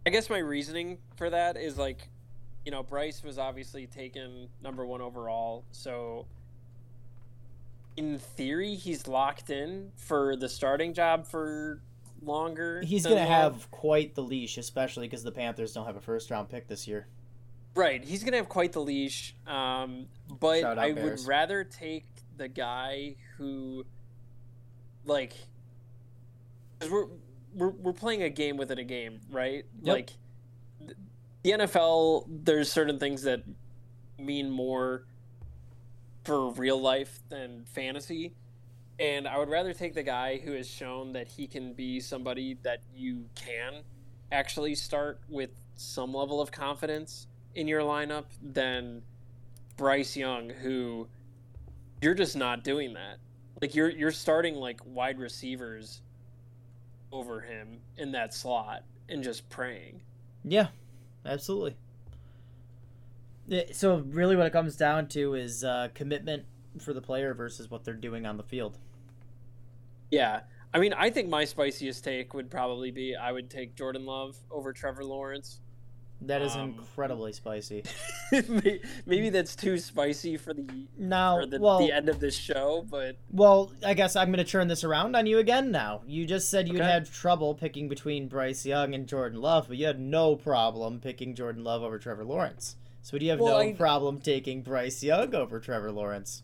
I 0.04 0.10
guess 0.10 0.28
my 0.28 0.38
reasoning 0.38 0.98
for 1.14 1.30
that 1.30 1.56
is 1.56 1.78
like, 1.78 2.08
you 2.64 2.72
know, 2.72 2.82
Bryce 2.82 3.22
was 3.22 3.38
obviously 3.38 3.86
taken 3.86 4.48
number 4.60 4.84
one 4.84 5.00
overall, 5.00 5.64
so 5.70 6.26
in 7.96 8.18
theory, 8.18 8.74
he's 8.74 9.06
locked 9.06 9.50
in 9.50 9.92
for 9.96 10.34
the 10.34 10.48
starting 10.48 10.94
job 10.94 11.26
for 11.26 11.80
longer. 12.22 12.80
He's 12.82 13.04
going 13.04 13.18
to 13.18 13.22
have 13.24 13.70
quite 13.70 14.14
the 14.14 14.22
leash, 14.22 14.56
especially 14.58 15.06
because 15.06 15.22
the 15.22 15.32
Panthers 15.32 15.72
don't 15.72 15.86
have 15.86 15.96
a 15.96 16.00
first 16.00 16.30
round 16.30 16.48
pick 16.48 16.66
this 16.66 16.88
year. 16.88 17.06
Right, 17.74 18.04
he's 18.04 18.22
gonna 18.22 18.36
have 18.36 18.50
quite 18.50 18.72
the 18.72 18.82
leash. 18.82 19.34
Um, 19.46 20.06
but 20.40 20.62
I 20.62 20.92
Bears. 20.92 21.20
would 21.22 21.28
rather 21.28 21.64
take 21.64 22.04
the 22.36 22.46
guy 22.46 23.16
who, 23.38 23.86
like, 25.06 25.32
'cause 26.82 26.90
we're 26.90 27.06
we're 27.54 27.70
we're 27.70 27.92
playing 27.92 28.22
a 28.22 28.30
game 28.30 28.56
within 28.56 28.78
a 28.78 28.84
game, 28.84 29.20
right? 29.30 29.64
Yep. 29.82 29.94
Like, 29.94 30.10
the 31.42 31.50
NFL, 31.52 32.26
there's 32.44 32.70
certain 32.70 32.98
things 32.98 33.22
that 33.22 33.42
mean 34.18 34.50
more 34.50 35.04
for 36.24 36.50
real 36.52 36.80
life 36.80 37.20
than 37.28 37.64
fantasy. 37.64 38.34
And 38.98 39.26
I 39.26 39.38
would 39.38 39.48
rather 39.48 39.72
take 39.72 39.94
the 39.94 40.02
guy 40.02 40.38
who 40.38 40.52
has 40.52 40.68
shown 40.68 41.12
that 41.14 41.26
he 41.26 41.46
can 41.46 41.72
be 41.72 41.98
somebody 41.98 42.58
that 42.62 42.82
you 42.94 43.24
can 43.34 43.82
actually 44.30 44.74
start 44.76 45.20
with 45.28 45.50
some 45.74 46.14
level 46.14 46.40
of 46.40 46.52
confidence 46.52 47.26
in 47.54 47.66
your 47.66 47.80
lineup 47.80 48.26
than 48.40 49.02
Bryce 49.76 50.16
Young, 50.16 50.50
who 50.50 51.08
you're 52.00 52.14
just 52.14 52.36
not 52.36 52.62
doing 52.62 52.92
that. 52.94 53.18
Like 53.60 53.74
you're 53.74 53.90
you're 53.90 54.12
starting 54.12 54.54
like 54.54 54.80
wide 54.84 55.18
receivers 55.18 56.02
over 57.12 57.40
him 57.40 57.80
in 57.96 58.12
that 58.12 58.34
slot 58.34 58.84
and 59.08 59.22
just 59.22 59.48
praying. 59.50 60.00
Yeah, 60.44 60.68
absolutely. 61.24 61.76
So 63.72 63.98
really, 63.98 64.34
what 64.36 64.46
it 64.46 64.52
comes 64.52 64.76
down 64.76 65.08
to 65.08 65.34
is 65.34 65.62
uh, 65.62 65.88
commitment 65.94 66.44
for 66.80 66.92
the 66.94 67.02
player 67.02 67.34
versus 67.34 67.70
what 67.70 67.84
they're 67.84 67.94
doing 67.94 68.24
on 68.24 68.36
the 68.36 68.42
field. 68.42 68.78
Yeah. 70.10 70.40
I 70.74 70.78
mean, 70.78 70.94
I 70.94 71.10
think 71.10 71.28
my 71.28 71.44
spiciest 71.44 72.02
take 72.02 72.32
would 72.32 72.50
probably 72.50 72.90
be 72.90 73.14
I 73.14 73.30
would 73.30 73.50
take 73.50 73.74
Jordan 73.76 74.06
Love 74.06 74.36
over 74.50 74.72
Trevor 74.72 75.04
Lawrence. 75.04 75.60
That 76.26 76.42
is 76.42 76.54
Um, 76.54 76.70
incredibly 76.78 77.32
spicy. 77.32 77.84
Maybe 79.06 79.30
that's 79.30 79.56
too 79.56 79.78
spicy 79.78 80.36
for 80.36 80.54
the 80.54 80.66
Now, 80.96 81.40
for 81.40 81.46
the, 81.46 81.60
well, 81.60 81.78
the 81.78 81.92
end 81.92 82.08
of 82.08 82.20
this 82.20 82.36
show, 82.36 82.86
but 82.90 83.16
well, 83.30 83.72
I 83.84 83.94
guess 83.94 84.14
I'm 84.16 84.28
going 84.32 84.44
to 84.44 84.50
turn 84.50 84.68
this 84.68 84.84
around 84.84 85.16
on 85.16 85.26
you 85.26 85.38
again. 85.38 85.70
Now, 85.70 86.02
you 86.06 86.24
just 86.26 86.48
said 86.50 86.68
you'd 86.68 86.80
Okay. 86.80 86.90
had 86.90 87.10
trouble 87.10 87.54
picking 87.54 87.88
between 87.88 88.28
Bryce 88.28 88.64
Young 88.64 88.94
and 88.94 89.06
Jordan 89.06 89.40
Love, 89.40 89.66
but 89.68 89.76
you 89.76 89.86
had 89.86 90.00
no 90.00 90.36
problem 90.36 91.00
picking 91.00 91.34
Jordan 91.34 91.64
Love 91.64 91.82
over 91.82 91.98
Trevor 91.98 92.24
Lawrence. 92.24 92.76
So 93.02 93.18
do 93.18 93.24
you 93.24 93.32
have 93.32 93.40
Well, 93.40 93.54
no 93.58 93.70
I- 93.70 93.72
problem 93.72 94.20
taking 94.20 94.62
Bryce 94.62 95.02
Young 95.02 95.34
over 95.34 95.58
Trevor 95.60 95.90
Lawrence? 95.90 96.42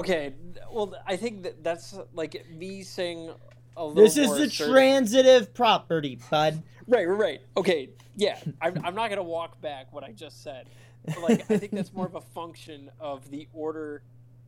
okay. 0.00 0.34
Well, 0.70 0.94
I 1.06 1.16
think 1.16 1.44
that 1.44 1.62
that's 1.64 1.96
like 2.12 2.44
me 2.50 2.82
saying 2.82 3.30
a 3.78 3.84
little 3.86 4.02
This 4.02 4.16
is 4.16 4.28
the 4.30 4.42
assertive- 4.44 4.72
transitive 4.72 5.54
property, 5.54 6.18
bud. 6.30 6.62
Right, 6.88 7.06
right, 7.08 7.18
right. 7.18 7.40
Okay, 7.56 7.90
yeah. 8.16 8.38
I'm, 8.60 8.80
I'm 8.84 8.94
not 8.94 9.10
gonna 9.10 9.22
walk 9.22 9.60
back 9.60 9.92
what 9.92 10.04
I 10.04 10.12
just 10.12 10.42
said. 10.42 10.68
But, 11.04 11.20
like, 11.22 11.50
I 11.50 11.58
think 11.58 11.72
that's 11.72 11.92
more 11.92 12.06
of 12.06 12.14
a 12.16 12.20
function 12.20 12.90
of 13.00 13.30
the 13.30 13.48
order 13.52 14.02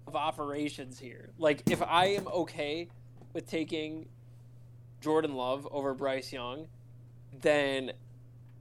of 0.07 0.17
operations 0.17 0.99
here. 0.99 1.31
Like, 1.39 1.63
if 1.71 1.83
I 1.83 2.07
am 2.07 2.27
okay 2.29 2.89
with 3.33 3.47
taking 3.47 4.09
Jordan 5.01 5.35
Love 5.35 5.69
over 5.71 5.95
Bryce 5.95 6.33
Young, 6.33 6.67
then 7.41 7.93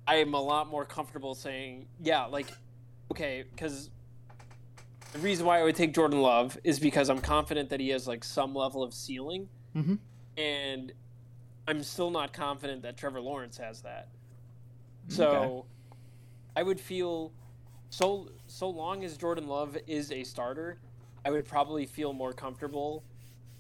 I 0.08 0.16
am 0.16 0.34
a 0.34 0.41
lot 0.41 0.68
more 0.70 0.86
comfortable 0.86 1.34
saying, 1.36 1.88
yeah, 2.04 2.26
like, 2.26 2.48
okay, 3.12 3.44
because 3.52 3.90
the 5.14 5.20
reason 5.20 5.45
why 5.45 5.60
I 5.60 5.64
would 5.64 5.76
take 5.76 5.94
Jordan 5.94 6.22
Love 6.22 6.58
is 6.64 6.80
because 6.80 7.10
I'm 7.10 7.20
confident 7.20 7.70
that 7.70 7.80
he 7.80 7.90
has 7.90 8.08
like 8.08 8.24
some 8.24 8.54
level 8.54 8.84
of 8.84 8.94
ceiling, 8.94 9.49
Mhm. 9.76 9.98
and 10.38 10.91
I'm 11.68 11.84
still 11.84 12.10
not 12.10 12.31
confident 12.34 12.81
that 12.84 12.98
Trevor 12.98 13.19
Lawrence 13.22 13.57
has 13.57 13.81
that. 13.81 14.07
So 15.10 15.27
Okay. 15.27 15.68
I 16.56 16.64
would 16.64 16.80
feel 16.80 17.34
so 17.89 18.30
so 18.48 18.69
long 18.69 19.03
as 19.03 19.18
Jordan 19.18 19.48
Love 19.48 19.77
is 19.88 20.11
a 20.11 20.23
starter, 20.23 20.80
I 21.26 21.31
would 21.31 21.45
probably 21.45 21.85
feel 21.85 22.14
more 22.14 22.34
comfortable 22.34 23.03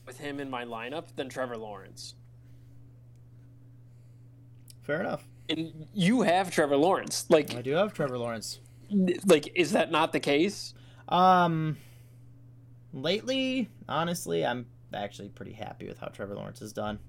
with 0.05 0.17
him 0.19 0.39
in 0.39 0.49
my 0.49 0.63
lineup 0.63 1.15
than 1.15 1.27
Trevor 1.29 1.57
Lawrence. 1.57 2.15
Fair 4.83 5.01
enough. 5.01 5.27
And 5.49 5.87
you 5.93 6.21
have 6.21 6.49
Trevor 6.49 6.77
Lawrence. 6.77 7.25
Like 7.29 7.53
I 7.55 7.61
do 7.61 7.71
have 7.73 7.93
Trevor 7.93 8.17
Lawrence. 8.17 8.59
like 9.25 9.51
is 9.53 9.71
that 9.73 9.91
not 9.91 10.13
the 10.13 10.19
case? 10.19 10.73
Um, 11.09 11.77
lately, 12.93 13.69
honestly, 13.87 14.45
I'm 14.45 14.65
actually 14.93 15.29
pretty 15.29 15.53
happy 15.53 15.87
with 15.87 15.99
how 15.99 16.07
Trevor 16.07 16.35
Lawrence 16.35 16.59
has 16.59 16.71
done. 16.73 16.99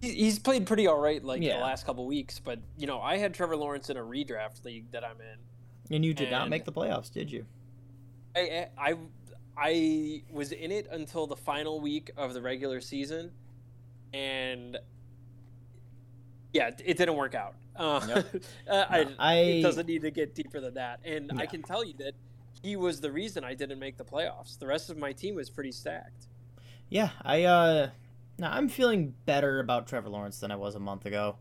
He- 0.00 0.14
He's 0.14 0.38
played 0.38 0.66
pretty 0.66 0.86
all 0.86 0.98
right 0.98 1.22
like 1.22 1.42
Yeah. 1.42 1.56
the 1.56 1.62
last 1.64 1.86
couple 1.86 2.06
weeks, 2.06 2.38
but 2.38 2.58
you 2.76 2.86
know, 2.86 3.00
I 3.00 3.16
had 3.16 3.34
Trevor 3.34 3.56
Lawrence 3.56 3.90
in 3.90 3.96
a 3.96 4.02
redraft 4.02 4.64
league 4.64 4.90
that 4.92 5.04
I'm 5.04 5.20
in. 5.20 5.94
And 5.94 6.04
you 6.04 6.14
did 6.14 6.30
not 6.30 6.48
make 6.48 6.64
the 6.64 6.72
playoffs, 6.72 7.10
did 7.12 7.30
you? 7.30 7.46
I, 8.34 8.68
I 8.76 8.94
I 9.56 10.22
was 10.30 10.52
in 10.52 10.70
it 10.70 10.88
until 10.90 11.26
the 11.26 11.36
final 11.36 11.80
week 11.80 12.10
of 12.16 12.34
the 12.34 12.42
regular 12.42 12.80
season, 12.82 13.32
and 14.12 14.76
yeah, 16.52 16.70
it 16.84 16.98
didn't 16.98 17.16
work 17.16 17.34
out. 17.34 17.54
Uh, 17.74 18.00
Yep. 18.08 18.42
uh, 18.68 18.84
I, 18.90 19.06
I- 19.18 19.34
it 19.36 19.62
doesn't 19.62 19.86
need 19.86 20.02
to 20.02 20.10
get 20.10 20.34
deeper 20.34 20.60
than 20.60 20.74
that. 20.74 21.00
And 21.04 21.32
I 21.38 21.46
can 21.46 21.62
tell 21.62 21.84
you 21.84 21.94
that 21.98 22.12
he 22.62 22.76
was 22.76 23.00
the 23.00 23.12
reason 23.12 23.44
I 23.44 23.54
didn't 23.54 23.78
make 23.78 23.96
the 23.96 24.04
playoffs. 24.04 24.58
The 24.58 24.66
rest 24.66 24.90
of 24.90 24.96
my 24.98 25.12
team 25.12 25.34
was 25.36 25.48
pretty 25.50 25.72
stacked. 25.72 26.26
Yeah, 26.88 27.10
I 27.22 27.44
uh, 27.44 27.90
no, 28.38 28.48
I'm 28.48 28.68
feeling 28.68 29.14
better 29.24 29.60
about 29.60 29.86
Trevor 29.86 30.08
Lawrence 30.08 30.40
than 30.40 30.50
I 30.50 30.56
was 30.56 30.74
a 30.74 30.80
month 30.80 31.06
ago. 31.06 31.36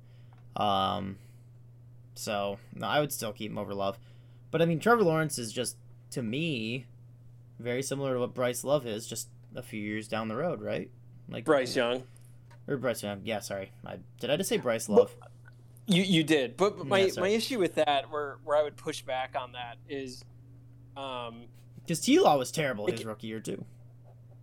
Um, 0.56 1.18
so 2.16 2.60
no, 2.74 2.88
I 2.88 3.00
would 3.00 3.12
still 3.12 3.34
keep 3.34 3.52
him 3.52 3.58
over 3.58 3.74
Love, 3.74 4.00
but 4.52 4.62
I 4.62 4.66
mean 4.66 4.80
Trevor 4.80 5.04
Lawrence 5.04 5.38
is 5.38 5.52
just 5.52 5.78
to 6.12 6.24
me 6.24 6.86
very 7.60 7.82
similar 7.84 8.14
to 8.14 8.20
what 8.20 8.34
Bryce 8.34 8.64
Love 8.64 8.86
is, 8.88 9.06
just 9.08 9.30
a 9.56 9.62
few 9.62 9.82
years 9.82 10.08
down 10.08 10.28
the 10.28 10.36
road, 10.36 10.62
right? 10.62 10.90
Like 11.28 11.46
Bryce 11.46 11.76
Young, 11.76 12.04
or 12.68 12.78
Bryce 12.78 13.04
Young. 13.04 13.22
Yeah, 13.24 13.40
sorry, 13.40 13.72
I, 13.86 13.98
did 14.20 14.30
I 14.30 14.38
just 14.38 14.50
say 14.50 14.58
Bryce 14.58 14.88
Love? 14.88 15.16
you 15.88 16.04
you 16.04 16.24
did, 16.24 16.58
but 16.58 16.78
but 16.78 16.88
my 16.88 17.00
Yeah, 17.00 17.22
my 17.22 17.28
issue 17.30 17.60
with 17.60 17.76
that, 17.76 18.10
where 18.10 18.38
where 18.44 18.58
I 18.58 18.64
would 18.64 18.78
push 18.78 19.02
back 19.02 19.36
on 19.40 19.52
that 19.54 19.78
is, 19.90 20.24
um, 20.96 21.46
Because 21.82 22.00
T 22.00 22.20
Law 22.20 22.38
was 22.38 22.52
terrible 22.52 22.88
his 22.88 23.06
rookie 23.06 23.28
year 23.28 23.40
too. 23.40 23.66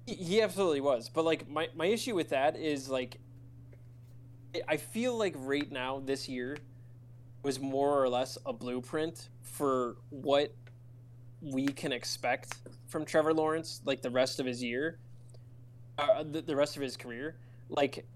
He- 0.07 0.41
absolutely 0.43 0.81
was. 0.81 1.09
But 1.09 1.25
like 1.25 1.49
my, 1.49 1.69
my 1.75 1.87
issue 1.87 2.15
with 2.15 2.31
that 2.31 2.57
is 2.57 2.89
like 2.89 3.19
I- 4.55 4.63
I 4.69 4.77
feel 4.77 5.17
like 5.17 5.35
right 5.37 5.71
now 5.71 6.01
this 6.01 6.29
year 6.29 6.57
was 7.43 7.59
more 7.61 8.03
or 8.03 8.09
less 8.09 8.39
a 8.47 8.53
blueprint 8.53 9.29
for 9.43 9.97
what 10.11 10.55
we 11.41 11.67
can 11.67 11.93
expect 11.93 12.55
from 12.89 13.05
Trevor 13.05 13.35
Lawrence 13.35 13.81
like 13.85 14.03
the 14.03 14.11
rest 14.11 14.39
of 14.41 14.47
his 14.47 14.63
year. 14.63 14.99
Uh, 15.99 16.23
the, 16.23 16.41
the 16.43 16.57
rest 16.57 16.77
of 16.77 16.83
his 16.83 16.97
career. 16.97 17.37
Like 17.69 18.07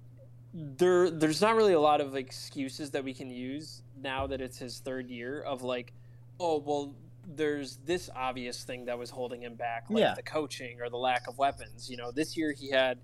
there 0.55 1.11
there's 1.11 1.41
not 1.41 1.57
really 1.57 1.75
a 1.75 1.81
lot 1.81 2.01
of 2.01 2.17
excuses 2.17 2.91
that 2.93 3.05
we 3.05 3.13
can 3.13 3.31
use 3.31 3.83
now 4.03 4.27
that 4.27 4.41
it's 4.41 4.59
his 4.59 4.79
third 4.81 5.11
year 5.11 5.43
of 5.43 5.63
like 5.63 5.93
oh 6.41 6.59
well 6.59 6.95
there's 7.29 7.77
this 7.79 8.09
obvious 8.15 8.63
thing 8.65 8.85
that 8.85 8.97
was 8.99 9.11
holding 9.11 9.43
him 9.43 9.55
back 9.57 9.87
like 9.91 10.01
Yeah. 10.01 10.15
the 10.15 10.23
coaching 10.23 10.81
or 10.81 10.89
the 10.89 10.97
lack 10.97 11.27
of 11.27 11.37
weapons 11.39 11.91
you 11.91 11.97
know 11.97 12.11
this 12.13 12.37
year 12.37 12.53
he 12.53 12.71
had 12.71 12.99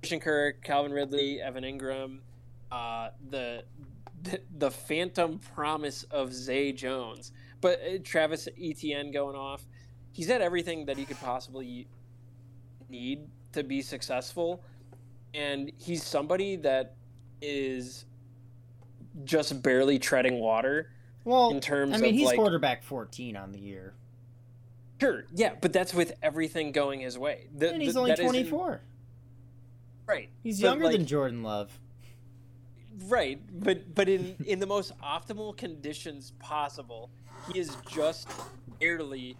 Christian 0.00 0.20
Kirk, 0.20 0.62
Calvin 0.64 0.92
Ridley, 0.92 1.40
Evan 1.40 1.62
Engram, 1.62 2.18
uh, 2.72 3.10
the, 3.30 3.62
the 4.22 4.40
the 4.58 4.70
phantom 4.70 5.38
promise 5.54 6.02
of 6.10 6.32
Zay 6.34 6.72
Jones, 6.72 7.30
but 7.60 7.80
uh, 7.80 7.98
Travis 8.02 8.48
Etienne 8.60 9.12
going 9.12 9.36
off. 9.36 9.62
He's 10.10 10.26
had 10.26 10.42
everything 10.42 10.86
that 10.86 10.96
he 10.96 11.04
could 11.04 11.20
possibly 11.20 11.86
need 12.88 13.28
to 13.52 13.62
be 13.62 13.80
successful, 13.80 14.64
and 15.34 15.70
he's 15.78 16.02
somebody 16.02 16.56
that 16.56 16.96
is 17.40 18.04
just 19.24 19.62
barely 19.62 20.00
treading 20.00 20.40
water 20.40 20.90
Well, 21.24 21.50
in 21.50 21.60
terms 21.60 21.94
I 21.94 21.98
mean 21.98 22.14
he's 22.14 22.26
like 22.26 22.36
quarterback 22.36 22.82
14 22.82 23.36
on 23.36 23.52
the 23.52 23.58
year, 23.60 23.94
sure 25.00 25.24
yeah, 25.34 25.54
but 25.60 25.72
that's 25.72 25.94
with 25.94 26.12
everything 26.22 26.72
going 26.72 27.00
his 27.00 27.18
way. 27.18 27.48
The- 27.56 27.72
and 27.72 27.82
he's 27.82 27.94
the- 27.94 28.00
only 28.00 28.14
24. 28.14 28.80
right? 30.06 30.28
He's 30.42 30.60
But, 30.60 30.66
younger 30.68 30.84
like, 30.86 30.96
than 30.96 31.06
Jordan 31.06 31.42
Love. 31.42 31.78
Right, 33.04 33.40
but 33.52 33.94
but 33.94 34.08
in 34.08 34.36
in 34.46 34.58
the 34.58 34.66
most 34.66 34.92
optimal 35.00 35.56
conditions 35.56 36.32
possible, 36.38 37.10
he 37.52 37.58
is 37.58 37.76
just 37.88 38.28
barely 38.80 39.36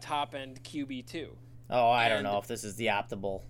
top 0.00 0.34
end 0.34 0.62
QB 0.64 1.06
two. 1.06 1.36
Oh, 1.70 1.88
I 1.88 2.08
don't 2.08 2.22
know 2.22 2.38
if 2.38 2.46
this 2.46 2.62
is 2.64 2.76
the 2.76 2.86
optimal. 2.86 3.42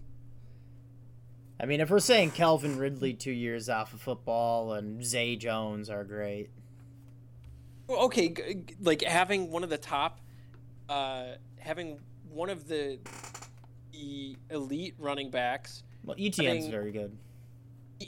I 1.59 1.67
mean, 1.67 1.81
if 1.81 1.91
we're 1.91 1.99
saying 2.01 2.33
Calvin 2.33 2.79
Ridley 2.79 3.13
two 3.15 3.33
years 3.33 3.69
off 3.69 3.93
of 3.93 4.01
football 4.01 4.73
and 4.73 5.05
Zay 5.05 5.37
Jones 5.37 5.89
are 5.89 6.05
great, 6.05 6.51
Okay, 7.89 8.35
like 8.81 9.03
having 9.03 9.51
one 9.51 9.63
of 9.63 9.71
the 9.71 9.79
top, 9.79 10.21
uh, 10.89 11.33
having 11.59 12.01
one 12.31 12.51
of 12.51 12.67
the 12.67 12.99
the 13.93 14.37
elite 14.51 14.95
running 14.99 15.31
backs. 15.31 15.83
Well, 16.03 16.17
Etienne's 16.19 16.67
very 16.67 16.93
good. 16.93 17.17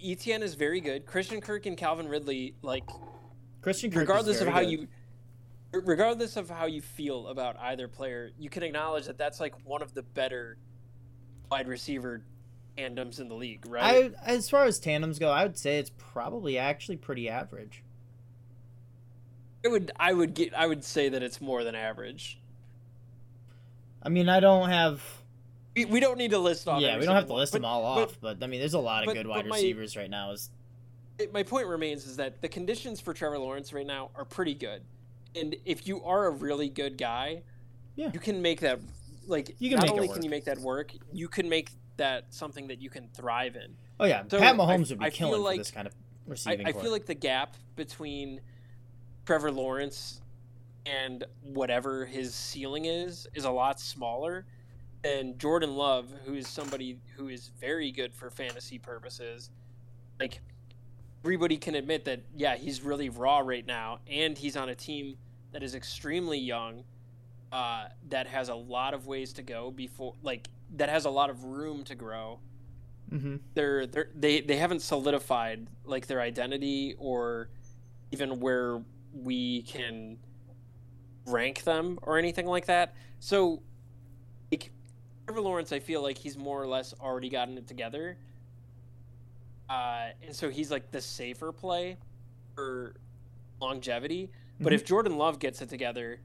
Etienne 0.05 0.43
is 0.43 0.55
very 0.55 0.81
good. 0.81 1.07
Christian 1.07 1.41
Kirk 1.41 1.67
and 1.67 1.77
Calvin 1.77 2.09
Ridley, 2.09 2.55
like 2.63 2.85
Christian 3.63 3.91
Kirk 3.91 4.01
regardless 4.01 4.41
of 4.41 4.49
how 4.49 4.61
good. 4.61 4.71
you 4.71 4.89
regardless 5.73 6.37
of 6.37 6.49
how 6.49 6.67
you 6.67 6.81
feel 6.81 7.29
about 7.29 7.57
either 7.59 7.89
player, 7.89 8.31
you 8.39 8.51
can 8.51 8.63
acknowledge 8.63 9.07
that 9.07 9.19
that's 9.19 9.41
like 9.41 9.55
one 9.65 9.83
of 9.83 9.95
the 9.95 10.03
better 10.03 10.57
wide 11.51 11.69
receiver 11.69 12.23
tandems 12.77 13.21
in 13.21 13.29
the 13.29 13.35
league, 13.35 13.65
right? 13.67 14.13
I 14.25 14.31
as 14.31 14.51
far 14.51 14.65
as 14.65 14.79
tandems 14.79 15.19
go, 15.19 15.31
I 15.31 15.43
would 15.45 15.59
say 15.59 15.79
it's 15.79 15.91
probably 15.97 16.59
actually 16.59 16.97
pretty 16.97 17.29
average. 17.29 17.83
I 19.67 19.69
would 19.69 19.91
I 19.99 20.13
would 20.13 20.35
get 20.35 20.55
I 20.55 20.67
would 20.67 20.85
say 20.85 21.09
that 21.09 21.23
it's 21.23 21.41
more 21.41 21.65
than 21.65 21.75
average. 21.75 22.39
I 24.03 24.09
mean, 24.09 24.29
I 24.29 24.39
don't 24.41 24.69
have. 24.69 25.03
We, 25.75 25.85
we 25.85 26.01
don't 26.01 26.17
need 26.17 26.31
to 26.31 26.39
list 26.39 26.69
off. 26.69 26.81
yeah, 26.81 26.97
we 26.99 27.05
don't 27.05 27.15
have 27.17 27.27
to 27.27 27.33
one, 27.33 27.41
list 27.41 27.53
but- 27.53 27.59
them 27.59 27.65
all 27.67 27.97
but 27.97 28.03
off, 28.03 28.17
but 28.21 28.43
I 28.43 28.47
mean, 28.47 28.61
there's 28.61 28.75
a 28.75 28.79
lot 28.79 29.03
of 29.03 29.07
but- 29.09 29.15
good 29.15 29.27
wide 29.27 29.47
my- 29.47 29.57
receivers 29.57 29.97
right 29.97 30.09
now. 30.09 30.31
Is 30.31 30.51
it- 31.19 31.33
my 31.33 31.43
point 31.43 31.67
remains 31.67 32.07
is 32.07 32.17
that 32.17 32.41
the 32.41 32.49
conditions 32.49 33.01
for 33.01 33.13
Trevor 33.13 33.39
Lawrence 33.39 33.73
right 33.73 33.87
now 33.87 34.11
are 34.15 34.25
pretty 34.25 34.55
good, 34.55 34.83
and 35.35 35.57
if 35.65 35.87
you 35.87 36.03
are 36.05 36.27
a 36.27 36.31
really 36.31 36.69
good 36.69 36.97
guy, 36.97 37.43
Yeah. 37.97 38.11
you 38.15 38.21
can 38.21 38.41
make 38.41 38.61
that 38.61 38.79
like 39.27 39.57
You 39.59 39.71
can 39.71 39.79
not 39.79 39.87
make 39.87 39.93
only 39.93 40.09
can 40.09 40.23
you 40.23 40.31
make 40.31 40.45
that 40.45 40.59
work, 40.59 40.93
you 41.13 41.27
can 41.29 41.49
make 41.49 41.71
that 41.97 42.33
something 42.33 42.69
that 42.69 42.81
you 42.81 42.89
can 42.89 43.09
thrive 43.09 43.57
in. 43.57 43.75
oh 43.99 44.05
yeah, 44.05 44.23
So, 44.31 44.39
Pat 44.39 44.55
I- 44.55 44.59
Mahomes 44.59 44.91
would 44.91 45.01
be 45.01 45.07
I 45.07 45.11
killing 45.11 45.43
like- 45.43 45.57
for 45.57 45.61
this 45.63 45.71
kind 45.73 45.87
of 45.89 45.95
receiving. 46.27 46.65
I 46.67 46.73
core. 46.73 46.83
feel 46.83 46.93
like 46.93 47.07
the 47.07 47.15
gap 47.15 47.57
between 47.75 48.41
Trevor 49.27 49.51
Lawrence 49.53 50.23
and 50.87 51.25
whatever 51.43 52.07
his 52.07 52.35
ceiling 52.35 52.87
is 52.87 53.27
is 53.35 53.45
a 53.45 53.51
lot 53.51 53.81
smaller 53.81 54.47
than 55.03 55.37
Jordan 55.39 55.75
Love, 55.77 56.13
who 56.25 56.35
is 56.35 56.49
somebody 56.49 57.01
who 57.17 57.29
is 57.29 57.51
very 57.61 57.93
good 57.93 58.15
for 58.15 58.31
fantasy 58.31 58.79
purposes. 58.79 59.51
Like 60.21 60.41
everybody 61.25 61.59
can 61.59 61.75
admit 61.75 62.05
that, 62.07 62.23
yeah, 62.37 62.57
he's 62.57 62.83
really 62.83 63.09
raw 63.11 63.41
right 63.41 63.67
now, 63.67 64.01
and 64.09 64.39
he's 64.39 64.57
on 64.57 64.69
a 64.71 64.75
team 64.77 65.17
that 65.53 65.63
is 65.63 65.75
extremely 65.75 66.39
young, 66.39 66.85
uh, 67.53 67.87
that 68.11 68.27
has 68.29 68.49
a 68.49 68.55
lot 68.55 68.95
of 68.95 69.07
ways 69.07 69.33
to 69.35 69.43
go 69.43 69.71
before, 69.71 70.15
like 70.23 70.49
that 70.77 70.89
has 70.89 71.05
a 71.05 71.11
lot 71.11 71.31
of 71.31 71.45
room 71.45 71.85
to 71.85 71.95
grow 71.95 72.41
hmm 73.11 73.37
they're, 73.55 73.87
they're 73.87 74.11
they 74.17 74.41
they 74.41 74.57
haven't 74.57 74.83
solidified 74.83 75.69
like 75.85 76.09
their 76.09 76.21
identity 76.21 76.95
or 76.99 77.49
even 78.11 78.41
where 78.41 78.83
we 79.23 79.63
can 79.63 80.19
rank 81.27 81.65
them 81.65 81.99
or 82.03 82.19
anything 82.19 82.47
like 82.47 82.67
that. 82.67 82.95
So 83.21 83.63
like 84.51 84.71
Trevor 85.27 85.41
Lawrence, 85.41 85.73
I 85.73 85.81
feel 85.81 86.03
like 86.03 86.19
he's 86.19 86.37
more 86.37 86.63
or 86.63 86.67
less 86.67 86.95
already 87.01 87.29
gotten 87.29 87.59
it 87.59 87.67
together. 87.67 88.17
Uh, 89.69 90.09
and 90.25 90.35
so 90.35 90.49
he's 90.49 90.71
like 90.71 90.91
the 90.93 91.01
safer 91.01 91.51
play 91.53 91.97
for 92.55 92.95
longevity. 93.61 94.31
But 94.61 94.73
if 94.73 94.85
Jordan 94.85 95.19
Love 95.19 95.39
gets 95.39 95.61
it 95.61 95.69
together 95.69 96.21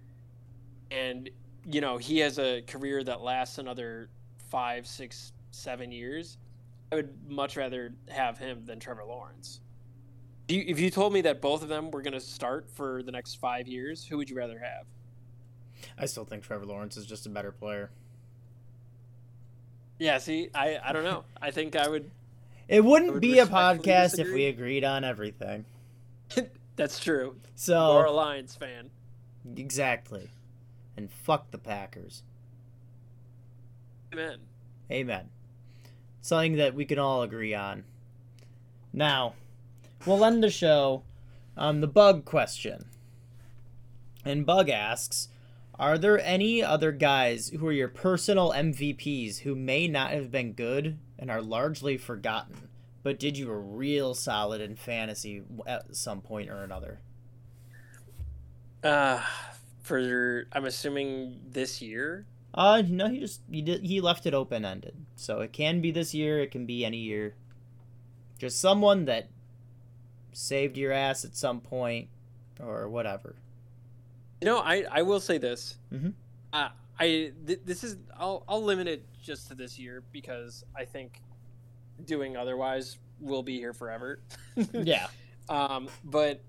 and 0.90 1.30
you 1.70 1.82
know 1.82 1.98
he 1.98 2.20
has 2.20 2.40
a 2.40 2.62
career 2.62 3.04
that 3.04 3.22
lasts 3.22 3.58
another 3.58 4.10
five, 4.50 4.88
six, 4.88 5.34
seven 5.52 5.92
years, 5.92 6.38
I 6.92 6.96
would 6.96 7.14
much 7.28 7.58
rather 7.58 7.94
have 8.10 8.38
him 8.38 8.66
than 8.66 8.80
Trevor 8.80 9.04
Lawrence. 9.06 9.62
Do 10.48 10.56
you, 10.56 10.64
if 10.68 10.80
you 10.80 10.90
told 10.90 11.14
me 11.14 11.22
that 11.22 11.42
both 11.42 11.64
of 11.64 11.70
them 11.70 11.92
were 11.92 12.02
going 12.02 12.14
to 12.14 12.20
start 12.20 12.70
for 12.70 13.04
the 13.04 13.12
next 13.12 13.36
five 13.36 13.68
years, 13.68 14.06
who 14.06 14.18
would 14.18 14.30
you 14.30 14.36
rather 14.36 14.60
have? 14.60 14.86
I 15.98 16.06
still 16.06 16.26
think 16.26 16.44
Trevor 16.44 16.66
Lawrence 16.66 16.98
is 16.98 17.06
just 17.06 17.26
a 17.26 17.30
better 17.30 17.52
player. 17.52 17.92
Yeah, 20.00 20.18
see, 20.18 20.50
I, 20.54 20.80
I 20.84 20.94
don't 20.94 21.04
know. 21.04 21.26
I 21.42 21.52
think 21.52 21.76
I 21.76 21.88
would. 21.88 22.10
It 22.68 22.84
wouldn't 22.84 23.14
would 23.14 23.22
be 23.22 23.40
a 23.40 23.46
podcast 23.46 24.18
if 24.18 24.32
we 24.32 24.46
agreed 24.46 24.84
on 24.84 25.04
everything. 25.04 25.66
That's 26.76 27.00
true. 27.00 27.36
So 27.56 27.98
You're 27.98 28.06
a 28.06 28.12
Lions 28.12 28.56
fan. 28.56 28.90
exactly, 29.56 30.30
and 30.98 31.12
fuck 31.12 31.52
the 31.52 31.58
Packers. 31.58 32.24
Amen. 34.14 34.40
Amen. 34.92 35.30
Something 36.22 36.58
that 36.58 36.74
we 36.74 36.86
can 36.86 37.00
all 37.00 37.24
agree 37.24 37.54
on. 37.54 37.84
Now, 38.94 39.36
we'll 40.06 40.26
end 40.26 40.44
the 40.44 40.50
show 40.50 41.04
on 41.58 41.82
the 41.82 41.88
bug 41.88 42.26
question. 42.26 42.86
And 44.24 44.46
Bug 44.46 44.70
asks 44.70 45.30
Are 45.80 45.98
there 45.98 46.20
any 46.20 46.64
other 46.64 46.92
guys 46.92 47.50
who 47.50 47.68
are 47.68 47.72
your 47.72 47.88
personal 47.88 48.52
MVPs 48.52 49.40
who 49.40 49.56
may 49.56 49.88
not 49.88 50.12
have 50.12 50.32
been 50.32 50.54
good 50.54 51.00
and 51.18 51.32
are 51.32 51.42
largely 51.42 51.98
forgotten, 51.98 52.70
but 53.04 53.20
did 53.20 53.38
you 53.38 53.50
a 53.50 53.58
real 53.58 54.14
solid 54.14 54.62
in 54.62 54.76
fantasy 54.76 55.44
at 55.66 55.96
some 55.96 56.22
point 56.22 56.50
or 56.50 56.64
another? 56.64 57.00
Uh, 58.84 59.22
for 59.82 60.46
I'm 60.52 60.66
assuming 60.66 61.40
this 61.50 61.82
year. 61.82 62.26
Uh, 62.54 62.84
no, 62.86 63.08
he 63.08 63.20
just 63.20 63.42
he 63.50 63.62
did 63.62 63.84
he 63.84 64.02
left 64.02 64.26
it 64.26 64.34
open 64.34 64.66
ended, 64.66 65.06
so 65.16 65.40
it 65.40 65.54
can 65.54 65.82
be 65.82 65.92
this 65.92 66.14
year, 66.14 66.40
it 66.40 66.52
can 66.52 66.66
be 66.66 66.84
any 66.84 66.98
year. 66.98 67.36
Just 68.38 68.60
someone 68.60 69.06
that 69.06 69.30
saved 70.34 70.78
your 70.78 70.92
ass 70.92 71.26
at 71.26 71.36
some 71.36 71.60
point, 71.62 72.08
or 72.60 72.88
whatever. 72.90 73.36
You 74.42 74.46
know, 74.48 74.60
I, 74.60 74.86
I 74.92 75.02
will 75.04 75.20
say 75.20 75.38
this. 75.38 75.76
Mhm. 75.94 76.14
Uh, 76.54 76.70
I 77.00 77.32
th- 77.48 77.62
this 77.66 77.84
is 77.84 77.98
I'll 78.18 78.44
I'll 78.48 78.64
limit 78.64 78.88
it 78.88 79.06
just 79.22 79.48
to 79.50 79.56
this 79.56 79.78
year 79.80 80.04
because 80.12 80.64
I 80.76 80.86
think 80.86 81.22
doing 82.06 82.36
otherwise 82.36 82.98
will 83.20 83.44
be 83.44 83.58
here 83.58 83.74
forever. 83.74 84.20
Yeah, 84.74 85.08
Um, 85.50 85.88
but 86.04 86.42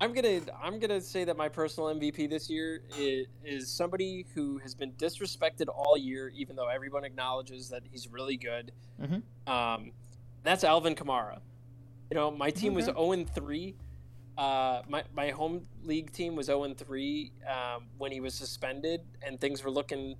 I'm 0.00 0.12
gonna 0.12 0.40
I'm 0.62 0.78
gonna 0.78 1.00
say 1.00 1.24
that 1.24 1.36
my 1.36 1.48
personal 1.48 1.88
MVP 1.94 2.28
this 2.30 2.48
year 2.48 2.82
is, 2.98 3.26
is 3.44 3.68
somebody 3.68 4.26
who 4.34 4.58
has 4.58 4.74
been 4.74 4.92
disrespected 4.92 5.66
all 5.74 5.96
year, 5.96 6.28
even 6.36 6.54
though 6.54 6.68
everyone 6.68 7.04
acknowledges 7.04 7.68
that 7.70 7.82
he's 7.90 8.06
really 8.08 8.36
good. 8.36 8.70
Mhm. 9.02 9.22
Um, 9.50 9.92
that's 10.44 10.62
Alvin 10.64 10.94
Kamara. 10.94 11.40
You 12.10 12.14
know, 12.14 12.30
my 12.30 12.50
team 12.50 12.74
was 12.74 12.86
0 12.86 13.12
and 13.12 13.28
3. 13.28 13.74
Uh, 14.36 14.82
my 14.88 15.02
my 15.14 15.30
home 15.30 15.62
league 15.82 16.12
team 16.12 16.36
was 16.36 16.46
0 16.46 16.64
and 16.64 16.76
3 16.76 17.32
um, 17.46 17.86
when 17.98 18.12
he 18.12 18.20
was 18.20 18.34
suspended, 18.34 19.02
and 19.22 19.40
things 19.40 19.64
were 19.64 19.70
looking 19.70 20.16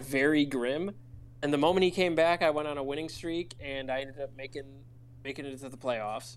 very 0.00 0.44
grim. 0.44 0.94
And 1.42 1.52
the 1.52 1.58
moment 1.58 1.84
he 1.84 1.90
came 1.90 2.14
back, 2.14 2.42
I 2.42 2.50
went 2.50 2.68
on 2.68 2.78
a 2.78 2.82
winning 2.82 3.08
streak, 3.08 3.54
and 3.60 3.90
I 3.90 4.00
ended 4.00 4.20
up 4.20 4.30
making 4.36 4.84
making 5.24 5.44
it 5.46 5.58
to 5.60 5.68
the 5.68 5.76
playoffs. 5.76 6.36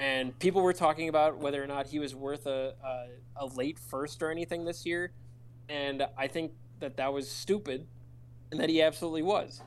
And 0.00 0.38
people 0.38 0.62
were 0.62 0.72
talking 0.72 1.08
about 1.08 1.38
whether 1.38 1.62
or 1.62 1.66
not 1.66 1.88
he 1.88 1.98
was 1.98 2.14
worth 2.14 2.46
a, 2.46 2.74
a, 2.84 3.44
a 3.44 3.46
late 3.46 3.78
first 3.78 4.22
or 4.22 4.30
anything 4.30 4.64
this 4.64 4.86
year. 4.86 5.12
And 5.68 6.06
i 6.16 6.26
think 6.26 6.52
that 6.80 6.96
that 6.96 7.12
was 7.12 7.28
stupid 7.28 7.86
and 8.50 8.60
that 8.60 8.68
he 8.68 8.80
absolutely 8.80 9.22
was. 9.22 9.60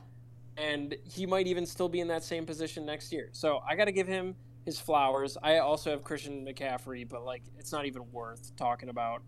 And 0.56 0.96
he 1.04 1.26
might 1.26 1.46
even 1.46 1.66
still 1.66 1.88
be 1.88 2.00
in 2.00 2.08
that 2.08 2.24
same 2.24 2.46
position 2.46 2.86
next 2.86 3.12
year. 3.12 3.28
So 3.32 3.60
i 3.68 3.76
got 3.76 3.86
to 3.86 3.92
give 3.92 4.06
him 4.06 4.34
his 4.64 4.78
flowers. 4.78 5.36
I 5.42 5.58
also 5.58 5.90
have 5.90 6.04
christian 6.04 6.44
mccaffrey 6.44 7.08
but 7.08 7.24
like 7.24 7.42
it's 7.58 7.72
not 7.72 7.86
even 7.86 8.10
worth 8.12 8.54
talking 8.56 8.88
about. 8.88 9.22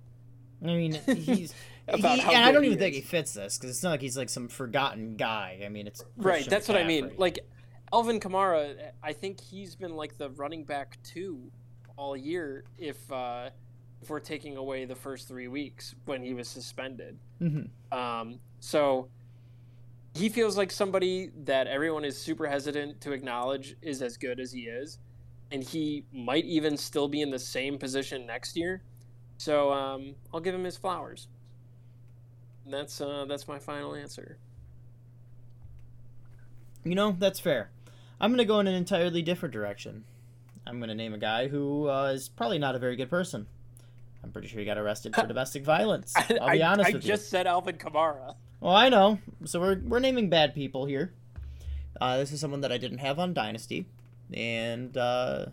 I 0.62 0.66
mean 0.66 0.92
he's 1.06 1.54
About 1.88 2.16
he, 2.16 2.20
how 2.22 2.32
and 2.32 2.44
I 2.44 2.52
don't 2.52 2.62
he 2.62 2.68
even 2.68 2.78
think 2.78 2.94
he 2.94 3.00
fits 3.00 3.34
this 3.34 3.58
because 3.58 3.70
it's 3.70 3.82
not 3.82 3.90
like 3.90 4.00
he's 4.00 4.16
like 4.16 4.30
some 4.30 4.48
forgotten 4.48 5.16
guy. 5.16 5.60
I 5.64 5.68
mean, 5.68 5.86
it's 5.86 6.02
right 6.16 6.34
Christian 6.34 6.50
that's 6.50 6.68
what 6.68 6.78
i 6.78 6.84
mean. 6.84 7.12
Like 7.16 7.40
Alvin 7.92 8.18
Kamara 8.20 8.90
i 9.02 9.12
think 9.12 9.40
he's 9.40 9.76
been 9.76 9.94
like 9.94 10.16
the 10.18 10.30
running 10.30 10.64
back 10.64 10.98
two 11.04 11.50
all 11.96 12.16
year 12.16 12.64
if 12.78 13.12
uh 13.12 13.50
if 14.04 14.10
we're 14.10 14.20
taking 14.20 14.56
away 14.58 14.84
the 14.84 14.94
first 14.94 15.26
three 15.26 15.48
weeks 15.48 15.94
when 16.04 16.22
he 16.22 16.34
was 16.34 16.46
suspended. 16.46 17.18
Mhm. 17.40 17.70
Um, 17.90 18.38
so 18.60 19.08
he 20.14 20.28
feels 20.28 20.58
like 20.58 20.70
somebody 20.70 21.30
that 21.44 21.66
everyone 21.66 22.04
is 22.04 22.20
super 22.20 22.46
hesitant 22.46 23.00
to 23.00 23.12
acknowledge 23.12 23.76
is 23.80 24.02
as 24.02 24.18
good 24.18 24.40
as 24.40 24.52
he 24.52 24.62
is, 24.62 24.98
and 25.50 25.62
he 25.62 26.04
might 26.12 26.44
even 26.44 26.76
still 26.76 27.08
be 27.08 27.20
in 27.20 27.30
the 27.30 27.38
same 27.38 27.78
position 27.78 28.26
next 28.26 28.56
year. 28.56 28.82
So 29.38 29.72
um, 29.72 30.14
I'll 30.32 30.40
give 30.40 30.54
him 30.54 30.64
his 30.64 30.76
flowers. 30.76 31.28
And 32.64 32.72
that's 32.72 33.00
uh, 33.00 33.26
that's 33.28 33.46
my 33.46 33.58
final 33.58 33.94
answer. 33.94 34.38
You 36.84 36.94
know, 36.94 37.16
that's 37.18 37.40
fair. 37.40 37.70
I'm 38.20 38.30
going 38.30 38.38
to 38.38 38.44
go 38.44 38.60
in 38.60 38.66
an 38.66 38.74
entirely 38.74 39.22
different 39.22 39.52
direction. 39.52 40.04
I'm 40.66 40.78
going 40.78 40.88
to 40.88 40.94
name 40.94 41.12
a 41.14 41.18
guy 41.18 41.48
who 41.48 41.88
uh, 41.88 42.12
is 42.14 42.28
probably 42.28 42.58
not 42.58 42.74
a 42.74 42.78
very 42.78 42.96
good 42.96 43.10
person. 43.10 43.46
I'm 44.22 44.30
pretty 44.30 44.48
sure 44.48 44.60
he 44.60 44.64
got 44.64 44.78
arrested 44.78 45.14
for 45.14 45.26
domestic 45.26 45.64
violence. 45.64 46.14
I'll 46.16 46.50
be 46.50 46.62
I, 46.62 46.72
honest 46.72 46.90
I 46.90 46.92
with 46.94 47.02
just 47.04 47.28
said 47.28 47.46
Alvin 47.46 47.76
Kamara. 47.76 48.34
Well, 48.60 48.74
I 48.74 48.88
know. 48.88 49.18
So 49.44 49.60
we're, 49.60 49.80
we're 49.84 49.98
naming 49.98 50.30
bad 50.30 50.54
people 50.54 50.86
here. 50.86 51.12
Uh, 52.00 52.16
this 52.16 52.32
is 52.32 52.40
someone 52.40 52.62
that 52.62 52.72
I 52.72 52.78
didn't 52.78 52.98
have 52.98 53.18
on 53.18 53.34
Dynasty. 53.34 53.86
And 54.32 54.96
uh, 54.96 55.46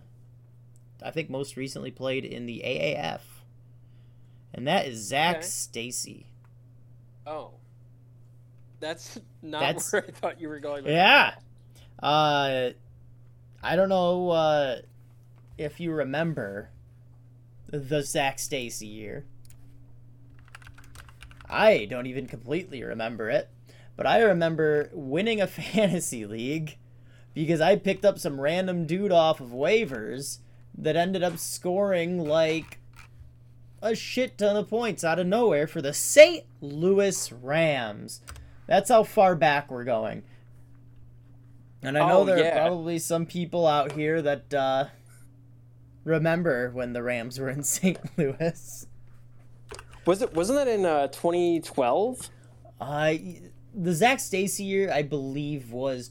I 1.03 1.11
think 1.11 1.30
most 1.30 1.57
recently 1.57 1.91
played 1.91 2.26
in 2.26 2.45
the 2.45 2.61
AAF. 2.65 3.22
And 4.53 4.68
that 4.68 4.85
is 4.88 4.99
Zac 5.07 5.38
Okay. 5.38 5.45
Stacy. 5.45 6.26
Oh, 7.26 7.52
That's 8.80 9.19
not 9.41 9.60
That's- 9.61 9.91
where 9.93 10.06
I 10.07 10.11
thought 10.11 10.41
you 10.41 10.49
were 10.49 10.60
going. 10.60 10.84
with 10.84 10.93
Yeah. 10.93 11.35
Uh, 12.02 12.72
I 13.64 13.76
don't 13.76 13.89
know 13.89 14.30
uh, 14.31 14.76
if 15.57 15.80
you 15.80 15.91
remember 15.91 16.69
the 17.68 18.02
Zac 18.02 18.39
Stacy 18.39 18.88
year. 18.88 19.26
I 21.49 21.85
don't 21.85 22.07
even 22.07 22.27
completely 22.27 22.81
remember 22.84 23.30
it, 23.30 23.49
but 23.95 24.07
I 24.07 24.22
remember 24.22 24.89
winning 24.93 25.41
a 25.41 25.48
fantasy 25.48 26.26
league 26.26 26.77
because 27.34 27.62
I 27.62 27.76
picked 27.76 28.06
up 28.06 28.20
some 28.20 28.40
random 28.41 28.86
dude 28.86 29.12
off 29.12 29.40
of 29.40 29.49
waivers 29.49 30.40
that 30.78 30.95
ended 30.95 31.24
up 31.24 31.38
scoring 31.38 32.20
like 32.20 32.80
a 33.82 33.95
shit 33.95 34.38
ton 34.38 34.56
of 34.56 34.70
points 34.70 35.03
out 35.03 35.20
of 35.20 35.28
nowhere 35.28 35.68
for 35.68 35.82
the 35.82 35.94
St. 35.94 36.44
Louis 36.62 37.32
Rams. 37.32 38.22
That's 38.68 38.90
how 38.90 39.03
far 39.03 39.36
back 39.36 39.72
we're 39.72 39.84
going. 39.84 40.24
And 41.84 41.98
I 41.98 42.08
know 42.08 42.20
Oh, 42.20 42.26
there 42.26 42.48
are 42.48 42.52
probably 42.52 42.99
some 42.99 43.26
people 43.26 43.66
out 43.66 43.94
here 43.94 44.22
that 44.22 44.53
uh, 44.53 44.86
remember 46.03 46.70
when 46.72 46.94
the 46.94 47.02
Rams 47.02 47.40
were 47.40 47.49
in 47.49 47.64
St. 47.64 47.98
Louis. 48.18 48.86
Was 50.06 50.22
it? 50.22 50.34
Wasn't 50.34 50.58
that 50.58 50.68
in 50.68 50.86
uh, 50.86 51.08
2012? 51.08 52.30
Uh, 52.80 53.14
the 53.74 53.94
Zac 53.94 54.20
Stacy 54.20 54.64
year, 54.64 54.91
I 54.91 55.02
believe, 55.03 55.72
was 55.72 56.08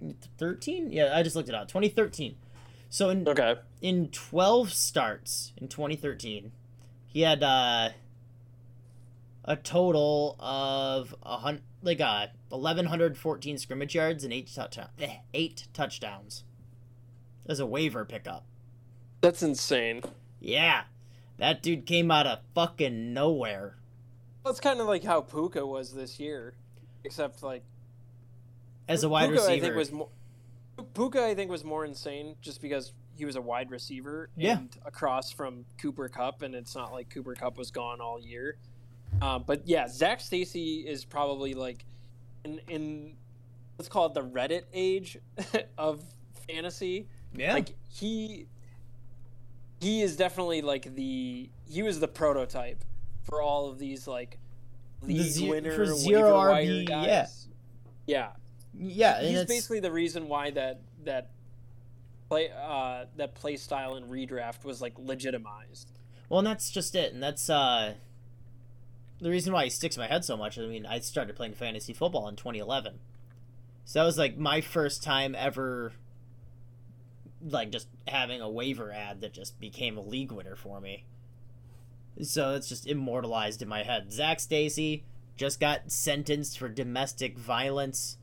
2013. 0.00 0.92
Yeah, 0.92 1.12
I 1.16 1.22
just 1.22 1.36
looked 1.36 1.48
it 1.48 1.54
up. 1.54 1.68
2013. 1.68 2.36
So 2.88 3.08
in 3.10 3.28
Okay. 3.28 3.56
in 3.80 4.08
12 4.08 4.72
starts 4.72 5.52
in 5.56 5.68
2013, 5.68 6.52
he 7.06 7.20
had 7.20 7.42
uh, 7.42 7.90
a 9.44 9.56
total 9.56 10.36
of 10.40 11.14
a 11.22 11.38
hun- 11.38 11.62
like 11.82 12.00
uh, 12.00 12.26
1114 12.48 13.58
scrimmage 13.58 13.94
yards 13.94 14.24
and 14.24 14.32
eight 14.32 14.50
touch- 14.52 14.78
eh, 15.00 15.16
eight 15.34 15.68
touchdowns 15.72 16.44
as 17.46 17.60
a 17.60 17.66
waiver 17.66 18.04
pickup. 18.04 18.44
That's 19.20 19.42
insane. 19.42 20.02
Yeah, 20.40 20.84
that 21.38 21.62
dude 21.62 21.86
came 21.86 22.10
out 22.10 22.26
of 22.26 22.40
fucking 22.54 23.12
nowhere. 23.12 23.76
That's 24.44 24.60
kind 24.60 24.80
of 24.80 24.86
like 24.86 25.04
how 25.04 25.20
Puka 25.20 25.64
was 25.66 25.92
this 25.94 26.18
year, 26.18 26.54
except 27.04 27.42
like 27.42 27.62
As 28.90 29.04
a 29.04 29.08
wide 29.08 29.28
Puka, 29.30 29.42
receiver. 29.42 29.52
I 29.56 29.60
think 29.60 29.76
was 29.76 29.92
more. 29.92 30.08
Puka, 30.94 31.24
I 31.24 31.34
think 31.34 31.50
was 31.50 31.64
more 31.64 31.84
insane 31.84 32.36
just 32.40 32.60
because 32.60 32.92
he 33.16 33.24
was 33.24 33.36
a 33.36 33.40
wide 33.40 33.70
receiver 33.70 34.30
Yeah. 34.36 34.58
and 34.58 34.76
across 34.84 35.30
from 35.30 35.64
Cooper 35.80 36.08
Kupp, 36.08 36.42
and 36.42 36.54
it's 36.54 36.74
not 36.74 36.92
like 36.92 37.08
Cooper 37.10 37.34
Kupp 37.34 37.56
was 37.58 37.70
gone 37.70 38.00
all 38.00 38.20
year. 38.20 38.56
Uh, 39.20 39.38
but 39.38 39.66
yeah, 39.66 39.86
Zac 39.88 40.20
Stacy 40.20 40.86
is 40.86 41.04
probably 41.04 41.54
like 41.54 41.84
in 42.44 42.60
in 42.68 43.16
let's 43.78 43.88
call 43.88 44.06
it 44.06 44.14
the 44.14 44.22
Reddit 44.24 44.62
age 44.72 45.18
of 45.78 46.02
fantasy. 46.48 47.06
yeah. 47.34 47.52
Like 47.54 47.70
he 47.90 48.46
he 49.80 50.02
is 50.02 50.16
definitely 50.16 50.62
like 50.62 50.94
the 50.94 51.50
he 51.68 51.82
was 51.82 52.00
the 52.00 52.08
prototype 52.08 52.84
for 53.24 53.42
all 53.42 53.68
of 53.68 53.78
these 53.78 54.06
like 54.06 54.38
The 55.02 55.14
league 55.14 55.22
ze- 55.32 55.48
winner 55.50 55.72
for 55.72 55.86
zero 55.86 56.32
RB, 56.38 56.86
guys. 56.86 57.06
yeah. 57.06 57.26
Yeah. 58.06 58.28
Yeah, 58.78 59.20
He's 59.20 59.30
it's- 59.30 59.46
basically 59.46 59.80
the 59.80 59.92
reason 59.92 60.28
why 60.28 60.50
that 60.52 60.80
that 61.04 61.30
play 62.28 62.50
uh 62.50 63.06
that 63.16 63.34
play 63.34 63.56
style 63.56 63.94
and 63.94 64.08
redraft 64.10 64.64
was 64.64 64.80
like 64.80 64.94
legitimized. 64.98 65.90
Well, 66.28 66.38
and 66.38 66.46
that's 66.46 66.70
just 66.70 66.94
it, 66.94 67.12
and 67.12 67.20
that's 67.20 67.50
uh, 67.50 67.94
the 69.20 69.30
reason 69.30 69.52
why 69.52 69.64
he 69.64 69.70
sticks 69.70 69.96
in 69.96 70.00
my 70.00 70.06
head 70.06 70.24
so 70.24 70.36
much. 70.36 70.56
I 70.58 70.62
mean, 70.66 70.86
I 70.86 71.00
started 71.00 71.34
playing 71.34 71.54
fantasy 71.54 71.92
football 71.92 72.28
in 72.28 72.36
2011, 72.36 73.00
so 73.84 73.98
that 73.98 74.04
was 74.04 74.16
like 74.16 74.38
my 74.38 74.60
first 74.60 75.02
time 75.02 75.34
ever, 75.36 75.92
like 77.42 77.70
just 77.70 77.88
having 78.06 78.40
a 78.40 78.48
waiver 78.48 78.92
ad 78.92 79.20
that 79.22 79.32
just 79.32 79.58
became 79.58 79.98
a 79.98 80.02
league 80.02 80.30
winner 80.30 80.54
for 80.54 80.80
me. 80.80 81.04
So 82.22 82.54
it's 82.54 82.68
just 82.68 82.86
immortalized 82.86 83.60
in 83.60 83.68
my 83.68 83.82
head. 83.82 84.12
Zac 84.12 84.38
Stacy 84.38 85.02
just 85.36 85.58
got 85.58 85.90
sentenced 85.90 86.58
for 86.58 86.68
domestic 86.68 87.36
violence, 87.36 88.18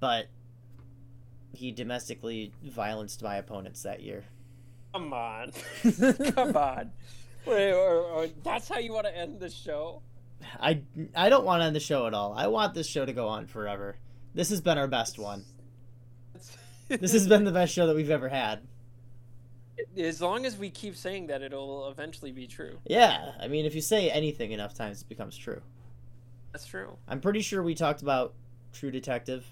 but 0.00 0.26
he 1.52 1.70
domestically 1.70 2.52
violenced 2.64 3.22
my 3.22 3.36
opponents 3.36 3.82
that 3.82 4.02
year. 4.02 4.24
Come 4.92 5.12
on. 5.12 5.52
Come 6.34 6.56
on. 6.56 6.90
Wait, 7.46 7.72
or, 7.72 7.96
or, 8.00 8.26
that's 8.42 8.68
how 8.68 8.78
you 8.78 8.92
want 8.92 9.06
to 9.06 9.16
end 9.16 9.40
the 9.40 9.48
show? 9.48 10.02
I 10.58 10.82
I 11.14 11.28
don't 11.28 11.44
want 11.44 11.60
to 11.60 11.66
end 11.66 11.76
the 11.76 11.80
show 11.80 12.06
at 12.06 12.14
all. 12.14 12.34
I 12.34 12.48
want 12.48 12.74
this 12.74 12.86
show 12.86 13.04
to 13.04 13.12
go 13.12 13.28
on 13.28 13.46
forever. 13.46 13.96
This 14.34 14.50
has 14.50 14.60
been 14.60 14.78
our 14.78 14.88
best 14.88 15.18
one. 15.18 15.44
This 16.88 17.12
has 17.12 17.28
been 17.28 17.44
the 17.44 17.52
best 17.52 17.72
show 17.72 17.86
that 17.86 17.94
we've 17.94 18.10
ever 18.10 18.28
had. 18.28 18.60
as 19.96 20.20
long 20.20 20.44
as 20.44 20.56
we 20.56 20.70
keep 20.70 20.96
saying 20.96 21.28
that 21.28 21.40
it'll 21.40 21.88
eventually 21.88 22.32
be 22.32 22.46
true. 22.46 22.78
Yeah, 22.84 23.32
I 23.40 23.48
mean, 23.48 23.64
if 23.64 23.74
you 23.74 23.80
say 23.80 24.10
anything 24.10 24.52
enough 24.52 24.74
times, 24.74 25.02
it 25.02 25.08
becomes 25.08 25.36
true. 25.36 25.62
That's 26.52 26.66
true. 26.66 26.96
I'm 27.06 27.20
pretty 27.20 27.42
sure 27.42 27.62
we 27.62 27.74
talked 27.74 28.02
about 28.02 28.34
True 28.72 28.90
Detective 28.90 29.46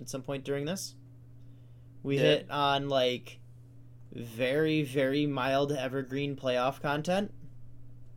at 0.00 0.08
some 0.08 0.22
point 0.22 0.44
during 0.44 0.64
this. 0.64 0.94
We 2.02 2.16
Did. 2.16 2.24
hit 2.24 2.50
on 2.50 2.88
like 2.88 3.38
very 4.12 4.82
very 4.82 5.26
mild 5.26 5.72
evergreen 5.72 6.36
playoff 6.36 6.80
content, 6.80 7.32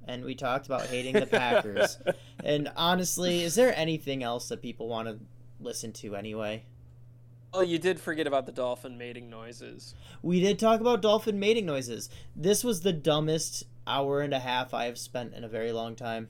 and 0.07 0.23
we 0.25 0.35
talked 0.35 0.65
about 0.65 0.87
hating 0.87 1.13
the 1.13 1.27
Packers. 1.27 1.99
and 2.43 2.71
honestly, 2.75 3.43
is 3.43 3.55
there 3.55 3.75
anything 3.77 4.23
else 4.23 4.49
that 4.49 4.61
people 4.61 4.87
want 4.87 5.07
to 5.07 5.19
listen 5.59 5.91
to 5.93 6.15
anyway? 6.15 6.65
Oh, 7.53 7.61
you 7.61 7.79
did 7.79 8.01
forget 8.01 8.27
about 8.27 8.45
the 8.45 8.51
dolphin 8.51 8.97
mating 8.97 9.29
noises. 9.29 9.95
We 10.21 10.41
did 10.41 10.59
talk 10.59 10.81
about 10.81 11.01
dolphin 11.01 11.39
mating 11.39 11.65
noises. 11.65 12.09
This 12.35 12.65
was 12.65 12.81
the 12.81 12.91
dumbest 12.91 13.63
hour 13.87 14.19
and 14.19 14.33
a 14.33 14.39
half 14.39 14.73
I 14.73 14.85
have 14.85 14.97
spent 14.97 15.33
in 15.33 15.45
a 15.45 15.47
very 15.47 15.71
long 15.71 15.95
time. 15.95 16.27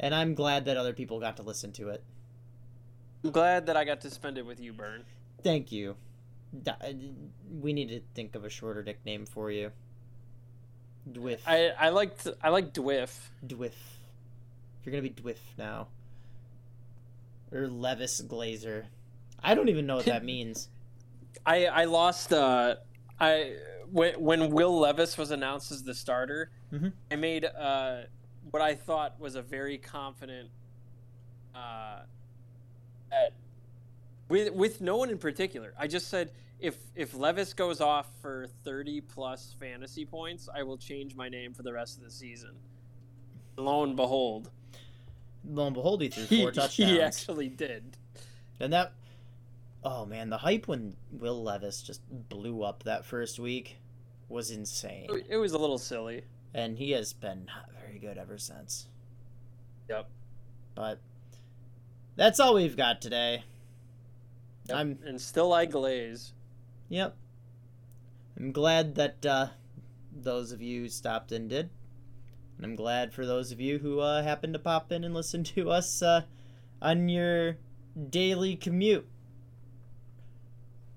And 0.00 0.14
I'm 0.14 0.34
glad 0.34 0.64
that 0.64 0.78
other 0.78 0.94
people 0.94 1.20
got 1.20 1.36
to 1.36 1.42
listen 1.42 1.70
to 1.72 1.90
it. 1.90 2.02
I'm 3.24 3.30
glad 3.30 3.66
that 3.66 3.76
I 3.76 3.84
got 3.84 4.02
to 4.02 4.10
spend 4.10 4.36
it 4.38 4.44
with 4.44 4.60
you, 4.60 4.72
Burn. 4.72 5.04
Thank 5.42 5.72
you. 5.72 5.96
We 7.60 7.72
need 7.72 7.88
to 7.88 8.00
think 8.14 8.34
of 8.34 8.44
a 8.44 8.50
shorter 8.50 8.82
nickname 8.82 9.26
for 9.26 9.50
you. 9.50 9.72
Dwiff. 11.10 11.40
I 11.46 11.70
I 11.78 11.88
liked 11.88 12.26
I 12.42 12.50
like 12.50 12.72
Dwiff. 12.72 13.30
Dwiff. 13.46 13.72
You're 14.84 14.90
gonna 14.92 15.02
be 15.02 15.10
Dwiff 15.10 15.38
now. 15.58 15.88
Or 17.52 17.66
Levis 17.68 18.22
Glazer. 18.22 18.84
I 19.42 19.54
don't 19.54 19.68
even 19.68 19.86
know 19.86 19.96
what 19.96 20.06
that 20.06 20.24
means. 20.34 20.68
I 21.44 21.66
I 21.66 21.84
lost 21.86 22.32
uh 22.32 22.76
I 23.18 23.56
when 23.90 24.20
when 24.20 24.50
Will 24.50 24.78
Levis 24.78 25.18
was 25.18 25.30
announced 25.30 25.72
as 25.72 25.82
the 25.82 25.94
starter, 25.94 26.50
Mhm. 26.72 26.92
I 27.10 27.16
made 27.16 27.44
uh 27.44 28.02
what 28.50 28.62
I 28.62 28.74
thought 28.74 29.18
was 29.18 29.34
a 29.34 29.42
very 29.42 29.76
confident 29.78 30.50
uh 31.54 32.02
at, 33.22 33.32
with 34.28 34.52
with 34.52 34.80
no 34.80 34.96
one 34.96 35.10
in 35.10 35.18
particular. 35.18 35.74
I 35.78 35.86
just 35.86 36.08
said 36.08 36.32
if 36.60 36.76
if 36.94 37.14
Levis 37.14 37.52
goes 37.54 37.80
off 37.80 38.08
for 38.20 38.46
30 38.64 39.00
plus 39.02 39.54
fantasy 39.58 40.04
points, 40.04 40.48
I 40.54 40.62
will 40.62 40.78
change 40.78 41.14
my 41.14 41.28
name 41.28 41.52
for 41.52 41.62
the 41.62 41.72
rest 41.72 41.98
of 41.98 42.04
the 42.04 42.10
season. 42.10 42.52
Lo 43.56 43.84
and 43.84 43.94
behold, 43.94 44.50
Lo 45.48 45.66
and 45.66 45.74
behold, 45.74 46.02
he 46.02 46.08
threw 46.08 46.24
he, 46.24 46.42
four 46.42 46.52
touchdowns. 46.52 46.90
he 46.90 47.00
actually 47.00 47.48
did. 47.48 47.96
And 48.60 48.72
that, 48.72 48.92
oh 49.82 50.06
man, 50.06 50.30
the 50.30 50.38
hype 50.38 50.68
when 50.68 50.96
Will 51.12 51.42
Levis 51.42 51.82
just 51.82 52.00
blew 52.10 52.62
up 52.62 52.84
that 52.84 53.04
first 53.04 53.38
week 53.38 53.76
was 54.28 54.50
insane. 54.50 55.08
It 55.28 55.36
was 55.36 55.52
a 55.52 55.58
little 55.58 55.78
silly. 55.78 56.24
And 56.54 56.78
he 56.78 56.92
has 56.92 57.12
been 57.12 57.46
not 57.46 57.70
very 57.84 57.98
good 57.98 58.16
ever 58.16 58.38
since. 58.38 58.86
Yep. 59.88 60.08
But 60.74 61.00
that's 62.16 62.40
all 62.40 62.54
we've 62.54 62.76
got 62.76 63.00
today. 63.00 63.44
I'm, 64.72 64.98
and 65.04 65.20
still 65.20 65.52
I 65.52 65.66
glaze. 65.66 66.32
yep. 66.88 67.16
I'm 68.38 68.50
glad 68.50 68.94
that 68.96 69.24
uh, 69.26 69.46
those 70.12 70.50
of 70.52 70.60
you 70.62 70.88
stopped 70.88 71.30
and 71.32 71.48
did. 71.48 71.70
And 72.56 72.64
I'm 72.66 72.74
glad 72.76 73.12
for 73.12 73.26
those 73.26 73.52
of 73.52 73.60
you 73.60 73.78
who 73.78 74.00
uh, 74.00 74.22
happened 74.22 74.54
to 74.54 74.58
pop 74.58 74.90
in 74.90 75.04
and 75.04 75.14
listen 75.14 75.44
to 75.44 75.70
us 75.70 76.02
uh, 76.02 76.22
on 76.82 77.08
your 77.08 77.58
daily 78.10 78.56
commute. 78.56 79.06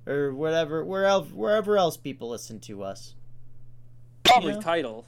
Or 0.06 0.34
whatever, 0.34 0.86
wherever, 0.86 1.26
wherever 1.26 1.78
else 1.78 1.98
people 1.98 2.30
listen 2.30 2.60
to 2.62 2.84
us. 2.84 3.14
Probably 4.24 4.54
Yeah. 4.54 4.60
title. 4.62 5.06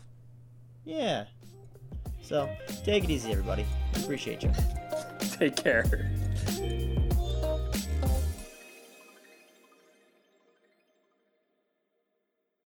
Yeah. 0.84 1.26
So, 2.22 2.50
take 2.84 3.06
it 3.06 3.10
easy, 3.10 3.32
everybody. 3.32 3.66
Appreciate 3.96 4.44
you. 4.44 4.52
Take 5.40 5.56
care. 5.56 5.86